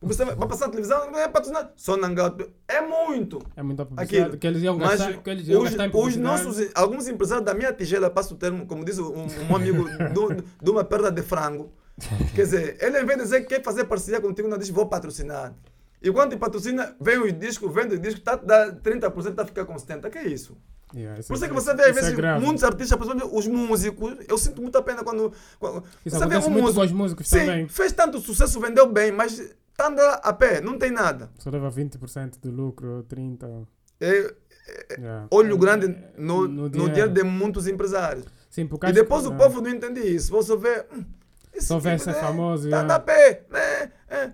Publicidade 0.00 0.34
vai 0.36 0.48
passar 0.48 0.66
na 0.66 0.70
televisão, 0.72 1.10
não 1.10 1.18
é 1.18 1.28
patrocinado. 1.28 1.70
Sonangol, 1.76 2.36
é 2.66 2.80
muito. 2.80 3.38
É 3.54 3.62
muita 3.62 3.84
publicidade 3.86 4.22
Aquilo. 4.22 4.38
que 4.38 4.46
eles 4.46 4.62
iam 4.62 4.76
Mas 4.76 4.98
gastar, 5.00 5.22
que 5.22 5.30
eles 5.30 5.46
iam 5.48 5.62
os, 5.62 5.70
os 6.06 6.16
nossos, 6.16 6.70
alguns 6.74 7.06
empresários 7.06 7.44
da 7.46 7.54
minha 7.54 7.72
tigela, 7.72 8.10
passo 8.10 8.34
o 8.34 8.36
termo, 8.36 8.66
como 8.66 8.84
diz 8.84 8.98
um, 8.98 9.26
um 9.50 9.54
amigo, 9.56 9.84
de, 10.34 10.42
de 10.60 10.70
uma 10.70 10.82
perda 10.84 11.10
de 11.12 11.22
frango. 11.22 11.72
Quer 12.34 12.42
dizer, 12.42 12.76
ele 12.80 13.00
em 13.00 13.04
vez 13.04 13.18
de 13.18 13.24
dizer 13.24 13.40
que 13.42 13.48
quer 13.54 13.62
fazer 13.62 13.84
parceria 13.84 14.20
contigo, 14.20 14.48
não 14.48 14.58
diz 14.58 14.70
vou 14.70 14.86
patrocinar. 14.86 15.54
E 16.02 16.10
quando 16.10 16.30
te 16.30 16.36
patrocina, 16.36 16.96
vem 17.00 17.18
os 17.18 17.32
discos, 17.38 17.72
vende 17.72 17.94
os 17.94 18.00
discos, 18.00 18.24
tá, 18.24 18.34
dá 18.34 18.72
30%, 18.72 19.34
tá 19.34 19.46
ficar 19.46 19.64
com 19.64 19.74
70%. 19.74 20.10
Que 20.10 20.18
é 20.18 20.26
isso? 20.26 20.56
Yeah, 20.94 21.22
Por 21.26 21.34
isso 21.34 21.44
é 21.44 21.48
que 21.48 21.54
você 21.54 21.74
vê, 21.74 21.82
às 21.84 21.88
é 21.88 21.92
vezes, 21.92 22.14
grave. 22.14 22.44
muitos 22.44 22.62
artistas, 22.64 22.96
principalmente 22.98 23.34
os 23.34 23.46
músicos, 23.46 24.16
eu 24.28 24.36
sinto 24.36 24.60
muita 24.60 24.82
pena 24.82 25.02
quando. 25.02 25.32
quando 25.58 25.82
Isso 26.04 26.18
você 26.18 26.26
vê 26.26 26.36
um 26.36 26.40
muito 26.50 26.62
músico. 26.64 26.74
com 26.80 26.86
os 26.86 26.92
músicos 26.92 27.28
Sim, 27.28 27.38
também. 27.38 27.68
fez 27.68 27.92
tanto 27.92 28.20
sucesso, 28.20 28.60
vendeu 28.60 28.86
bem, 28.92 29.10
mas 29.10 29.38
está 29.38 29.88
andando 29.88 30.20
a 30.22 30.32
pé, 30.32 30.60
não 30.60 30.78
tem 30.78 30.90
nada. 30.90 31.30
Só 31.38 31.48
leva 31.50 31.70
20% 31.70 32.38
do 32.40 32.50
lucro, 32.50 33.04
30%. 33.08 33.66
É 34.00 34.34
Yeah. 34.96 35.26
olho 35.30 35.56
É- 35.56 35.58
grande 35.58 35.86
é- 35.86 36.12
no, 36.16 36.46
no 36.46 36.70
dinheiro 36.70 37.08
de 37.08 37.22
muitos 37.24 37.66
empresários. 37.66 38.24
Sim, 38.48 38.68
E 38.88 38.92
depois 38.92 39.22
que- 39.22 39.28
o 39.28 39.34
é. 39.34 39.36
povo 39.36 39.60
não 39.60 39.68
entende 39.70 40.00
isso. 40.00 40.30
Você 40.30 40.56
vê. 40.56 40.86
hum, 40.94 41.04
Só 41.58 41.78
vê 41.80 41.90
tipo, 41.92 42.04
ser 42.04 42.12
né, 42.14 42.20
famoso, 42.20 42.70
Tá 42.70 42.76
yeah. 42.76 42.94
a 42.94 43.00
pé, 43.00 43.44
né? 43.50 43.92
É. 44.08 44.32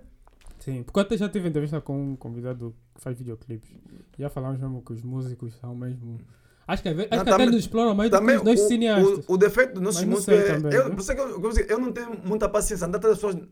Sim, 0.59 0.83
porque 0.83 0.99
eu 0.99 1.03
até 1.03 1.17
já 1.17 1.29
tive 1.31 1.49
entrevista 1.49 1.81
com 1.81 2.13
um 2.13 2.15
convidado 2.17 2.75
que 2.95 3.01
faz 3.01 3.17
videoclipes. 3.17 3.71
Já 4.19 4.29
falamos 4.29 4.61
mesmo 4.61 4.83
que 4.83 4.93
os 4.93 5.03
músicos 5.03 5.55
são 5.55 5.75
mesmo. 5.75 6.19
Acho 6.69 6.83
que, 6.83 6.89
acho 6.91 6.99
Não, 6.99 7.09
que 7.09 7.15
até 7.15 7.31
também- 7.31 7.47
nos 7.47 7.57
exploram 7.57 7.95
mais 7.95 8.11
do 8.11 8.15
que 8.15 8.21
Também 8.21 8.37
os 8.37 8.43
nossos 8.45 8.61
o, 8.65 8.69
cineastas. 8.69 9.25
o, 9.27 9.33
o 9.33 9.37
defeito 9.39 9.73
dos 9.73 9.83
nossos 9.83 10.03
não 10.03 10.09
músicos 10.11 10.35
sei 10.37 10.39
é. 10.45 10.53
também, 10.55 10.73
eu, 10.75 10.85
né? 10.89 10.95
por 10.95 11.01
isso 11.01 11.13
é 11.13 11.15
que 11.15 11.21
eu, 11.23 11.53
eu, 11.69 11.79
não 11.79 11.93
tenho 11.93 12.21
muita 12.23 12.47
paciência. 12.49 12.87
Andar 12.87 12.99
atrás 12.99 13.19
das 13.19 13.25
pessoas. 13.25 13.49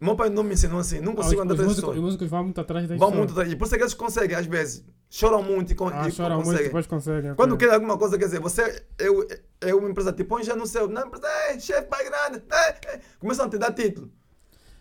Meu 0.00 0.16
pai 0.16 0.30
não 0.30 0.42
me 0.42 0.54
ensinou 0.54 0.80
assim. 0.80 0.98
Não 1.00 1.12
Ah, 1.12 1.14
os, 1.14 1.16
consigo 1.26 1.42
andar 1.42 1.54
os 1.54 1.60
atrás 1.60 1.68
das 1.76 1.76
músicos, 1.76 1.76
os 1.76 1.94
pessoas. 1.94 2.04
músicos 2.04 2.28
vão 2.28 2.42
muito 2.44 2.60
atrás 2.60 2.88
das 2.88 2.98
Vão 2.98 3.08
pessoas. 3.08 3.18
muito 3.18 3.30
atrás. 3.38 3.52
E 3.52 3.56
por 3.56 3.64
isso 3.66 3.74
é 3.74 3.78
que 3.78 3.84
eles 3.84 3.94
conseguem, 3.94 4.36
às 4.36 4.46
vezes. 4.46 4.84
Choram 5.08 5.42
muito 5.42 5.72
e, 5.72 5.74
con 5.76 5.88
Ah, 5.92 6.08
e 6.08 6.12
choram 6.12 6.36
muito, 6.36 6.46
conseguem. 6.46 6.66
depois 6.66 6.86
conseguem. 6.86 7.34
Quando 7.34 7.56
quer 7.56 7.70
alguma 7.72 7.96
coisa, 7.96 8.18
quer 8.18 8.24
dizer, 8.24 8.40
você 8.40 8.82
eu, 8.98 9.26
é 9.60 9.74
uma 9.74 9.88
empresa 9.88 10.12
põe 10.12 10.42
já 10.42 10.54
no 10.56 10.66
céu, 10.66 10.88
na 10.88 11.02
empresa, 11.02 11.26
é, 11.48 11.58
chefe, 11.58 11.82
pai 11.88 12.04
grande, 12.04 12.42
é, 12.50 12.68
é. 12.94 13.00
começam 13.18 13.46
a 13.46 13.48
te 13.48 13.58
dar 13.58 13.72
título. 13.72 14.10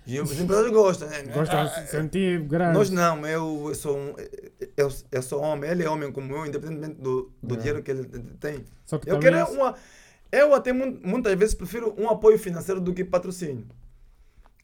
E 0.10 0.20
os 0.22 0.40
empresários 0.40 0.72
gostam, 0.72 1.08
né? 1.10 1.24
Gostam 1.34 1.66
de 1.66 1.74
se 1.76 1.88
sentir 1.88 2.42
grande. 2.42 2.78
Nós 2.78 2.90
não, 2.90 3.26
eu, 3.28 3.66
eu 3.70 3.76
sou 3.76 3.98
um, 3.98 4.16
eu, 4.78 4.90
eu 5.12 5.22
sou 5.22 5.42
homem, 5.42 5.70
ele 5.70 5.84
é 5.84 5.90
homem 5.90 6.12
como 6.12 6.34
eu, 6.36 6.46
independentemente 6.46 7.00
do, 7.02 7.32
do 7.44 7.56
É. 7.56 7.58
dinheiro 7.58 7.84
que 7.84 7.92
ele 7.92 8.06
tem. 8.40 8.66
Só 8.86 8.98
que 8.98 9.10
Eu 9.10 9.20
quero 9.20 9.38
uma. 9.52 9.76
Eu 10.32 10.54
até 10.54 10.72
mu- 10.72 11.00
muitas 11.04 11.34
vezes 11.38 11.56
prefiro 11.56 11.94
um 11.98 12.10
apoio 12.10 12.38
financeiro 12.38 12.80
do 12.80 12.94
que 12.94 13.04
patrocínio. 13.04 13.66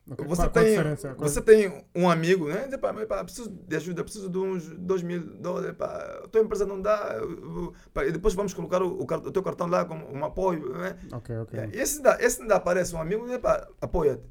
Ok, 0.08 0.24
Você, 0.28 0.42
qual- 0.44 0.50
tem, 0.52 0.66
diferença? 0.70 1.16
Qual- 1.16 1.28
você 1.28 1.42
tem 1.42 1.84
um 1.96 2.08
amigo, 2.08 2.48
né? 2.48 2.68
Diz, 2.70 2.78
pá, 2.78 2.94
mas, 2.94 3.08
pá, 3.08 3.24
preciso 3.24 3.50
de 3.50 3.76
ajuda, 3.76 4.04
preciso 4.04 4.30
de 4.30 4.38
uns 4.38 4.70
2 4.70 5.02
mil 5.02 5.20
dólares. 5.38 5.76
Pá, 5.76 6.22
a 6.24 6.28
tua 6.28 6.42
empresa 6.42 6.64
não 6.64 6.80
dá. 6.80 7.16
pá, 7.92 8.06
e 8.06 8.12
depois 8.12 8.36
vamos 8.36 8.54
colocar 8.54 8.84
o, 8.84 9.00
o 9.00 9.04
o 9.04 9.32
teu 9.32 9.42
cartão 9.42 9.66
lá 9.66 9.84
como 9.84 10.06
um 10.16 10.24
apoio. 10.24 10.70
Né? 10.78 10.96
Ok, 11.12 11.36
ok. 11.40 11.58
Yeah, 11.60 11.76
Esse, 11.82 11.98
ainda, 11.98 12.18
esse 12.24 12.42
ainda 12.44 12.56
aparece 12.56 12.94
um 12.96 13.02
amigo, 13.02 13.26
né, 13.26 13.40
pá, 13.40 13.68
apoia-te. 13.82 14.22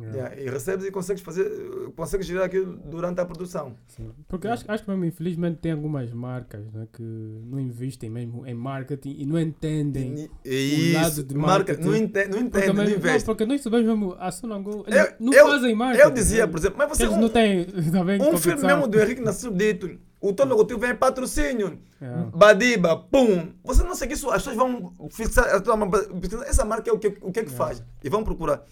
Yeah. 0.00 0.16
Yeah, 0.30 0.42
e 0.42 0.48
recebes 0.50 0.86
e 0.86 0.90
consegues 0.90 1.22
fazer, 1.22 1.46
consegues 1.94 2.26
gerar 2.26 2.46
aquilo 2.46 2.76
durante 2.76 3.20
a 3.20 3.24
produção. 3.26 3.74
Sim. 3.88 4.10
Porque 4.28 4.48
acho, 4.48 4.64
acho 4.66 4.82
que 4.84 4.90
mesmo, 4.90 5.04
infelizmente, 5.04 5.58
tem 5.58 5.72
algumas 5.72 6.10
marcas 6.12 6.64
né, 6.72 6.86
que 6.92 7.02
não 7.02 7.60
investem 7.60 8.08
mesmo 8.08 8.46
em 8.46 8.54
marketing 8.54 9.16
e 9.18 9.26
não 9.26 9.38
entendem. 9.38 10.28
E, 10.44 10.92
o 10.96 11.00
lado 11.00 11.22
de 11.22 11.34
marca, 11.34 11.50
marketing. 11.72 11.82
não 11.84 11.96
entende, 11.96 12.28
não 12.28 12.32
Porque, 12.50 12.58
entende, 12.58 12.66
não 12.68 12.84
mesmo, 12.84 13.06
não, 13.06 13.20
porque 13.20 13.44
nós 13.46 13.60
sabemos 13.60 13.86
mesmo, 13.86 14.16
a 14.18 14.30
Sonangol, 14.30 14.84
eles 14.86 14.98
Eu- 15.00 15.12
não 15.20 15.32
eu- 15.34 15.46
fazem 15.48 15.74
marketing. 15.74 16.02
Eu 16.04 16.10
dizia, 16.10 16.46
né? 16.46 16.52
por 16.52 16.58
exemplo, 16.58 16.78
mas 16.78 16.88
você 16.88 17.02
Eles 17.04 17.14
um, 17.16 17.20
não 17.20 17.28
têm 17.28 17.64
também 17.92 18.22
um 18.22 18.36
filme 18.38 18.62
mesmo 18.62 18.88
do 18.88 18.98
Henrique 19.00 19.20
Nascimento 19.20 19.56
Dito, 19.58 19.98
o 20.20 20.32
teu 20.32 20.46
logotipo 20.46 20.80
vem 20.80 20.94
patrocínio. 20.94 21.78
É. 22.00 22.36
Badiba, 22.36 22.96
pum. 22.96 23.52
Você 23.64 23.82
não 23.82 23.94
segue 23.94 24.14
isso, 24.14 24.30
as 24.30 24.42
pessoas 24.42 24.56
vão 24.56 24.94
fixar, 25.10 25.46
a 25.54 25.60
tua 25.60 25.76
marca, 25.76 26.08
essa 26.46 26.64
marca 26.64 26.88
é 26.88 26.92
o 26.92 26.98
que, 26.98 27.08
o 27.20 27.30
que 27.32 27.40
é 27.40 27.44
que 27.44 27.50
faz. 27.50 27.82
E 28.02 28.08
vão 28.08 28.22
procurar. 28.24 28.62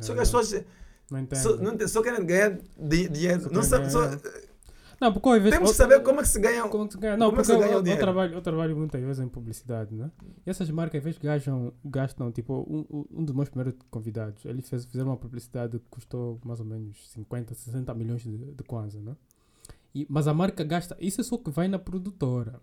Só 0.00 0.14
que 0.14 0.20
as 0.20 0.28
pessoas 0.30 0.64
Não 1.10 1.18
entendem. 1.20 1.42
só, 1.42 1.56
não 1.56 1.88
só 1.88 2.02
querem 2.02 2.24
ganhar 2.26 2.58
di- 2.78 3.08
dinheiro. 3.08 3.42
Só 3.42 3.50
Não 3.50 3.62
sabe, 3.62 3.90
só. 3.90 4.00
Não, 4.98 5.12
porque 5.12 5.28
invés 5.28 5.54
temos 5.54 5.72
que 5.72 5.76
saber 5.76 6.02
como 6.02 6.20
é 6.20 6.22
que 6.22 6.28
se 6.30 6.40
ganha. 6.40 6.66
Como 6.68 6.86
que 6.86 6.94
se 6.94 6.98
ganha? 6.98 7.16
Não, 7.18 7.26
como 7.28 7.40
é 7.40 7.44
que 7.44 7.48
porque 7.48 7.62
se 7.62 7.68
ganha 7.68 7.78
eu, 7.78 7.82
o 7.84 7.86
eu, 7.86 7.98
trabalho, 7.98 8.34
eu 8.34 8.40
trabalho 8.40 8.76
muitas 8.76 9.00
vezes 9.02 9.22
em 9.22 9.28
publicidade, 9.28 9.94
né? 9.94 10.10
E 10.46 10.48
essas 10.48 10.70
marcas, 10.70 10.98
às 11.00 11.04
vezes, 11.04 11.18
gastam, 11.20 11.72
gastam 11.84 12.32
tipo, 12.32 12.64
um, 12.66 13.06
um- 13.20 13.24
dos 13.24 13.34
meus 13.34 13.50
primeiros 13.50 13.74
convidados, 13.90 14.42
ele 14.46 14.62
fez, 14.62 14.86
fizeram 14.86 15.10
uma 15.10 15.16
publicidade 15.18 15.78
que 15.78 15.84
custou 15.90 16.40
mais 16.44 16.60
ou 16.60 16.66
menos 16.66 17.10
50, 17.10 17.52
60 17.54 17.92
milhões 17.94 18.22
de, 18.22 18.38
de 18.38 18.64
kwanza, 18.64 18.98
né? 18.98 19.14
E, 19.94 20.06
mas 20.08 20.26
a 20.26 20.32
marca 20.32 20.64
gasta, 20.64 20.96
isso 20.98 21.20
é 21.20 21.24
só 21.24 21.36
que 21.36 21.50
vai 21.50 21.68
na 21.68 21.78
produtora. 21.78 22.58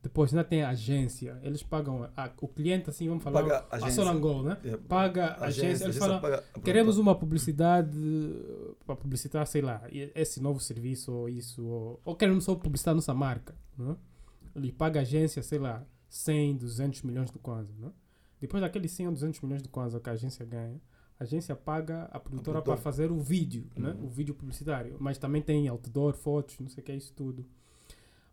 Depois 0.00 0.32
ainda 0.32 0.44
tem 0.44 0.62
a 0.62 0.68
agência, 0.70 1.38
eles 1.42 1.62
pagam, 1.62 2.08
a- 2.16 2.30
o 2.40 2.46
cliente, 2.46 2.88
assim, 2.88 3.08
vamos 3.08 3.22
falar, 3.22 3.42
Paga 3.42 3.66
a 3.68 3.76
agência. 3.76 3.94
Solangol, 3.94 4.42
né? 4.44 4.56
É, 4.64 4.76
Paga 4.76 5.26
a 5.26 5.46
agência, 5.46 5.84
eles 5.84 5.98
falam, 5.98 6.20
Queremos 6.62 6.98
uma 6.98 7.14
publicidade 7.16 7.98
para 8.86 8.94
publicitar, 8.96 9.46
sei 9.46 9.60
lá, 9.62 9.82
esse 9.90 10.40
novo 10.40 10.60
serviço 10.60 11.12
ou 11.12 11.28
isso, 11.28 11.64
ou, 11.64 12.00
ou 12.04 12.14
queremos 12.14 12.44
só 12.44 12.54
publicitar 12.54 12.94
nossa 12.94 13.12
marca. 13.12 13.54
Né? 13.76 13.96
Ele 14.54 14.72
paga 14.72 15.00
a 15.00 15.02
agência, 15.02 15.42
sei 15.42 15.58
lá, 15.58 15.84
100, 16.08 16.56
200 16.56 17.02
milhões 17.02 17.30
de 17.30 17.38
kwanza. 17.38 17.72
Né? 17.78 17.90
Depois 18.40 18.60
daqueles 18.62 18.92
100 18.92 19.08
ou 19.08 19.12
200 19.12 19.40
milhões 19.40 19.62
de 19.62 19.68
kwanza 19.68 19.98
que 20.00 20.08
a 20.08 20.12
agência 20.12 20.44
ganha, 20.46 20.80
a 21.18 21.24
agência 21.24 21.56
paga 21.56 22.04
a 22.12 22.20
produtora 22.20 22.62
para 22.62 22.76
fazer 22.76 23.10
o 23.10 23.18
vídeo, 23.20 23.66
né? 23.76 23.90
Uhum. 23.98 24.06
o 24.06 24.08
vídeo 24.08 24.32
publicitário. 24.34 24.96
Mas 25.00 25.18
também 25.18 25.42
tem 25.42 25.66
outdoor, 25.66 26.14
fotos, 26.14 26.56
não 26.60 26.68
sei 26.68 26.80
o 26.82 26.84
que 26.86 26.92
é 26.92 26.96
isso 26.96 27.12
tudo. 27.12 27.44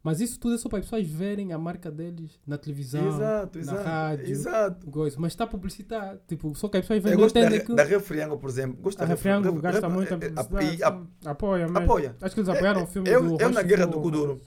Mas 0.06 0.22
isso 0.22 0.40
tudo 0.40 0.54
é 0.54 0.58
só 0.60 0.70
para 0.70 0.78
as 0.78 0.86
pessoas 0.86 1.08
verem 1.08 1.52
a 1.52 1.58
marca 1.58 1.90
deles 1.90 2.40
na 2.46 2.60
televisão, 2.60 3.08
Exato, 3.08 3.58
na 3.58 3.62
exato. 3.64 3.84
rádio, 3.84 4.30
Exato. 4.30 4.92
coisa. 4.92 5.16
mas 5.20 5.32
está 5.32 5.46
a 5.46 5.48
publicitar. 5.48 6.18
Tipo, 6.28 6.54
só 6.54 6.68
que 6.68 6.78
as 6.78 6.84
pessoas 6.84 6.98
Eu 7.00 7.04
veem, 7.04 7.16
não 7.16 7.24
gosto 7.24 7.34
da, 7.34 7.60
que... 7.60 7.74
da 7.74 7.84
Refriango, 7.84 8.38
por 8.38 8.48
exemplo. 8.48 8.78
Gosto 8.84 9.02
A 9.02 9.06
da 9.06 9.10
Refriango 9.10 9.46
Refriango. 9.46 9.62
gasta 9.64 9.88
Ref- 9.88 9.96
muito 9.96 10.14
a 10.14 10.18
eh, 10.18 10.32
eh, 10.38 10.44
publicidade. 10.44 11.08
a- 11.26 11.32
apoia 11.32 11.64
mesmo. 11.64 11.78
apoia. 11.80 12.16
Acho 12.22 12.36
que 12.36 12.40
eles 12.42 12.50
apoiaram 12.50 12.84
o 12.84 12.86
filme 12.88 13.10
eu- 13.10 13.22
do 13.36 13.42
eu 13.42 13.50
na 13.50 13.64
Guerra 13.64 13.88
do 13.88 14.00
Kuduro. 14.00 14.40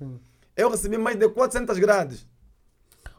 Eu 0.57 0.71
recebi 0.71 0.97
mais 0.97 1.19
de 1.19 1.29
400 1.29 1.77
grades 1.79 2.25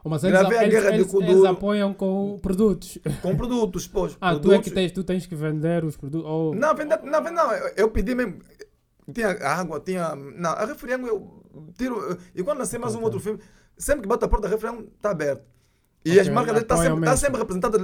Oh, 0.02 0.08
Mas 0.08 0.24
eles, 0.24 0.38
Gravei 0.38 0.56
a 0.58 0.62
eles, 0.62 0.74
Guerra 0.74 0.90
de 0.92 0.96
eles, 0.96 1.06
Kuduro. 1.12 1.30
eles 1.30 1.44
apoiam 1.44 1.92
com 1.92 2.38
produtos. 2.40 2.96
com 3.20 3.36
produtos, 3.36 3.86
pois. 3.86 4.16
Ah, 4.20 4.30
tu 4.32 4.38
é 4.38 4.40
produtos. 4.40 4.68
que 4.68 4.70
tens, 4.74 4.92
tu 4.92 5.04
tens 5.04 5.26
que 5.26 5.34
vender 5.34 5.84
os 5.84 5.94
produtos. 5.94 6.26
Oh, 6.26 6.54
Não, 6.54 6.74
vende, 6.74 6.96
não, 7.04 7.20
não. 7.20 7.52
Eu, 7.52 7.72
eu 7.76 7.90
pedi 7.90 8.14
mesmo. 8.14 8.38
Tinha 9.12 9.28
água, 9.46 9.80
tinha. 9.80 10.14
Não, 10.14 10.50
a 10.50 10.64
Refriango 10.64 11.06
eu 11.06 11.42
tiro. 11.76 12.18
E 12.34 12.42
quando 12.42 12.58
lancei 12.58 12.78
mais 12.78 12.94
um 12.94 13.02
outro 13.02 13.20
filme, 13.20 13.38
sempre 13.76 14.02
que 14.02 14.08
bato 14.08 14.24
a 14.24 14.28
porta 14.28 14.48
da 14.48 14.54
Refriango, 14.54 14.90
está 14.96 15.10
aberto. 15.10 15.42
E 16.04 16.10
Ok, 16.12 16.20
as 16.20 16.28
marcas 16.28 16.52
dele 16.54 16.64
estão 16.64 16.76
apoiam 16.78 16.94
sempre, 16.96 17.10
tá 17.10 17.16
sempre 17.16 17.38
representadas. 17.38 17.80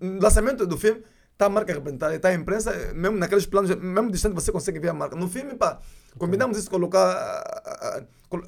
No 0.00 0.20
lançamento 0.20 0.66
do 0.66 0.78
filme, 0.78 1.02
está 1.32 1.46
a 1.46 1.48
marca 1.48 1.72
representada, 1.72 2.14
está 2.14 2.28
a 2.28 2.34
imprensa, 2.34 2.72
mesmo 2.94 3.18
naqueles 3.18 3.46
planos, 3.46 3.74
mesmo 3.74 4.10
distante 4.10 4.34
você 4.34 4.52
consegue 4.52 4.78
ver 4.78 4.90
a 4.90 4.94
marca. 4.94 5.16
No 5.16 5.28
filme, 5.28 5.54
pá, 5.56 5.80
combinamos 6.18 6.56
isso, 6.56 6.70
colocar. 6.70 7.42
colo- 8.28 8.46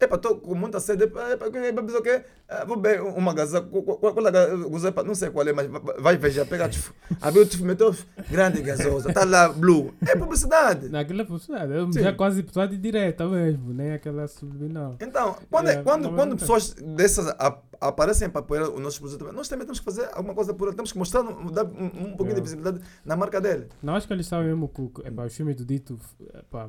Epa, 0.00 0.16
estou 0.16 0.36
com 0.38 0.54
muita 0.54 0.80
sede. 0.80 1.04
Epa, 1.04 1.22
o 1.46 2.02
quê? 2.02 2.24
Ah, 2.48 2.64
Vou 2.64 2.76
beber 2.76 3.00
uma 3.00 3.32
gaza. 3.32 3.58
É 3.58 5.02
Não 5.04 5.14
sei 5.14 5.30
qual 5.30 5.46
é, 5.48 5.52
mas 5.52 5.66
vai- 5.98 6.30
já 6.30 6.44
pega. 6.44 6.68
tchuf, 6.68 6.92
Abriu 7.22 7.42
o 7.42 7.46
tchuf, 7.46 7.62
meteu 7.62 7.94
grande 8.30 8.60
gasosa. 8.60 9.08
Está 9.08 9.24
lá, 9.24 9.48
blue. 9.48 9.94
É 10.06 10.14
publicidade. 10.16 10.88
Naquela 10.88 11.22
é 11.22 11.24
publicidade. 11.24 11.72
Eu 11.72 11.90
já 11.92 12.12
quase 12.12 12.42
publicidade 12.42 12.76
direta 12.76 13.26
mesmo, 13.26 13.72
nem 13.72 13.92
aquela 13.92 14.26
subliminal. 14.28 14.96
Então, 15.00 15.36
quando, 15.50 15.68
É, 15.68 15.82
quando, 15.82 16.02
não, 16.04 16.14
quando 16.14 16.36
pessoas 16.36 16.74
dessas 16.74 17.34
aparecem 17.80 18.28
para 18.28 18.40
apoiar 18.40 18.68
os 18.68 18.80
nossos 18.80 18.98
produtos, 18.98 19.32
nós 19.34 19.48
também 19.48 19.64
temos 19.64 19.78
que 19.78 19.84
fazer 19.84 20.08
alguma 20.12 20.34
coisa 20.34 20.52
por 20.52 20.68
ele. 20.68 20.76
Temos 20.76 20.92
que 20.92 20.98
mostrar, 20.98 21.22
dar 21.22 21.64
um, 21.64 21.84
um 21.86 22.16
pouquinho 22.16 22.32
É. 22.32 22.34
de 22.34 22.40
visibilidade 22.42 22.80
na 23.04 23.16
marca 23.16 23.40
dele. 23.40 23.68
Não, 23.82 23.94
acho 23.94 24.06
que 24.06 24.12
eles 24.12 24.26
sabem 24.26 24.48
mesmo 24.48 24.68
que 24.68 25.06
epá, 25.06 25.24
os 25.24 25.34
filmes 25.34 25.56
do 25.56 25.64
Dito 25.64 25.98
epá, 26.34 26.68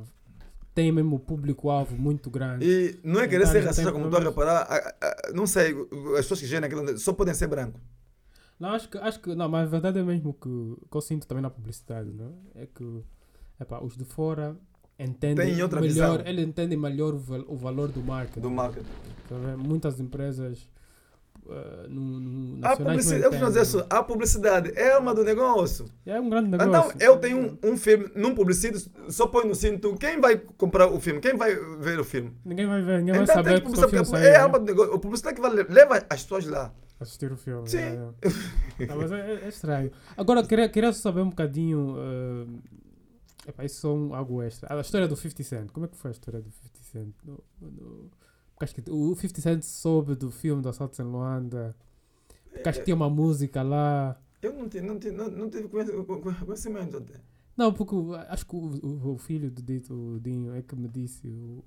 têm 0.76 0.91
mesmo 0.91 1.17
público-alvo 1.17 1.95
muito 1.97 2.30
grande. 2.30 2.65
E 2.65 2.99
não 3.03 3.19
é 3.21 3.28
querer 3.28 3.43
Então, 3.43 3.51
ser 3.53 3.59
racista, 3.61 3.91
tem 3.91 3.93
como 3.93 4.11
tu 4.11 4.17
a 4.17 4.19
reparar, 4.19 4.61
a- 4.69 4.95
a- 5.01 5.32
não 5.34 5.47
sei, 5.47 5.73
as 6.11 6.17
pessoas 6.26 6.41
que 6.41 6.45
gerem 6.45 6.67
aquilo 6.67 6.97
só 6.99 7.13
podem 7.13 7.34
ser 7.34 7.47
brancos. 7.47 7.82
Não, 8.59 8.69
acho 8.69 8.88
que, 8.89 8.97
acho 8.97 9.19
que, 9.21 9.34
não, 9.34 9.49
mas 9.49 9.67
a 9.67 9.71
verdade 9.71 9.99
é 9.99 10.03
mesmo 10.03 10.34
que, 10.34 10.78
que 10.91 10.95
eu 10.97 11.01
sinto 11.01 11.26
também 11.26 11.41
na 11.41 11.49
publicidade, 11.49 12.11
não 12.11 12.34
é? 12.55 12.63
É 12.63 12.65
que, 12.67 13.03
epá, 13.59 13.80
os 13.82 13.97
de 13.97 14.05
fora 14.05 14.55
entendem 14.99 15.45
Tem 15.47 15.53
melhor, 15.55 15.82
visão. 15.82 16.21
eles 16.26 16.47
entendem 16.47 16.78
melhor 16.78 17.13
o, 17.13 17.17
o 17.53 17.55
valor 17.57 17.89
do 17.89 18.01
marketing. 18.01 18.39
Do 18.41 18.49
marketing. 18.51 18.86
Tá 19.28 19.36
vendo? 19.38 19.57
Muitas 19.57 19.99
empresas 19.99 20.69
uh, 21.45 21.87
no, 21.89 22.19
no, 22.19 22.65
A 22.67 22.75
publicidade, 22.75 23.23
eu 23.23 23.33
entendem. 23.33 23.61
isso, 23.61 23.85
a 23.89 24.03
publicidade 24.03 24.71
é 24.75 24.91
alma 24.93 25.13
do 25.13 25.23
negócio. 25.23 25.85
É 26.05 26.19
um 26.19 26.29
grande 26.29 26.49
negócio. 26.49 26.91
Então, 26.95 27.07
eu 27.07 27.17
tenho 27.17 27.37
um, 27.63 27.71
um 27.71 27.77
filme, 27.77 28.09
num 28.15 28.33
publicito, 28.35 28.79
só 29.11 29.27
põe 29.27 29.47
no 29.47 29.55
cinto, 29.55 29.95
quem 29.95 30.19
vai 30.19 30.37
comprar 30.37 30.87
o 30.87 30.99
filme? 30.99 31.19
Quem 31.19 31.35
vai 31.35 31.55
ver 31.55 31.99
o 31.99 32.03
filme? 32.03 32.35
Ninguém 32.43 32.67
vai 32.67 32.81
ver, 32.81 32.99
ninguém 32.99 33.21
Então, 33.21 33.25
vai 33.25 33.35
tem 33.35 33.43
saber 33.43 33.55
que 33.61 33.71
que 33.71 33.79
o 33.79 33.81
publicidade, 33.89 34.25
é 34.25 34.31
né? 34.31 34.37
alma 34.37 34.59
do 34.59 34.65
negócio. 34.65 34.93
A 34.93 34.99
publicidade 34.99 35.35
que 35.35 35.41
vai, 35.41 35.51
le- 35.51 35.67
leva 35.69 36.05
as 36.09 36.23
pessoas 36.23 36.45
lá. 36.47 36.73
Assistir 36.99 37.31
o 37.31 37.35
filme. 37.37 37.67
Sim. 37.69 37.77
é, 37.79 38.09
é. 38.79 38.85
Não, 38.87 38.97
mas 38.97 39.11
é, 39.11 39.41
é 39.43 39.49
estranho. 39.49 39.91
Agora, 40.15 40.45
queria, 40.47 40.69
queria 40.69 40.93
saber 40.93 41.21
um 41.21 41.29
bocadinho. 41.29 41.95
Uh, 41.97 42.59
epá, 43.47 43.65
isso 43.65 43.85
é 43.85 43.89
um, 43.89 44.15
algo 44.15 44.41
extra. 44.41 44.73
A 44.73 44.79
história 44.79 45.05
do 45.05 45.15
50 45.15 45.43
Cent. 45.43 45.71
Como 45.71 45.85
é 45.85 45.89
que 45.89 45.97
foi 45.97 46.09
a 46.09 46.13
história 46.13 46.39
do 46.39 46.49
50 46.49 46.79
Cent? 46.83 47.13
No, 47.25 47.43
no, 47.61 48.09
acho 48.60 48.76
que 48.76 48.89
o 48.91 49.16
50 49.16 49.41
Cent 49.41 49.64
soube 49.64 50.16
do 50.16 50.32
filme 50.32 50.62
do 50.62 50.70
Assalto 50.70 51.01
em 51.01 51.06
Luanda. 51.06 51.76
Porque 52.51 52.70
acho 52.70 52.80
que 52.80 52.86
tinha 52.86 52.95
uma 52.95 53.10
música 53.10 53.62
lá. 53.62 54.18
Eu 54.41 54.53
não, 54.53 54.64
não, 54.66 54.95
não, 55.18 55.30
não 55.32 55.49
tive 55.49 55.68
conhec- 55.68 55.91
conhecimento 56.45 56.97
até. 56.97 57.16
Não, 57.58 57.74
porque 57.74 57.95
acho 58.30 58.45
que 58.45 58.56
o, 58.56 58.60
o, 58.60 59.14
o 59.14 59.18
filho 59.18 59.49
do 59.49 59.62
Dito, 59.62 60.20
Dinho, 60.22 60.53
é 60.56 60.62
que 60.62 60.76
me 60.76 60.88
disse 60.88 61.28
o, 61.28 61.64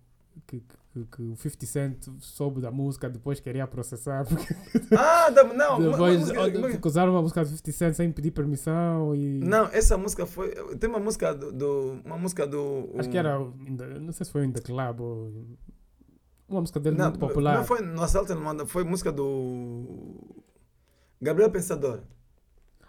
que, 0.47 0.61
que, 0.61 1.05
que 1.11 1.23
o 1.23 1.35
50 1.37 1.67
Cent 1.67 2.09
soube 2.21 2.61
da 2.61 2.71
música, 2.71 3.09
depois 3.09 3.41
queria 3.41 3.67
processar. 3.67 4.25
Porque 4.29 4.55
Ah, 4.97 5.29
da- 5.31 5.45
não, 5.45 5.79
uma- 5.79 5.91
depois 5.91 6.21
música- 6.21 6.41
ó, 6.41 6.51
porque 6.71 6.89
usaram 6.89 7.13
uma 7.13 7.23
música 7.23 7.43
do 7.43 7.49
50 7.49 7.73
Cent 7.73 7.95
sem 7.95 8.13
pedir 8.13 8.31
permissão 8.31 9.15
e. 9.15 9.41
não, 9.41 9.67
essa 9.67 9.97
música 9.99 10.25
foi. 10.27 10.55
Tem 10.77 10.89
uma 10.89 11.01
música 11.01 11.35
do. 11.35 11.53
do- 11.53 12.01
uma 12.05 12.17
música 12.19 12.47
do. 12.47 12.91
Acho 12.99 13.09
que 13.11 13.17
era. 13.19 13.39
não 13.39 14.13
sei 14.13 14.25
se 14.27 14.33
foi 14.33 14.45
in 14.47 14.53
the 14.53 14.61
club 14.61 15.01
ou. 15.01 15.33
Uma 16.49 16.61
música 16.63 16.81
dele 16.81 16.97
Não, 16.97 17.07
muito 17.07 17.19
popular. 17.19 17.59
não 17.59 17.65
foi 17.65 17.81
no 17.83 18.03
Assalto 18.03 18.35
no 18.35 18.41
Manda, 18.41 18.65
foi 18.67 18.83
música 18.85 19.13
do. 19.13 20.17
Gabriel 21.21 21.51
Pensador. 21.51 22.01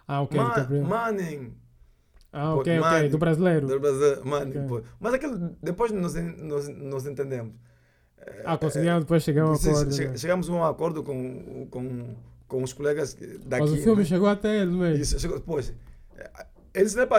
Ah, 0.08 0.22
ok, 0.22 0.38
Ma- 0.40 0.54
Gabriel. 0.54 0.84
Manning. 0.84 1.54
ah, 2.32 2.52
pô, 2.54 2.60
ok, 2.60 2.78
ok. 2.78 2.90
Manning. 2.90 3.08
Do 3.10 3.18
brasileiro. 3.18 3.66
Do 3.66 3.78
Brasil, 3.80 4.24
Manning, 4.24 4.50
Ok. 4.58 4.68
pô. 4.68 4.82
Mas 4.98 5.14
aquilo, 5.14 5.56
depois 5.62 5.92
nos, 5.92 6.14
nos, 6.14 6.68
nos 6.68 7.06
entendemos. 7.06 7.52
Ah, 8.44 8.56
conseguiram 8.56 9.00
depois 9.00 9.22
chegar 9.22 9.42
a 9.42 9.50
um 9.50 9.52
acordo. 9.54 9.92
che- 9.92 10.08
né? 10.08 10.16
Chegamos 10.16 10.48
a 10.48 10.52
um 10.52 10.64
acordo 10.64 11.02
com, 11.02 11.66
com, 11.70 12.14
com 12.48 12.62
os 12.62 12.72
colegas 12.72 13.14
daqui. 13.44 13.62
Mas 13.62 13.72
o 13.72 13.76
filme 13.76 14.02
né? 14.02 14.04
chegou 14.08 14.28
até 14.28 14.60
ele 14.62 14.72
mesmo. 14.72 15.02
Isso, 15.02 15.18
chegou, 15.18 15.40
pois, 15.40 15.72
eles 16.74 16.94
né, 16.94 17.04
pá, 17.06 17.18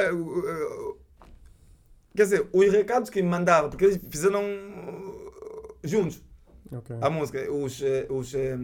quer 2.16 2.24
dizer, 2.24 2.50
os 2.54 2.72
recados 2.72 3.10
que 3.10 3.22
mandavam, 3.22 3.70
porque 3.70 3.86
eles 3.86 4.00
fizeram 4.10 4.42
juntos 5.84 6.22
Ok. 6.72 6.96
a 7.02 7.10
música, 7.10 7.52
os, 7.52 7.82
eh, 7.82 8.08
os, 8.10 8.34
eh, 8.34 8.58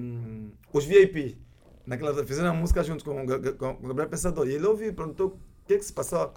os 0.73 0.85
VIP, 0.85 1.37
naquela 1.85 2.13
fizeram 2.25 2.49
a 2.51 2.53
música 2.53 2.83
juntos 2.83 3.03
com, 3.03 3.21
o 3.21 3.25
Ga- 3.25 3.53
com 3.53 3.71
o 3.71 3.87
Gabriel 3.87 4.09
Pensador. 4.09 4.47
E 4.47 4.53
ele 4.53 4.65
ouviu 4.65 4.89
e 4.89 4.93
perguntou 4.93 5.27
o 5.27 5.65
que 5.67 5.73
é 5.73 5.77
que 5.77 5.85
se 5.85 5.93
passou 5.93 6.33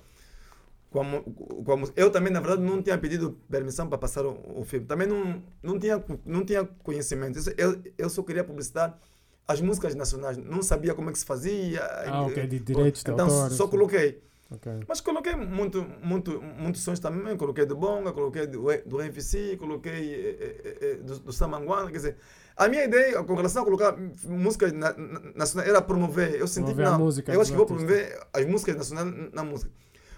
com 0.90 1.00
a, 1.00 1.22
com 1.64 1.72
a 1.72 1.76
música. 1.76 2.00
Eu 2.00 2.10
também, 2.10 2.32
na 2.32 2.40
verdade, 2.40 2.62
não 2.62 2.82
tinha 2.82 2.98
pedido 2.98 3.38
permissão 3.48 3.88
para 3.88 3.98
passar 3.98 4.26
o, 4.26 4.36
o 4.60 4.64
filme. 4.64 4.86
Também 4.86 5.06
não, 5.06 5.42
não, 5.62 5.78
tinha, 5.78 6.02
não 6.24 6.44
tinha 6.44 6.64
conhecimento. 6.82 7.38
Eu, 7.56 7.80
eu 7.96 8.10
só 8.10 8.22
queria 8.22 8.42
publicitar 8.44 8.98
as 9.46 9.60
músicas 9.60 9.94
nacionais, 9.94 10.36
não 10.36 10.62
sabia 10.62 10.94
como 10.94 11.10
é 11.10 11.12
que 11.12 11.18
se 11.18 11.24
fazia. 11.24 11.80
Ah, 12.06 12.22
ok, 12.22 12.46
de 12.46 12.58
direitos 12.60 13.02
de 13.02 13.10
Então 13.10 13.28
autor, 13.28 13.50
só 13.50 13.68
coloquei. 13.68 14.22
Ok. 14.52 14.72
Mas 14.88 15.00
coloquei 15.00 15.34
muito, 15.36 15.86
muito, 16.02 16.42
muitos 16.42 16.82
sons 16.82 16.98
também. 16.98 17.36
Coloquei 17.36 17.64
do 17.64 17.76
Bonga, 17.76 18.12
coloquei 18.12 18.46
do, 18.48 18.62
do 18.84 19.00
MFC, 19.00 19.56
coloquei 19.56 20.36
eh, 20.40 20.78
eh, 20.80 20.94
do, 20.96 21.18
do 21.20 21.32
Samanguana. 21.32 21.88
Quer 21.90 21.96
dizer, 21.98 22.16
a 22.56 22.68
minha 22.68 22.84
ideia 22.84 23.22
com 23.22 23.34
relação 23.34 23.62
a 23.62 23.64
colocar 23.64 23.96
músicas 24.26 24.72
na, 24.72 24.92
na, 24.92 25.20
nacionais 25.36 25.68
era 25.70 25.80
promover. 25.80 26.34
Eu 26.34 26.48
senti 26.48 26.74
Promover 26.74 26.84
que 26.86 26.88
a 26.88 26.98
não. 26.98 27.04
música 27.04 27.32
eu 27.32 27.40
acho 27.40 27.52
que 27.52 27.56
vou 27.56 27.66
promover 27.66 28.18
as 28.32 28.44
músicas 28.44 28.76
nacionais 28.76 29.32
na 29.32 29.44
música. 29.44 29.70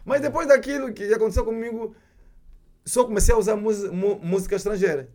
Mas 0.04 0.20
depois 0.22 0.48
daquilo 0.48 0.92
que 0.94 1.12
aconteceu 1.12 1.44
comigo, 1.44 1.94
só 2.86 3.04
comecei 3.04 3.34
a 3.34 3.38
usar 3.38 3.54
música, 3.56 4.56
estrangeira. 4.56 5.10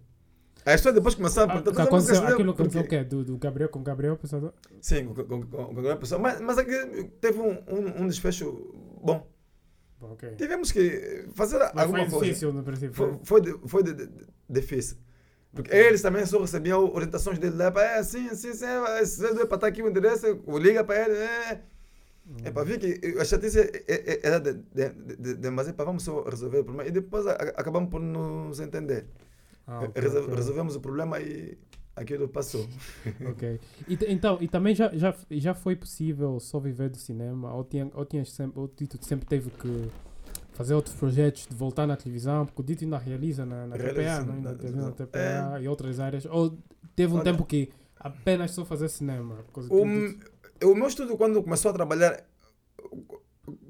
As 0.64 0.76
pessoas 0.76 0.96
depois 0.96 1.16
começaram 1.16 1.50
a 1.50 1.54
Ah, 1.54 1.62
perguntar, 1.62 1.86
que 1.86 1.92
"Mas 1.92 2.10
a 2.10 2.14
aconteceu, 2.14 2.34
aquilo 2.36 2.54
por 2.54 2.62
aconteceu 2.62 2.82
o 2.82 2.88
quê?" 2.88 3.04
Do, 3.04 3.24
do 3.24 3.38
Gabriel 3.38 3.70
com 3.70 3.82
Gabriel, 3.82 4.16
pensador? 4.18 4.54
Sim, 4.82 5.06
com, 5.06 5.14
com, 5.24 5.42
com, 5.44 5.76
com 5.76 5.90
a 5.90 5.96
pessoa. 5.96 6.20
Mas, 6.20 6.40
mas 6.42 6.58
aqui 6.58 7.10
teve 7.22 7.40
um, 7.40 7.52
um, 7.68 8.04
um 8.04 8.08
desfecho 8.08 8.74
bom. 9.08 9.28
Bom, 10.00 10.12
ok. 10.14 10.36
Tivemos 10.36 10.72
que 10.72 11.26
fazer 11.34 11.58
Mas 11.74 11.86
alguma 11.86 12.00
foi 12.02 12.10
coisa. 12.10 12.26
difícil 12.26 12.54
no 12.54 12.64
princípio. 12.64 12.94
Foi, 12.94 13.20
foi, 13.24 13.42
de- 13.42 13.60
foi 13.68 13.84
de- 13.84 13.94
de- 13.94 14.10
difícil. 14.48 14.98
Porque 15.54 15.74
eles 15.76 16.02
também 16.02 16.24
só 16.26 16.40
recebiam 16.40 16.82
orientações 16.94 17.40
dele 17.40 17.56
lá, 17.56 17.74
é 17.82 17.98
assim, 17.98 18.28
assim, 18.30 18.50
assim, 18.50 18.66
é, 18.66 19.06
se 19.06 19.26
é 19.26 19.46
para 19.46 19.56
estar 19.56 19.68
aqui 19.68 19.82
o 19.82 19.88
endereço, 19.90 20.28
liga 20.60 20.84
para 20.84 20.98
ele, 21.04 21.18
é. 21.18 21.62
É 22.44 22.52
para 22.52 22.64
ver 22.66 22.78
que 22.78 23.18
a 23.18 23.24
chatice 23.24 23.60
é- 23.88 24.20
era 24.22 24.38
de, 24.40 24.54
de, 24.54 25.36
de, 25.36 25.74
para 25.74 25.86
vamos 25.86 26.04
só 26.04 26.22
resolver 26.24 26.60
o 26.60 26.64
problema. 26.66 26.88
E 26.88 26.92
depois 26.92 27.26
a- 27.26 27.32
acabamos 27.62 27.90
por 27.90 28.02
nos 28.02 28.60
entender. 28.60 29.08
Ah, 29.66 29.80
ok, 29.84 30.02
Resol- 30.04 30.24
ok. 30.26 30.36
Resolvemos 30.36 30.76
o 30.76 30.82
problema 30.82 31.20
e 31.22 31.58
aquilo 31.98 32.28
passou. 32.30 32.68
Ok. 33.32 33.60
E, 33.88 33.98
então, 34.08 34.38
e 34.40 34.48
também 34.48 34.74
já, 34.76 34.90
já, 34.96 35.14
já 35.32 35.54
foi 35.54 35.76
possível 35.76 36.40
só 36.40 36.60
viver 36.60 36.90
do 36.90 36.98
cinema? 36.98 37.54
Ou, 37.54 37.64
tinha, 37.64 37.90
ou, 37.94 38.06
tinhas 38.06 38.32
sempre, 38.32 38.60
ou 38.60 38.66
o 38.66 38.68
Tito 38.68 38.98
sempre 39.06 39.26
teve 39.26 39.50
que 39.52 39.90
fazer 40.54 40.74
outros 40.74 40.96
projetos 40.96 41.46
de 41.48 41.56
voltar 41.56 41.86
na 41.88 41.96
televisão? 41.98 42.46
Porque 42.46 42.62
o 42.62 42.66
Dito 42.66 42.84
ainda 42.84 42.98
realiza 42.98 43.46
na, 43.46 43.68
na 43.68 43.76
TPA, 43.78 43.92
Realiza 43.92 44.26
não? 44.26 44.34
é? 44.34 44.38
na 44.42 44.52
na 44.52 44.58
televisão. 44.58 44.92
TPA 44.92 45.60
e 45.62 45.68
outras 45.68 46.00
áreas. 46.00 46.26
Ou 46.26 46.58
teve 46.96 47.12
um 47.14 47.16
Olha- 47.18 47.24
tempo 47.26 47.44
que 47.46 47.70
apenas 48.00 48.52
só 48.52 48.64
fazer 48.64 48.90
cinema? 48.90 49.40
O, 49.54 49.62
Dito- 49.86 50.30
o 50.66 50.76
meu 50.76 50.88
estudo, 50.88 51.18
quando 51.18 51.42
começou 51.44 51.72
a 51.72 51.74
trabalhar 51.74 52.24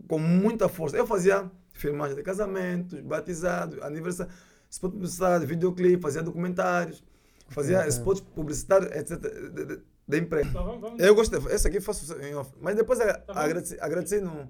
com 0.07 0.19
muita 0.19 0.69
força, 0.69 0.95
eu 0.97 1.05
fazia 1.07 1.49
filmagens 1.73 2.15
de 2.17 2.23
casamentos, 2.23 2.99
batizados, 3.01 3.77
aniversário, 3.81 5.45
videoclipe, 5.47 6.01
fazia 6.01 6.23
documentários, 6.23 7.03
fazia 7.49 7.77
ok. 7.79 7.89
spots 7.89 8.21
publicitários, 8.21 8.91
etc. 8.91 9.19
de, 9.19 9.65
de, 9.65 9.81
de 10.07 10.17
emprego. 10.17 10.49
Então, 10.49 10.65
vamos- 10.65 10.81
vamos- 10.81 11.03
Eu 11.03 11.15
gostei, 11.15 11.39
esse 11.53 11.67
aqui 11.67 11.79
faço 11.81 12.13
em 12.21 12.33
off. 12.35 12.51
Mas 12.61 12.75
depois 12.75 12.99
Tá 12.99 13.21
agradeci, 13.27 13.77
agradeci 13.79 14.21
no, 14.21 14.49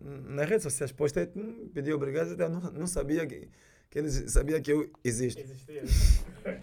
nas 0.00 0.48
redes 0.48 0.62
sociais, 0.62 0.92
postei, 0.92 1.30
hum, 1.36 1.68
pedi 1.74 1.92
obrigado, 1.92 2.32
até 2.32 2.44
eu 2.44 2.48
não, 2.48 2.60
não 2.72 2.86
sabia 2.86 3.26
que, 3.26 3.48
que 3.90 3.98
eles 3.98 4.30
sabiam 4.30 4.60
que 4.60 4.72
eu 4.72 4.90
existo. 5.04 5.40
Existia. 5.42 5.82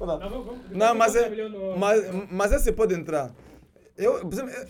Não, 0.00 0.06
Não, 0.06 0.44
vamos- 0.44 0.70
Não, 0.70 0.94
mas, 0.94 1.16
é, 1.16 1.28
no- 1.48 1.76
mas, 1.76 2.00
mas 2.30 2.52
esse 2.52 2.70
pode 2.70 2.94
entrar. 2.94 3.34
Eu, 3.96 4.20
por 4.20 4.32
exemplo, 4.32 4.52
eu, 4.52 4.68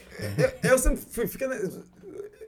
eu, 0.63 0.71
eu 0.71 0.79
sempre 0.79 1.05
fui, 1.11 1.27
fiquei, 1.27 1.47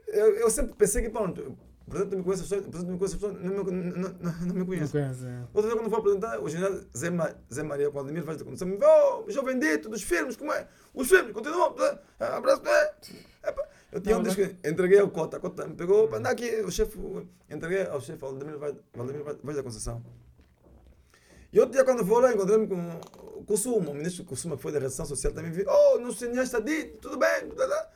eu, 0.07 0.35
eu 0.37 0.49
sempre 0.49 0.73
pensei 0.73 1.03
que, 1.03 1.09
pronto, 1.11 1.55
por 1.91 1.97
exemplo, 1.97 2.11
tu 2.11 2.17
me 2.17 2.23
conhece, 2.23 2.43
por 2.43 2.55
exemplo, 2.55 2.71
tu 2.71 2.85
me 2.85 2.97
conhece, 2.97 3.17
não 3.21 3.63
me, 3.65 3.71
não, 3.71 4.09
não, 4.09 4.31
não 4.47 4.53
me 4.53 4.59
Não 4.59 4.65
conhece. 4.65 4.97
é. 4.97 5.43
Outra 5.53 5.69
vez, 5.69 5.73
quando 5.73 5.89
vou 5.89 5.99
apresentar, 5.99 6.39
o 6.39 6.47
general 6.47 6.79
Zé, 6.95 7.09
Ma, 7.09 7.35
Zé 7.53 7.63
Maria 7.63 7.89
Valdemir 7.89 8.23
faz 8.23 8.41
começou 8.41 8.65
me 8.65 8.77
oh, 8.81 9.29
jovem 9.29 9.59
dito 9.59 9.89
dos 9.89 10.01
filmes, 10.01 10.37
como 10.37 10.53
é? 10.53 10.67
Os 10.93 11.09
filmes, 11.09 11.33
continuam, 11.33 11.75
é, 12.17 12.25
abraço, 12.25 12.61
é. 12.65 12.93
Eu 13.91 13.99
tinha 13.99 14.15
um 14.17 14.23
Não, 14.23 14.33
disco, 14.33 14.55
entreguei 14.65 14.99
ao 14.99 15.09
Cota, 15.09 15.35
a 15.35 15.39
Cota 15.41 15.67
me 15.67 15.75
pegou, 15.75 16.07
para 16.07 16.19
andar 16.19 16.29
aqui, 16.31 16.61
o 16.61 16.71
chefe, 16.71 16.97
entreguei 17.49 17.85
ao 17.85 17.99
chefe 17.99 18.19
Valdemir 18.19 18.57
Vaz 18.57 18.73
Valdemir 18.95 19.23
Vaz 19.43 19.57
da 19.57 19.63
Conceição. 19.63 20.01
E 21.51 21.59
outro 21.59 21.73
dia, 21.73 21.83
quando 21.83 22.05
vou 22.05 22.21
lá, 22.21 22.31
encontrei-me 22.33 22.67
com 22.67 22.99
o 23.37 23.43
Kusuma, 23.43 23.91
o 23.91 23.93
ministro 23.93 24.23
Kusuma, 24.23 24.55
que 24.55 24.61
foi 24.61 24.71
da 24.71 24.79
Redação 24.79 25.05
Social, 25.05 25.33
também 25.33 25.51
vi, 25.51 25.65
oh, 25.67 25.97
no 25.97 26.13
cineasta 26.13 26.61
dito, 26.61 26.99
tudo 26.99 27.17
bem, 27.17 27.49
blá, 27.49 27.67
blá. 27.67 27.89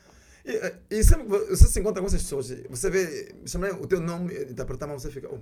E, 0.46 0.52
eh, 0.52 0.76
e 0.92 1.04
sempre 1.04 1.26
você 1.28 1.66
se 1.66 1.80
encontra 1.80 2.02
com 2.02 2.08
essas 2.08 2.22
pessoas, 2.22 2.50
você 2.70 2.90
vê, 2.90 3.34
chamar 3.46 3.72
o 3.74 3.88
teu 3.88 4.00
nome 4.00 4.32
e 4.34 4.54
te 4.54 4.62
apertar 4.62 4.86
a 4.86 4.90
mão, 4.90 5.00
você 5.00 5.10
fica, 5.10 5.28
oh, 5.34 5.40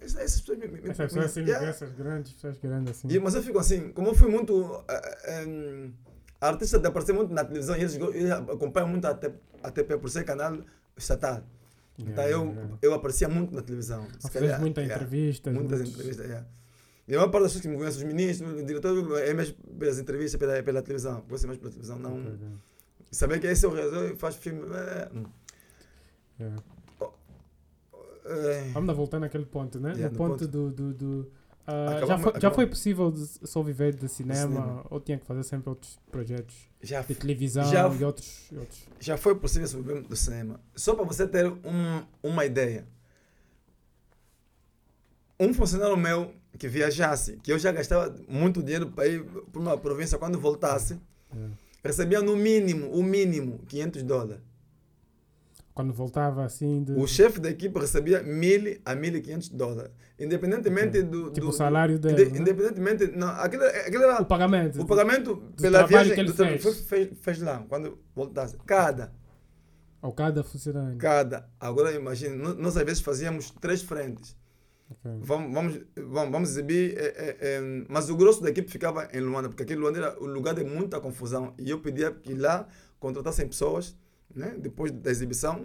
essas 0.00 0.20
essas 0.20 0.40
pessoas 0.42 0.58
me, 0.58 0.68
me, 0.68 0.80
Essas 0.90 0.96
pessoas 1.06 1.24
assim, 1.26 1.40
Yeah. 1.44 1.66
essas 1.66 1.92
grandes, 1.92 2.32
pessoas 2.34 2.58
grandes 2.58 2.90
assim. 2.98 3.08
E, 3.10 3.18
mas 3.18 3.34
eu 3.34 3.42
fico 3.42 3.58
assim, 3.58 3.90
como 3.92 4.08
eu 4.08 4.14
fui 4.14 4.30
muito 4.30 4.84
eh, 4.86 5.44
em, 5.44 5.94
artista 6.40 6.78
de 6.78 6.86
aparecer 6.86 7.14
muito 7.14 7.32
na 7.32 7.42
televisão, 7.42 7.74
e 7.74 7.80
eles, 7.80 7.94
eles 7.94 8.30
acompanham 8.30 8.88
muito 8.88 9.06
a, 9.06 9.14
T- 9.14 9.32
a 9.62 9.70
TP 9.70 9.96
por 9.96 10.10
ser 10.10 10.24
canal 10.24 10.58
estatal. 10.96 11.42
Então 11.98 12.24
Yeah, 12.24 12.30
eu, 12.30 12.44
yeah. 12.50 12.78
eu 12.82 12.92
aparecia 12.94 13.28
muito 13.28 13.54
na 13.54 13.62
televisão. 13.62 14.06
Calhar, 14.32 14.60
muitas 14.60 14.84
yeah. 14.84 15.02
entrevistas. 15.02 15.54
Muitas 15.54 15.78
muitos- 15.78 15.94
entrevistas, 15.94 16.26
yeah. 16.26 16.46
E 17.06 17.14
a 17.14 17.18
maior 17.18 17.30
parte 17.30 17.44
das 17.44 17.52
pessoas 17.52 17.62
que 17.62 17.68
me 17.68 17.76
conhecem, 17.76 18.02
os 18.06 18.12
ministros, 18.12 18.60
o 18.60 18.64
diretor, 18.64 19.20
é 19.20 19.32
mesmo 19.32 19.54
pelas 19.78 19.98
entrevistas, 19.98 20.38
pela, 20.38 20.62
pela 20.62 20.82
televisão. 20.82 21.20
Conhecem 21.22 21.46
mais 21.46 21.58
pela 21.58 21.70
televisão, 21.70 21.98
não. 21.98 22.12
Ok, 22.18 22.32
ok. 22.34 22.48
Saber 23.14 23.38
que 23.40 23.46
esse 23.46 23.64
é 23.64 23.68
o 23.68 23.72
realizador, 23.72 24.16
faz 24.16 24.34
filme. 24.36 24.62
É, 24.74 25.08
hum. 25.14 25.24
Yeah. 26.40 26.62
é, 28.24 28.70
Vamos 28.72 28.96
voltar 28.96 29.20
naquele 29.20 29.46
ponto, 29.46 29.78
né? 29.78 29.90
Yeah, 29.92 30.06
no 30.08 30.12
no 30.12 30.18
ponto, 30.18 30.30
ponto. 30.44 30.48
do. 30.48 30.70
do, 30.70 30.94
do 30.94 31.32
ah, 31.66 32.04
já, 32.06 32.18
foi, 32.18 32.40
já 32.40 32.50
foi 32.50 32.66
possível 32.66 33.14
só 33.16 33.62
viver 33.62 33.94
de 33.94 34.06
cinema, 34.06 34.40
cinema. 34.42 34.86
ou 34.90 35.00
tinha 35.00 35.16
que 35.16 35.24
fazer 35.24 35.42
sempre 35.44 35.70
outros 35.70 35.98
projetos 36.10 36.54
já, 36.82 37.00
de 37.00 37.14
televisão 37.14 37.64
Já 37.64 37.88
e 37.88 38.04
outros. 38.04 38.50
e 38.52 38.56
outros. 38.58 38.86
já 39.00 39.16
foi 39.16 39.34
possível 39.34 39.66
subir 39.66 40.02
do 40.02 40.14
cinema. 40.14 40.60
Só 40.76 40.94
para 40.94 41.04
você 41.06 41.26
ter 41.26 41.46
um, 41.46 42.02
uma 42.22 42.44
ideia. 42.44 42.86
Um 45.40 45.54
funcionário 45.54 45.96
meu 45.96 46.34
que 46.58 46.68
viajasse, 46.68 47.38
que 47.38 47.50
eu 47.50 47.58
já 47.58 47.72
gastava 47.72 48.14
muito 48.28 48.62
dinheiro 48.62 48.90
para 48.90 49.06
ir 49.06 49.24
para 49.24 49.60
uma 49.60 49.78
província 49.78 50.18
quando 50.18 50.38
voltasse, 50.38 50.98
Yeah. 51.34 51.52
Recebia 51.84 52.20
no 52.22 52.36
mínimo, 52.36 52.90
o 52.90 53.02
mínimo, 53.02 53.60
500 53.68 54.02
dólares. 54.02 54.42
Quando 55.74 55.92
voltava 55.92 56.44
assim. 56.44 56.84
De, 56.84 56.92
O 56.92 57.04
chefe 57.06 57.40
da 57.40 57.50
equipe 57.50 57.76
recebia 57.80 58.22
1.000 58.22 58.80
a 58.84 58.94
1.500 58.94 59.50
dólares. 59.52 59.90
Independentemente 60.18 61.02
do, 61.02 61.30
tipo 61.32 61.46
do- 61.46 61.50
o 61.50 61.52
salário 61.52 61.98
do- 61.98 62.06
dele. 62.06 62.26
de- 62.26 62.32
né? 62.32 62.38
Independentemente. 62.38 63.06
Não, 63.16 63.26
aquilo, 63.28 63.64
aquilo 63.64 64.04
era 64.04 64.22
O 64.22 64.24
pagamento. 64.24 64.80
o 64.80 64.86
pagamento 64.86 65.36
pela 65.60 65.78
trabalho 65.78 65.88
viagem 65.88 66.14
que 66.14 66.20
ele 66.20 66.28
do 66.32 66.34
fez. 66.36 66.80
fez, 66.82 67.08
fez 67.20 67.40
lá, 67.40 67.64
quando 67.68 67.98
voltasse. 68.14 68.56
Cada, 68.64 69.12
Ao 70.00 70.12
cada 70.12 70.44
funcionário. 70.44 70.96
cada. 70.96 71.48
Agora 71.58 71.90
imagine, 71.92 72.36
nó- 72.36 72.54
nós 72.54 72.76
às 72.76 72.84
vezes 72.84 73.02
fazíamos 73.02 73.50
três 73.60 73.82
frentes. 73.82 74.36
Vamos, 75.20 75.52
vamos, 75.54 75.80
vamos, 76.30 76.50
exibir, 76.50 76.96
eh, 76.98 77.14
eh, 77.16 77.36
eh, 77.40 77.84
mas 77.88 78.08
o 78.10 78.16
grosso 78.16 78.42
da 78.42 78.50
equipe 78.50 78.70
ficava 78.70 79.08
em 79.12 79.20
Luanda, 79.20 79.48
porque 79.48 79.62
aquele 79.62 79.80
Luanda 79.80 79.98
era 79.98 80.22
o 80.22 80.26
lugar 80.26 80.54
de 80.54 80.64
muita 80.64 81.00
confusão. 81.00 81.54
E 81.58 81.70
eu 81.70 81.80
pedia 81.80 82.10
que 82.12 82.34
lá 82.34 82.68
contratassem 82.98 83.46
pessoas, 83.48 83.96
né, 84.34 84.54
depois 84.58 84.90
da 84.92 85.10
exibição, 85.10 85.62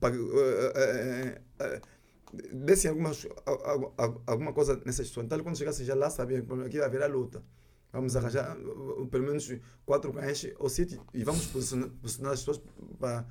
pag- 0.00 0.16
eh, 0.16 0.72
eh, 0.76 1.40
eh, 1.60 1.80
dessem 2.52 2.90
algumas, 2.90 3.26
alguma 4.26 4.52
coisa 4.52 4.80
nessas 4.84 5.08
pessoas. 5.08 5.26
Então, 5.26 5.38
quando 5.40 5.56
chegasse 5.58 5.84
já 5.84 5.94
lá, 5.94 6.10
sabia 6.10 6.42
que 6.42 6.52
aqui 6.66 6.80
haverá 6.80 7.06
luta. 7.06 7.42
Vamos 7.92 8.16
arranjar 8.16 8.56
pelo 9.10 9.24
menos 9.24 9.52
quatro 9.86 10.12
cães 10.12 10.50
ou 10.58 10.68
sítio 10.68 11.00
e 11.14 11.22
vamos 11.22 11.46
posicionar, 11.46 11.88
posicionar 12.02 12.32
as 12.32 12.40
pessoas 12.40 12.60
para 12.98 13.24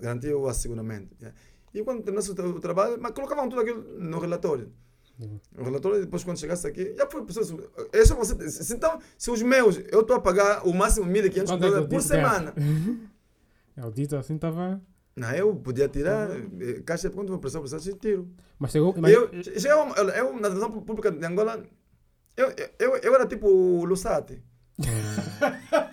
garantir 0.00 0.34
o 0.34 0.48
asseguramento. 0.48 1.14
yeah. 1.20 1.36
E 1.72 1.82
quando 1.82 2.02
terminasse 2.02 2.30
o, 2.30 2.34
o 2.56 2.60
trabalho, 2.60 2.98
mas 3.00 3.12
colocavam 3.12 3.48
tudo 3.48 3.62
aquilo 3.62 3.82
no 3.98 4.18
relatório. 4.18 4.72
Yeah. 5.20 5.38
O 5.58 5.64
relatório, 5.64 6.00
depois 6.00 6.24
quando 6.24 6.38
chegasse 6.38 6.66
aqui, 6.66 6.94
já 6.96 7.06
foi 7.06 7.22
preciso. 7.22 7.58
Esse 7.92 8.12
é 8.12 8.16
você, 8.16 8.74
então, 8.74 8.98
se 9.18 9.30
os 9.30 9.42
meus, 9.42 9.78
eu 9.90 10.00
estou 10.00 10.16
a 10.16 10.20
pagar 10.20 10.66
o 10.66 10.72
máximo 10.72 11.06
1.500 11.06 11.46
Quanto 11.46 11.64
é 11.64 11.68
dólares 11.68 11.86
por 11.88 12.00
Dito 12.00 12.08
gasta? 12.08 12.14
semana. 12.14 12.54
É, 13.76 13.86
o 13.86 13.90
dito 13.90 14.16
assim 14.16 14.34
estava. 14.34 14.80
Não, 15.16 15.30
eu 15.32 15.54
podia 15.54 15.88
tirar, 15.88 16.28
eh, 16.30 16.82
caixa, 16.84 17.08
quando 17.08 17.28
vou 17.28 17.38
precisar, 17.38 17.60
precisar, 17.60 17.88
eu 17.90 17.96
tiro. 17.96 18.28
Mas 18.58 18.72
chegou. 18.72 18.94
Mas, 18.98 19.12
Eu, 19.12 19.30
eu, 19.32 19.94
eu, 19.96 20.08
eu, 20.10 20.32
na 20.34 20.48
televisão 20.48 20.72
pública 20.82 21.10
de 21.10 21.24
Angola, 21.24 21.62
eu, 22.36 22.52
eu, 22.78 22.96
eu 22.96 23.14
era 23.14 23.26
tipo 23.26 23.46
o 23.48 23.84
Lusate. 23.84 24.42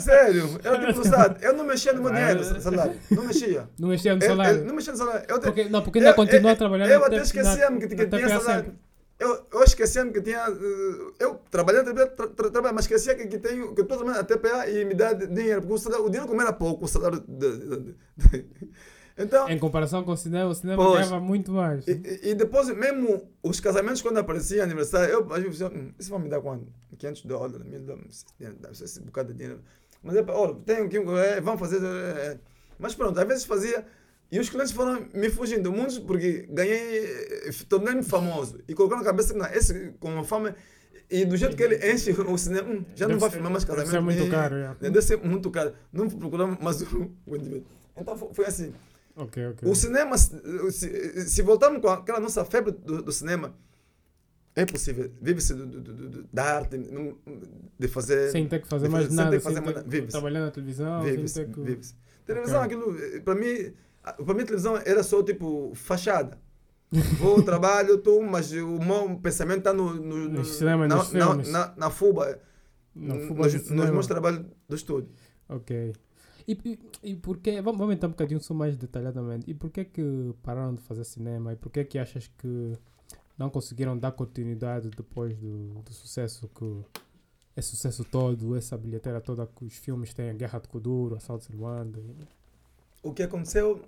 Sério, 0.00 0.60
eu 0.64 0.80
tipo 0.86 0.98
Lusate. 0.98 1.44
Eu 1.44 1.52
não 1.54 1.64
mexia 1.64 1.92
no 1.92 2.02
meu 2.02 2.12
dinheiro, 2.12 2.42
salário. 2.60 2.94
Não 3.10 3.24
mexia. 3.24 3.68
não 3.78 3.88
mexia 3.88 4.14
no 4.14 4.22
Eu- 4.22 4.28
eu 4.30 4.36
salário. 4.36 4.64
não 4.64 4.74
mexia 4.74 4.92
no 4.92 4.98
salário. 4.98 5.26
Eu, 5.28 5.40
Porque, 5.40 5.64
não, 5.68 5.82
porque 5.82 5.98
ainda 5.98 6.10
eu- 6.10 6.14
continua 6.14 6.50
eu- 6.50 6.54
a 6.54 6.56
trabalhar 6.56 6.88
Eu 6.88 7.04
até 7.04 7.16
esquecia-me 7.16 7.80
que, 7.80 7.88
que 7.94 8.06
tinha 8.06 8.28
salário. 8.28 8.64
sempre. 8.64 8.78
Eu, 9.16 9.46
eu 9.52 9.62
esquecia-me 9.62 10.10
que 10.12 10.20
tinha. 10.20 10.44
Eu 11.20 11.40
trabalhando, 11.50 11.94
tra, 11.94 12.06
tra, 12.08 12.50
tra, 12.50 12.72
mas 12.72 12.84
esquecia 12.84 13.14
que, 13.14 13.26
que 13.28 13.38
tenho. 13.38 13.72
Que 13.74 13.82
estou 13.82 13.96
trabalhando 13.96 14.16
na 14.18 14.24
TPA 14.24 14.68
e 14.68 14.84
me 14.84 14.92
dá 14.94 15.12
dinheiro. 15.12 15.60
Porque 15.60 15.74
o, 15.74 15.78
salário, 15.78 16.04
o 16.04 16.08
dinheiro 16.10 16.28
como 16.28 16.42
era 16.42 16.52
pouco, 16.52 16.84
o 16.84 16.88
salário. 16.88 17.22
De, 17.26 17.56
de, 17.58 17.76
de, 17.80 18.44
Então, 19.16 19.48
Em 19.48 19.56
comparação 19.60 20.02
com 20.02 20.10
o 20.10 20.16
cinema, 20.16 20.50
o 20.50 20.54
cinema 20.56 20.82
Pois. 20.82 21.06
ganhava 21.06 21.20
muito 21.24 21.52
mais. 21.52 21.86
e, 21.86 21.92
e- 21.92 22.30
e 22.30 22.34
depois, 22.34 22.68
mesmo 22.76 23.22
os 23.44 23.60
casamentos, 23.60 24.02
quando 24.02 24.18
aparecia 24.18 24.64
aniversário, 24.64 25.08
eu 25.08 25.32
às 25.32 25.40
vezes 25.40 25.60
hum, 25.60 25.92
isso 25.96 26.10
vai 26.10 26.18
me 26.18 26.28
dar 26.28 26.40
quanto? 26.40 26.66
500 26.98 27.22
dólares, 27.24 27.64
1000 27.64 27.80
dólares, 27.82 28.24
esse 28.82 29.00
bocado 29.00 29.28
de 29.32 29.38
dinheiro. 29.38 29.60
Mas 30.04 30.16
é, 30.16 30.24
olha, 30.28 30.54
tenho 30.66 30.88
que, 30.88 30.98
é, 30.98 31.40
vamos 31.40 31.58
fazer. 31.58 31.82
é, 31.82 31.88
é. 31.88 32.38
Mas 32.78 32.94
pronto, 32.94 33.18
às 33.18 33.26
vezes 33.26 33.44
fazia. 33.44 33.84
E 34.30 34.38
os 34.38 34.48
clientes 34.48 34.72
foram 34.72 35.06
me 35.14 35.30
fugindo, 35.30 35.70
muitos 35.72 35.98
porque 35.98 36.46
ganhei, 36.50 37.50
tornei-me 37.68 38.02
famoso. 38.02 38.58
E 38.68 38.74
colocou 38.74 38.98
na 38.98 39.04
cabeça 39.04 39.32
que 39.32 39.38
não, 39.38 39.46
esse 39.46 39.94
com 40.00 40.18
a 40.18 40.24
fama. 40.24 40.54
E 41.10 41.24
do 41.24 41.36
jeito 41.36 41.54
que 41.56 41.62
ele 41.62 41.76
enche 41.92 42.10
o 42.12 42.36
cinema, 42.38 42.68
hum, 42.68 42.84
já 42.96 43.06
não 43.06 43.14
Deve 43.16 43.20
vai 43.20 43.30
ser- 43.30 43.34
filmar 43.36 43.52
mais 43.52 43.64
deve 43.64 43.76
casamento. 43.82 43.90
ser 43.90 44.00
muito 44.00 44.26
e- 44.28 44.30
caro, 44.30 44.54
é. 44.56 44.74
Deve 44.80 45.02
ser 45.02 45.18
muito 45.18 45.50
caro. 45.50 45.72
Não 45.92 46.08
procurar 46.08 46.46
mais 46.60 46.80
o. 46.92 47.10
Então 47.96 48.16
foi, 48.32 48.46
assim. 48.46 48.72
Ok, 49.16 49.46
ok. 49.48 49.68
O 49.70 49.74
cinema, 49.76 50.16
se, 50.18 51.28
se 51.28 51.42
voltarmos 51.42 51.80
com 51.80 51.88
aquela 51.88 52.18
nossa 52.18 52.44
febre 52.44 52.72
do, 52.72 53.02
do 53.02 53.12
cinema, 53.12 53.54
é 54.56 54.64
possível. 54.66 55.10
Vive-se 55.20 55.54
da 56.32 56.44
arte, 56.56 56.76
de 57.78 57.88
fazer. 57.88 58.30
Sem 58.30 58.46
ter 58.48 58.60
que 58.62 58.68
fazer 58.68 58.88
mais 58.88 59.06
sem 59.06 59.16
nada, 59.16 59.30
ter 59.30 59.36
que 59.38 59.42
sem 59.44 59.54
fazer 59.54 59.64
mais 59.64 59.76
nada. 59.86 60.06
trabalhar 60.08 60.40
na 60.40 60.50
televisão, 60.50 61.02
Vive-se. 61.02 61.34
sem 61.34 61.50
que... 61.50 61.60
Vive-se. 61.60 61.94
Televisão, 62.26 62.62
Ok. 62.62 62.76
aquilo, 62.76 62.98
eh, 62.98 63.20
para 63.20 63.34
mim, 63.34 63.72
a- 64.02 64.12
para 64.12 64.34
mim, 64.34 64.44
televisão 64.44 64.76
era 64.76 65.02
só 65.02 65.22
tipo 65.22 65.72
fachada. 65.74 66.38
Vou, 67.18 67.42
trabalho, 67.42 67.98
tu, 67.98 68.22
mas 68.22 68.52
o 68.52 68.78
meu 68.78 69.18
pensamento 69.18 69.58
está 69.58 69.72
no, 69.72 69.94
no, 69.94 70.16
no, 70.16 70.28
Nos 70.28 70.48
cinemas, 70.56 70.88
na, 70.88 70.96
na, 71.26 71.34
na, 71.50 71.74
na 71.76 71.90
fuba, 71.90 72.38
Na 72.94 73.14
nos, 73.16 73.26
fuba 73.26 73.42
nos 73.44 73.52
cinema. 73.52 73.90
meus 73.92 74.06
trabalhos 74.06 74.44
do 74.68 74.76
estúdio. 74.76 75.10
Ok. 75.48 75.92
E, 76.46 76.52
e, 76.64 76.78
e 77.12 77.16
porquê, 77.16 77.60
vamos, 77.60 77.78
vamos 77.78 77.94
entrar 77.94 78.06
um 78.08 78.12
bocadinho 78.12 78.40
só 78.40 78.54
mais 78.54 78.76
detalhadamente. 78.76 79.50
E 79.50 79.54
porquê 79.54 79.84
que 79.84 80.32
pararam 80.42 80.74
de 80.74 80.82
fazer 80.82 81.02
cinema? 81.04 81.52
E 81.52 81.56
porquê 81.56 81.84
que 81.84 81.98
achas 81.98 82.28
que 82.38 82.72
não 83.38 83.50
conseguiram 83.50 83.96
dar 83.98 84.12
continuidade 84.12 84.90
depois 84.90 85.36
do, 85.36 85.82
do 85.82 85.92
sucesso 85.92 86.48
que... 86.48 86.82
Esse 87.56 87.68
sucesso 87.70 88.02
todo, 88.04 88.56
essa 88.56 88.76
bilheteira 88.76 89.20
toda 89.20 89.46
que 89.46 89.64
os 89.64 89.74
filmes 89.76 90.12
têm, 90.12 90.30
a 90.30 90.32
Guerra 90.32 90.58
de 90.58 90.66
Kuduro, 90.66 91.14
Assalto 91.14 91.48
de 91.52 91.56
Luanda. 91.56 92.02
O 93.00 93.12
que 93.14 93.22
aconteceu, 93.22 93.80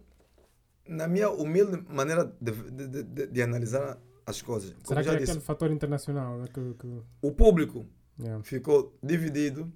na 0.87 1.09
minha 1.09 1.29
humilde 1.31 1.85
maneira 1.93 2.33
de, 2.41 2.53
de, 2.53 3.03
de- 3.03 3.27
de- 3.27 3.43
analisar 3.43 3.99
as 4.25 4.41
coisas, 4.41 4.71
como 4.73 4.87
Será 4.87 5.01
que 5.01 5.09
já 5.09 5.15
é 5.15 5.17
disse, 5.19 5.33
aquele 5.33 5.45
fator 5.45 5.73
internacional? 5.73 6.39
Né? 6.39 6.47
Que, 6.47 6.75
que, 6.75 7.01
o 7.21 7.33
público 7.33 7.85
yeah. 8.21 8.41
ficou 8.45 8.97
dividido, 9.03 9.73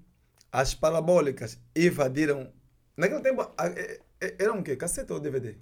as 0.52 0.72
parabólicas 0.72 1.59
invadiram. 1.74 2.48
Naquele 2.97 3.22
tempo, 3.22 3.40
a- 3.59 3.66
é- 3.66 4.01
é- 4.20 4.36
era 4.38 4.52
um 4.52 4.62
quê? 4.62 4.76
Cassete 4.76 5.12
ou 5.12 5.18
DVD? 5.18 5.56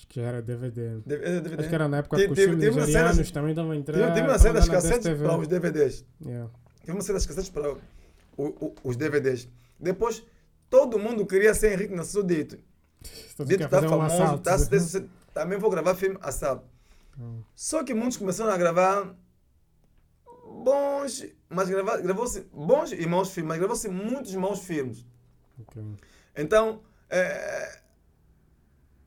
Acho 0.00 0.06
que 0.08 0.18
era 0.18 0.40
DVD. 0.40 1.00
DVD. 1.04 1.54
Acho 1.58 1.68
que 1.68 1.74
era 1.74 1.86
na 1.88 1.98
época 1.98 2.16
que 2.16 2.22
os 2.32 2.38
filmes 2.38 2.64
uma 2.64 2.74
também 2.74 2.88
estavam. 2.88 3.10
Tive, 3.84 4.14
tive 4.14 4.26
uma 4.28 4.38
série 4.38 4.54
das 4.54 4.68
cassetes 4.68 5.04
DSTV. 5.04 5.24
para 5.24 5.38
os 5.38 5.48
DVDs. 5.48 6.04
Yeah. 6.24 6.50
Tive 6.80 6.92
uma 6.92 7.02
série 7.02 7.14
das 7.18 7.26
cassetes 7.26 7.50
para 7.50 7.72
o- 7.72 7.78
o- 8.38 8.74
os 8.82 8.96
DVDs. 8.96 9.46
Depois, 9.78 10.22
todo 10.70 10.98
mundo 10.98 11.26
queria 11.26 11.52
ser 11.52 11.72
Henrique 11.74 11.94
Nassau 11.94 12.22
Dito. 12.22 12.56
Dito 13.44 13.62
está 13.64 13.80
um 13.80 13.88
famoso, 14.08 14.38
tá, 14.38 14.56
se- 14.58 15.06
também 15.34 15.58
vou 15.58 15.70
gravar 15.70 15.94
filme 15.94 16.16
assalto. 16.22 16.64
Hum. 17.18 17.42
Só 17.54 17.84
que 17.84 17.92
muitos 17.92 18.16
começaram 18.16 18.50
a 18.52 18.56
gravar 18.56 19.14
bons, 20.64 21.26
mas 21.48 21.68
gravou-se 21.68 22.40
bons 22.52 22.92
e 22.92 23.06
maus 23.06 23.30
filmes, 23.32 23.48
mas 23.48 23.58
gravou-se 23.58 23.88
muitos 23.88 24.34
maus 24.34 24.60
filmes. 24.64 25.04
Ok. 25.60 25.82
Então, 26.36 26.80
é, 27.08 27.79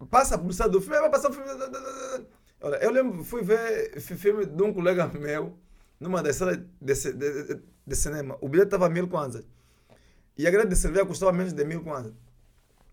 passa 0.06 0.36
a 0.36 0.38
publicidade 0.38 0.72
do 0.72 0.82
filme, 0.82 1.00
vai 1.00 1.10
passar 1.10 1.30
o 1.30 1.34
filme. 1.34 1.50
Olha, 2.62 2.78
eu 2.78 2.92
lembro, 2.92 3.24
fui 3.24 3.42
ver 3.44 4.00
fi- 4.00 4.16
filme 4.16 4.46
de 4.46 4.64
um 4.64 4.74
colega 4.74 5.08
meu, 5.08 5.58
numa 6.00 6.24
das 6.24 6.36
salas 6.38 6.58
de, 6.82 6.94
de, 6.94 7.62
de- 7.86 7.96
cinema. 7.96 8.38
O 8.42 8.48
bilhete 8.48 8.68
estava 8.68 8.86
a 8.86 8.90
mil 8.90 9.08
kwanzas. 9.08 9.44
E 10.38 10.48
a 10.48 10.52
grade 10.52 10.70
de 10.70 10.76
cerveja 10.76 11.06
custava 11.06 11.32
menos 11.34 11.54
de 11.54 11.66
mil 11.66 11.84
kwanzas. 11.84 12.14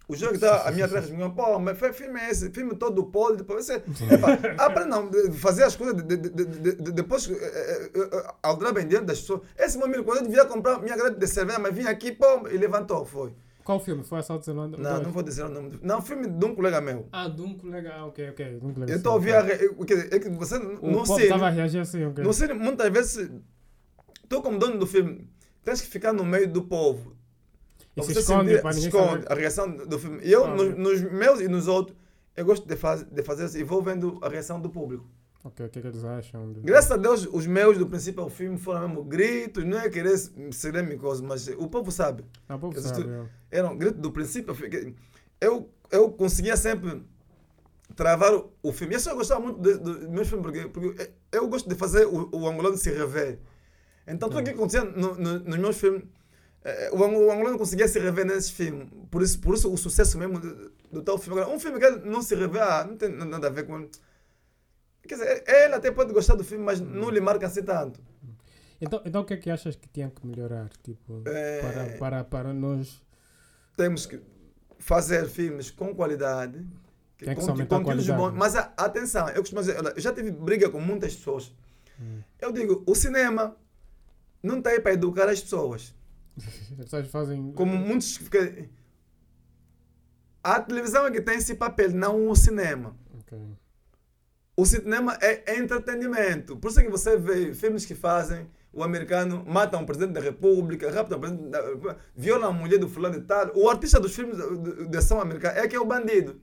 O 0.09 0.17
jogo 0.17 0.33
que 0.33 0.39
estava 0.45 0.69
à 0.69 0.73
minha 0.73 0.87
atrás, 0.87 1.09
me 1.09 1.31
pô, 1.31 1.57
mas 1.61 1.79
foi 1.79 1.93
filme 1.93 2.19
é 2.19 2.31
esse? 2.31 2.51
Filme 2.51 2.75
todo 2.75 3.05
podre. 3.07 3.37
Depois 3.39 3.65
você. 3.65 3.75
Epa, 4.11 4.33
aprenda 4.65 4.89
não, 4.97 5.09
de- 5.09 5.31
fazer 5.35 5.63
as 5.63 5.77
coisas 5.77 5.95
de, 6.03 6.03
de, 6.03 6.29
de, 6.31 6.45
de, 6.47 6.75
de- 6.75 6.93
depois, 6.93 7.31
eh, 7.31 7.91
eh, 7.95 8.35
aldrar 8.43 8.75
bem 8.75 8.89
diante 8.89 9.05
das 9.07 9.21
pessoas. 9.21 9.43
Esse 9.57 9.79
meu 9.79 9.87
amigo, 9.87 10.03
quando 10.03 10.19
eu 10.19 10.25
devia 10.25 10.45
comprar 10.47 10.81
minha 10.83 10.97
grade 10.97 11.17
de 11.17 11.27
cerveja, 11.29 11.61
mas 11.61 11.73
vinha 11.73 11.91
aqui, 11.91 12.11
pô, 12.11 12.49
e 12.49 12.57
levantou, 12.59 13.05
foi. 13.05 13.33
Qual 13.71 13.79
filme? 13.81 14.03
Foi 14.03 14.19
Assalto 14.19 14.45
de 14.45 14.51
Luanda? 14.51 14.77
Não, 14.77 15.01
não 15.03 15.13
vou 15.13 15.23
dizer 15.23 15.45
o 15.45 15.49
nome. 15.49 15.71
do- 15.71 15.79
Não, 15.87 16.03
filme 16.03 16.27
de 16.27 16.45
um 16.45 16.55
colega 16.57 16.81
meu. 16.81 17.07
Ah, 17.13 17.29
de 17.29 17.41
um 17.41 17.57
colega. 17.57 17.93
Ah, 17.95 18.07
ok, 18.07 18.31
ok. 18.31 18.59
de 18.59 18.67
um 18.67 18.75
colega 18.75 18.93
Eu 18.93 18.97
estou 18.97 19.13
a 19.13 19.15
ouvir 19.15 19.33
a. 19.35 19.43
re- 19.43 19.69
o 19.79 19.85
que- 19.85 19.95
É 19.95 20.19
que 20.19 20.29
você 20.31 20.57
O 20.57 20.91
não 20.91 21.05
sei. 21.07 21.25
estava 21.27 21.47
a 21.47 21.51
reagir 21.51 21.81
assim, 21.81 22.05
ok. 22.05 22.25
Não 22.25 22.33
sei, 22.33 22.53
muitas 22.53 22.91
vezes. 22.93 23.31
Tu, 24.29 24.43
como 24.43 24.59
dono 24.59 24.77
do 24.79 24.87
filme, 24.89 25.29
tens 25.63 25.81
que 25.81 25.87
ficar 25.87 26.13
no 26.13 26.25
meio 26.25 26.49
do 26.53 26.63
povo. 26.63 27.15
E 27.97 28.03
se 28.03 28.13
esconde 28.19 28.57
sentir- 28.57 28.73
se 28.75 28.87
esconde 28.89 29.23
saber. 29.23 29.33
a 29.33 29.35
reação 29.37 29.71
do 29.77 29.99
filme. 30.01 30.19
E 30.23 30.33
eu, 30.33 30.45
Ah, 30.47 30.55
nos, 30.55 30.77
nos 30.77 31.01
meus 31.13 31.41
e 31.41 31.47
nos 31.49 31.69
outros, 31.69 31.97
eu 32.37 32.45
gosto 32.45 32.67
de, 32.67 32.75
faz, 32.77 33.05
de 33.05 33.23
fazer 33.23 33.45
isso 33.47 33.59
e 33.59 33.63
vou 33.63 33.81
vendo 33.83 34.19
a 34.23 34.29
reação 34.29 34.61
do 34.61 34.69
público. 34.69 35.07
Ok, 35.43 35.65
o 35.65 35.69
que 35.71 35.79
é 35.79 35.83
que 35.83 35.89
eles 35.89 36.05
acham? 36.05 36.53
de- 36.53 36.61
Graças 36.61 36.91
a 36.91 36.97
Deus, 36.99 37.27
os 37.33 37.47
meus 37.47 37.79
do 37.79 37.87
princípio 37.87 38.23
ao 38.23 38.29
filme 38.29 38.59
foram 38.59 38.87
mesmo 38.89 39.03
gritos, 39.05 39.65
não 39.65 39.79
é 39.79 39.89
querer 39.89 40.17
ser 40.53 40.73
coisa, 40.99 41.23
mas 41.23 41.49
o 41.49 41.67
povo 41.67 41.91
sabe. 41.91 42.25
Ah, 42.49 42.57
o 42.57 42.59
povo 42.59 42.75
sabe. 42.81 43.11
é. 43.51 43.59
Eram 43.59 43.77
gritos 43.77 44.01
do 44.03 44.13
princípio 44.13 44.53
Eu, 45.41 45.71
eu 45.91 46.11
conseguia 46.13 46.57
sempre 46.59 47.03
travar 47.97 48.35
o, 48.35 48.53
o 48.63 48.73
filme. 48.73 48.95
Eu 48.95 49.01
só 49.01 49.15
gostava 49.15 49.41
muito 49.41 49.59
do- 49.61 49.79
dos 49.79 50.09
meus 50.09 50.29
filmes, 50.29 50.45
porque, 50.45 50.69
porque 50.69 51.11
eu 51.33 51.49
gosto 51.49 51.69
de 51.69 51.75
fazer 51.75 52.07
o, 52.07 52.29
o 52.37 52.47
angolano 52.49 52.77
se 52.77 52.91
rever. 52.91 53.39
Então, 54.07 54.29
tudo 54.29 54.41
o 54.41 54.45
que 54.45 54.51
acontecia 54.51 54.85
no- 54.85 55.15
no- 55.17 55.39
nos 55.41 55.59
meus 55.59 55.77
filmes, 55.79 56.03
eh, 56.65 56.91
o, 56.93 56.99
o 56.99 57.31
angolano 57.33 57.57
conseguia 57.57 57.89
se 57.89 57.99
rever 57.99 58.27
nesses 58.27 58.51
filmes. 58.51 58.89
Por 59.11 59.23
isso, 59.23 59.41
por 59.41 59.55
isso 59.55 59.73
o 59.73 59.77
sucesso 59.79 60.19
mesmo 60.19 60.39
do, 60.39 60.71
do 60.93 61.03
tal 61.03 61.17
filme. 61.17 61.41
Agora, 61.41 61.57
um 61.57 61.59
filme 61.59 61.79
que 61.81 61.91
não 62.07 62.21
se 62.21 62.35
revê, 62.35 62.61
ah, 62.61 62.85
não 62.87 62.97
tem 62.97 63.09
nada 63.09 63.47
a 63.47 63.51
ver 63.51 63.65
com 63.67 63.79
ele. 63.79 63.91
Quer 65.07 65.15
dizer, 65.15 65.45
ele 65.49 65.75
até 65.75 65.91
pode 65.91 66.13
gostar 66.13 66.35
do 66.35 66.45
filme, 66.45 66.65
mas 66.65 66.81
não 66.81 67.11
lhe 67.11 67.21
marca 67.21 67.47
assim 67.47 67.63
tanto. 67.63 68.01
Então, 68.81 69.03
então 69.05 69.23
o 69.23 69.25
que 69.25 69.35
é 69.35 69.37
que 69.37 69.51
achas 69.51 69.77
que 69.77 69.89
tinha 69.89 70.09
que 70.11 70.27
melhorar? 70.27 70.71
Tipo, 70.83 71.23
É. 71.27 71.61
para, 71.61 71.99
para, 71.99 72.25
para 72.25 72.53
nós. 72.55 73.03
Temos 73.77 74.07
que 74.07 74.21
fazer 74.79 75.29
filmes 75.29 75.71
com 75.71 75.95
qualidade. 75.95 76.67
Tem 77.19 77.29
que 77.29 77.35
com- 77.35 77.43
a 77.43 77.47
conteúdos 77.67 77.85
qualidade. 78.07 78.19
bons. 78.19 78.33
Mas 78.33 78.57
a- 78.57 78.73
atenção, 78.77 79.29
eu 79.31 79.41
costumo 79.43 79.61
dizer, 79.61 79.77
eu 79.77 80.01
já 80.01 80.13
tive 80.15 80.31
briga 80.31 80.71
com 80.71 80.81
muitas 80.81 81.15
pessoas. 81.15 81.53
Hum. 82.01 82.21
Eu 82.41 82.51
digo, 82.53 82.83
o 82.87 82.95
cinema 82.95 83.55
não 84.43 84.59
está 84.59 84.71
aí 84.71 84.81
para 84.81 84.93
educar 84.95 85.29
as 85.29 85.41
pessoas. 85.43 85.95
As 86.79 86.85
pessoas 86.85 87.09
fazem. 87.09 87.53
Como 87.53 87.77
muitos. 87.77 88.19
A 90.43 90.61
televisão 90.61 91.07
é 91.07 91.11
que 91.11 91.21
tem 91.21 91.37
esse 91.37 91.55
papel, 91.55 91.91
não 91.91 92.29
o 92.31 92.35
cinema. 92.37 92.97
Ok. 93.19 93.39
O 94.57 94.67
cinema 94.67 95.17
é 95.21 95.57
entretenimento. 95.59 96.57
Por 96.57 96.71
isso 96.71 96.81
é 96.81 96.83
que 96.85 96.91
você 96.91 97.17
vê 97.17 97.55
filmes 97.55 97.87
que 97.87 97.95
fazem 97.95 98.47
o 98.73 98.85
americano 98.85 99.45
mata 99.47 99.77
um 99.77 99.85
presidente 99.85 100.13
da 100.13 100.21
república, 100.21 100.91
rapta 100.91 101.17
um 101.17 101.21
presidente 101.21 101.49
da 101.51 101.61
viola 102.15 102.47
a 102.49 102.53
mulher 102.53 102.79
do 102.79 102.89
fulano 102.89 103.17
e 103.17 103.21
tal. 103.23 103.51
O 103.55 103.69
artista 103.69 103.99
dos 103.99 104.15
filmes 104.15 104.37
de- 104.89 104.99
ação 104.99 105.21
americana 105.21 105.59
é 105.59 105.67
que 105.67 105.75
é 105.75 105.81
o 105.81 105.85
bandido. 105.85 106.41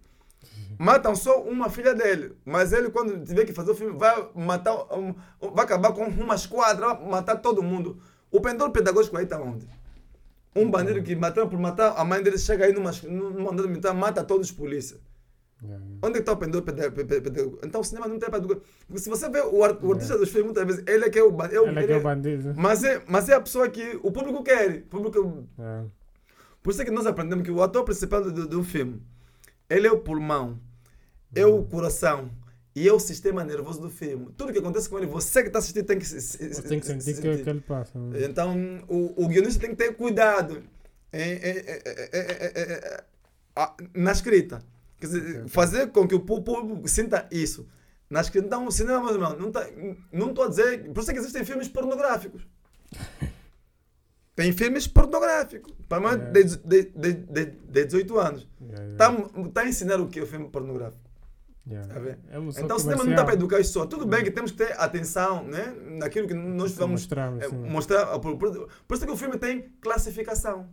Matam 0.77 1.15
só 1.15 1.41
uma 1.41 1.69
filha 1.69 1.93
dele, 1.95 2.35
mas 2.45 2.71
ele 2.71 2.89
quando 2.89 3.23
tiver 3.23 3.45
que 3.45 3.53
fazer 3.53 3.71
o 3.71 3.75
filme 3.75 3.97
vai 3.97 4.29
matar, 4.35 4.75
vai 5.53 5.65
acabar 5.65 5.91
com 5.93 6.03
uma 6.03 6.35
esquadra, 6.35 6.93
vai 6.93 7.09
matar 7.09 7.37
todo 7.37 7.63
mundo. 7.63 7.99
O 8.29 8.41
pendor 8.41 8.71
pedagógico 8.71 9.17
aí 9.17 9.23
está 9.23 9.39
onde? 9.41 9.67
Um 10.55 10.69
bandido 10.69 11.01
que 11.01 11.15
matou 11.15 11.47
por 11.47 11.57
matar, 11.59 11.93
a 11.97 12.03
mãe 12.03 12.21
dele 12.21 12.37
chega 12.37 12.65
aí 12.65 12.73
numa, 12.73 12.91
numa 13.03 13.51
andada 13.51 13.67
militar, 13.67 13.93
mata 13.93 14.23
todos 14.23 14.49
os 14.49 14.55
polícia. 14.55 14.97
Yeah, 15.63 15.83
yeah. 15.83 15.99
Onde 16.07 16.17
é 16.17 16.19
está 16.19 16.31
o 16.33 16.37
pendor 16.37 16.61
pedagógico? 16.61 17.59
Então 17.65 17.81
o 17.81 17.83
cinema 17.83 18.07
não 18.07 18.19
tem 18.19 18.29
para 18.29 18.43
se 18.95 19.09
você 19.09 19.27
vê 19.27 19.41
o, 19.41 19.63
ar- 19.63 19.83
o 19.83 19.91
artista 19.91 20.15
dos 20.17 20.29
filmes, 20.29 20.45
muitas 20.45 20.65
vezes, 20.67 20.83
ele 20.87 21.05
é 21.05 21.09
que 21.09 21.17
é 21.17 21.23
o. 21.23 21.29
Ele 21.29 21.79
é 21.79 21.87
que 21.87 21.93
é 21.93 21.97
o 21.97 22.01
bandido. 22.03 22.53
Mas 22.55 22.83
é, 22.83 23.01
mas 23.07 23.27
é 23.27 23.33
a 23.33 23.41
pessoa 23.41 23.67
que 23.67 23.99
o 24.03 24.11
público 24.11 24.43
quer. 24.43 24.77
O 24.77 24.81
público, 24.83 25.47
É. 25.59 25.83
por 26.61 26.69
isso 26.71 26.81
é 26.81 26.85
que 26.85 26.91
nós 26.91 27.07
aprendemos 27.07 27.43
que 27.43 27.49
o 27.51 27.61
ator 27.63 27.83
principal 27.83 28.23
do, 28.23 28.47
do 28.47 28.63
filme, 28.63 29.01
ele 29.67 29.87
é 29.87 29.91
o 29.91 29.97
pulmão, 29.97 30.59
é 31.33 31.43
o 31.45 31.63
coração 31.63 32.29
e 32.75 32.87
é 32.87 32.93
o 32.93 32.99
sistema 32.99 33.43
nervoso 33.43 33.81
do 33.81 33.89
filme. 33.89 34.27
Tudo 34.37 34.53
que 34.53 34.59
acontece 34.59 34.87
com 34.87 34.99
ele, 34.99 35.07
você 35.07 35.41
que 35.41 35.47
está 35.47 35.57
assistindo 35.57 35.85
tem 35.85 35.97
que, 35.97 36.05
se- 36.05 36.37
tem 36.61 36.79
que 36.79 36.85
sentir 36.85 37.01
sentir. 37.15 37.43
que 37.43 37.49
ele 37.49 37.61
passa. 37.61 37.97
né? 37.97 38.23
Então, 38.25 38.55
o, 38.87 39.25
o 39.25 39.27
guionista 39.27 39.59
tem 39.59 39.71
que 39.71 39.75
ter 39.75 39.95
cuidado 39.95 40.61
na 43.95 44.11
escrita. 44.11 44.61
Quer 44.99 45.05
dizer, 45.07 45.47
fazer 45.47 45.87
com 45.91 46.07
que 46.07 46.15
o 46.15 46.19
público 46.19 46.87
sinta 46.87 47.27
isso. 47.31 47.67
Na 48.09 48.21
escrita. 48.21 48.47
Então, 48.47 48.65
o 48.65 48.71
cinema, 48.71 49.01
meus 49.01 49.13
irmãos, 49.13 49.37
não 49.37 49.51
tá- 49.51 49.67
não 50.11 50.29
estou 50.29 50.45
a 50.45 50.49
dizer. 50.49 50.91
Por 50.91 51.01
isso 51.01 51.11
é 51.11 51.13
que 51.13 51.19
existem 51.19 51.43
filmes 51.45 51.67
pornográficos. 51.67 52.47
Tem 54.35 54.51
filmes 54.53 54.85
pornográficos. 54.87 55.73
Para 55.89 55.99
mais 55.99 56.21
É. 56.21 56.31
de, 56.31 56.43
de, 56.43 56.83
de, 56.95 57.13
de, 57.13 57.45
de 57.45 57.85
18 57.85 58.19
anos. 58.19 58.47
Yeah. 58.61 58.83
Yeah, 58.83 59.09
yeah. 59.11 59.27
Está 59.37 59.49
tá 59.51 59.61
a 59.61 59.67
ensinar 59.67 59.99
o 59.99 60.07
que 60.07 60.19
é 60.19 60.23
o 60.23 60.27
filme 60.27 60.47
pornográfico. 60.49 61.01
Yeah. 61.67 61.93
Tá? 61.93 62.17
É 62.29 62.39
um 62.39 62.51
só 62.51 62.61
Então 62.61 62.77
o 62.77 62.79
cinema 62.79 63.03
não 63.03 63.11
está 63.11 63.25
para 63.25 63.33
educar 63.33 63.59
isso 63.59 63.73
só. 63.73 63.85
Tudo 63.87 64.05
bem 64.05 64.23
que 64.23 64.29
temos 64.31 64.51
que 64.51 64.57
ter 64.57 64.79
atenção 64.79 65.43
né, 65.43 65.75
naquilo 65.97 66.27
que 66.27 66.33
nós 66.35 66.71
vamos 66.73 67.01
Mostrar, 67.01 67.33
é, 67.41 67.47
mostrar. 67.49 68.19
Por, 68.19 68.37
por, 68.37 68.69
por 68.87 68.95
isso 68.95 69.05
que 69.05 69.11
o 69.11 69.17
filme 69.17 69.37
tem 69.37 69.69
classificação. 69.81 70.69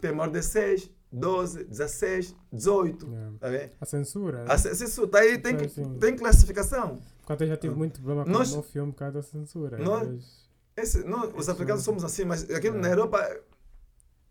Tem 0.00 0.12
maior 0.12 0.30
de 0.30 0.42
6, 0.42 0.90
12, 1.18 1.64
16, 1.64 2.34
18. 2.52 3.06
Yeah. 3.06 3.32
Tá 3.38 3.48
vendo? 3.48 3.70
A 3.80 3.84
censura. 3.86 4.44
A 4.48 4.58
ce- 4.58 4.70
Isso 4.84 5.06
tá 5.08 5.18
aí, 5.20 5.38
tem, 5.38 5.56
que- 5.56 5.68
Sim. 5.68 5.98
tem 5.98 6.16
classificação. 6.16 6.98
Porque 7.26 7.44
eu 7.44 7.48
já 7.48 7.56
tive 7.56 7.74
muito 7.74 7.94
problema 8.00 8.24
com 8.24 8.30
Nós- 8.30 8.50
o 8.50 8.54
meu 8.54 8.62
filme 8.62 8.92
por 8.92 8.98
causa 8.98 9.14
da 9.14 9.22
censura. 9.22 9.78
Nós- 9.78 10.44
Esse, 10.76 11.04
nós, 11.04 11.30
os 11.36 11.48
africanos 11.48 11.82
é- 11.82 11.84
somos 11.84 12.04
assim, 12.04 12.24
mas 12.24 12.42
aquilo 12.50 12.76
É. 12.76 12.80
na 12.80 12.88
Europa 12.88 13.24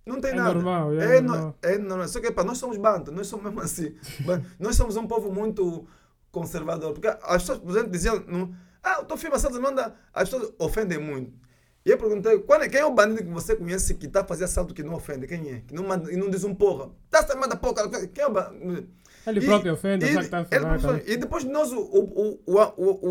não 0.06 0.20
tem 0.20 0.32
É 0.32 0.36
nada. 0.36 0.54
normal, 0.54 0.94
é 0.94 1.18
é, 1.18 1.22
no- 1.22 1.30
normal. 1.30 1.58
é 1.62 1.78
normal. 1.78 2.08
Só 2.10 2.20
que 2.20 2.32
pá, 2.32 2.44
nós 2.44 2.58
somos 2.58 2.76
banto, 2.78 3.12
nós 3.12 3.28
somos 3.28 3.46
mesmo 3.46 3.62
assim. 3.62 3.96
Nós 4.60 4.76
somos 4.76 4.98
um 4.98 5.08
povo 5.08 5.32
muito 5.32 5.88
conservador. 6.32 6.92
Porque 6.94 7.08
as 7.08 7.42
pessoas, 7.44 7.60
por 7.60 7.70
exemplo, 7.72 7.92
diziam: 7.92 8.20
não, 8.28 8.54
Ah, 8.86 9.00
o 9.00 9.06
teu 9.06 9.16
filme 9.16 9.34
assalto 9.34 9.62
manda. 9.62 9.96
As 10.14 10.30
pessoas 10.30 10.54
ofendem 10.60 11.00
muito. 11.00 11.32
E 11.86 11.90
eu 11.92 11.98
perguntei: 11.98 12.40
qual 12.40 12.62
é, 12.62 12.70
quem 12.70 12.80
é 12.80 12.86
o 12.86 12.94
bandido 12.94 13.24
que 13.24 13.30
você 13.30 13.56
conhece 13.56 13.94
que 13.96 14.06
está 14.06 14.22
a 14.22 14.26
fazer 14.26 14.46
assalto 14.46 14.74
que 14.74 14.82
não 14.84 14.94
ofende? 14.94 15.28
Quem 15.28 15.52
é? 15.52 15.62
Que 15.68 15.74
não, 15.74 15.84
manda, 15.84 16.12
e 16.12 16.16
não 16.16 16.30
diz 16.30 16.44
um 16.44 16.56
porra. 16.56 16.90
Tá, 17.10 17.22
você 17.26 17.36
manda 17.36 17.56
porra. 17.56 17.90
Quem 18.08 18.24
é 18.24 18.28
o 18.28 18.32
bandido? 18.32 18.88
ele 19.26 19.40
E- 19.40 19.46
próprio 19.46 19.74
ofende, 19.74 20.06
e- 20.06 20.14
que 20.16 20.20
está 20.20 20.40
ele 20.52 20.80
também. 20.80 21.04
E 21.06 21.18
depois 21.18 21.44
nós, 21.46 21.72
o, 21.72 21.80
o, 21.80 22.40
o, 22.46 22.60
o, 22.78 23.08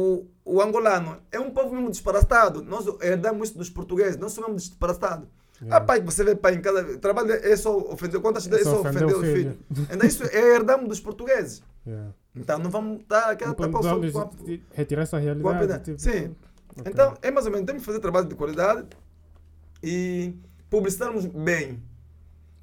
o, 0.47 0.55
o 0.57 0.63
angolano, 0.63 1.19
é 1.31 1.39
um 1.41 1.51
povo 1.51 1.75
mesmo 1.75 1.91
disparatado. 1.91 2.63
Nós 2.63 2.87
herdamos 3.03 3.49
isso 3.51 3.59
dos 3.59 3.71
portugueses, 3.71 4.17
nós 4.19 4.33
somos 4.33 4.65
disparatados. 4.65 5.27
Yeah. 5.61 5.77
Ah, 5.77 5.81
pai, 5.87 6.01
você 6.01 6.25
vê 6.25 6.35
pai 6.35 6.55
em 6.55 6.61
cada 6.61 6.83
trabalho, 6.99 7.31
é 7.33 7.57
só 7.57 7.77
ofender. 7.79 8.21
Quantas 8.21 8.47
vezes 8.47 8.67
é 8.67 8.71
só 8.71 8.81
ofender 8.81 9.17
o 9.17 9.21
filho? 9.23 9.59
Então 9.91 10.07
isso 10.09 10.25
é 10.25 10.55
herdamos 10.55 10.89
dos 10.89 11.01
portugueses. 11.01 11.63
Yeah. 11.87 12.11
Então 12.35 12.59
não 12.59 12.71
vamos 12.71 13.03
estar 13.03 13.31
aquela 13.33 13.51
Não 13.51 13.55
podemos 13.55 13.83
tapar 13.83 13.95
o 13.99 14.01
vamos 14.01 14.13
sol 14.15 14.27
com 14.29 14.43
a- 14.43 14.47
de- 14.47 14.63
retirar 14.73 15.03
essa 15.03 15.19
realidade. 15.19 15.85
tipo, 15.85 16.01
Sim. 16.01 16.35
Ok. 16.79 16.93
Então 16.93 17.17
é 17.23 17.31
mais 17.31 17.47
ou 17.47 17.53
menos, 17.53 17.67
temos 17.67 17.83
que 17.83 17.87
fazer 17.87 18.01
trabalho 18.01 18.27
de 18.27 18.35
qualidade 18.35 18.89
e 19.83 20.35
publicitarmos 20.71 21.27
bem. 21.27 21.83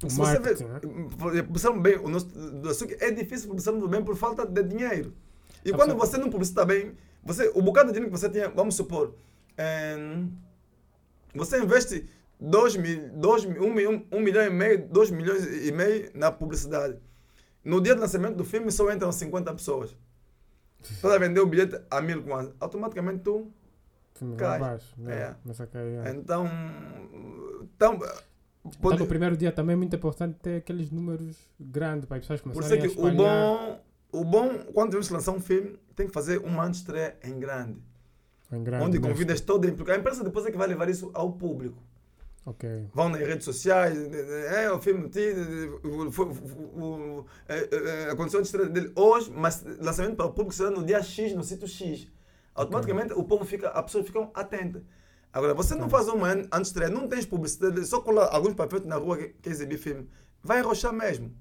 O 0.02 0.08
Se 0.08 0.16
você 0.16 0.38
vê, 0.38 0.38
marketing, 0.38 0.64
né? 0.64 1.42
publicitarmos 1.42 1.82
bem 1.82 1.96
o 1.98 2.08
nosso 2.08 2.28
açúcar, 2.68 2.96
é 3.00 3.10
difícil 3.10 3.48
publicitarmos 3.48 3.88
bem 3.88 4.02
por 4.02 4.16
falta 4.16 4.46
de 4.46 4.62
dinheiro. 4.62 5.14
E 5.64 5.70
Tá 5.70 5.76
quando 5.76 5.94
você 5.94 6.16
não 6.16 6.30
publicita 6.30 6.64
bem, 6.64 6.94
você, 7.22 7.50
o 7.54 7.60
bocado 7.60 7.88
de 7.88 7.94
dinheiro 7.94 8.12
que 8.12 8.18
você 8.18 8.30
tinha, 8.30 8.48
vamos 8.48 8.74
supor, 8.74 9.14
em, 9.58 10.32
você 11.34 11.62
investe 11.62 12.08
2 12.40 12.76
mil, 12.76 13.10
dois, 13.12 13.44
mil, 13.44 13.62
um, 13.62 13.74
milhão, 13.74 14.06
um 14.10 14.20
milhão 14.20 14.42
e 14.42 14.50
meio, 14.50 14.88
2 14.88 15.10
milhões 15.10 15.44
e 15.44 15.70
meio 15.70 16.10
na 16.14 16.32
publicidade. 16.32 16.98
No 17.62 17.80
dia 17.80 17.94
do 17.94 18.00
lançamento 18.00 18.36
do 18.36 18.44
filme 18.44 18.72
só 18.72 18.90
entram 18.90 19.12
50 19.12 19.52
pessoas. 19.52 19.94
Para 21.02 21.18
vender 21.18 21.40
o 21.40 21.46
bilhete 21.46 21.78
a 21.90 22.00
mil 22.00 22.22
kwanza. 22.22 22.54
Automaticamente 22.58 23.22
tu 23.22 23.52
Cai. 24.36 24.56
abaixo. 24.56 24.94
né? 24.98 25.14
É. 25.14 25.34
A 25.62 25.66
cair, 25.66 26.06
é. 26.06 26.10
Então, 26.10 26.46
então, 27.62 27.94
Então, 27.94 28.80
pode- 28.80 28.98
no 28.98 29.06
primeiro 29.06 29.36
dia 29.36 29.50
também 29.52 29.74
é 29.74 29.76
muito 29.76 29.96
importante 29.96 30.38
ter 30.42 30.56
aqueles 30.56 30.90
números 30.90 31.36
grandes 31.58 32.04
para 32.06 32.16
as 32.18 32.22
pessoas 32.22 32.40
por 32.40 32.52
começarem 32.52 32.78
isso 32.86 32.86
é 32.86 32.90
a 32.90 32.94
que 32.94 33.00
o 33.00 33.08
espalhar. 33.08 33.80
bom, 34.12 34.20
o 34.20 34.24
bom, 34.24 34.58
quando 34.74 34.92
vamos 34.92 35.08
lançar 35.08 35.32
um 35.32 35.40
filme, 35.40 35.78
tem 35.96 36.06
que 36.06 36.12
fazer 36.12 36.38
uma 36.38 36.68
estreia 36.70 37.16
em 37.24 37.38
grande. 37.38 37.78
em 38.52 38.64
grande 38.64 38.84
onde 38.84 38.98
mesmo. 38.98 39.12
convidas 39.12 39.40
toda 39.40 39.66
a 39.68 39.70
empresa. 39.70 39.92
A 39.92 39.96
empresa 39.96 40.24
depois 40.24 40.44
é 40.44 40.50
que 40.50 40.58
vai 40.58 40.66
levar 40.66 40.88
isso 40.90 41.10
ao 41.14 41.32
público. 41.32 41.80
Vão 42.92 43.08
nas 43.08 43.20
redes 43.20 43.44
sociais, 43.44 43.96
é 44.52 44.70
o 44.72 44.80
filme 44.80 45.08
o- 45.84 47.24
aconteceu 48.10 48.40
a 48.40 48.42
estreia 48.42 48.68
dele 48.68 48.90
hoje, 48.96 49.30
mas 49.34 49.62
lançamento 49.78 50.16
para 50.16 50.26
o 50.26 50.30
público 50.32 50.52
será 50.54 50.70
no 50.70 50.84
dia 50.84 51.00
X, 51.02 51.32
no 51.34 51.44
sítio 51.44 51.68
X. 51.68 52.08
Automaticamente 52.60 53.12
o 53.14 53.24
povo 53.24 53.44
fica, 53.44 53.70
as 53.70 53.84
pessoas 53.84 54.06
ficam 54.06 54.30
atentas. 54.34 54.82
Agora, 55.32 55.54
você 55.54 55.74
não 55.74 55.88
faz 55.88 56.08
uma 56.08 56.28
an- 56.28 56.42
antes 56.52 56.72
de 56.72 56.78
estreia, 56.78 56.90
não 56.90 57.06
tens 57.08 57.24
publicidade, 57.24 57.84
só 57.86 58.00
colar 58.00 58.28
alguns 58.34 58.54
papéis 58.54 58.84
na 58.84 58.96
rua 58.96 59.16
que, 59.16 59.28
que 59.28 59.48
exibir 59.48 59.78
filme. 59.78 60.08
Vai 60.42 60.58
arrochar 60.60 60.92
mesmo. 60.92 61.32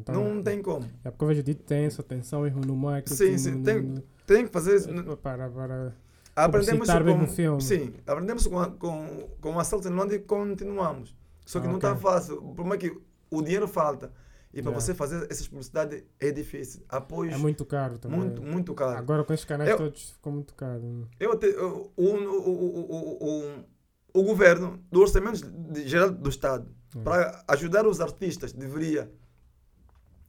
Então, 0.00 0.14
não 0.34 0.42
tem 0.42 0.60
como. 0.62 0.84
É 1.04 1.10
porque 1.10 1.24
eu 1.24 1.28
vejo 1.28 1.42
de 1.42 1.54
tenso, 1.54 2.02
tensão 2.02 2.42
mesmo 2.42 2.60
no 2.64 2.74
marketing. 2.74 3.14
Sim, 3.14 3.38
sim, 3.38 3.62
tem- 3.62 4.04
Tem 4.26 4.46
que 4.46 4.52
fazer 4.52 4.76
isso. 4.76 4.90
no- 4.92 5.16
Para, 5.16 5.48
para... 5.50 5.92
Aprendemos 6.34 6.88
com, 6.88 7.26
filme. 7.28 7.62
Sim, 7.62 7.94
aprendemos 8.06 8.46
com, 8.46 8.64
com, 8.78 9.28
com 9.40 9.54
o 9.54 9.60
assalto 9.60 9.86
em 9.86 9.90
Londres 9.92 10.20
e 10.20 10.24
continuamos. 10.24 11.14
Só 11.44 11.60
que 11.60 11.66
Ah, 11.66 11.68
não 11.68 11.76
está 11.76 11.94
fácil. 11.94 12.36
O 12.38 12.54
problema 12.54 12.76
é 12.76 12.78
que 12.78 12.98
o 13.30 13.42
dinheiro 13.42 13.68
falta. 13.68 14.10
E 14.54 14.60
para 14.60 14.70
Yeah. 14.70 14.80
você 14.80 14.94
fazer 14.94 15.26
essas 15.30 15.48
publicidades 15.48 16.02
é 16.20 16.30
difícil. 16.30 16.82
Apoios 16.88 17.32
É 17.34 17.36
muito 17.38 17.64
caro 17.64 17.98
também. 17.98 18.18
muito, 18.20 18.42
muito 18.42 18.74
caro. 18.74 18.98
Agora 18.98 19.24
com 19.24 19.32
esses 19.32 19.46
canais 19.46 19.70
Eu- 19.70 19.78
todos 19.78 20.10
ficou 20.10 20.32
muito 20.32 20.54
caro. 20.54 21.08
Eu 21.18 21.36
te, 21.38 21.46
eu- 21.46 21.90
o, 21.96 22.04
o, 22.04 22.50
o, 22.50 22.92
o, 22.92 23.54
o, 24.14 24.20
o 24.20 24.22
governo, 24.22 24.78
do 24.90 25.00
orçamento 25.00 25.40
geral 25.86 26.10
do 26.10 26.28
Estado, 26.28 26.68
Hum. 26.94 27.02
para 27.02 27.42
ajudar 27.48 27.86
os 27.86 28.00
artistas, 28.02 28.52
deveria 28.52 29.10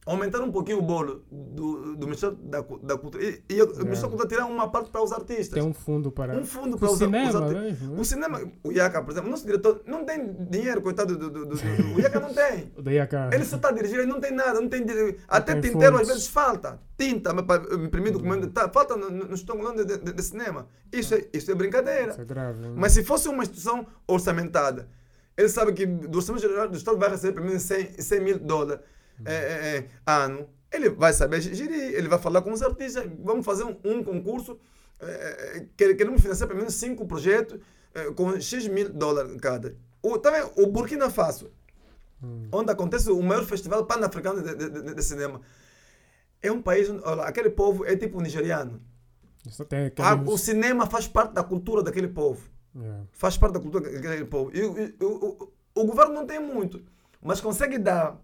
aumentar 0.06 0.40
um 0.42 0.50
pouquinho 0.52 0.78
o 0.78 0.82
bolo 0.82 1.24
do, 1.30 1.96
do 1.96 2.06
Ministério 2.06 2.36
da, 2.36 2.60
da 2.82 2.98
Cultura. 2.98 3.24
E, 3.24 3.42
e 3.48 3.62
o 3.62 3.66
Ministério 3.66 4.02
da 4.02 4.08
Cultura 4.08 4.28
tirar 4.28 4.46
uma 4.46 4.68
parte 4.70 4.90
para 4.90 5.02
os 5.02 5.12
artistas. 5.12 5.48
Tem 5.50 5.62
um 5.62 5.72
fundo 5.72 6.10
para. 6.12 6.34
Um 6.36 6.44
fundo 6.44 6.76
o 6.76 6.78
para 6.78 6.90
os, 6.90 6.98
cinema 6.98 7.28
os 7.30 7.34
artistas. 7.36 7.62
mesmo. 7.62 7.94
né? 7.94 8.00
O 8.00 8.04
cinema, 8.04 8.40
o 8.62 8.70
Yaka, 8.72 9.02
por 9.02 9.10
exemplo, 9.12 9.28
o 9.28 9.30
nosso 9.30 9.46
diretor 9.46 9.80
não 9.86 10.04
tem 10.04 10.32
dinheiro, 10.50 10.82
coitado 10.82 11.16
do. 11.16 11.30
do, 11.30 11.46
do, 11.46 11.56
do- 11.56 11.94
o 11.96 12.00
Yaka 12.00 12.20
não 12.20 12.32
tem. 12.34 12.72
O 12.76 12.82
Daí 12.82 12.98
a 13.00 13.06
cá. 13.06 13.30
Ele 13.32 13.44
só 13.44 13.56
está 13.56 13.70
dirigindo, 13.70 14.00
ele 14.02 14.10
não 14.10 14.20
tem 14.20 14.32
nada, 14.32 14.60
não 14.60 14.68
tem 14.68 14.84
dinheiro. 14.84 15.16
Até 15.28 15.52
tem 15.54 15.70
tinteiro 15.72 15.94
às 15.96 16.00
fontes. 16.02 16.08
vezes 16.14 16.28
falta. 16.28 16.80
Tinta 16.98 17.34
para 17.42 17.74
imprimir 17.74 18.12
documento, 18.12 18.48
tá, 18.50 18.68
falta 18.68 18.96
no, 18.96 19.10
no, 19.10 19.26
de, 19.26 19.84
de, 19.98 20.12
de 20.12 20.22
cinema. 20.22 20.68
Isso 20.92 21.14
é, 21.14 21.26
isso 21.32 21.50
é 21.50 21.54
brincadeira. 21.54 22.12
Isso 22.12 22.20
é 22.20 22.24
grave. 22.24 22.60
né? 22.60 22.72
Mas 22.76 22.92
se 22.92 23.02
fosse 23.02 23.28
uma 23.28 23.42
instituição 23.42 23.86
orçamentada, 24.06 24.88
ele 25.36 25.48
sabe 25.48 25.72
que 25.72 25.84
do 25.86 26.16
orçamento 26.18 26.42
geral 26.42 26.68
do 26.68 26.76
Estado 26.76 26.98
vai 26.98 27.10
receber 27.10 27.32
pelo 27.34 27.46
menos 27.46 27.62
100, 27.62 28.00
100 28.00 28.20
mil 28.20 28.38
dólares. 28.38 28.80
É, 29.24 29.34
é, 29.34 29.76
é, 29.78 29.88
ano. 30.06 30.48
Ele 30.72 30.90
vai 30.90 31.12
saber 31.12 31.40
gerir, 31.40 31.94
ele 31.94 32.08
vai 32.08 32.18
falar 32.18 32.42
com 32.42 32.52
os 32.52 32.62
artistas, 32.62 33.08
vamos 33.20 33.44
fazer 33.46 33.64
um, 33.64 33.76
um 33.84 34.02
concurso, 34.02 34.58
é, 35.00 35.56
é, 35.58 35.66
que- 35.76 35.94
queremos 35.94 36.20
financiar 36.20 36.48
pelo 36.48 36.58
menos 36.58 36.74
cinco 36.74 37.06
projetos 37.06 37.60
é, 37.94 38.10
com 38.12 38.38
X 38.40 38.66
mil 38.66 38.88
dólares 38.92 39.36
cada. 39.40 39.76
O, 40.02 40.18
também 40.18 40.42
o 40.56 40.66
Burkina 40.66 41.08
Faso, 41.10 41.50
Hum. 42.22 42.48
onde 42.52 42.72
acontece 42.72 43.10
o 43.10 43.22
maior 43.22 43.44
festival 43.44 43.84
pan-africano 43.86 44.42
de, 44.42 44.54
de- 44.56 44.70
de- 44.82 44.94
de 44.94 45.02
cinema. 45.02 45.40
É 46.42 46.50
um 46.50 46.60
país, 46.62 46.88
onde, 46.90 47.02
olha, 47.04 47.22
aquele 47.22 47.50
povo 47.50 47.84
é 47.84 47.96
tipo 47.96 48.20
nigeriano. 48.20 48.80
Ah, 49.98 50.14
o 50.26 50.38
cinema 50.38 50.86
faz 50.86 51.06
parte 51.06 51.32
da 51.34 51.42
cultura 51.42 51.82
daquele 51.82 52.08
povo 52.08 52.52
Yeah. 52.76 53.04
faz 53.12 53.36
parte 53.38 53.52
da 53.54 53.60
cultura 53.60 53.84
daquele 53.88 54.24
povo. 54.24 54.50
E, 54.52 54.60
o- 54.64 54.76
e 54.80 54.96
o, 55.00 55.06
o, 55.06 55.52
o 55.82 55.84
governo 55.84 56.12
não 56.12 56.26
tem 56.26 56.40
muito, 56.40 56.82
mas 57.22 57.40
consegue 57.40 57.78
dar 57.78 58.20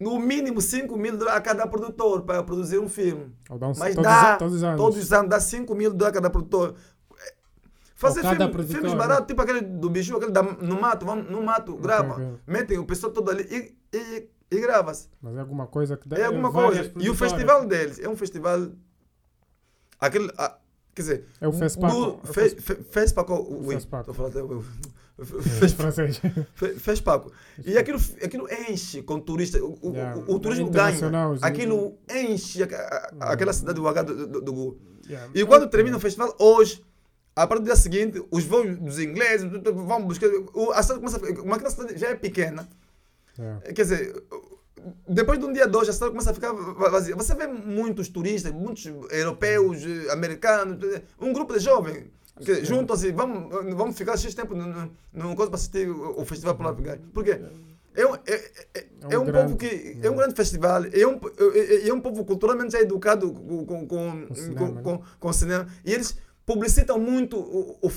no 0.00 0.18
mínimo 0.18 0.60
5 0.60 0.96
mil 0.96 1.16
dólares 1.16 1.38
a 1.38 1.40
cada 1.40 1.66
produtor 1.66 2.22
para 2.22 2.42
produzir 2.42 2.78
um 2.78 2.88
filme. 2.88 3.32
Um- 3.50 3.58
Mas 3.78 3.94
todos, 3.94 4.02
dá, 4.02 4.36
todos 4.36 4.54
os 4.54 4.62
anos. 4.62 4.76
todos 4.80 4.98
os 4.98 5.12
anos, 5.12 5.30
dá 5.30 5.40
5 5.40 5.74
mil 5.74 5.90
dólares 5.92 6.16
a 6.18 6.20
cada 6.20 6.30
produtor. 6.30 6.74
Fazer 7.96 8.22
cada 8.22 8.36
filme- 8.36 8.52
produtor, 8.52 8.74
filmes 8.74 8.92
né? 8.92 8.98
baratos, 8.98 9.26
tipo 9.28 9.40
aquele 9.40 9.60
do 9.62 9.88
bicho, 9.88 10.16
aquele 10.16 10.32
da, 10.32 10.42
no 10.42 10.80
mato, 10.80 11.06
vamos 11.06 11.30
no 11.30 11.42
mato, 11.42 11.76
grava, 11.76 12.14
ok. 12.14 12.34
metem 12.46 12.76
o 12.78 12.84
pessoal 12.84 13.12
todo 13.12 13.30
ali 13.30 13.44
e, 13.44 13.96
e, 13.96 14.28
e 14.50 14.60
grava-se. 14.60 15.08
Mas 15.22 15.36
é 15.36 15.40
alguma 15.40 15.66
coisa 15.68 15.96
que 15.96 16.08
dá. 16.08 16.18
É 16.18 16.24
alguma 16.26 16.50
coisa. 16.52 16.92
E 16.98 17.08
o 17.08 17.14
festival 17.14 17.64
deles 17.64 17.98
é 18.00 18.08
um 18.08 18.16
festival. 18.16 18.68
Aquele. 20.00 20.30
ah, 20.36 20.58
quer 20.94 21.02
dizer. 21.02 21.28
É 21.40 21.46
o 21.48 21.52
Fespaco. 21.52 21.94
do- 21.94 22.04
É 22.26 22.30
o 22.30 22.32
Fe- 22.34 22.48
Fes- 22.50 22.64
Fe- 22.64 22.82
Fespaco. 22.82 23.34
ui, 23.48 23.74
Fespaco. 23.74 24.04
tô 24.06 24.12
falando 24.12 24.38
até- 24.38 24.54
É, 24.54 24.58
Fes- 25.22 25.72
francês. 25.72 26.20
Fe- 26.54 26.74
Fespaco. 26.74 27.30
E 27.64 27.78
aquilo, 27.78 27.98
aquilo 28.22 28.48
enche 28.68 29.00
com 29.02 29.20
turistas. 29.20 29.60
O, 29.62 29.92
Yeah. 29.92 30.16
o, 30.26 30.34
o 30.34 30.38
turismo 30.40 30.68
É 30.68 30.70
ganha. 30.70 30.98
Aquilo 31.40 31.96
enche 32.10 32.62
a- 32.64 33.10
a- 33.20 33.32
aquela 33.32 33.52
cidade 33.52 33.80
do 33.80 33.86
H 33.86 34.02
do, 34.02 34.26
do, 34.26 34.40
do. 34.40 34.78
Yeah. 35.08 35.30
E 35.34 35.44
quando 35.46 35.68
termina 35.68 35.96
o 35.96 36.00
festival, 36.00 36.34
hoje, 36.38 36.84
a 37.36 37.46
partir 37.46 37.62
do 37.62 37.66
dia 37.66 37.76
seguinte, 37.76 38.24
os 38.30 38.44
voos 38.44 38.76
dos 38.78 38.98
ingleses 38.98 39.48
vão 39.62 40.04
buscar. 40.04 40.26
A 40.74 40.82
cidade 40.82 41.00
começa 41.00 41.16
a. 41.18 41.34
Como 41.36 41.54
aquela 41.54 41.70
cidade 41.70 41.96
já 41.98 42.08
é 42.08 42.14
pequena. 42.16 42.68
Yeah. 43.38 43.60
Quer 43.72 43.82
dizer, 43.82 44.24
depois 45.08 45.38
de 45.38 45.44
um 45.44 45.52
dia, 45.52 45.66
dois, 45.68 45.88
a 45.88 45.92
cidade 45.92 46.10
começa 46.10 46.30
a 46.30 46.34
ficar 46.34 46.52
va- 46.52 46.88
vazia. 46.90 47.14
Você 47.16 47.34
vê 47.34 47.46
muitos 47.46 48.08
turistas, 48.08 48.52
muitos 48.52 48.84
europeus, 49.10 49.78
eh, 49.84 50.12
americanos, 50.12 50.78
um 51.20 51.32
grupo 51.32 51.52
de 51.54 51.60
jovens 51.60 52.04
juntam-se, 52.64 53.12
vamos, 53.12 53.74
vamos 53.76 53.96
ficar 53.96 54.16
X 54.16 54.34
tempo 54.34 54.54
no 54.54 55.36
coisa 55.36 55.50
para 55.50 55.56
assistir 55.56 55.88
o, 55.88 56.20
o 56.20 56.24
festival 56.24 56.54
por 56.56 56.66
lá. 56.66 56.74
Por 57.12 57.24
quê? 57.24 57.40
É 57.96 58.04
um, 58.06 58.14
é, 58.16 58.20
é, 58.74 58.86
é 59.10 59.18
um 59.18 59.24
grande- 59.24 59.32
povo 59.52 59.56
que 59.56 59.98
é 60.02 60.10
um 60.10 60.16
grande 60.16 60.34
festival, 60.34 60.82
é 60.84 61.06
um, 61.06 61.20
é, 61.54 61.88
é 61.88 61.94
um 61.94 62.00
povo 62.00 62.24
culturalmente 62.24 62.72
já 62.72 62.80
educado 62.80 63.32
com, 63.32 63.64
com, 63.64 63.86
com, 63.86 64.26
Com 64.26 64.34
cinema, 64.34 64.58
com, 64.58 64.74
né? 64.74 64.82
com, 64.82 65.02
com 65.20 65.32
cinema. 65.32 65.68
E 65.84 65.92
eles 65.92 66.16
publicitam 66.44 66.98
muito 66.98 67.38
o, 67.38 67.78
o, 67.80 67.90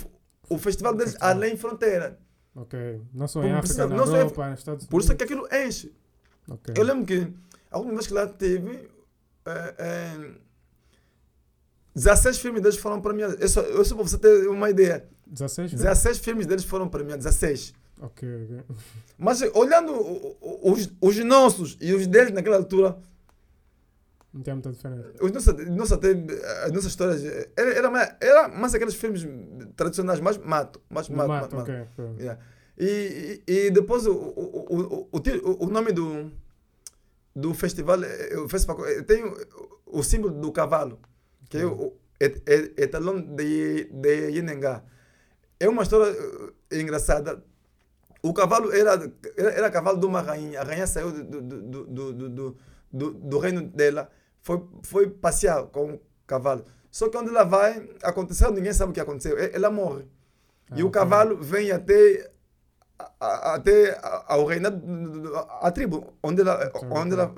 o 0.52 0.58
festival 0.60 0.94
deles 0.94 1.14
festival. 1.14 1.30
além 1.36 1.58
fronteira. 1.58 2.20
Ok. 2.56 3.02
Não 3.14 3.28
só 3.28 3.44
em 3.44 3.54
África, 3.54 3.88
na 3.88 3.96
não 3.96 4.06
só 4.06 4.18
Europa, 4.18 4.50
nos 4.50 4.60
Estados 4.60 4.84
Unidos. 4.84 4.88
Por 4.88 5.02
isso 5.02 5.12
é 5.12 5.16
que 5.16 5.24
aquilo 5.24 5.48
enche. 5.52 5.92
Ok. 6.48 6.74
Eu 6.78 6.84
lembro 6.84 7.06
que 7.06 7.28
A 7.72 7.78
última 7.80 7.96
vez 7.96 8.08
que 8.08 8.14
lá 8.14 8.28
tive, 8.28 8.88
é, 9.46 10.32
é, 11.98 12.00
16 12.00 12.38
filmes 12.40 12.62
deles 12.62 12.78
foram 12.78 13.02
premiados. 13.02 13.36
Eu 13.40 13.50
só, 13.50 13.62
eu 13.62 13.84
só 13.84 13.96
para 13.96 14.04
você 14.04 14.18
ter 14.18 14.48
uma 14.48 14.70
ideia. 14.70 15.06
16? 15.26 15.74
né? 15.74 15.78
16 15.80 16.20
filmes 16.20 16.46
deles 16.46 16.64
foram 16.64 16.88
premiados, 16.88 17.26
16. 17.26 17.74
Ok, 18.02 18.30
ok. 18.44 18.64
Mas 19.18 19.42
olhando 19.54 19.94
os, 20.62 20.90
os 21.02 21.18
nossos 21.26 21.78
e 21.82 21.94
os 21.94 22.06
deles 22.06 22.32
naquela 22.32 22.58
altura, 22.58 22.98
Não 24.32 24.42
tem 24.42 24.54
muita 24.54 24.72
diferença. 24.72 25.12
os 25.20 25.32
nossa, 25.32 25.96
até, 25.96 26.12
as 26.66 26.72
nossas 26.72 26.92
histórias 26.92 27.26
era, 27.56 27.74
era, 27.74 27.90
mais, 27.90 28.16
era 28.22 28.48
mais 28.48 28.76
aqueles 28.76 28.94
filmes 28.94 29.28
tradicionais, 29.76 30.20
mais 30.20 30.38
mato, 30.38 30.80
mais 30.90 31.10
mato, 31.10 31.28
mato, 31.28 31.56
mato. 31.56 31.72
Yeah. 32.20 32.40
E, 32.78 33.42
e, 33.48 33.52
e 33.52 33.72
depois 33.72 34.06
o, 34.06 34.14
o, 34.14 34.68
o, 34.70 35.10
o, 35.12 35.66
o, 35.66 35.70
nome 35.70 35.92
do, 35.92 36.32
do 37.36 37.52
festival, 37.56 38.04
eh, 38.04 38.38
o 38.38 38.48
festival 38.48 38.86
eh, 38.86 39.02
tem 39.02 39.24
o 39.84 40.04
símbolo 40.04 40.40
do 40.40 40.52
cavalo, 40.52 41.00
que 41.50 41.58
é 41.58 41.66
o 41.66 41.94
et- 42.20 42.42
etalão 42.78 43.22
de, 43.22 43.86
de 43.86 44.32
Yenengá. 44.32 44.84
É 45.60 45.68
uma 45.70 45.84
história 45.84 46.12
eh, 46.72 46.80
engraçada. 46.80 47.44
O 48.22 48.34
cavalo 48.34 48.72
era, 48.74 49.12
era, 49.38 49.50
era 49.52 49.72
cavalo 49.72 50.00
de 50.00 50.06
uma 50.06 50.22
rainha. 50.22 50.62
A 50.62 50.64
rainha 50.64 50.88
saiu 50.88 51.12
do, 51.12 51.42
do, 51.42 51.62
do, 51.86 52.14
do, 52.14 52.58
do, 52.92 53.12
do, 53.14 53.38
reino 53.40 53.62
dela, 53.62 54.10
foi, 54.42 54.64
foi 54.84 55.10
passear 55.10 55.64
com 55.68 55.94
o 55.94 56.02
cavalo. 56.26 56.66
Só 56.92 57.10
que 57.10 57.18
onde 57.18 57.30
ela 57.30 57.44
vai, 57.44 57.88
aconteceu, 58.04 58.52
ninguém 58.52 58.74
sabe 58.74 58.92
o 58.92 58.94
que 58.94 59.00
aconteceu. 59.00 59.38
E- 59.38 59.52
Ela 59.54 59.70
morre. 59.70 60.06
E 60.76 60.82
Ah, 60.82 60.86
o 60.86 60.88
ok. 60.88 60.92
cavalo 60.92 61.38
vem 61.42 61.72
até, 61.72 62.30
até 63.20 64.00
ao 64.28 64.46
reinado, 64.46 64.78
do- 64.78 65.22
do- 65.22 65.36
a 65.38 65.72
tribo, 65.72 66.14
onde 66.22 66.42
ela, 66.42 66.72
onde 66.92 67.14
ela 67.14 67.34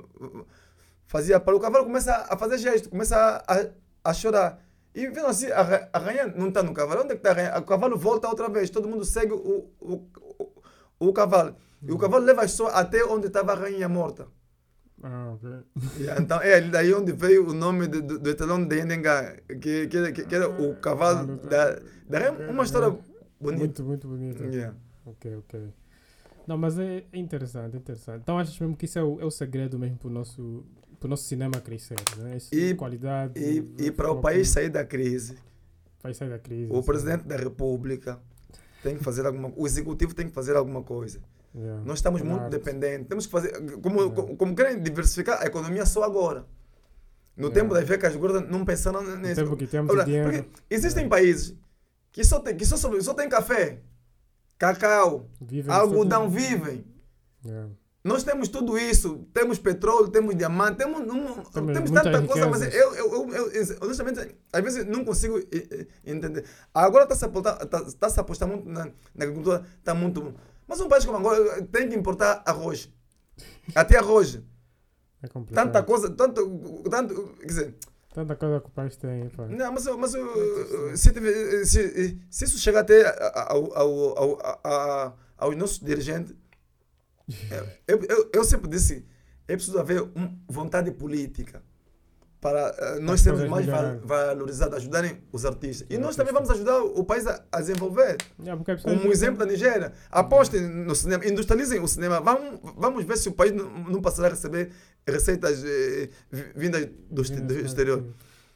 fazia 1.06 1.38
para 1.40 1.54
o 1.56 1.60
cavalo 1.60 1.84
começa 1.84 2.26
a 2.28 2.36
fazer 2.36 2.58
gesto, 2.58 2.88
começa 2.90 3.16
a, 3.46 3.66
a 4.04 4.12
chorar. 4.12 4.62
E 4.94 5.06
vendo 5.06 5.26
assim, 5.26 5.50
a, 5.50 5.88
a 5.92 5.98
rainha 5.98 6.26
não 6.28 6.48
está 6.48 6.62
no 6.62 6.74
cavalo. 6.74 7.02
Onde 7.02 7.12
é 7.12 7.16
que 7.16 7.20
está 7.20 7.30
a 7.30 7.34
rainha? 7.34 7.58
O 7.58 7.62
cavalo 7.64 7.96
volta 7.96 8.28
outra 8.28 8.48
vez, 8.48 8.70
todo 8.70 8.88
mundo 8.88 9.04
segue 9.04 9.32
o, 9.32 9.70
o, 9.80 10.08
o, 10.38 11.08
o 11.08 11.12
cavalo. 11.12 11.54
E 11.82 11.92
o 11.92 11.98
cavalo 11.98 12.24
leva 12.24 12.46
só 12.48 12.66
até 12.68 13.04
onde 13.04 13.28
estava 13.28 13.52
a 13.52 13.54
rainha 13.54 13.88
morta. 13.88 14.26
Ah, 15.02 15.32
ok. 15.34 15.50
E 15.98 16.20
Então 16.20 16.40
é 16.42 16.60
daí 16.60 16.92
onde 16.92 17.12
veio 17.12 17.48
o 17.48 17.54
nome 17.54 17.86
do, 17.86 18.02
do, 18.02 18.18
do 18.18 18.30
etalão 18.30 18.62
de 18.66 18.76
Yenenga, 18.76 19.42
que, 19.48 19.86
que, 19.86 20.12
que, 20.12 20.24
que 20.26 20.34
era 20.34 20.48
o 20.48 20.76
cavalo 20.76 21.36
da, 21.38 21.78
da 22.08 22.18
rainha. 22.18 22.50
Uma 22.50 22.64
história 22.64 22.90
bonita. 23.40 23.64
Muito, 23.64 23.84
muito 23.84 24.08
bonito. 24.08 24.44
Yeah. 24.44 24.76
Ok, 25.06 25.36
ok. 25.36 25.72
Não, 26.46 26.58
mas 26.58 26.78
é 26.78 27.04
é 27.12 27.18
interessante, 27.18 27.76
é 27.76 27.78
interessante. 27.78 28.22
Então 28.22 28.38
achas 28.38 28.58
mesmo 28.58 28.76
que 28.76 28.84
isso 28.84 28.98
é 28.98 29.02
o, 29.02 29.20
é 29.20 29.24
o 29.24 29.30
segredo 29.30 29.78
mesmo 29.78 29.96
para 29.96 30.08
o 30.08 30.10
nosso, 30.10 30.66
pro 31.00 31.08
nosso 31.08 31.24
cinema 31.24 31.60
crescer, 31.60 31.96
né? 32.18 32.36
Esse 32.36 32.54
E- 32.54 32.74
qualidade. 32.74 33.32
E, 33.40 33.86
e 33.86 33.90
para 33.90 34.12
o 34.12 34.20
país 34.20 34.48
sair 34.50 34.68
da 34.68 34.84
crise, 34.84 35.36
Vai 36.02 36.14
sair 36.14 36.28
da 36.28 36.38
crise. 36.38 36.70
o 36.70 36.82
presidente 36.82 37.24
da 37.24 37.36
República 37.36 38.20
tem 38.82 38.96
que 38.96 39.02
fazer 39.02 39.26
alguma 39.26 39.52
o 39.56 39.66
executivo 39.66 40.14
tem 40.14 40.28
que 40.28 40.32
fazer 40.34 40.54
alguma 40.56 40.82
coisa. 40.82 41.20
Yeah. 41.54 41.82
Nós 41.84 41.98
estamos 41.98 42.22
muito 42.22 42.48
dependentes. 42.48 43.08
Temos 43.08 43.26
que 43.26 43.32
fazer. 43.32 43.50
Como, 43.82 43.96
Yeah. 44.00 44.14
como, 44.14 44.36
como 44.36 44.54
querem 44.54 44.80
diversificar 44.80 45.42
a 45.42 45.46
economia 45.46 45.84
só 45.84 46.04
agora. 46.04 46.46
No 47.36 47.46
Yeah. 47.48 47.60
tempo 47.60 47.74
das 47.74 47.88
vecas 47.88 48.14
gordas 48.14 48.48
não 48.48 48.64
pensaram 48.64 49.02
No 49.02 49.16
nisso. 49.16 49.34
tempo 49.42 49.56
que 49.56 49.66
temos 49.66 49.90
Olha, 49.92 50.04
dinheiro. 50.04 50.30
porque 50.30 50.48
existem 50.70 51.08
países 51.08 51.56
que 52.12 52.22
só 52.24 52.38
tem, 52.40 52.56
que 52.56 52.64
só, 52.66 52.76
só 52.76 53.14
tem 53.14 53.28
café, 53.28 53.80
cacau, 54.58 55.28
Vivem 55.40 55.72
algodão, 55.74 56.28
vivem. 56.30 56.84
Nós 58.02 58.22
temos 58.24 58.48
tudo 58.48 58.78
isso, 58.78 59.26
temos 59.34 59.58
petróleo, 59.58 60.08
temos 60.08 60.34
diamante, 60.34 60.78
temos, 60.78 61.00
um- 61.00 61.42
Temos 61.52 61.72
temos 61.74 61.90
tanta 61.90 62.22
coisa, 62.26 62.48
mas 62.48 62.62
riquezas. 62.62 62.82
eu, 62.82 62.94
eu, 62.94 63.12
eu, 63.12 63.34
eu, 63.34 63.52
eu, 63.52 63.76
honestamente, 63.82 64.34
às 64.52 64.62
vezes 64.64 64.86
não 64.86 65.04
consigo 65.04 65.38
eh, 65.38 65.46
eh, 65.52 65.86
entender. 66.06 66.44
Agora 66.72 67.04
está-se 67.04 67.24
a 67.26 67.28
apostar, 67.28 67.58
tá, 67.66 67.84
tá-se 67.98 68.18
a 68.18 68.22
apostar 68.22 68.48
muito 68.48 68.66
na, 68.66 68.86
na 69.14 69.24
agricultura, 69.24 69.66
está 69.78 69.92
muito. 69.94 70.34
Mas 70.66 70.80
um 70.80 70.88
país 70.88 71.04
como 71.04 71.18
Angola 71.18 71.36
eh, 71.58 71.62
tem 71.70 71.88
que 71.90 71.94
importar 71.94 72.42
arroz. 72.46 72.88
Até 73.74 73.98
arroz. 73.98 74.40
É 75.22 75.28
complicado. 75.28 75.66
Tanta 75.66 75.82
coisa, 75.82 76.08
tanto, 76.10 76.82
tanto, 76.90 77.34
quer 77.40 77.46
dizer, 77.46 77.74
Tanta 78.14 78.34
coisa 78.34 78.60
que 78.60 78.66
o 78.66 78.70
país 78.70 78.96
tem. 78.96 79.28
Pá. 79.28 79.46
não, 79.46 79.72
mas, 79.72 79.84
mas 79.86 80.14
eu, 80.14 80.96
se, 80.96 81.12
tiver- 81.12 81.64
se, 81.66 82.18
se 82.30 82.44
isso 82.44 82.58
chegar 82.58 82.80
até 82.80 83.04
ao, 83.48 83.76
ao, 83.76 84.18
ao, 84.18 84.40
a- 84.40 84.58
a- 84.64 85.12
aos 85.38 85.54
nossos 85.56 85.78
dirigentes, 85.78 86.34
eu, 87.86 88.00
eu, 88.08 88.30
eu 88.32 88.44
sempre 88.44 88.68
disse, 88.68 89.04
é 89.48 89.54
preciso 89.56 89.78
haver 89.78 90.02
um, 90.02 90.38
vontade 90.48 90.90
política 90.92 91.62
para 92.40 92.74
eh, 92.78 93.00
nós 93.00 93.20
sermos 93.20 93.42
mais 93.50 93.66
val- 93.66 94.00
valorizados, 94.02 94.76
ajudarem 94.78 95.18
os 95.30 95.44
artistas. 95.44 95.86
E 95.90 95.96
Os 95.96 96.00
nós 96.00 96.16
também 96.16 96.32
vamos 96.32 96.48
ajudar 96.50 96.80
o 96.82 97.04
país 97.04 97.26
a, 97.26 97.44
a 97.52 97.60
desenvolver. 97.60 98.16
É 98.88 98.94
Como 98.96 99.08
o 99.08 99.12
exemplo 99.12 99.38
da 99.38 99.44
Nigéria. 99.44 99.92
Apostem 100.10 100.62
no 100.62 100.94
cinema, 100.94 101.26
industrializem 101.26 101.80
o 101.80 101.86
cinema. 101.86 102.18
Vamos, 102.20 102.58
vamos 102.78 103.04
ver 103.04 103.18
se 103.18 103.28
o 103.28 103.32
país 103.32 103.52
não, 103.52 103.68
não 103.84 104.00
passará 104.00 104.28
a 104.28 104.30
receber 104.30 104.70
receitas 105.06 105.62
eh, 105.62 106.08
vi- 106.32 106.52
vindas 106.56 106.88
do, 107.10 107.22
do 107.22 107.58
exterior. 107.60 108.06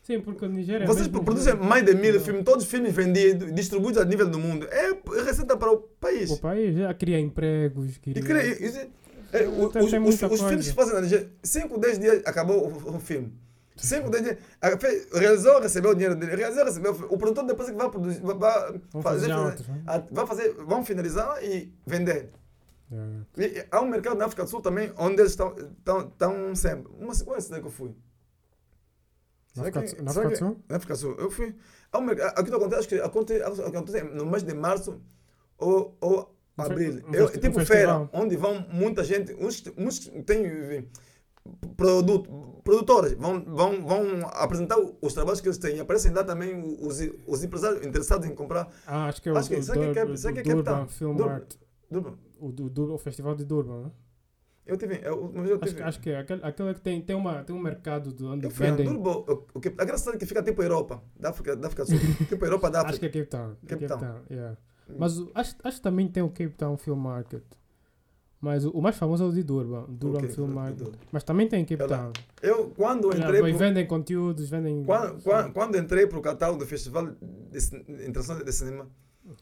Sim, 0.04 0.20
porque 0.20 0.44
a 0.44 0.48
Nigéria. 0.48 0.86
Vocês 0.86 1.08
mesmo- 1.08 1.24
produzem 1.24 1.54
mais 1.56 1.82
de 1.84 1.94
mil 1.94 2.20
filmes, 2.20 2.44
todos 2.44 2.64
os 2.64 2.70
filmes 2.70 2.92
vendidos, 2.94 3.52
distribuídos 3.54 4.00
a 4.00 4.04
nível 4.04 4.28
do 4.28 4.38
mundo. 4.38 4.68
É 4.70 4.92
receita 5.24 5.56
para 5.56 5.72
o 5.72 5.78
país. 5.78 6.30
O 6.30 6.38
país 6.38 6.76
já 6.76 6.92
cria 6.92 7.18
empregos. 7.18 7.96
E 8.06 8.20
Cria... 8.20 8.36
é- 8.42 8.88
é, 9.32 9.48
o- 9.48 9.66
os, 9.66 9.74
os- 9.74 10.22
os 10.32 10.40
filmes 10.42 10.68
que 10.68 10.74
fazem 10.74 10.94
na 10.94 11.00
Nigéria, 11.00 11.28
5, 11.42 11.78
10 11.78 11.98
dias 11.98 12.22
acabou 12.26 12.68
o, 12.70 12.96
o 12.96 13.00
filme. 13.00 13.32
5, 13.76 14.10
10 14.10 14.22
dias. 14.24 14.36
Realizou, 15.12 15.58
recebeu 15.60 15.90
o 15.92 15.94
dinheiro 15.94 16.14
dele. 16.14 16.36
Realizou, 16.36 16.64
recebeu. 16.66 16.92
o 17.10 17.16
produtor 17.18 17.44
depois 17.46 17.68
é 17.68 17.72
que 17.72 17.78
vai 17.78 17.90
produzir. 17.90 18.20
Vai, 18.20 18.36
vai 18.36 19.02
fazer, 19.02 19.32
outros, 19.34 19.66
né? 19.66 19.82
vai 20.12 20.26
fazer. 20.26 20.52
Vão 20.66 20.84
finalizar 20.84 21.42
e 21.42 21.72
vender. 21.86 22.28
Yeah. 22.92 23.24
E, 23.38 23.64
há 23.70 23.80
um 23.80 23.88
mercado 23.88 24.16
na 24.18 24.26
África 24.26 24.44
do 24.44 24.50
Sul 24.50 24.60
também 24.60 24.92
onde 24.98 25.20
eles 25.22 25.32
estão, 25.32 25.56
sempre. 26.54 26.92
Uma 27.00 27.14
sequência 27.14 27.50
daí 27.50 27.60
que 27.60 27.66
eu 27.66 27.72
fui. 27.72 27.90
Na 29.56 29.62
África 29.62 29.82
que- 29.82 30.02
na 30.02 30.10
África 30.10 30.28
do 30.28 30.32
que- 30.32 30.36
Sul? 30.38 30.56
Na 30.68 30.76
África 30.76 30.94
do 30.94 31.00
Sul. 31.00 31.14
Eu 31.18 31.30
fui. 31.30 31.54
Há 31.92 31.98
um 31.98 32.02
mercado, 32.02 32.38
aquilo 32.38 32.56
acontece, 32.56 32.80
acho 32.80 32.88
que 32.88 33.00
acontece, 33.00 33.42
acontece 33.62 34.02
no 34.04 34.26
mês 34.26 34.42
de 34.42 34.54
março 34.54 35.00
ou, 35.58 35.96
ou 36.00 36.34
abril. 36.56 37.02
um 37.08 37.14
Eu, 37.14 37.28
festi- 37.28 37.38
um 37.38 37.40
tipo 37.52 37.64
feira, 37.64 38.10
onde 38.12 38.36
vão 38.36 38.66
muita 38.72 39.04
gente. 39.04 39.32
Uns, 39.34 39.62
uns 39.78 40.00
têm 40.26 40.44
eh, 40.46 40.84
produto, 41.76 42.28
produtoras, 42.64 43.12
vão, 43.14 43.44
vão, 43.44 43.86
vão 43.86 44.26
apresentar 44.32 44.76
os 45.00 45.12
trabalhos 45.14 45.40
que 45.40 45.48
eles 45.48 45.58
têm. 45.58 45.76
E 45.76 45.80
aparecem 45.80 46.12
lá 46.12 46.24
também 46.24 46.60
os, 46.80 46.98
os 47.26 47.44
empresários 47.44 47.86
interessados 47.86 48.26
em 48.26 48.34
comprar. 48.34 48.68
Ah, 48.86 49.06
acho 49.06 49.22
que 49.22 49.28
é 49.28 49.32
o, 49.32 49.36
Acho 49.36 49.48
que- 49.50 49.54
o 49.56 49.58
é- 49.84 49.90
é 49.90 49.94
Cape 49.94 50.42
Durban 50.42 50.62
Town? 50.64 50.88
Film 50.88 51.16
Durban. 51.16 51.32
Art. 51.34 51.54
Durban. 51.90 52.14
O, 52.40 52.50
do, 52.50 52.94
o 52.94 52.98
festival 52.98 53.34
de 53.34 53.44
Durban, 53.44 53.82
né? 53.84 53.90
Eu 54.66 54.76
tive. 54.78 54.98
Eu, 55.02 55.30
mas 55.34 55.50
eu 55.50 55.56
Acho, 55.56 55.64
tive. 55.66 55.74
que- 55.76 55.82
acho 55.82 56.00
que 56.00 56.10
é 56.10 56.18
aquele, 56.18 56.40
aquele 56.42 56.74
que 56.74 56.80
tem, 56.80 57.00
tem, 57.02 57.14
uma, 57.14 57.44
tem 57.44 57.54
um 57.54 57.58
mercado 57.60 58.12
de 58.12 58.24
onde 58.24 58.46
eu 58.46 58.50
fui 58.50 58.66
a 58.66 58.70
vendem. 58.74 58.86
Durban, 58.86 59.10
o, 59.32 59.46
o, 59.54 59.60
que- 59.60 59.68
aquela 59.68 59.98
cidade 59.98 60.16
que 60.18 60.24
fica 60.26 60.42
tipo 60.42 60.62
Europa, 60.62 61.02
da 61.20 61.30
África, 61.30 61.54
da 61.54 61.66
África 61.68 61.84
Sul. 61.84 61.98
tipo 62.28 62.44
Europa 62.44 62.70
da 62.70 62.80
Acho 62.80 62.98
que 62.98 63.06
África. 63.06 63.18
é 63.18 63.22
Cape 63.22 63.30
Town. 63.30 63.50
é 63.50 63.66
Cape 63.66 63.86
Cape 63.86 63.86
Town. 63.88 63.98
Town, 64.14 64.22
yeah. 64.30 64.56
Mas 64.98 65.18
o- 65.18 65.30
acho, 65.34 65.54
acho 65.62 65.76
que 65.76 65.82
também 65.82 66.08
tem 66.08 66.22
o 66.22 66.28
Cape 66.30 66.50
Town 66.56 66.76
Film 66.78 66.96
Market. 66.98 67.42
Mas 68.40 68.64
o, 68.64 68.70
o 68.70 68.82
mais 68.82 68.96
famoso 68.96 69.24
é 69.24 69.26
o 69.26 69.32
de 69.32 69.42
Durban. 69.42 69.86
Durban 69.88 70.18
Ok, 70.18 70.28
Film 70.30 70.50
Market. 70.50 70.88
Mas 71.10 71.24
também 71.24 71.48
tem 71.48 71.64
Cape 71.64 71.82
É. 71.82 71.86
Town. 71.86 72.12
Eu, 72.42 72.70
quando 72.76 73.10
Já, 73.12 73.18
entrei. 73.24 73.40
e 73.40 73.48
pro- 73.50 73.58
vendem 73.58 73.86
conteúdos, 73.86 74.50
vendem. 74.50 74.84
Quando, 74.84 75.22
quando, 75.22 75.52
quando 75.52 75.76
entrei 75.78 76.06
para 76.06 76.18
o 76.18 76.22
catálogo 76.22 76.58
do 76.60 76.66
Festival 76.66 77.06
de, 77.06 77.58
Internacional 78.06 78.44
de 78.44 78.52
Cinema, 78.52 78.86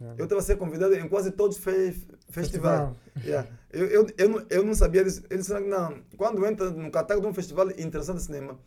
Yeah. 0.00 0.16
eu 0.18 0.24
estava 0.24 0.40
a 0.40 0.44
ser 0.44 0.56
convidado 0.56 0.94
em 0.94 1.08
quase 1.08 1.32
todos 1.32 1.56
os 1.56 1.62
fe 1.64 1.92
festivais. 2.30 2.90
Yeah. 3.24 3.48
Eu, 3.72 3.86
eu, 3.86 4.06
eu, 4.16 4.28
não, 4.28 4.46
eu 4.48 4.64
não 4.64 4.74
sabia 4.74 5.02
disso. 5.04 5.22
Eles 5.28 5.46
disseram 5.46 5.66
não. 5.66 5.98
Quando 6.16 6.44
entra 6.46 6.70
no 6.70 6.90
catálogo 6.90 7.26
de 7.26 7.30
um 7.32 7.34
festival 7.34 7.68
internacional 7.72 8.16
de 8.18 8.22
cinema, 8.24 8.58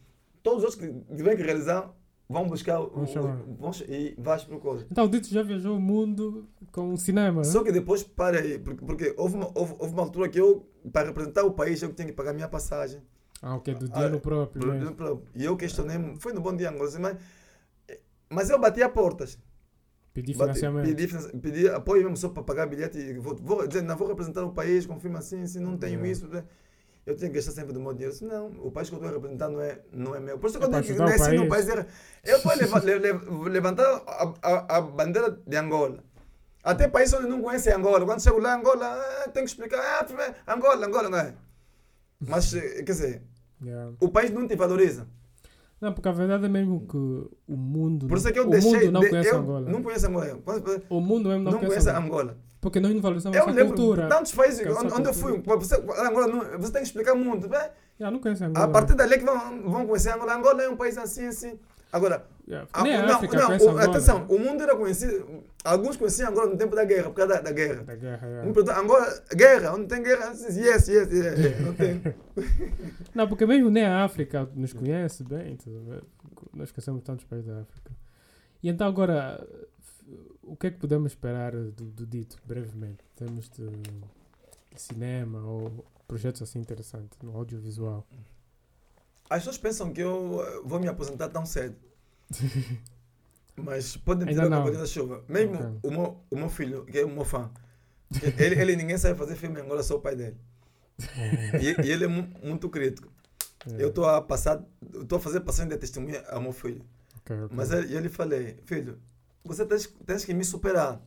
todos 0.43 0.63
os 0.63 0.75
que 0.75 0.91
tiverem 1.15 1.37
que 1.37 1.43
realizar 1.43 1.89
vão 2.27 2.47
buscar 2.47 2.79
o, 2.81 2.85
o- 3.03 3.55
vão, 3.57 3.71
e 3.87 4.13
vais 4.17 4.43
para 4.43 4.55
o 4.57 4.59
coisa. 4.59 4.85
Então 4.91 5.05
o 5.05 5.09
Dito 5.09 5.27
já 5.29 5.41
viajou 5.41 5.77
o 5.77 5.79
mundo 5.79 6.49
com 6.71 6.97
cinema. 6.97 7.37
né? 7.37 7.43
Só 7.45 7.63
que 7.63 7.71
depois 7.71 8.03
parei, 8.03 8.59
porque, 8.59 8.83
porque 8.85 9.13
houve, 9.17 9.35
uma, 9.35 9.51
houve, 9.55 9.75
houve 9.79 9.93
uma 9.93 10.01
altura 10.03 10.27
que 10.27 10.39
eu, 10.41 10.67
para 10.91 11.07
representar 11.07 11.43
o 11.45 11.51
país, 11.51 11.81
eu 11.81 11.93
tinha 11.93 12.07
que 12.07 12.13
pagar 12.13 12.31
a 12.31 12.33
minha 12.33 12.47
passagem. 12.49 13.01
Ah, 13.41 13.55
ok, 13.55 13.73
do 13.75 13.85
Ah, 13.85 13.89
dinheiro 13.89 14.19
próprio. 14.19 14.59
Pro- 14.61 14.73
mesmo. 14.73 14.95
pro- 14.95 15.21
E 15.35 15.45
eu 15.45 15.55
questionei, 15.55 15.97
foi 16.19 16.33
no 16.33 16.41
Bom 16.41 16.55
Dia 16.55 16.71
Angola, 16.71 16.87
disse, 16.87 16.99
mas, 16.99 17.15
mas 18.29 18.49
eu 18.49 18.59
bati 18.59 18.81
a 18.83 18.89
portas. 18.89 19.37
Pedir 20.15 20.33
financiamento. 20.33 20.85
Pedi, 20.87 21.07
finan- 21.07 21.39
pedi 21.41 21.67
apoio 21.67 22.03
mesmo 22.03 22.15
só 22.17 22.29
para 22.29 22.41
pagar 22.41 22.65
bilhete 22.67 22.97
e 22.97 23.13
vou, 23.19 23.35
vou 23.35 23.67
dizer, 23.67 23.81
não 23.83 23.97
vou 23.97 24.07
representar 24.07 24.43
o 24.45 24.51
país, 24.53 24.85
confirma 24.87 25.19
assim, 25.19 25.41
assim, 25.43 25.59
não 25.59 25.77
tenho 25.77 25.95
Yeah. 25.99 26.09
isso. 26.11 26.27
né? 26.29 26.43
Eu 27.05 27.15
tinha 27.15 27.29
que 27.29 27.35
gastar 27.35 27.51
sempre 27.51 27.73
do 27.73 27.79
meu 27.81 27.91
dinheiro. 27.93 28.13
Disse, 28.13 28.23
não, 28.25 28.47
o 28.63 28.71
país 28.71 28.89
que 28.89 28.95
eu 28.95 28.97
estou 28.97 29.11
a 29.11 29.13
representar 29.13 29.49
não 29.49 29.61
é, 29.61 29.79
não 29.91 30.15
é 30.15 30.19
meu. 30.19 30.39
Por 30.39 30.49
isso 30.49 30.57
que 30.57 30.63
É 30.63 30.67
eu 30.67 30.71
digo 30.81 30.93
que 30.95 30.99
nasci 30.99 31.35
no 31.35 31.47
país. 31.49 31.67
era- 31.69 31.85
Eu 32.23 32.39
leva- 32.57 32.79
le- 32.79 32.97
le- 32.99 33.49
levantar 33.49 33.85
a, 34.07 34.33
a, 34.41 34.77
a 34.77 34.81
bandeira 34.81 35.37
de 35.45 35.57
Angola. 35.57 36.03
Até 36.63 36.87
país 36.87 37.13
onde 37.13 37.27
não 37.27 37.41
conhece 37.43 37.69
Angola. 37.71 38.03
Quando 38.05 38.23
chego 38.23 38.39
lá, 38.39 38.55
Angola, 38.55 38.87
ah, 38.87 39.29
tenho 39.29 39.45
que 39.45 39.51
explicar. 39.51 39.77
Ah, 40.47 40.53
Angola, 40.55 40.87
Angola, 40.87 41.09
não 41.09 41.17
é? 41.19 41.35
Mas, 42.19 42.53
eh, 42.55 42.75
quer 42.77 42.93
dizer, 42.93 43.21
Yeah. 43.61 43.93
o 43.99 44.09
país 44.09 44.31
não 44.31 44.47
te 44.47 44.55
valoriza. 44.55 45.05
Não, 45.81 45.91
porque 45.93 46.07
a 46.07 46.11
verdade 46.11 46.45
é 46.45 46.49
mesmo 46.49 46.87
que 46.87 46.97
o 46.97 47.55
mundo. 47.57 48.07
Por 48.07 48.17
isso 48.17 48.27
é 48.27 48.31
que 48.31 48.39
eu 48.39 48.47
o 48.47 48.49
deixei. 48.49 48.71
mundo 48.71 48.91
não 48.91 49.01
de- 49.01 49.09
conhece 49.09 49.29
eu 49.29 49.37
Angola. 49.37 49.69
Não 49.69 49.83
conheço 49.83 50.07
Angola. 50.07 50.39
O 50.89 51.01
mundo 51.01 51.29
mesmo 51.29 51.43
não, 51.43 51.51
Não, 51.51 51.59
conhece 51.59 51.67
conhece 51.85 51.89
Angola. 51.89 52.21
Angola. 52.23 52.37
Porque 52.61 52.79
nós 52.79 52.93
não 52.95 53.01
valorizamos 53.01 53.37
Eu 53.37 53.45
lembro 53.47 53.67
cultura. 53.75 54.07
tantos 54.07 54.31
países 54.33 54.59
é 54.61 54.71
onde, 54.71 54.91
onde 54.93 55.07
eu 55.09 55.13
fui. 55.13 55.39
Você, 55.45 55.75
Angola, 55.75 56.27
não, 56.27 56.39
você 56.59 56.71
tem 56.71 56.81
que 56.81 56.87
explicar 56.87 57.13
muito. 57.13 57.47
né? 57.47 57.69
Yeah, 57.99 58.11
não 58.11 58.19
conhece 58.19 58.43
Angola. 58.43 58.65
A 58.65 58.67
partir 58.69 58.95
dali 58.95 59.13
é 59.13 59.17
que 59.19 59.23
vão, 59.25 59.61
vão 59.69 59.85
conhecer 59.85 60.09
Angola. 60.13 60.35
Angola 60.35 60.63
é 60.63 60.69
um 60.69 60.75
país 60.75 60.97
assim, 60.97 61.27
assim. 61.27 61.59
Agora, 61.95 62.27
Yeah. 62.47 62.67
a- 62.73 62.81
a 62.81 62.83
não, 63.07 63.15
África 63.15 63.37
não, 63.37 63.49
o- 63.49 63.53
Angola. 63.53 63.83
atenção, 63.85 64.25
o 64.27 64.37
mundo 64.37 64.61
era 64.61 64.75
conhecido. 64.75 65.43
Alguns 65.63 65.95
conheciam 65.97 66.29
Angola 66.29 66.51
no 66.51 66.57
tempo 66.57 66.75
da 66.75 66.83
guerra, 66.83 67.05
por 67.09 67.15
causa 67.15 67.35
da, 67.35 67.41
da 67.41 67.51
guerra. 67.51 67.83
Da 67.83 67.95
guerra, 67.95 68.27
yeah. 68.27 68.79
Angola, 68.79 69.23
guerra, 69.33 69.73
onde 69.73 69.87
tem 69.87 70.03
guerra? 70.03 70.31
Yes, 70.33 70.57
yes, 70.57 70.87
yes. 70.89 71.11
yes. 71.11 71.59
Não 71.65 71.73
tem. 71.73 72.01
Não, 73.15 73.27
porque 73.29 73.45
mesmo 73.45 73.69
nem 73.69 73.85
a 73.85 74.03
África 74.03 74.47
nos 74.53 74.73
conhece 74.73 75.23
bem. 75.23 75.57
ver? 75.65 76.03
Nós 76.53 76.71
conhecemos 76.71 77.01
tantos 77.01 77.23
países 77.25 77.47
da 77.47 77.61
África. 77.61 77.91
E 78.61 78.69
então 78.69 78.85
agora, 78.87 79.47
o 80.43 80.55
que 80.57 80.67
é 80.67 80.71
que 80.71 80.77
podemos 80.77 81.13
esperar 81.13 81.53
do, 81.53 81.85
do 81.85 82.05
dito, 82.05 82.37
brevemente? 82.45 83.03
Temos 83.15 83.49
de, 83.49 83.65
de 83.69 84.81
cinema 84.81 85.39
ou 85.45 85.85
projetos 86.07 86.41
assim 86.41 86.59
interessantes 86.59 87.17
no 87.23 87.35
audiovisual. 87.35 88.05
As 89.35 89.41
pessoas 89.41 89.57
pensam 89.57 89.91
que 89.93 90.01
eu 90.01 90.41
eh, 90.45 90.61
vou 90.63 90.79
me 90.79 90.87
aposentar 90.87 91.29
tão 91.29 91.45
cedo. 91.45 91.75
Mas 93.57 93.95
podem 93.97 94.27
tirar 94.27 94.49
cavalinha 94.49 94.79
da 94.81 94.85
chuva. 94.87 95.23
Mesmo 95.27 95.55
Ok. 95.55 95.79
o, 95.83 95.91
meu, 95.91 96.23
o 96.29 96.35
meu 96.35 96.49
filho, 96.49 96.85
que 96.85 96.99
é 96.99 97.05
o 97.05 97.09
meu 97.09 97.23
fã, 97.25 97.49
ele, 98.37 98.55
ele 98.61 98.75
ninguém 98.75 98.97
sabe 98.97 99.17
fazer 99.17 99.35
filme 99.35 99.59
Angola, 99.61 99.81
só 99.83 99.95
o 99.95 100.01
pai 100.01 100.15
dele. 100.15 100.37
E, 101.61 101.87
e 101.87 101.91
ele 101.91 102.05
é 102.05 102.07
mu- 102.07 102.29
muito 102.43 102.69
crítico. 102.69 103.09
Yeah. 103.65 103.83
Eu 103.83 103.89
estou 103.89 104.05
a 104.07 104.21
passar, 104.21 104.63
estou 104.93 105.17
a 105.17 105.21
fazer 105.21 105.39
passagem 105.41 105.69
de 105.69 105.77
testemunha 105.77 106.23
ao 106.29 106.41
meu 106.41 106.51
filho. 106.53 106.85
Ok, 107.17 107.35
ok, 107.43 107.57
Mas 107.57 107.71
ele, 107.71 107.95
ele 107.95 108.09
falei, 108.09 108.59
filho, 108.65 108.99
você 109.43 109.65
tens, 109.65 109.87
tens 110.05 110.25
que 110.25 110.33
me 110.33 110.43
superar. 110.43 111.01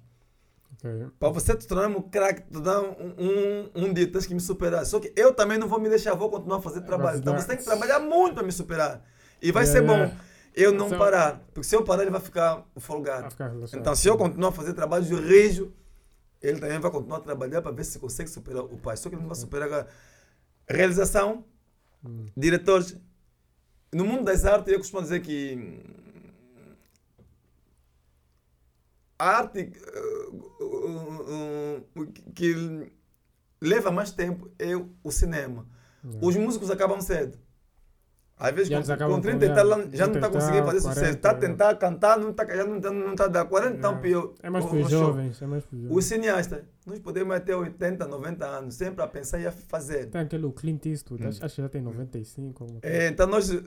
Ok. 0.74 1.06
Para 1.18 1.28
você 1.30 1.56
te 1.56 1.66
tornar 1.66 1.88
um 1.88 2.02
craque, 2.02 2.42
te 2.42 2.60
dar 2.60 2.80
um, 2.80 3.14
um, 3.18 3.70
um 3.86 3.92
dia, 3.92 4.10
tens 4.10 4.26
que 4.26 4.34
me 4.34 4.40
superar. 4.40 4.84
Só 4.86 4.98
que 5.00 5.12
eu 5.16 5.32
também 5.34 5.58
não 5.58 5.68
vou 5.68 5.80
me 5.80 5.88
deixar, 5.88 6.14
vou 6.14 6.30
continuar 6.30 6.58
a 6.58 6.62
fazer 6.62 6.80
trabalho. 6.82 7.18
Então 7.18 7.32
dar- 7.34 7.40
você 7.40 7.48
tem 7.48 7.56
que 7.56 7.64
trabalhar 7.64 7.98
muito 8.00 8.34
para 8.34 8.42
me 8.42 8.52
superar. 8.52 9.02
E 9.40 9.50
vai 9.52 9.64
Yeah, 9.64 9.80
ser 9.80 9.86
bom 9.86 9.94
yeah. 9.98 10.20
eu 10.54 10.72
não 10.72 10.86
Então- 10.86 10.98
parar. 10.98 11.40
Porque 11.54 11.68
se 11.68 11.74
eu 11.76 11.84
parar, 11.84 12.02
ele 12.02 12.10
vai 12.10 12.20
ficar 12.20 12.54
Vai 12.56 12.64
folgado. 12.78 13.30
ficar. 13.30 13.52
Então, 13.74 13.94
se 13.94 14.08
eu 14.08 14.16
continuar 14.16 14.48
a 14.48 14.52
fazer 14.52 14.72
trabalho 14.74 15.04
de 15.04 15.14
rijo, 15.14 15.72
ele 16.42 16.58
também 16.60 16.78
vai 16.78 16.90
continuar 16.90 17.18
a 17.18 17.20
trabalhar 17.20 17.62
para 17.62 17.70
ver 17.72 17.84
se 17.84 17.98
consegue 17.98 18.28
superar 18.30 18.64
o 18.64 18.76
pai. 18.78 18.96
Só 18.96 19.08
que 19.08 19.14
ele 19.14 19.22
não 19.22 19.28
vai 19.28 19.36
superar 19.36 19.72
a 19.72 19.86
realização, 20.68 21.44
Hum. 22.04 22.26
diretores. 22.36 22.96
No 23.92 24.04
mundo 24.04 24.24
das 24.24 24.44
artes, 24.44 24.72
eu 24.72 24.78
costumo 24.78 25.02
dizer 25.02 25.20
que 25.20 25.54
hum, 25.56 26.74
a 29.18 29.24
arte 29.38 29.72
eh, 30.88 32.00
uh, 32.00 32.12
que 32.34 32.90
leva 33.60 33.90
mais 33.90 34.10
tempo 34.10 34.50
é 34.58 34.74
o 34.76 35.10
cinema. 35.10 35.66
Yeah. 36.04 36.26
Os 36.26 36.36
músicos 36.36 36.70
acabam 36.70 37.00
cedo. 37.00 37.38
Às 38.40 38.54
vezes, 38.54 38.88
com, 38.88 38.96
com 38.96 39.14
com 39.14 39.20
30 39.20 39.44
e 39.44 39.48
tal 39.48 39.68
já 39.68 39.76
não 39.76 39.88
30 39.88 40.04
está 40.14 40.30
conseguindo 40.30 40.66
fazer 40.66 40.80
40, 40.80 40.80
sucesso. 40.80 41.16
Está 41.16 41.30
a 41.30 41.32
é. 41.32 41.36
tentar 41.36 41.74
cantar, 41.74 42.18
não 42.20 42.30
está 42.30 42.46
já 42.46 42.64
não 42.64 42.76
está 42.76 42.90
não 42.92 43.16
tá 43.16 43.24
a 43.24 43.28
dar 43.28 43.44
40, 43.46 43.76
então 43.76 43.90
Yeah. 43.90 44.02
pior. 44.02 44.34
É 44.42 44.48
mais 44.50 44.64
para 44.64 44.76
os 44.76 44.90
jovens, 44.90 45.42
é 45.42 45.46
mais 45.46 45.64
para 45.64 45.76
os 45.76 46.04
cineastas, 46.04 46.62
nós 46.86 47.00
podemos 47.00 47.34
até 47.34 47.56
80, 47.56 48.06
90 48.06 48.46
anos, 48.46 48.74
sempre 48.76 49.02
a 49.02 49.08
pensar 49.08 49.40
e 49.40 49.46
a 49.46 49.50
fazer. 49.50 50.06
Tem 50.06 50.20
aquele 50.20 50.50
Clint 50.52 50.86
Eastwood, 50.86 51.24
Hum. 51.24 51.28
acho, 51.28 51.44
acho 51.44 51.54
que 51.56 51.62
já 51.62 51.68
tem 51.68 51.82
95. 51.82 52.62
alguma 52.62 52.80
coisa. 52.80 52.96
É, 52.96 53.08
então 53.08 53.26
nós, 53.26 53.50
uh, 53.50 53.58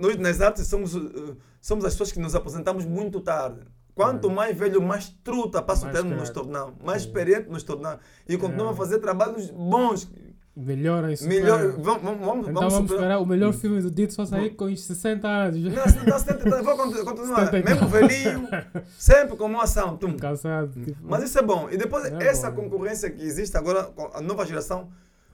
nós 0.00 0.16
nas 0.16 0.40
artes 0.40 0.66
somos, 0.66 0.94
uh, 0.94 1.36
somos 1.60 1.84
as 1.84 1.92
pessoas 1.92 2.10
que 2.10 2.20
nos 2.20 2.34
aposentamos 2.34 2.86
muito 2.86 3.20
tarde. 3.20 3.60
Quanto 3.94 4.30
É. 4.30 4.32
mais 4.32 4.56
velho, 4.56 4.80
mais 4.82 5.08
truta 5.22 5.60
passa 5.62 5.88
o 5.88 5.92
tempo 5.92 6.08
nos 6.08 6.30
tornamos, 6.30 6.74
mais 6.84 7.02
É. 7.02 7.06
experiente 7.06 7.48
nos 7.48 7.62
tornamos. 7.62 8.00
E 8.28 8.36
continuamos 8.36 8.72
É. 8.72 8.74
a 8.74 8.76
fazer 8.76 8.98
trabalhos 8.98 9.50
bons. 9.50 10.10
Melhor 10.56 11.08
isso. 11.08 11.26
Melhor, 11.28 11.72
vamos, 11.78 12.02
vamos, 12.02 12.20
vamos, 12.26 12.48
Então 12.48 12.54
vamos 12.54 12.74
superar. 12.74 12.96
esperar 12.98 13.18
o 13.20 13.24
melhor 13.26 13.52
filme 13.52 13.80
do 13.80 13.90
Dito 13.90 14.12
só 14.12 14.26
sair 14.26 14.50
com 14.50 14.64
os 14.64 14.82
60 14.82 15.26
anos. 15.28 15.56
Não, 15.62 15.70
não, 16.06 16.18
70, 16.18 16.62
vou 16.62 16.76
continu- 16.76 17.04
continuar. 17.04 17.44
70 17.46 17.70
Mesmo 17.70 17.88
velhinho, 17.88 18.48
sempre 18.98 19.36
com 19.36 19.44
uma 19.46 19.62
ação. 19.62 19.96
Tum. 19.96 20.16
Cansado. 20.16 20.72
Tipo, 20.84 20.98
Mas 21.02 21.22
isso 21.22 21.38
é 21.38 21.42
bom. 21.42 21.68
E 21.70 21.76
depois, 21.78 22.04
É 22.04 22.26
essa 22.26 22.50
bom. 22.50 22.64
concorrência 22.64 23.08
que 23.10 23.22
existe 23.22 23.56
agora, 23.56 23.84
com 23.84 24.10
a 24.12 24.20
nova 24.20 24.44
geração, 24.44 24.88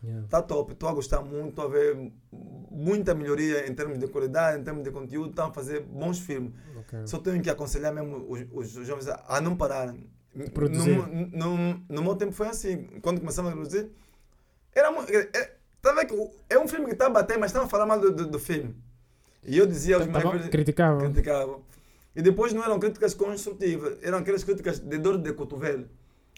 yeah. 0.04 0.22
Está 0.24 0.42
top, 0.42 0.72
estou 0.72 0.88
a 0.88 0.92
gostar 0.92 1.22
muito, 1.22 1.48
estou 1.48 1.64
a 1.64 1.68
ver 1.68 2.12
muita 2.70 3.14
melhoria 3.14 3.68
em 3.68 3.74
termos 3.74 3.98
de 3.98 4.06
qualidade, 4.06 4.60
em 4.60 4.62
termos 4.64 4.84
de 4.84 4.90
conteúdo, 4.90 5.30
estão 5.30 5.46
a 5.48 5.52
fazer 5.52 5.80
bons 5.82 6.18
filmes. 6.20 6.52
Ok. 6.86 7.06
Só 7.06 7.18
tenho 7.18 7.42
que 7.42 7.50
aconselhar 7.50 7.92
mesmo 7.92 8.24
os, 8.28 8.74
os 8.76 8.86
jovens 8.86 9.08
a, 9.08 9.22
a 9.28 9.40
não 9.40 9.56
pararem. 9.56 10.08
produzir. 10.54 10.96
No, 11.32 11.56
no, 11.56 11.80
no 11.88 12.02
meu 12.02 12.14
tempo 12.16 12.32
foi 12.32 12.48
assim, 12.48 12.84
quando 13.02 13.20
começamos 13.20 13.50
a 13.50 13.54
produzir, 13.54 13.88
era, 14.74 14.90
mu- 14.90 15.02
é, 15.08 15.28
é, 15.38 15.52
tá 15.82 15.94
o- 16.12 16.30
é 16.48 16.58
um 16.58 16.68
filme 16.68 16.86
que 16.86 16.92
está 16.92 17.06
a 17.06 17.10
bater, 17.10 17.38
mas 17.38 17.50
estava 17.50 17.66
a 17.66 17.68
falar 17.68 17.86
mal 17.86 17.98
do, 18.00 18.12
do, 18.12 18.26
do 18.26 18.38
filme. 18.38 18.74
E 19.44 19.56
eu 19.56 19.66
dizia 19.66 19.96
aos 19.96 20.06
Tá 20.06 20.12
mais 20.12 20.24
bom? 20.24 20.32
velhos, 20.32 20.48
Criticava. 20.48 20.98
criticavam. 21.00 21.62
E 22.14 22.22
depois 22.22 22.52
não 22.52 22.64
eram 22.64 22.78
críticas 22.78 23.14
construtivas, 23.14 23.98
eram 24.02 24.18
aquelas 24.18 24.42
críticas 24.42 24.78
de 24.80 24.98
dor 24.98 25.18
de 25.18 25.32
cotovelo. 25.32 25.86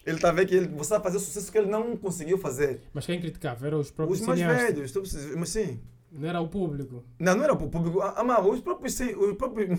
Ele 0.04 0.16
está 0.16 0.30
a 0.30 0.32
ver 0.32 0.46
que 0.46 0.54
ele, 0.54 0.68
você 0.68 0.90
vai 0.90 1.00
fazer 1.02 1.18
sucesso 1.18 1.50
que 1.52 1.58
ele 1.58 1.68
não 1.70 1.96
conseguiu 1.96 2.38
fazer. 2.38 2.80
Mas 2.94 3.04
quem 3.06 3.20
criticava 3.20 3.66
eram 3.66 3.78
os 3.80 3.90
próprios 3.90 4.20
Os 4.20 4.26
mais 4.26 4.38
cineastas. 4.40 4.92
velhos, 4.92 5.34
mas 5.36 5.48
sim. 5.50 5.80
Não 6.10 6.26
era 6.28 6.40
o 6.40 6.48
público. 6.48 7.04
Não, 7.18 7.34
não 7.36 7.44
era 7.44 7.52
o 7.52 7.56
público. 7.56 8.00
Ah, 8.00 8.24
mas 8.24 8.44
os 8.46 8.60
próprios. 8.60 8.98
Os 8.98 9.36
próprios... 9.36 9.78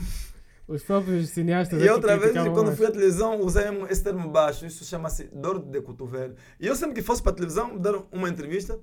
Os 0.70 0.84
próprios 0.84 1.30
cineastas. 1.32 1.80
é 1.82 1.84
E 1.84 1.88
que 1.88 1.92
outra 1.92 2.16
vez, 2.16 2.32
quando 2.32 2.68
mais. 2.68 2.78
fui 2.78 2.86
à 2.86 2.92
televisão, 2.92 3.40
usei 3.42 3.64
esse 3.90 4.04
termo 4.04 4.30
baixo. 4.30 4.66
Isso 4.68 4.86
chama-se 4.86 5.24
dor 5.34 5.58
de 5.60 5.82
cotovelo. 5.82 6.36
E 6.60 6.68
eu 6.68 6.76
sempre 6.76 6.94
que 6.94 7.02
fosse 7.02 7.24
para 7.24 7.32
a 7.32 7.36
televisão, 7.36 7.76
dar 7.76 7.96
uma 8.12 8.30
entrevista, 8.30 8.80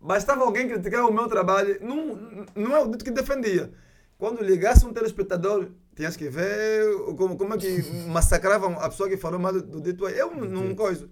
bastava 0.00 0.44
alguém 0.44 0.68
criticar 0.68 1.06
o 1.08 1.12
meu 1.12 1.26
trabalho. 1.28 1.78
Não, 1.80 2.46
não 2.54 2.76
é 2.76 2.80
o 2.80 2.88
dito 2.90 3.04
que 3.04 3.10
defendia. 3.10 3.72
Quando 4.18 4.42
ligasse 4.42 4.84
um 4.86 4.92
telespectador, 4.92 5.68
tinhas 5.94 6.14
que 6.16 6.28
ver 6.28 6.84
como, 7.16 7.36
como 7.38 7.54
é 7.54 7.58
que 7.58 7.82
massacravam 8.08 8.78
a 8.78 8.88
pessoa 8.90 9.08
que 9.08 9.16
falou 9.16 9.40
mal 9.40 9.52
do 9.54 9.80
dito. 9.80 10.06
Eu 10.08 10.34
não, 10.34 10.74
coisa. 10.74 11.08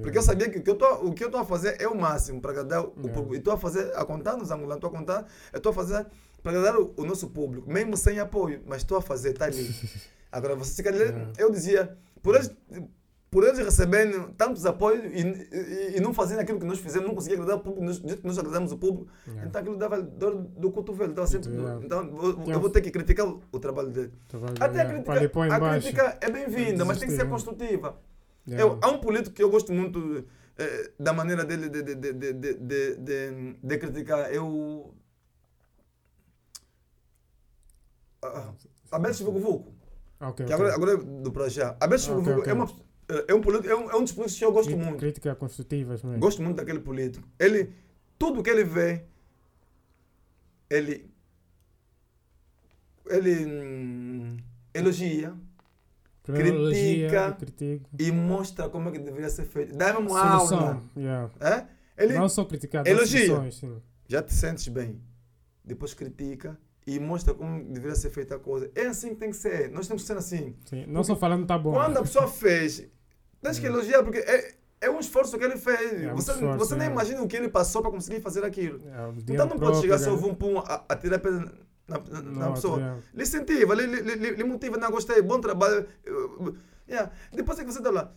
Porque 0.00 0.18
eu 0.18 0.22
sabia 0.22 0.48
que 0.48 0.58
o 0.58 0.62
que 0.62 0.70
eu 0.70 0.76
tô, 0.76 0.86
o 1.06 1.12
que 1.12 1.24
eu 1.24 1.26
estou 1.26 1.40
a 1.40 1.44
fazer 1.44 1.76
é 1.80 1.88
o 1.88 1.96
máximo 2.00 2.40
para 2.40 2.52
agradar 2.52 2.80
o 2.84 2.92
Yeah. 2.96 3.12
público. 3.12 3.34
E 3.34 3.38
estou 3.38 3.52
a 3.52 3.58
fazer, 3.58 3.92
a 3.96 4.04
contar 4.04 4.36
nos 4.36 4.50
angolanos, 4.52 4.76
estou 4.76 4.88
a 4.88 4.92
contar, 4.92 5.26
eu 5.52 5.56
estou 5.56 5.70
a 5.70 5.74
fazer 5.74 6.06
para 6.42 6.52
agradar 6.52 6.80
o, 6.80 6.92
o 6.96 7.04
nosso 7.04 7.28
público, 7.28 7.70
mesmo 7.70 7.96
sem 7.96 8.18
apoio, 8.18 8.62
mas 8.66 8.78
estou 8.78 8.96
a 8.98 9.02
fazer, 9.02 9.30
está 9.30 9.46
ali. 9.46 9.68
Agora, 10.32 10.54
você 10.54 10.70
se 10.72 10.82
ler, 10.90 11.10
Yeah. 11.10 11.32
eu 11.38 11.50
dizia, 11.50 11.98
por 12.22 12.36
eles, 12.36 12.50
por 13.30 13.44
eles 13.44 13.58
receberem 13.58 14.32
tantos 14.36 14.64
apoios 14.64 15.04
e, 15.12 15.20
e, 15.52 15.96
e 15.96 16.00
não 16.00 16.14
fazendo 16.14 16.38
aquilo 16.40 16.58
que 16.60 16.66
nós 16.66 16.78
fizemos, 16.78 17.08
não 17.08 17.14
conseguia 17.14 17.36
agradar 17.36 17.56
o 17.56 17.60
público, 17.60 17.84
nós, 17.84 18.22
nós 18.22 18.38
agradamos 18.38 18.70
o 18.72 18.78
público, 18.78 19.10
Yeah. 19.26 19.48
então 19.48 19.60
aquilo 19.60 19.76
dava 19.76 20.00
dor 20.00 20.36
do 20.36 20.70
cotovelo. 20.70 21.10
Estava 21.10 21.26
sempre. 21.26 21.50
Então, 21.84 22.02
eu, 22.22 22.52
eu 22.52 22.60
vou 22.60 22.70
ter 22.70 22.80
que 22.80 22.90
criticar 22.90 23.26
o, 23.26 23.42
o 23.50 23.58
trabalho 23.58 23.90
dele. 23.90 24.12
Até 24.60 24.80
a 24.80 24.82
yeah. 24.84 25.02
crítica, 25.02 25.54
a 25.54 25.70
crítica 25.80 26.18
é 26.20 26.30
bem-vinda, 26.30 26.84
mas 26.84 26.98
tem 26.98 27.08
que 27.08 27.14
ser 27.14 27.24
Desistir, 27.24 27.30
construtiva. 27.30 27.98
Eu, 28.46 28.78
há 28.80 28.88
um 28.88 28.98
político 28.98 29.34
que 29.34 29.42
eu 29.42 29.50
gosto 29.50 29.72
muito 29.72 30.24
eh, 30.58 30.90
da 30.98 31.12
maneira 31.12 31.44
dele 31.44 31.68
de, 31.68 31.82
de, 31.82 31.94
de, 31.94 32.12
de, 32.12 32.32
de, 32.32 32.54
de, 32.54 32.96
de, 32.96 33.56
de 33.62 33.78
criticar. 33.78 34.32
Eu. 34.32 34.94
Ah, 38.22 38.52
Abel 38.92 39.12
Vucu, 39.14 39.72
Ah, 40.18 40.28
ok, 40.28 40.44
que 40.46 40.52
ok. 40.52 40.54
agora, 40.54 40.74
agora 40.74 40.92
é 40.92 40.96
do 41.22 41.32
Projá. 41.32 41.76
Abel 41.80 41.98
Ah, 41.98 42.12
ok, 42.12 42.34
Vucu 42.34 42.48
é, 42.48 42.52
uma, 42.52 42.66
é, 43.28 43.34
um 43.34 43.40
político, 43.40 43.68
é, 43.72 43.76
um, 43.76 43.90
é 43.90 43.96
um 43.96 44.02
dos 44.04 44.12
políticos 44.12 44.38
que 44.38 44.44
eu 44.44 44.52
gosto 44.52 44.68
Crit- 44.68 44.84
muito. 44.84 44.98
Críticas 44.98 45.38
construtivas 45.38 46.02
mesmo. 46.02 46.18
Gosto 46.20 46.42
muito 46.42 46.56
daquele 46.56 46.80
político. 46.80 47.26
Ele, 47.38 47.72
tudo 48.18 48.42
que 48.42 48.50
ele 48.50 48.64
vê, 48.64 49.04
ele, 50.68 51.10
ele 53.08 53.46
hum, 53.46 54.36
elogia 54.74 55.34
Primeiro 56.22 56.68
critica 56.68 57.36
elogia, 57.38 57.80
e 57.98 58.12
mostra 58.12 58.68
como 58.68 58.88
é 58.90 58.92
que 58.92 58.98
deveria 58.98 59.30
ser 59.30 59.46
feito. 59.46 59.74
Dá-me 59.76 60.06
uma 60.06 60.20
aula. 60.20 60.82
Yeah. 60.96 61.30
É? 61.40 61.66
Ele 62.04 62.14
Não 62.18 62.28
só 62.28 62.44
criticar, 62.44 62.84
dá 62.84 62.90
elogia. 62.90 63.26
soluções, 63.26 63.62
já 64.06 64.22
te 64.22 64.32
sentes 64.32 64.68
bem. 64.68 65.00
Depois 65.64 65.92
critica 65.94 66.58
e 66.94 66.98
mostra 67.00 67.32
como 67.34 67.62
deveria 67.64 67.94
ser 67.94 68.10
feita 68.10 68.36
a 68.36 68.38
coisa. 68.38 68.70
É 68.74 68.86
assim 68.86 69.10
que 69.10 69.16
tem 69.16 69.30
que 69.30 69.36
ser. 69.36 69.70
Nós 69.70 69.86
temos 69.86 70.02
que 70.02 70.06
ser 70.08 70.16
assim. 70.16 70.56
Sim, 70.64 70.86
Não 70.86 71.04
só 71.04 71.14
falando 71.16 71.46
tá 71.46 71.58
bom. 71.58 71.72
Quando 71.72 71.96
a 71.98 72.02
pessoa 72.02 72.26
fez, 72.28 72.86
tens 73.42 73.58
que 73.58 73.66
elogiar, 73.66 74.02
porque 74.02 74.18
é, 74.18 74.54
é 74.80 74.90
um 74.90 74.98
esforço 74.98 75.38
que 75.38 75.44
ele 75.44 75.56
fez. 75.56 76.02
É 76.02 76.12
um 76.12 76.16
você 76.16 76.32
esforço, 76.32 76.58
você 76.58 76.74
nem 76.76 76.88
é. 76.88 76.90
imagina 76.90 77.22
o 77.22 77.28
que 77.28 77.36
ele 77.36 77.48
passou 77.48 77.82
para 77.82 77.90
conseguir 77.90 78.20
fazer 78.20 78.44
aquilo. 78.44 78.80
É, 78.88 79.06
o 79.06 79.14
Então 79.18 79.46
não 79.46 79.58
pode 79.58 79.80
chegar 79.80 79.98
só 79.98 80.10
próprio, 80.16 80.28
vum 80.30 80.34
pum 80.34 80.58
a, 80.58 80.84
a 80.88 80.96
tirar 80.96 81.18
pedra 81.18 81.52
na, 81.86 81.98
na, 81.98 82.22
na 82.22 82.46
Não, 82.46 82.54
pessoa. 82.54 82.78
yeah. 82.78 83.00
Lhe 83.14 83.22
incentiva, 83.22 83.74
lhe, 83.74 83.86
lhe, 83.86 84.14
lhe, 84.14 84.30
lhe 84.32 84.44
motiva, 84.44 84.76
não 84.76 84.90
gostei, 84.90 85.20
bom 85.22 85.40
trabalho. 85.40 85.86
Yeah. 86.88 87.10
Depois 87.32 87.58
é 87.58 87.64
que 87.64 87.70
você 87.72 87.78
está 87.78 87.90
lá. 87.90 88.12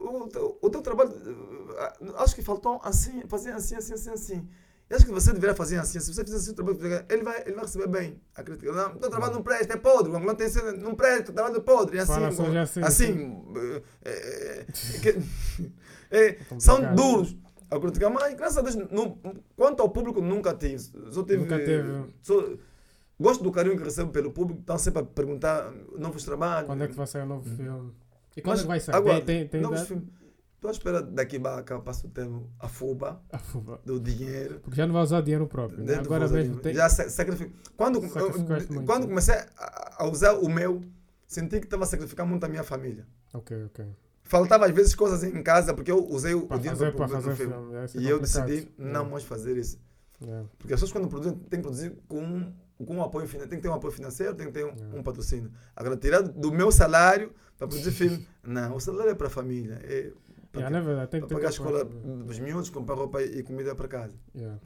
O, 0.00 0.28
teu- 0.28 0.58
o 0.60 0.70
teu 0.70 0.82
trabalho, 0.82 1.10
uh, 1.10 2.16
acho 2.18 2.34
que 2.34 2.42
faltou 2.42 2.80
assim, 2.84 3.22
fazer 3.26 3.52
assim, 3.52 3.74
assim, 3.76 3.94
assim, 3.94 4.10
assim. 4.10 4.48
Eu 4.90 4.96
acho 4.96 5.06
que 5.06 5.12
você 5.12 5.32
deveria 5.32 5.54
fazer 5.56 5.78
assim. 5.78 5.98
Se 5.98 6.12
você 6.12 6.22
fizer 6.24 6.36
assim, 6.36 6.50
o 6.50 6.54
trabalho, 6.54 6.78
ele 7.08 7.22
vai, 7.22 7.40
ele 7.42 7.52
vai 7.54 7.64
receber 7.64 7.88
bem 7.88 8.20
a 8.36 8.42
crítica. 8.42 8.70
Não, 8.70 8.96
teu 8.96 9.08
trabalho 9.10 9.32
não 9.32 9.42
presta, 9.42 9.72
é 9.72 9.76
podre. 9.76 10.12
O 10.12 10.16
Angola 10.16 10.34
tem 10.34 10.48
cena, 10.48 10.72
não 10.72 10.94
presta, 10.94 11.30
o 11.30 11.34
trabalho 11.34 11.56
é 11.56 11.60
podre. 11.60 11.98
É 11.98 12.00
assim, 12.02 12.52
já 12.52 12.62
assim, 12.62 12.82
assim. 12.82 13.42
é, 14.04 14.66
é, 16.10 16.28
é, 16.28 16.38
são 16.58 16.94
duros 16.94 17.36
a 17.70 17.80
criticar, 17.80 18.10
mas 18.10 18.34
graças 18.34 18.58
a 18.58 18.62
Deus, 18.62 18.76
não- 18.90 19.18
quanto 19.56 19.80
ao 19.80 19.88
público, 19.88 20.20
nunca 20.20 20.54
tive. 20.54 20.78
Só 21.10 21.22
tive 21.22 21.38
Nunca 21.38 21.58
teve. 21.58 22.14
só- 22.22 22.46
gosto 23.18 23.42
do 23.42 23.50
carinho 23.50 23.76
que 23.78 23.84
recebo 23.84 24.10
pelo 24.12 24.30
público, 24.32 24.60
estão 24.60 24.76
sempre 24.78 25.00
a 25.00 25.04
perguntar 25.04 25.72
novos 25.96 26.24
trabalhos. 26.24 26.66
Quando 26.66 26.84
é 26.84 26.88
que 26.88 26.94
vai 26.94 27.06
sair 27.06 27.22
o 27.22 27.26
novo 27.26 27.48
filme? 27.56 27.90
E 28.36 28.42
quando 28.42 28.52
Mas 28.52 28.58
é 28.58 28.62
que 28.62 28.68
vai 28.68 28.80
sair? 28.80 28.94
agora, 28.96 29.20
tem, 29.22 29.40
tem, 29.40 29.48
tem 29.48 29.60
novos 29.62 29.86
filmes. 29.86 30.06
Estou 30.64 30.70
à 30.70 30.72
espera 30.72 31.02
daqui 31.02 31.38
para 31.38 31.62
cá, 31.62 31.78
passo 31.78 32.06
o 32.06 32.10
tempo, 32.10 32.48
a 32.58 32.66
fuba, 32.68 33.20
Ah, 33.30 33.38
fuba. 33.38 33.78
do 33.84 34.00
dinheiro. 34.00 34.60
Porque 34.60 34.76
já 34.76 34.86
não 34.86 34.94
vai 34.94 35.02
usar 35.02 35.20
dinheiro 35.20 35.46
próprio. 35.46 35.80
né? 35.80 35.84
Dentro 35.84 36.04
Agora 36.06 36.26
mesmo 36.26 36.56
tem. 36.58 36.72
Já 36.72 36.88
sa- 36.88 37.06
sacrifico. 37.10 37.52
Quando, 37.76 38.02
eu- 38.02 38.82
quando 38.86 39.06
comecei 39.06 39.34
a, 39.34 39.96
a 39.98 40.06
usar 40.08 40.32
o 40.32 40.48
meu, 40.48 40.82
senti 41.26 41.58
que 41.60 41.66
estava 41.66 41.82
a 41.84 41.86
sacrificar 41.86 42.24
muito 42.24 42.44
a 42.44 42.48
minha 42.48 42.64
família. 42.64 43.06
Ok, 43.34 43.64
ok. 43.66 43.84
Faltava 44.22 44.64
às 44.64 44.72
vezes 44.72 44.94
coisas 44.94 45.22
em 45.22 45.42
casa, 45.42 45.74
porque 45.74 45.90
eu 45.92 46.02
usei 46.02 46.32
o, 46.32 46.48
dinheiro 46.48 46.70
fazer, 46.78 46.92
para 46.96 47.08
fazer 47.08 47.34
filme. 47.36 47.52
filme. 47.52 47.74
é, 47.76 47.84
isso 47.84 47.98
é 47.98 48.00
E 48.00 48.08
eu 48.08 48.18
decidi 48.18 48.68
não 48.78 49.04
É, 49.04 49.08
mais 49.10 49.24
fazer 49.24 49.58
isso. 49.58 49.78
é. 50.26 50.44
Porque 50.56 50.72
as 50.72 50.80
pessoas 50.80 50.92
quando 50.92 51.08
produzem 51.08 51.34
têm 51.36 51.58
que 51.60 51.62
produzir 51.62 51.94
com, 52.08 52.50
com 52.86 52.96
um 52.96 53.02
apoio 53.02 53.26
financeiro. 53.26 53.50
Tem 53.50 53.58
que 53.58 53.62
ter 53.62 53.68
um 53.68 53.74
apoio 53.74 53.92
financeiro, 53.92 54.34
tem 54.34 54.46
que 54.46 54.52
ter 54.54 54.64
um, 54.64 54.70
É. 54.70 54.98
um 54.98 55.02
patrocínio. 55.02 55.50
Agora, 55.76 55.94
tirar 55.94 56.22
do 56.22 56.50
meu 56.50 56.72
salário 56.72 57.34
para 57.58 57.68
produzir 57.68 57.90
filme, 57.92 58.26
não. 58.42 58.74
O 58.76 58.80
salário 58.80 59.10
é 59.10 59.14
para 59.14 59.26
a 59.26 59.30
família. 59.30 59.78
É 59.84 60.10
para 60.54 60.62
Yeah, 60.62 60.78
é 60.78 60.80
verdade, 60.80 61.10
tem 61.10 61.20
que 61.20 61.26
para 61.26 61.36
pagar 61.36 61.48
a 61.48 61.50
escola 61.50 61.84
dos 61.84 62.38
miúdos, 62.38 62.70
comprar 62.70 62.94
roupa 62.94 63.22
e 63.22 63.42
comida 63.42 63.74
para 63.74 63.88
casa. 63.88 64.16
Yeah. 64.34 64.60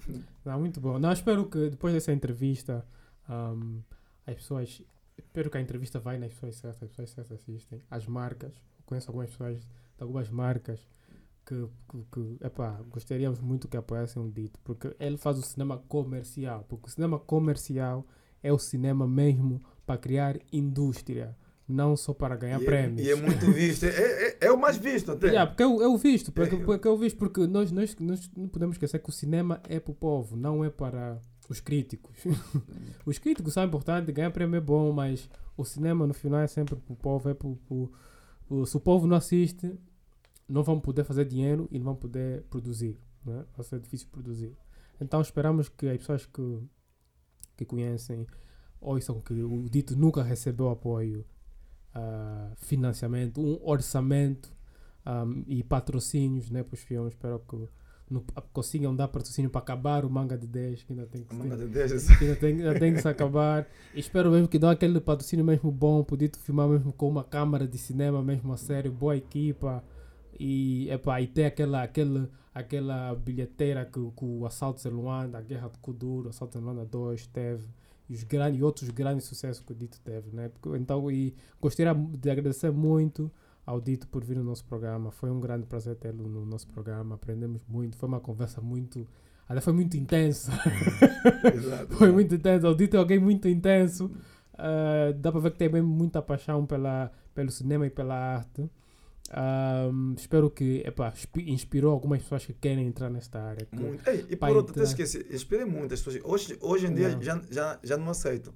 Não, 0.45 0.61
muito 0.61 0.81
bom. 0.81 0.99
Não, 0.99 1.11
espero 1.11 1.47
que 1.47 1.71
depois 1.71 1.95
dessa 1.95 2.13
entrevista 2.13 2.87
um, 3.29 3.83
as 4.27 4.35
pessoas. 4.35 4.83
Espero 5.17 5.51
que 5.51 5.59
a 5.59 5.61
entrevista 5.61 5.99
vai 5.99 6.19
nas 6.19 6.33
pessoas 6.33 6.57
certas, 6.57 6.83
as 6.83 6.91
pessoas 6.91 7.11
certas 7.11 7.41
assistem. 7.41 7.83
As 7.91 8.07
marcas. 8.07 8.53
Conheço 8.87 9.11
algumas 9.11 9.31
pessoas 9.31 9.61
de 9.61 10.03
algumas 10.03 10.31
marcas 10.31 10.87
que, 11.45 11.69
que, 11.91 12.05
que 12.13 12.47
epá, 12.47 12.81
gostaríamos 12.89 13.41
muito 13.41 13.69
que 13.69 13.77
apoiassem 13.77 14.23
o 14.23 14.31
dito. 14.31 14.61
Porque 14.63 14.95
ele 15.01 15.17
faz 15.17 15.39
o 15.39 15.43
cinema 15.43 15.79
comercial. 15.79 16.65
Porque 16.69 16.87
o 16.87 16.91
cinema 16.91 17.19
comercial 17.19 18.07
é 18.43 18.53
o 18.53 18.59
cinema 18.59 19.07
mesmo 19.07 19.61
para 19.85 19.99
criar 19.99 20.39
indústria. 20.53 21.37
Não 21.69 21.95
só 21.97 22.15
para 22.15 22.35
ganhar 22.35 22.61
e, 22.61 22.63
é, 22.63 22.67
prémios. 22.67 23.07
e 23.07 23.11
é 23.11 23.15
muito 23.15 23.45
visto. 23.53 23.85
É, 23.85 23.89
é, 23.89 24.39
é 24.41 24.51
o 24.51 24.59
mais 24.59 24.79
visto 24.79 25.13
até. 25.13 25.27
Yeah, 25.27 25.51
porque 25.51 25.63
eu, 25.63 25.83
eu 25.83 25.97
visto, 25.99 26.33
porque, 26.33 26.55
É, 26.55 26.59
porque 26.59 26.89
eu 26.89 26.97
visto, 26.97 27.19
porque 27.19 27.47
nós, 27.47 27.71
nós, 27.71 27.95
nós 28.01 28.31
não 28.35 28.49
podemos 28.49 28.77
esquecer 28.77 28.99
que 29.01 29.11
o 29.11 29.13
cinema 29.13 29.61
é 29.69 29.79
para 29.79 29.93
o 29.93 29.95
povo, 29.95 30.35
não 30.35 30.65
é 30.65 30.71
para 30.71 31.21
os 31.49 31.61
críticos. 31.61 32.17
os 33.05 33.19
críticos 33.19 33.53
são 33.53 33.65
importantes, 33.65 34.15
ganhar 34.15 34.31
prêmio 34.31 34.57
é 34.57 34.61
bom, 34.61 34.93
mas 34.93 35.29
o 35.57 35.65
cinema 35.65 36.07
no 36.07 36.15
final 36.15 36.41
é 36.41 36.47
sempre 36.47 36.77
para 36.77 36.93
o 36.93 36.97
povo, 36.97 37.29
é 37.29 37.35
para 37.35 37.49
o, 37.49 38.67
se 38.67 38.77
o 38.77 38.81
povo 38.81 39.07
não 39.07 39.17
assiste, 39.17 39.79
não 40.49 40.63
vão 40.63 40.81
poder 40.81 41.05
fazer 41.05 41.25
dinheiro 41.25 41.69
e 41.71 41.79
não 41.79 41.87
vão 41.87 41.97
poder 41.97 42.43
produzir, 42.45 42.99
né? 43.25 43.45
vai 43.55 43.65
ser 43.65 43.79
difícil 43.81 44.09
produzir. 44.11 44.57
Então 45.01 45.21
esperamos 45.21 45.69
que 45.69 45.87
as 45.89 45.99
pessoas 45.99 46.27
que, 46.27 46.63
que 47.57 47.65
conhecem 47.65 48.27
ouçam 48.81 49.21
que 49.21 49.35
o 49.35 49.69
Dito 49.69 49.97
nunca 49.97 50.23
recebeu 50.23 50.71
apoio, 50.71 51.25
ah, 51.99 52.53
financiamento, 52.57 53.41
um 53.41 53.59
orçamento 53.63 54.51
um, 55.07 55.43
e 55.47 55.63
patrocínios 55.63 56.51
né, 56.51 56.63
para 56.63 56.75
os 56.75 56.81
filmes. 56.81 57.15
Espero 57.15 57.41
que 57.49 57.57
no- 58.11 58.25
consigam 58.53 58.95
dar 58.95 59.09
patrocínio 59.09 59.51
para 59.51 59.61
acabar 59.61 60.05
o 60.05 60.11
manga 60.11 60.37
de 60.37 60.47
10, 60.47 60.83
que 60.85 60.93
ainda 60.93 61.07
tem 61.07 61.23
que, 61.23 61.35
ser- 61.35 61.43
manga 61.43 61.57
de 61.57 61.67
Deus. 61.67 62.07
que 62.19 62.25
ainda 62.25 62.37
tem, 62.37 62.53
ainda 62.55 62.79
tem 62.79 62.95
que 62.95 63.01
se 63.03 63.09
acabar. 63.09 63.67
E 63.95 64.01
espero 64.01 64.31
mesmo 64.31 64.49
que 64.49 64.59
dão 64.59 64.71
aquele 64.71 65.01
patrocínio 65.01 65.45
mesmo 65.45 65.71
bom, 65.71 66.03
poder 66.05 66.31
filmar 66.37 66.69
mesmo 66.69 66.93
com 66.93 67.09
uma 67.09 67.25
câmara 67.25 67.67
de 67.67 67.79
cinema 67.79 68.23
mesmo 68.23 68.53
a 68.53 68.57
sério, 68.57 68.91
boa 68.93 69.17
equipa. 69.17 69.83
E, 70.41 70.89
epá, 70.91 71.21
e 71.21 71.27
ter 71.27 71.47
aquela, 71.47 71.83
aquele, 71.83 72.29
aquela 72.55 73.13
bilheteira 73.15 73.85
que, 73.85 73.99
que 74.01 74.25
o 74.25 74.47
Assalto 74.47 74.81
de 74.81 74.89
Luanda, 74.89 75.37
a 75.39 75.43
Guerra 75.43 75.69
de 75.69 75.79
Kuduro, 75.79 76.27
o 76.29 76.31
Assalto 76.31 76.59
de 76.59 76.65
Luanda 76.65 76.85
2 76.85 77.27
teve. 77.27 77.65
E, 78.09 78.15
os 78.15 78.23
grandes, 78.25 78.61
e 78.61 78.63
outros 78.63 78.89
grandes 78.91 79.27
sucessos 79.27 79.63
que 79.63 79.73
o 79.73 79.75
Dito 79.75 80.01
teve, 80.01 80.35
né? 80.35 80.49
Porque, 80.49 80.79
então, 80.79 81.11
e 81.11 81.35
gostaria 81.61 81.95
de 81.95 82.31
agradecer 82.31 82.71
muito 82.71 83.31
ao 83.67 83.81
Dito 83.81 84.09
por 84.09 84.25
vir 84.25 84.37
no 84.37 84.45
nosso 84.45 84.65
programa. 84.65 85.11
Foi 85.11 85.31
um 85.31 85.41
grande 85.41 85.67
prazer 85.67 85.95
tê-lo 85.97 86.27
no 86.29 86.47
nosso 86.47 86.67
programa. 86.69 87.17
Aprendemos 87.17 87.63
muito. 87.69 87.97
Foi 87.97 88.09
uma 88.09 88.21
conversa 88.21 88.61
muito. 88.61 89.07
Até 89.49 89.61
foi 89.61 89.73
muito 89.73 89.97
intensa. 89.97 90.53
Exato. 91.55 91.95
Foi 91.97 92.11
muito 92.11 92.35
intenso. 92.35 92.67
O 92.67 92.75
Dito 92.75 92.97
é 92.97 92.99
alguém 92.99 93.19
muito 93.19 93.47
intenso. 93.47 94.11
Ah, 94.59 95.13
dá 95.17 95.31
para 95.31 95.41
ver 95.41 95.53
que 95.53 95.59
tem 95.59 95.69
mesmo 95.69 95.89
muita 95.89 96.21
paixão 96.21 96.67
pela, 96.67 97.13
pelo 97.35 97.51
cinema 97.51 97.87
e 97.87 97.91
pela 97.91 98.15
arte. 98.15 98.69
Ahm, 99.31 100.15
espero 100.17 100.51
que 100.51 100.83
epá, 100.87 101.13
inspirou 101.47 101.93
algumas 101.93 102.23
pessoas 102.23 102.47
que 102.47 102.55
querem 102.55 102.87
entrar 102.87 103.11
nesta 103.11 103.41
área. 103.43 103.67
que- 103.67 103.77
Muito. 103.79 104.09
Ei, 104.09 104.25
e 104.31 104.37
por 104.37 104.49
outro, 104.57 104.73
até 104.73 104.81
então- 104.81 104.85
esqueci, 104.85 105.27
esperei 105.31 105.65
muitas 105.67 106.01
pessoas. 106.01 106.23
Hoje, 106.25 106.57
hoje 106.61 106.87
em 106.87 106.95
dia 106.95 107.11
Não. 107.11 107.23
já, 107.23 107.43
já, 107.51 107.79
já 107.83 107.97
não 107.97 108.11
aceito. 108.11 108.55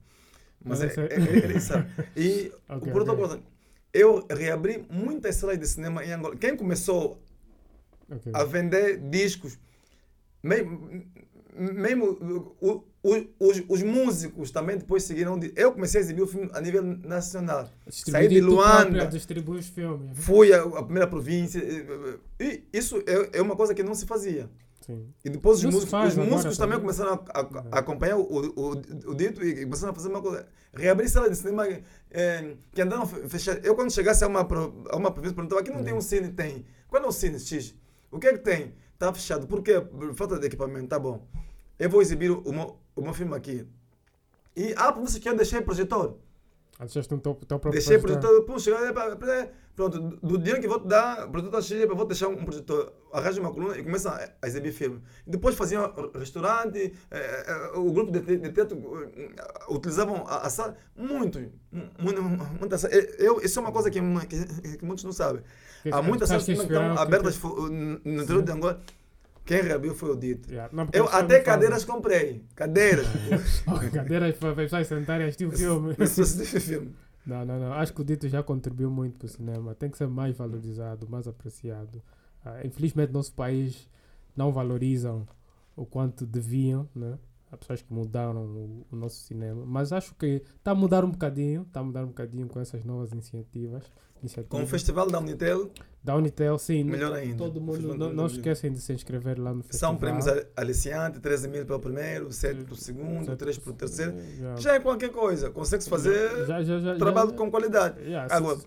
Mas 0.65 0.79
Não 0.81 0.87
é, 0.87 0.91
é, 0.91 1.53
é, 1.53 1.57
isso. 1.57 1.73
E 2.17 2.53
Ok, 2.69 2.91
por 2.93 3.01
outra 3.03 3.15
ok. 3.15 3.27
coisa, 3.27 3.43
eu 3.93 4.27
reabri 4.31 4.87
muitas 4.91 5.37
salas 5.37 5.59
de 5.59 5.67
cinema 5.67 6.05
em 6.05 6.13
Angola. 6.13 6.37
Quem 6.37 6.57
começou 6.57 7.21
Ok. 8.11 8.33
a 8.35 8.45
vender 8.45 8.99
discos, 9.11 9.59
mesmo, 10.43 11.05
mesmo 11.57 12.05
o- 12.61 12.85
o- 13.03 13.27
os, 13.41 13.63
os 13.69 13.83
músicos 13.83 14.51
também 14.51 14.79
depois 14.79 15.03
seguiram. 15.05 15.39
de- 15.39 15.53
Eu 15.57 15.73
comecei 15.73 16.01
a 16.01 16.05
exibir 16.05 16.23
o 16.23 16.27
filme 16.27 16.49
a 16.53 16.61
nível 16.61 16.83
nacional. 16.83 17.69
Saí 17.91 18.29
de 18.29 18.41
Luanda. 18.41 19.07
distribui 19.07 19.59
os 19.59 19.67
filmes. 19.67 20.11
Fui 20.15 20.53
a, 20.53 20.63
a 20.63 20.83
primeira 20.83 21.07
província. 21.09 21.61
e- 22.41 22.63
isso 22.73 23.03
é, 23.07 23.39
é 23.39 23.43
uma 23.43 23.57
coisa 23.57 23.75
que 23.75 23.83
não 23.83 23.95
se 23.95 24.07
fazia. 24.07 24.49
Sim. 24.87 25.07
E 25.25 25.31
depois 25.31 25.59
os 25.59 25.65
músicos, 25.65 25.93
os 26.09 26.17
músicos 26.17 26.57
também 26.59 26.77
também. 26.79 26.81
começaram 26.81 27.13
a, 27.33 27.41
a- 27.41 27.65
a 27.73 27.79
acompanhar 27.79 28.17
o, 28.17 28.23
o, 28.23 28.71
o 29.11 29.15
dito 29.15 29.45
e 29.45 29.63
começaram 29.65 29.93
a 29.93 29.95
fazer 29.95 30.09
uma 30.09 30.21
coisa. 30.21 30.47
Reabrir 30.75 31.09
sala 31.09 31.31
de 31.31 31.37
cinema 31.37 31.69
eh, 32.11 32.55
que 32.73 32.83
andaram 32.83 33.07
fe- 33.07 33.29
fechadas. 33.29 33.65
Eu, 33.65 33.75
quando 33.77 33.93
chegasse 33.93 34.25
a 34.25 34.27
uma, 34.27 34.41
a 34.91 34.97
uma 34.97 35.11
província, 35.13 35.35
perguntava: 35.37 35.61
aqui 35.61 35.71
não 35.71 35.85
tem 35.85 35.93
um 35.95 36.01
cine? 36.01 36.31
Tem. 36.33 36.65
Qual 36.89 37.03
é 37.03 37.07
o 37.07 37.13
cine 37.13 37.39
X? 37.39 37.75
O 38.11 38.19
que 38.19 38.27
é 38.27 38.33
que 38.33 38.41
tem? 38.41 38.75
Está 39.03 39.13
fechado. 39.13 39.49
Por 39.49 39.65
quê? 39.65 39.81
Por 39.81 40.15
falta 40.15 40.39
de 40.39 40.47
equipamento. 40.47 40.87
Tá 40.87 40.97
bom. 40.97 41.27
Eu 41.77 41.91
vou 41.91 42.01
exibir 42.01 42.31
o 42.31 42.53
meu, 42.53 42.79
o 42.95 43.03
meu 43.03 43.13
filme 43.13 43.35
aqui. 43.35 43.67
E 44.55 44.73
ah, 44.77 44.93
por 44.93 45.03
isso 45.03 45.19
que 45.19 45.29
eu 45.29 45.37
deixei 45.37 45.61
projetor. 45.61 46.19
Ah, 46.79 46.85
deixaste 46.85 47.13
um 47.13 47.19
teu, 47.19 47.35
teu 47.35 47.59
próprio 47.59 47.73
Deixei 47.73 47.99
projetor. 47.99 48.45
projetor, 48.45 48.45
pum, 48.47 48.59
é, 49.73 49.77
pronto, 49.77 49.99
do- 50.01 50.39
dinheiro 50.39 50.61
que 50.61 50.69
vou 50.69 50.81
te 50.81 50.89
dar, 50.89 51.29
projetor 51.29 51.63
X, 51.63 51.87
vou 51.89 52.05
deixar 52.07 52.29
um 52.29 52.37
projetor, 52.45 52.93
arranja 53.13 53.41
uma 53.41 53.53
coluna 53.53 53.77
e 53.79 53.83
começa 53.83 54.11
a, 54.11 54.29
a 54.43 54.47
exibir 54.47 54.73
filme. 54.73 55.01
Depois 55.27 55.55
faziam 55.57 55.93
restaurante, 56.15 56.93
eh, 57.11 57.45
eh, 57.47 57.73
o 57.79 57.91
grupo 57.93 58.13
de, 58.13 58.21
te- 58.21 58.37
de 58.37 58.53
teatro 58.53 58.77
eh, 59.17 59.31
utilizavam 59.69 60.25
a, 60.27 60.47
a 60.47 60.51
sala, 60.51 60.77
muito, 60.97 61.39
muito, 61.99 62.23
muita 62.23 62.77
sala. 62.79 62.95
Eh, 62.95 63.17
Eu, 63.19 63.41
isso 63.41 63.59
é 63.59 63.63
uma 63.63 63.73
coisa 63.73 63.91
que, 63.91 64.01
que, 64.27 64.77
que 64.79 64.85
muitos 64.85 65.05
não 65.05 65.13
sabem. 65.13 65.43
Há 65.91 66.01
muitas 66.03 66.29
sabes 66.29 66.45
salas 66.45 66.45
que 66.45 66.73
estão 66.73 66.99
abertas 67.03 67.39
no 67.43 68.23
interior 68.23 68.43
de 68.43 68.53
Angola. 68.53 68.81
Quem 69.45 69.61
reabriu 69.61 69.93
foi 69.97 70.11
o 70.11 70.15
Dito. 70.17 70.49
Yeah. 70.49 70.71
Não, 70.73 70.89
Eu 70.93 71.09
até 71.09 71.41
cadeiras 71.41 71.85
comprei, 71.85 72.45
cadeiras. 72.55 73.07
Cadeiras 73.93 74.37
para 74.37 74.51
as 74.51 74.57
pessoas 74.57 74.87
sentarem 74.87 75.27
e 75.27 75.29
assistir 75.29 75.47
o 75.47 75.51
filme. 75.51 75.97
É 75.99 76.07
filme. 76.61 76.95
Não, 77.25 77.45
não, 77.45 77.59
não. 77.59 77.73
Acho 77.75 77.93
que 77.95 78.01
o 78.01 78.05
Dito 78.05 78.29
já 78.29 78.43
contribuiu 78.43 78.91
muito 78.91 79.19
para 79.19 79.27
o 79.27 79.29
cinema. 79.29 79.75
Tem 79.75 79.91
que 79.91 79.97
ser 79.97 80.09
mais 80.09 80.37
valorizado, 80.37 81.09
mais 81.09 81.29
apreciado. 81.29 82.03
Ah, 82.45 82.67
infelizmente, 82.67 83.13
nosso 83.13 83.33
país 83.33 83.89
não 84.37 84.53
valorizam 84.53 85.27
o 85.77 85.87
quanto 85.87 86.27
deviam, 86.27 86.89
né? 86.95 87.19
Há 87.51 87.57
pessoas 87.57 87.83
que 87.83 87.93
mudaram 87.93 88.45
o, 88.45 88.87
o 88.91 88.97
nosso 88.97 89.17
cinema. 89.17 89.65
Mas 89.67 89.93
acho 89.93 90.15
que 90.15 90.43
está 90.57 90.73
a 90.73 90.75
mudar 90.75 91.05
um 91.05 91.11
bocadinho. 91.11 91.63
Está 91.63 91.81
a 91.81 91.85
mudar 91.85 92.03
um 92.05 92.09
bocadinho 92.09 92.49
com 92.49 92.59
essas 92.59 92.85
novas 92.85 93.13
iniciativas. 93.13 93.85
Iniciativas. 94.23 94.49
Com 94.59 94.63
o 94.63 94.67
festival 94.67 95.11
da 95.11 95.19
Unitel, 95.19 95.71
Da 96.03 96.17
Unitel, 96.17 96.59
sim. 96.59 96.83
melhor 96.85 97.13
ainda. 97.13 97.37
Todo 97.37 97.61
mundo, 97.61 97.95
não, 97.97 98.13
não 98.13 98.27
esquecem 98.27 98.73
de 98.73 98.81
se 98.81 98.93
inscrever 98.93 99.39
lá 99.39 99.53
no 99.53 99.63
festival. 99.63 99.91
São 99.93 99.97
prêmios 99.99 100.27
al- 100.27 100.43
aliciantes, 100.57 101.21
13 101.21 101.49
mil 101.49 101.65
para 101.67 101.77
o 101.77 101.81
primeiro, 101.81 102.33
7 102.33 102.65
para 102.65 102.73
o 102.75 102.77
segundo, 102.77 103.25
Certo. 103.27 103.39
3 103.39 103.59
para 103.59 103.71
o 103.71 103.75
terceiro. 103.75 104.15
Já, 104.39 104.57
Já 104.57 104.75
é 104.75 104.81
qualquer 104.81 105.11
coisa, 105.11 105.51
consegue-se 105.51 105.89
fazer 105.91 106.47
já, 106.47 106.63
já, 106.63 106.97
trabalho 106.97 107.33
com 107.35 107.51
qualidade. 107.51 107.97
Agora, 108.31 108.59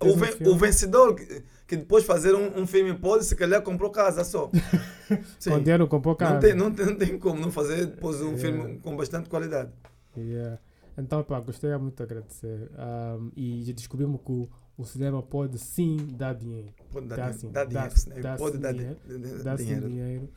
O, 0.00 0.06
um 0.08 0.16
ven- 0.16 0.26
filme- 0.32 0.48
o 0.52 0.56
vencedor 0.56 1.14
que, 1.14 1.42
que 1.66 1.76
depois 1.76 2.04
fazer 2.04 2.34
um, 2.34 2.60
um 2.60 2.66
filme 2.66 2.94
pode, 2.98 3.24
se 3.24 3.34
calhar 3.34 3.60
comprou 3.62 3.90
casa 3.90 4.22
só. 4.24 4.50
Sim. 5.40 5.50
Com 5.50 5.58
dinheiro 5.60 5.88
comprou 5.88 6.14
casa. 6.14 6.34
Não 6.34 6.40
tem, 6.40 6.54
não, 6.54 6.70
tem, 6.72 6.86
não 6.86 6.94
tem 6.96 7.18
como 7.18 7.40
não 7.40 7.50
fazer 7.50 7.86
depois 7.86 8.20
um 8.20 8.34
Yeah. 8.36 8.40
filme 8.42 8.78
com 8.78 8.96
bastante 8.96 9.28
qualidade. 9.28 9.70
Yeah. 10.16 10.58
Então, 10.96 11.22
pá, 11.24 11.40
gostaria 11.40 11.78
muito 11.78 11.96
de 11.96 12.02
agradecer. 12.02 12.70
Um, 12.78 13.32
e 13.34 13.62
já 13.64 13.72
descobrimos 13.72 14.20
que 14.24 14.30
o, 14.30 14.48
o 14.82 14.86
cinema 14.86 15.22
pode 15.22 15.58
sim 15.58 15.96
dar 16.16 16.34
dinheiro. 16.34 16.68
Pode 16.90 17.06
dar, 17.06 17.16
Dá 17.16 17.22
dinheiro, 17.30 17.38
sim, 17.40 17.50
dá 17.52 17.64
dá 17.64 17.68
dinheiro, 17.70 17.96
sim, 17.98 18.10
né? 18.10 18.20
dá 18.20 18.36
pode 18.36 18.58
dar 18.58 18.72
dinheiro, 18.72 18.98
Dá 19.42 19.54
dinheiro. 19.56 19.88
dinheiro. 19.88 20.28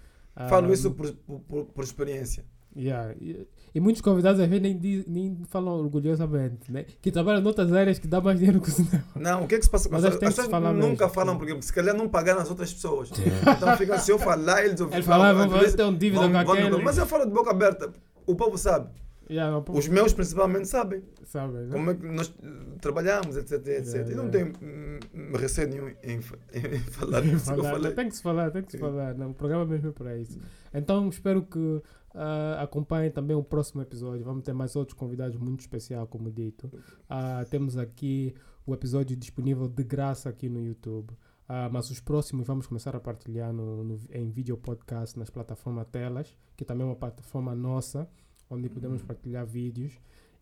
Falo 0.49 0.67
Ah, 0.69 0.73
isso 0.73 0.91
por, 0.91 1.11
por, 1.13 1.65
por- 1.65 1.83
experiência. 1.83 2.43
Yeah. 2.77 3.15
E, 3.21 3.47
e 3.73 3.79
muitos 3.79 4.01
convidados 4.01 4.37
às 4.41 4.49
vezes 4.49 4.61
nem, 4.61 5.03
nem 5.07 5.37
falam 5.47 5.75
orgulhosamente, 5.79 6.69
né? 6.69 6.85
Que 7.01 7.09
trabalham 7.09 7.39
noutras 7.41 7.71
áreas 7.71 7.97
que 7.99 8.05
dá 8.05 8.19
mais 8.19 8.37
dinheiro 8.37 8.59
que 8.59 8.67
o 8.67 8.71
cinema. 8.71 9.05
Não, 9.15 9.45
o 9.45 9.47
que 9.47 9.55
é 9.55 9.57
que 9.59 9.63
se 9.63 9.69
passa 9.71 9.87
com 9.87 9.95
Mas 9.95 10.03
as 10.03 10.15
pessoas? 10.15 10.39
As 10.39 10.45
pessoas 10.47 10.75
nunca 10.75 11.05
mesmo. 11.05 11.09
falam, 11.09 11.37
porque 11.37 11.61
se 11.61 11.71
calhar 11.71 11.95
não 11.95 12.09
pagaram 12.09 12.41
as 12.41 12.49
outras 12.49 12.73
pessoas. 12.73 13.11
Então 13.11 13.77
fica, 13.77 13.97
se 13.97 14.11
eu 14.11 14.19
falar, 14.19 14.65
eles 14.65 14.77
Ele 14.81 15.01
falava, 15.03 15.39
às 15.39 15.45
vamos 15.45 15.59
vezes, 15.61 15.75
ter 15.75 15.83
um 15.83 15.97
dívida 15.97 16.21
vão- 16.27 16.31
com 16.33 16.45
vão- 16.45 16.53
aquele. 16.67 16.83
Mas 16.83 16.97
eu 16.97 17.05
falo 17.05 17.25
de 17.25 17.31
boca 17.31 17.51
aberta. 17.51 17.93
O 18.27 18.35
povo 18.35 18.57
sabe. 18.57 18.89
Yeah, 19.29 19.51
não, 19.51 19.75
Os 19.75 19.87
meus 19.87 20.13
principalmente 20.13 20.67
sabem. 20.67 21.01
sabe, 21.23 21.53
né? 21.53 21.69
Como 21.71 21.91
é 21.91 21.95
que 21.95 22.05
nós 22.05 22.33
trabalhamos, 22.81 23.35
etc, 23.37 23.53
etc. 23.67 23.85
Yeah, 23.93 24.11
E 24.11 24.15
não 24.15 24.25
yeah. 24.27 24.31
tenho 24.31 24.53
hum, 24.61 25.35
receio 25.37 25.67
nenhum 25.69 25.87
em, 26.03 26.17
em 26.75 26.79
falar 26.79 27.21
Tem 27.21 27.29
que 27.31 27.35
isso 27.37 27.53
que 27.53 27.59
eu 27.59 27.63
falar. 27.63 27.91
Tem 27.93 28.09
que 28.09 28.15
se 28.15 28.21
falar, 28.23 28.51
tem 28.51 28.63
que 28.63 28.71
se 28.71 28.77
falar. 28.77 29.15
Não, 29.15 29.31
o 29.31 29.33
programa 29.33 29.65
mesmo 29.65 29.89
é 29.89 29.91
para 29.91 30.17
isso. 30.17 30.39
Então 30.73 31.09
espero 31.09 31.41
que 31.43 31.81
ah, 32.13 32.61
acompanhem 32.61 33.09
também 33.11 33.35
o 33.35 33.43
próximo 33.43 33.81
episódio. 33.81 34.23
Vamos 34.23 34.43
ter 34.43 34.53
mais 34.53 34.75
outros 34.75 34.97
convidados 34.97 35.37
muito 35.37 35.61
especiais, 35.61 36.07
como 36.09 36.31
dito. 36.31 36.71
Ah, 37.09 37.43
temos 37.49 37.77
aqui 37.77 38.33
o 38.65 38.73
episódio 38.73 39.15
disponível 39.17 39.67
de 39.67 39.83
graça 39.83 40.29
aqui 40.29 40.47
no 40.49 40.61
YouTube. 40.61 41.13
Ah, 41.47 41.69
mas 41.71 41.89
os 41.91 41.99
próximos 41.99 42.45
vamos 42.47 42.65
começar 42.67 42.95
a 42.95 42.99
partilhar 42.99 43.51
no, 43.53 43.83
no- 43.83 43.99
em 44.11 44.29
vídeo 44.29 44.57
podcast 44.57 45.17
nas 45.17 45.29
plataformas 45.29 45.87
Telas, 45.91 46.35
que 46.57 46.65
também 46.65 46.83
é 46.83 46.89
uma 46.89 46.95
plataforma 46.95 47.53
nossa, 47.53 48.07
onde 48.49 48.69
podemos 48.69 49.01
partilhar 49.01 49.45
vídeos. 49.45 49.93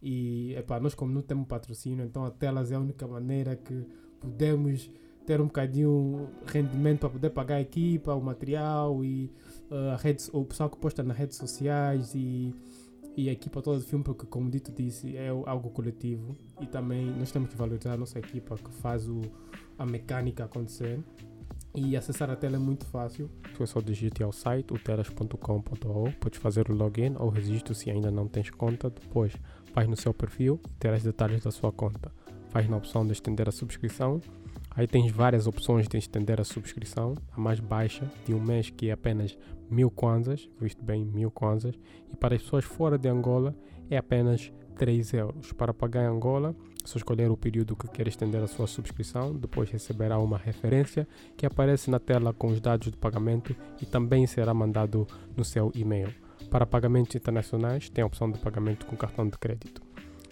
E 0.01 0.53
epá, 0.55 0.79
nós, 0.79 0.93
como 0.93 1.13
não 1.13 1.21
temos 1.21 1.47
patrocínio, 1.47 2.03
então 2.05 2.25
a 2.25 2.31
Telas 2.31 2.71
é 2.71 2.75
a 2.75 2.79
única 2.79 3.07
maneira 3.07 3.55
que 3.55 3.85
podemos 4.19 4.91
ter 5.25 5.39
um 5.39 5.45
bocadinho 5.45 6.29
rendimento 6.45 6.99
para 6.99 7.09
poder 7.09 7.29
pagar 7.29 7.55
a 7.55 7.61
equipa, 7.61 8.13
o 8.13 8.21
material 8.21 9.03
e 9.03 9.31
uh, 9.71 9.91
a 9.93 9.95
rede, 9.95 10.23
o 10.33 10.43
pessoal 10.43 10.69
que 10.69 10.77
posta 10.77 11.01
nas 11.01 11.17
redes 11.17 11.37
sociais 11.37 12.13
e, 12.13 12.53
e 13.15 13.29
a 13.29 13.31
equipa 13.31 13.61
toda 13.61 13.79
do 13.79 13.85
filme, 13.85 14.03
porque 14.03 14.25
como 14.25 14.49
dito 14.49 14.71
disse, 14.71 15.15
é 15.15 15.29
algo 15.29 15.69
coletivo 15.69 16.37
e 16.59 16.65
também 16.65 17.05
nós 17.05 17.31
temos 17.31 17.49
que 17.49 17.55
valorizar 17.55 17.93
a 17.93 17.97
nossa 17.97 18.19
equipa 18.19 18.57
que 18.57 18.71
faz 18.71 19.07
o, 19.07 19.21
a 19.77 19.85
mecânica 19.85 20.43
acontecer. 20.43 20.99
E 21.75 21.97
acessar 21.97 22.29
a 22.29 22.35
tela 22.35 22.55
é 22.55 22.59
muito 22.59 22.85
fácil. 22.85 23.29
É 23.59 23.65
só 23.65 23.81
digite 23.81 24.21
ao 24.21 24.31
site, 24.31 24.73
utelas.com.au, 24.73 26.11
podes 26.19 26.39
fazer 26.39 26.69
o 26.69 26.73
login 26.73 27.15
ou 27.17 27.29
registro 27.29 27.73
se 27.73 27.89
ainda 27.89 28.11
não 28.11 28.27
tens 28.27 28.49
conta. 28.49 28.89
Depois 28.89 29.33
vais 29.73 29.87
no 29.87 29.95
seu 29.95 30.13
perfil 30.13 30.59
e 30.69 30.73
terás 30.75 31.03
detalhes 31.03 31.43
da 31.43 31.51
sua 31.51 31.71
conta. 31.71 32.11
Vais 32.51 32.69
na 32.69 32.77
opção 32.77 33.05
de 33.05 33.13
estender 33.13 33.49
a 33.49 33.51
subscrição 33.51 34.21
Aí 34.75 34.87
tens 34.87 35.11
várias 35.11 35.45
opções 35.45 35.87
de 35.87 35.97
estender 35.97 36.41
a 36.41 36.43
subscrição. 36.43 37.15
A 37.31 37.39
mais 37.39 37.59
baixa 37.59 38.09
de 38.25 38.33
um 38.33 38.39
mês 38.39 38.71
que 38.71 38.89
é 38.89 38.91
apenas 38.91 39.37
mil 39.69 39.91
kwanzas, 39.91 40.49
visto 40.59 40.83
bem, 40.83 41.05
mil 41.05 41.29
kwanzas. 41.29 41.75
E 42.11 42.15
para 42.15 42.35
as 42.35 42.41
pessoas 42.41 42.65
fora 42.65 42.97
de 42.97 43.07
Angola 43.07 43.55
é 43.89 43.97
apenas 43.97 44.51
3 44.75 45.13
euros. 45.13 45.53
Para 45.53 45.73
pagar 45.73 46.03
em 46.03 46.07
Angola, 46.07 46.55
só 46.83 46.97
escolher 46.97 47.31
o 47.31 47.37
período 47.37 47.75
que 47.75 47.87
quer 47.87 48.07
estender 48.07 48.41
a 48.41 48.47
sua 48.47 48.67
subscrição. 48.67 49.33
Depois 49.35 49.69
receberá 49.69 50.19
uma 50.19 50.37
referência 50.37 51.07
que 51.37 51.45
aparece 51.45 51.89
na 51.89 51.99
tela 51.99 52.33
com 52.33 52.47
os 52.47 52.59
dados 52.59 52.91
de 52.91 52.97
pagamento 52.97 53.55
e 53.81 53.85
também 53.85 54.27
será 54.27 54.53
mandado 54.53 55.07
no 55.35 55.43
seu 55.43 55.71
e-mail. 55.73 56.13
Para 56.49 56.65
pagamentos 56.65 57.15
internacionais, 57.15 57.89
tem 57.89 58.03
a 58.03 58.07
opção 58.07 58.29
de 58.29 58.37
pagamento 58.39 58.85
com 58.85 58.95
cartão 58.95 59.27
de 59.27 59.37
crédito. 59.37 59.81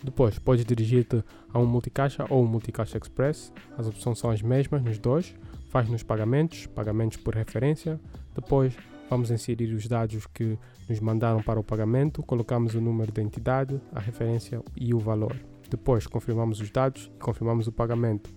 Depois, 0.03 0.40
podes 0.40 0.65
dirigir-te 0.65 1.23
a 1.53 1.60
um 1.60 1.65
multicaixa 1.65 2.26
ou 2.30 2.44
um 2.44 2.48
multicaixa 2.48 2.98
express. 2.98 3.53
As 3.78 3.88
opções 3.88 4.19
são 4.19 4.30
as 4.30 4.41
mesmas 4.41 4.82
nos 4.82 4.98
dois. 4.98 5.36
Faz 5.69 5.88
nos 5.88 6.03
pagamentos, 6.03 6.65
pagamentos 6.65 7.18
por 7.18 7.36
referência. 7.36 7.99
Depois, 8.36 8.76
vamos 9.10 9.30
inserir 9.30 9.73
os 9.73 9.88
dados 9.88 10.26
que 10.28 10.57
nos 10.90 10.99
mandaram 10.99 11.41
para 11.41 11.60
o 11.60 11.64
pagamento. 11.64 12.23
Colocamos 12.23 12.73
o 12.76 12.82
número 12.82 13.11
da 13.11 13.22
entidade, 13.22 13.80
a 13.94 13.99
referência 13.99 14.61
e 14.76 14.94
o 14.94 14.99
valor. 14.99 15.51
Depois, 15.72 16.06
confirmamos 16.06 16.60
os 16.60 16.69
dados 16.69 17.10
e 17.15 17.19
confirmamos 17.19 17.65
o 17.65 17.72
pagamento. 17.72 18.30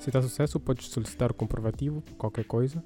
Se 0.00 0.10
dá 0.10 0.20
sucesso, 0.20 0.58
podes 0.58 0.88
solicitar 0.88 1.30
o 1.30 1.34
comprovativo, 1.34 2.02
qualquer 2.18 2.44
coisa. 2.44 2.82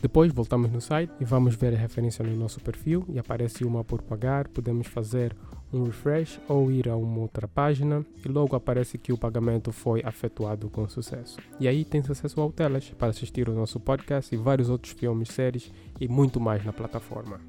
Depois 0.00 0.32
voltamos 0.32 0.70
no 0.70 0.80
site 0.80 1.12
e 1.20 1.24
vamos 1.24 1.56
ver 1.56 1.74
a 1.74 1.76
referência 1.76 2.24
no 2.24 2.36
nosso 2.36 2.60
perfil 2.60 3.04
e 3.08 3.18
aparece 3.18 3.64
uma 3.64 3.82
por 3.82 4.02
pagar. 4.02 4.46
Podemos 4.46 4.86
fazer 4.86 5.36
um 5.72 5.82
refresh 5.82 6.40
ou 6.48 6.70
ir 6.70 6.88
a 6.88 6.96
uma 6.96 7.18
outra 7.18 7.48
página 7.48 8.06
e 8.24 8.28
logo 8.28 8.54
aparece 8.54 8.98
que 8.98 9.12
o 9.12 9.18
pagamento 9.18 9.72
foi 9.72 10.00
efetuado 10.00 10.70
com 10.70 10.88
sucesso. 10.88 11.38
E 11.58 11.66
aí 11.66 11.84
tens 11.84 12.08
acesso 12.08 12.40
ao 12.40 12.52
Telas 12.52 12.90
para 12.90 13.08
assistir 13.08 13.48
o 13.48 13.54
nosso 13.54 13.80
podcast 13.80 14.32
e 14.32 14.38
vários 14.38 14.70
outros 14.70 14.92
filmes, 14.92 15.28
séries 15.28 15.72
e 16.00 16.06
muito 16.06 16.40
mais 16.40 16.64
na 16.64 16.72
plataforma. 16.72 17.40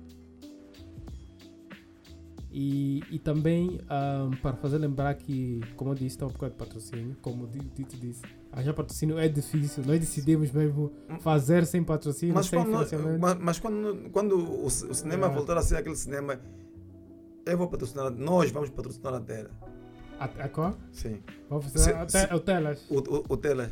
E, 2.55 3.01
e 3.09 3.17
também 3.17 3.79
ahm, 3.89 4.29
para 4.39 4.55
fazer 4.55 4.77
lembrar 4.77 5.15
que, 5.15 5.59
como 5.75 5.89
eu 5.89 5.95
disse, 5.95 6.07
está 6.15 6.27
um 6.27 6.29
bocado 6.29 6.51
de 6.51 6.57
patrocínio, 6.59 7.17
como 7.19 7.45
o 7.45 7.47
Dito 7.47 7.97
disse, 7.97 8.21
arranjar 8.51 8.73
patrocínio 8.75 9.17
é 9.17 9.27
difícil, 9.27 9.83
nós 9.87 9.99
decidimos 9.99 10.51
mesmo 10.51 10.91
fazer 11.21 11.65
sem 11.65 11.83
patrocínio, 11.83 12.35
Mas 12.35 12.45
sem 12.45 12.59
quando, 12.59 12.67
financiamento. 12.71 13.19
mas, 13.19 13.37
mas 13.39 13.59
quando, 13.59 14.09
quando 14.11 14.37
o, 14.37 14.65
o 14.67 14.69
cinema 14.69 15.23
Yeah. 15.23 15.35
voltar 15.35 15.57
a 15.57 15.63
ser 15.63 15.77
aquele 15.77 15.95
cinema, 15.95 16.39
eu 17.45 17.57
vou 17.57 17.67
patrocinar, 17.67 18.11
nós 18.11 18.51
vamos 18.51 18.69
patrocinar 18.69 19.15
a 19.15 19.19
tela. 19.19 19.49
A, 20.19 20.25
a 20.25 20.47
qual? 20.49 20.75
Sim. 20.91 21.21
Vamos 21.49 21.65
Se- 21.65 21.71
fazer 21.73 21.95
até 21.95 22.35
o 22.35 22.39
Telas. 22.39 22.85
O, 22.87 22.99
o, 22.99 23.23
o 23.29 23.37
tela. 23.37 23.71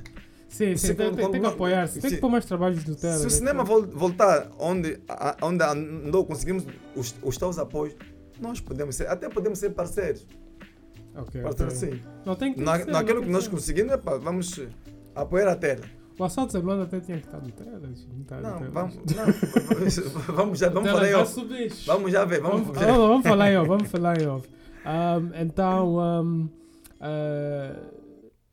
Sim, 0.50 0.76
sim, 0.76 0.88
se 0.88 0.96
tem, 0.96 1.14
tem, 1.14 1.32
tem 1.32 1.40
que 1.40 1.48
apoiar-se. 1.48 2.02
Tem 2.02 2.10
se- 2.10 2.16
que 2.16 2.22
pôr 2.22 2.30
mais 2.30 2.44
trabalhos 2.46 2.84
do 2.84 2.96
Telas. 2.96 3.20
Se 3.20 3.28
o 3.28 3.30
né? 3.30 3.36
cinema 3.36 3.64
vol- 3.64 3.86
voltar 3.88 4.50
onde, 4.60 5.00
a- 5.08 5.38
onde 5.44 5.64
andou, 5.64 6.26
conseguimos 6.26 6.66
os, 6.96 7.16
os 7.24 7.38
tais 7.38 7.58
apoios, 7.60 7.96
nós 8.42 8.60
podemos 8.60 8.96
ser, 8.96 9.08
até 9.08 9.30
podemos 9.30 9.60
ser 9.60 9.72
parceiros. 9.72 10.26
Ok, 11.16 11.42
Parceiros 11.42 11.84
ok. 11.84 11.94
sim. 11.94 12.04
Não 12.26 12.36
tem 12.36 12.54
que 12.54 12.62
Na, 12.62 12.78
ser, 12.78 12.88
naquilo 12.88 13.20
não 13.20 13.26
que 13.26 13.32
nós 13.32 13.48
conseguimos, 13.48 13.92
epa, 13.92 14.18
vamos 14.18 14.60
apoiar 15.14 15.50
a 15.50 15.56
tela. 15.56 15.84
O 16.18 16.24
assalto 16.24 16.52
Zeblando 16.52 16.84
até 16.84 17.00
tinha 17.00 17.18
que 17.18 17.26
estar 17.26 17.42
no 17.42 17.52
Telas. 17.52 18.08
Não, 18.08 18.24
tá 18.24 18.42
Não, 18.42 18.72
vamos, 18.72 18.96
não, 19.16 20.36
vamos 20.36 20.60
já, 20.60 20.70
vamos 20.70 20.90
falar 20.92 21.10
em 21.10 21.14
off. 21.16 21.36
Vamos 21.86 22.12
já 22.12 22.26
ver, 22.26 22.42
vamos 22.42 22.68
Vamos, 22.68 22.78
vamos, 22.86 23.28
falar 23.28 23.52
em 23.52 23.58
off, 23.58 23.68
vamos 23.68 23.88
falar 23.90 24.22
em 24.22 24.28
off. 24.28 24.48
Um, 24.86 25.42
então, 25.42 25.98
um, 25.98 26.46
uh, 26.46 27.92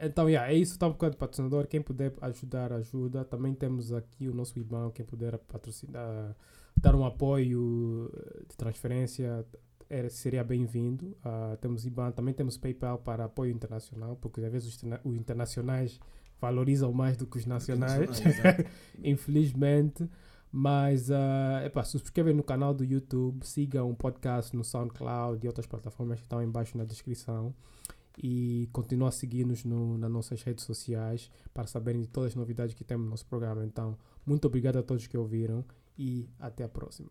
então 0.01 0.29
yeah, 0.31 0.51
é 0.51 0.57
isso, 0.57 0.73
está 0.73 0.87
um 0.87 0.93
bocado 0.93 1.13
de 1.13 1.19
patrocinador. 1.19 1.67
Quem 1.67 1.83
puder 1.83 2.13
ajudar, 2.23 2.73
ajuda. 2.73 3.25
Também 3.25 3.53
temos 3.55 3.93
aqui 3.93 4.29
o 4.29 4.35
nosso 4.35 4.59
IBAN, 4.59 4.91
quem 4.91 5.05
puder 5.05 5.37
patrocinar, 5.39 6.35
dar 6.77 6.95
um 6.95 7.05
apoio 7.05 8.11
eh, 8.15 8.45
de 8.49 8.57
transferência 8.57 9.45
era- 9.91 10.11
seria 10.11 10.43
bem-vindo. 10.45 11.17
Ah, 11.25 11.57
temos 11.61 11.85
IBAN, 11.87 12.11
também 12.13 12.35
temos 12.35 12.57
PayPal 12.59 12.99
para 12.99 13.25
apoio 13.25 13.51
internacional, 13.53 14.17
porque 14.17 14.41
às 14.41 14.51
vezes 14.53 14.69
os, 14.77 14.83
os 15.05 15.15
internacionais 15.17 15.99
valorizam 16.41 16.93
mais 16.93 17.17
do 17.17 17.27
que 17.27 17.39
os 17.39 17.47
nacionais. 17.47 18.09
infelizmente. 19.03 20.09
Mas 20.51 21.11
uh, 21.11 21.67
epá, 21.67 21.85
subscrevem 21.85 22.33
no 22.35 22.43
canal 22.43 22.73
do 22.73 22.83
YouTube, 22.83 23.45
sigam 23.47 23.91
o 23.91 23.95
podcast 23.95 24.57
no 24.57 24.65
SoundCloud 24.65 25.45
e 25.45 25.47
outras 25.47 25.67
plataformas 25.67 26.19
que 26.21 26.25
estão 26.25 26.43
embaixo 26.43 26.79
na 26.79 26.85
descrição. 26.85 27.55
E 28.21 28.69
continuem 28.73 29.09
a 29.09 29.13
seguir-nos 29.13 29.63
no- 29.65 29.99
nas 29.99 30.11
nossas 30.11 30.43
redes 30.43 30.65
sociais 30.65 31.31
para 31.53 31.67
saberem 31.67 32.01
de 32.01 32.09
todas 32.09 32.31
as 32.33 32.35
novidades 32.35 32.75
que 32.75 32.83
temos 32.83 33.05
no 33.05 33.11
nosso 33.11 33.27
programa. 33.27 33.65
Então, 33.65 33.97
muito 34.25 34.47
obrigado 34.47 34.77
a 34.79 34.83
todos 34.83 35.07
que 35.07 35.17
ouviram 35.19 35.65
e 35.99 36.29
até 36.39 36.65
a 36.65 36.69
próxima. 36.69 37.11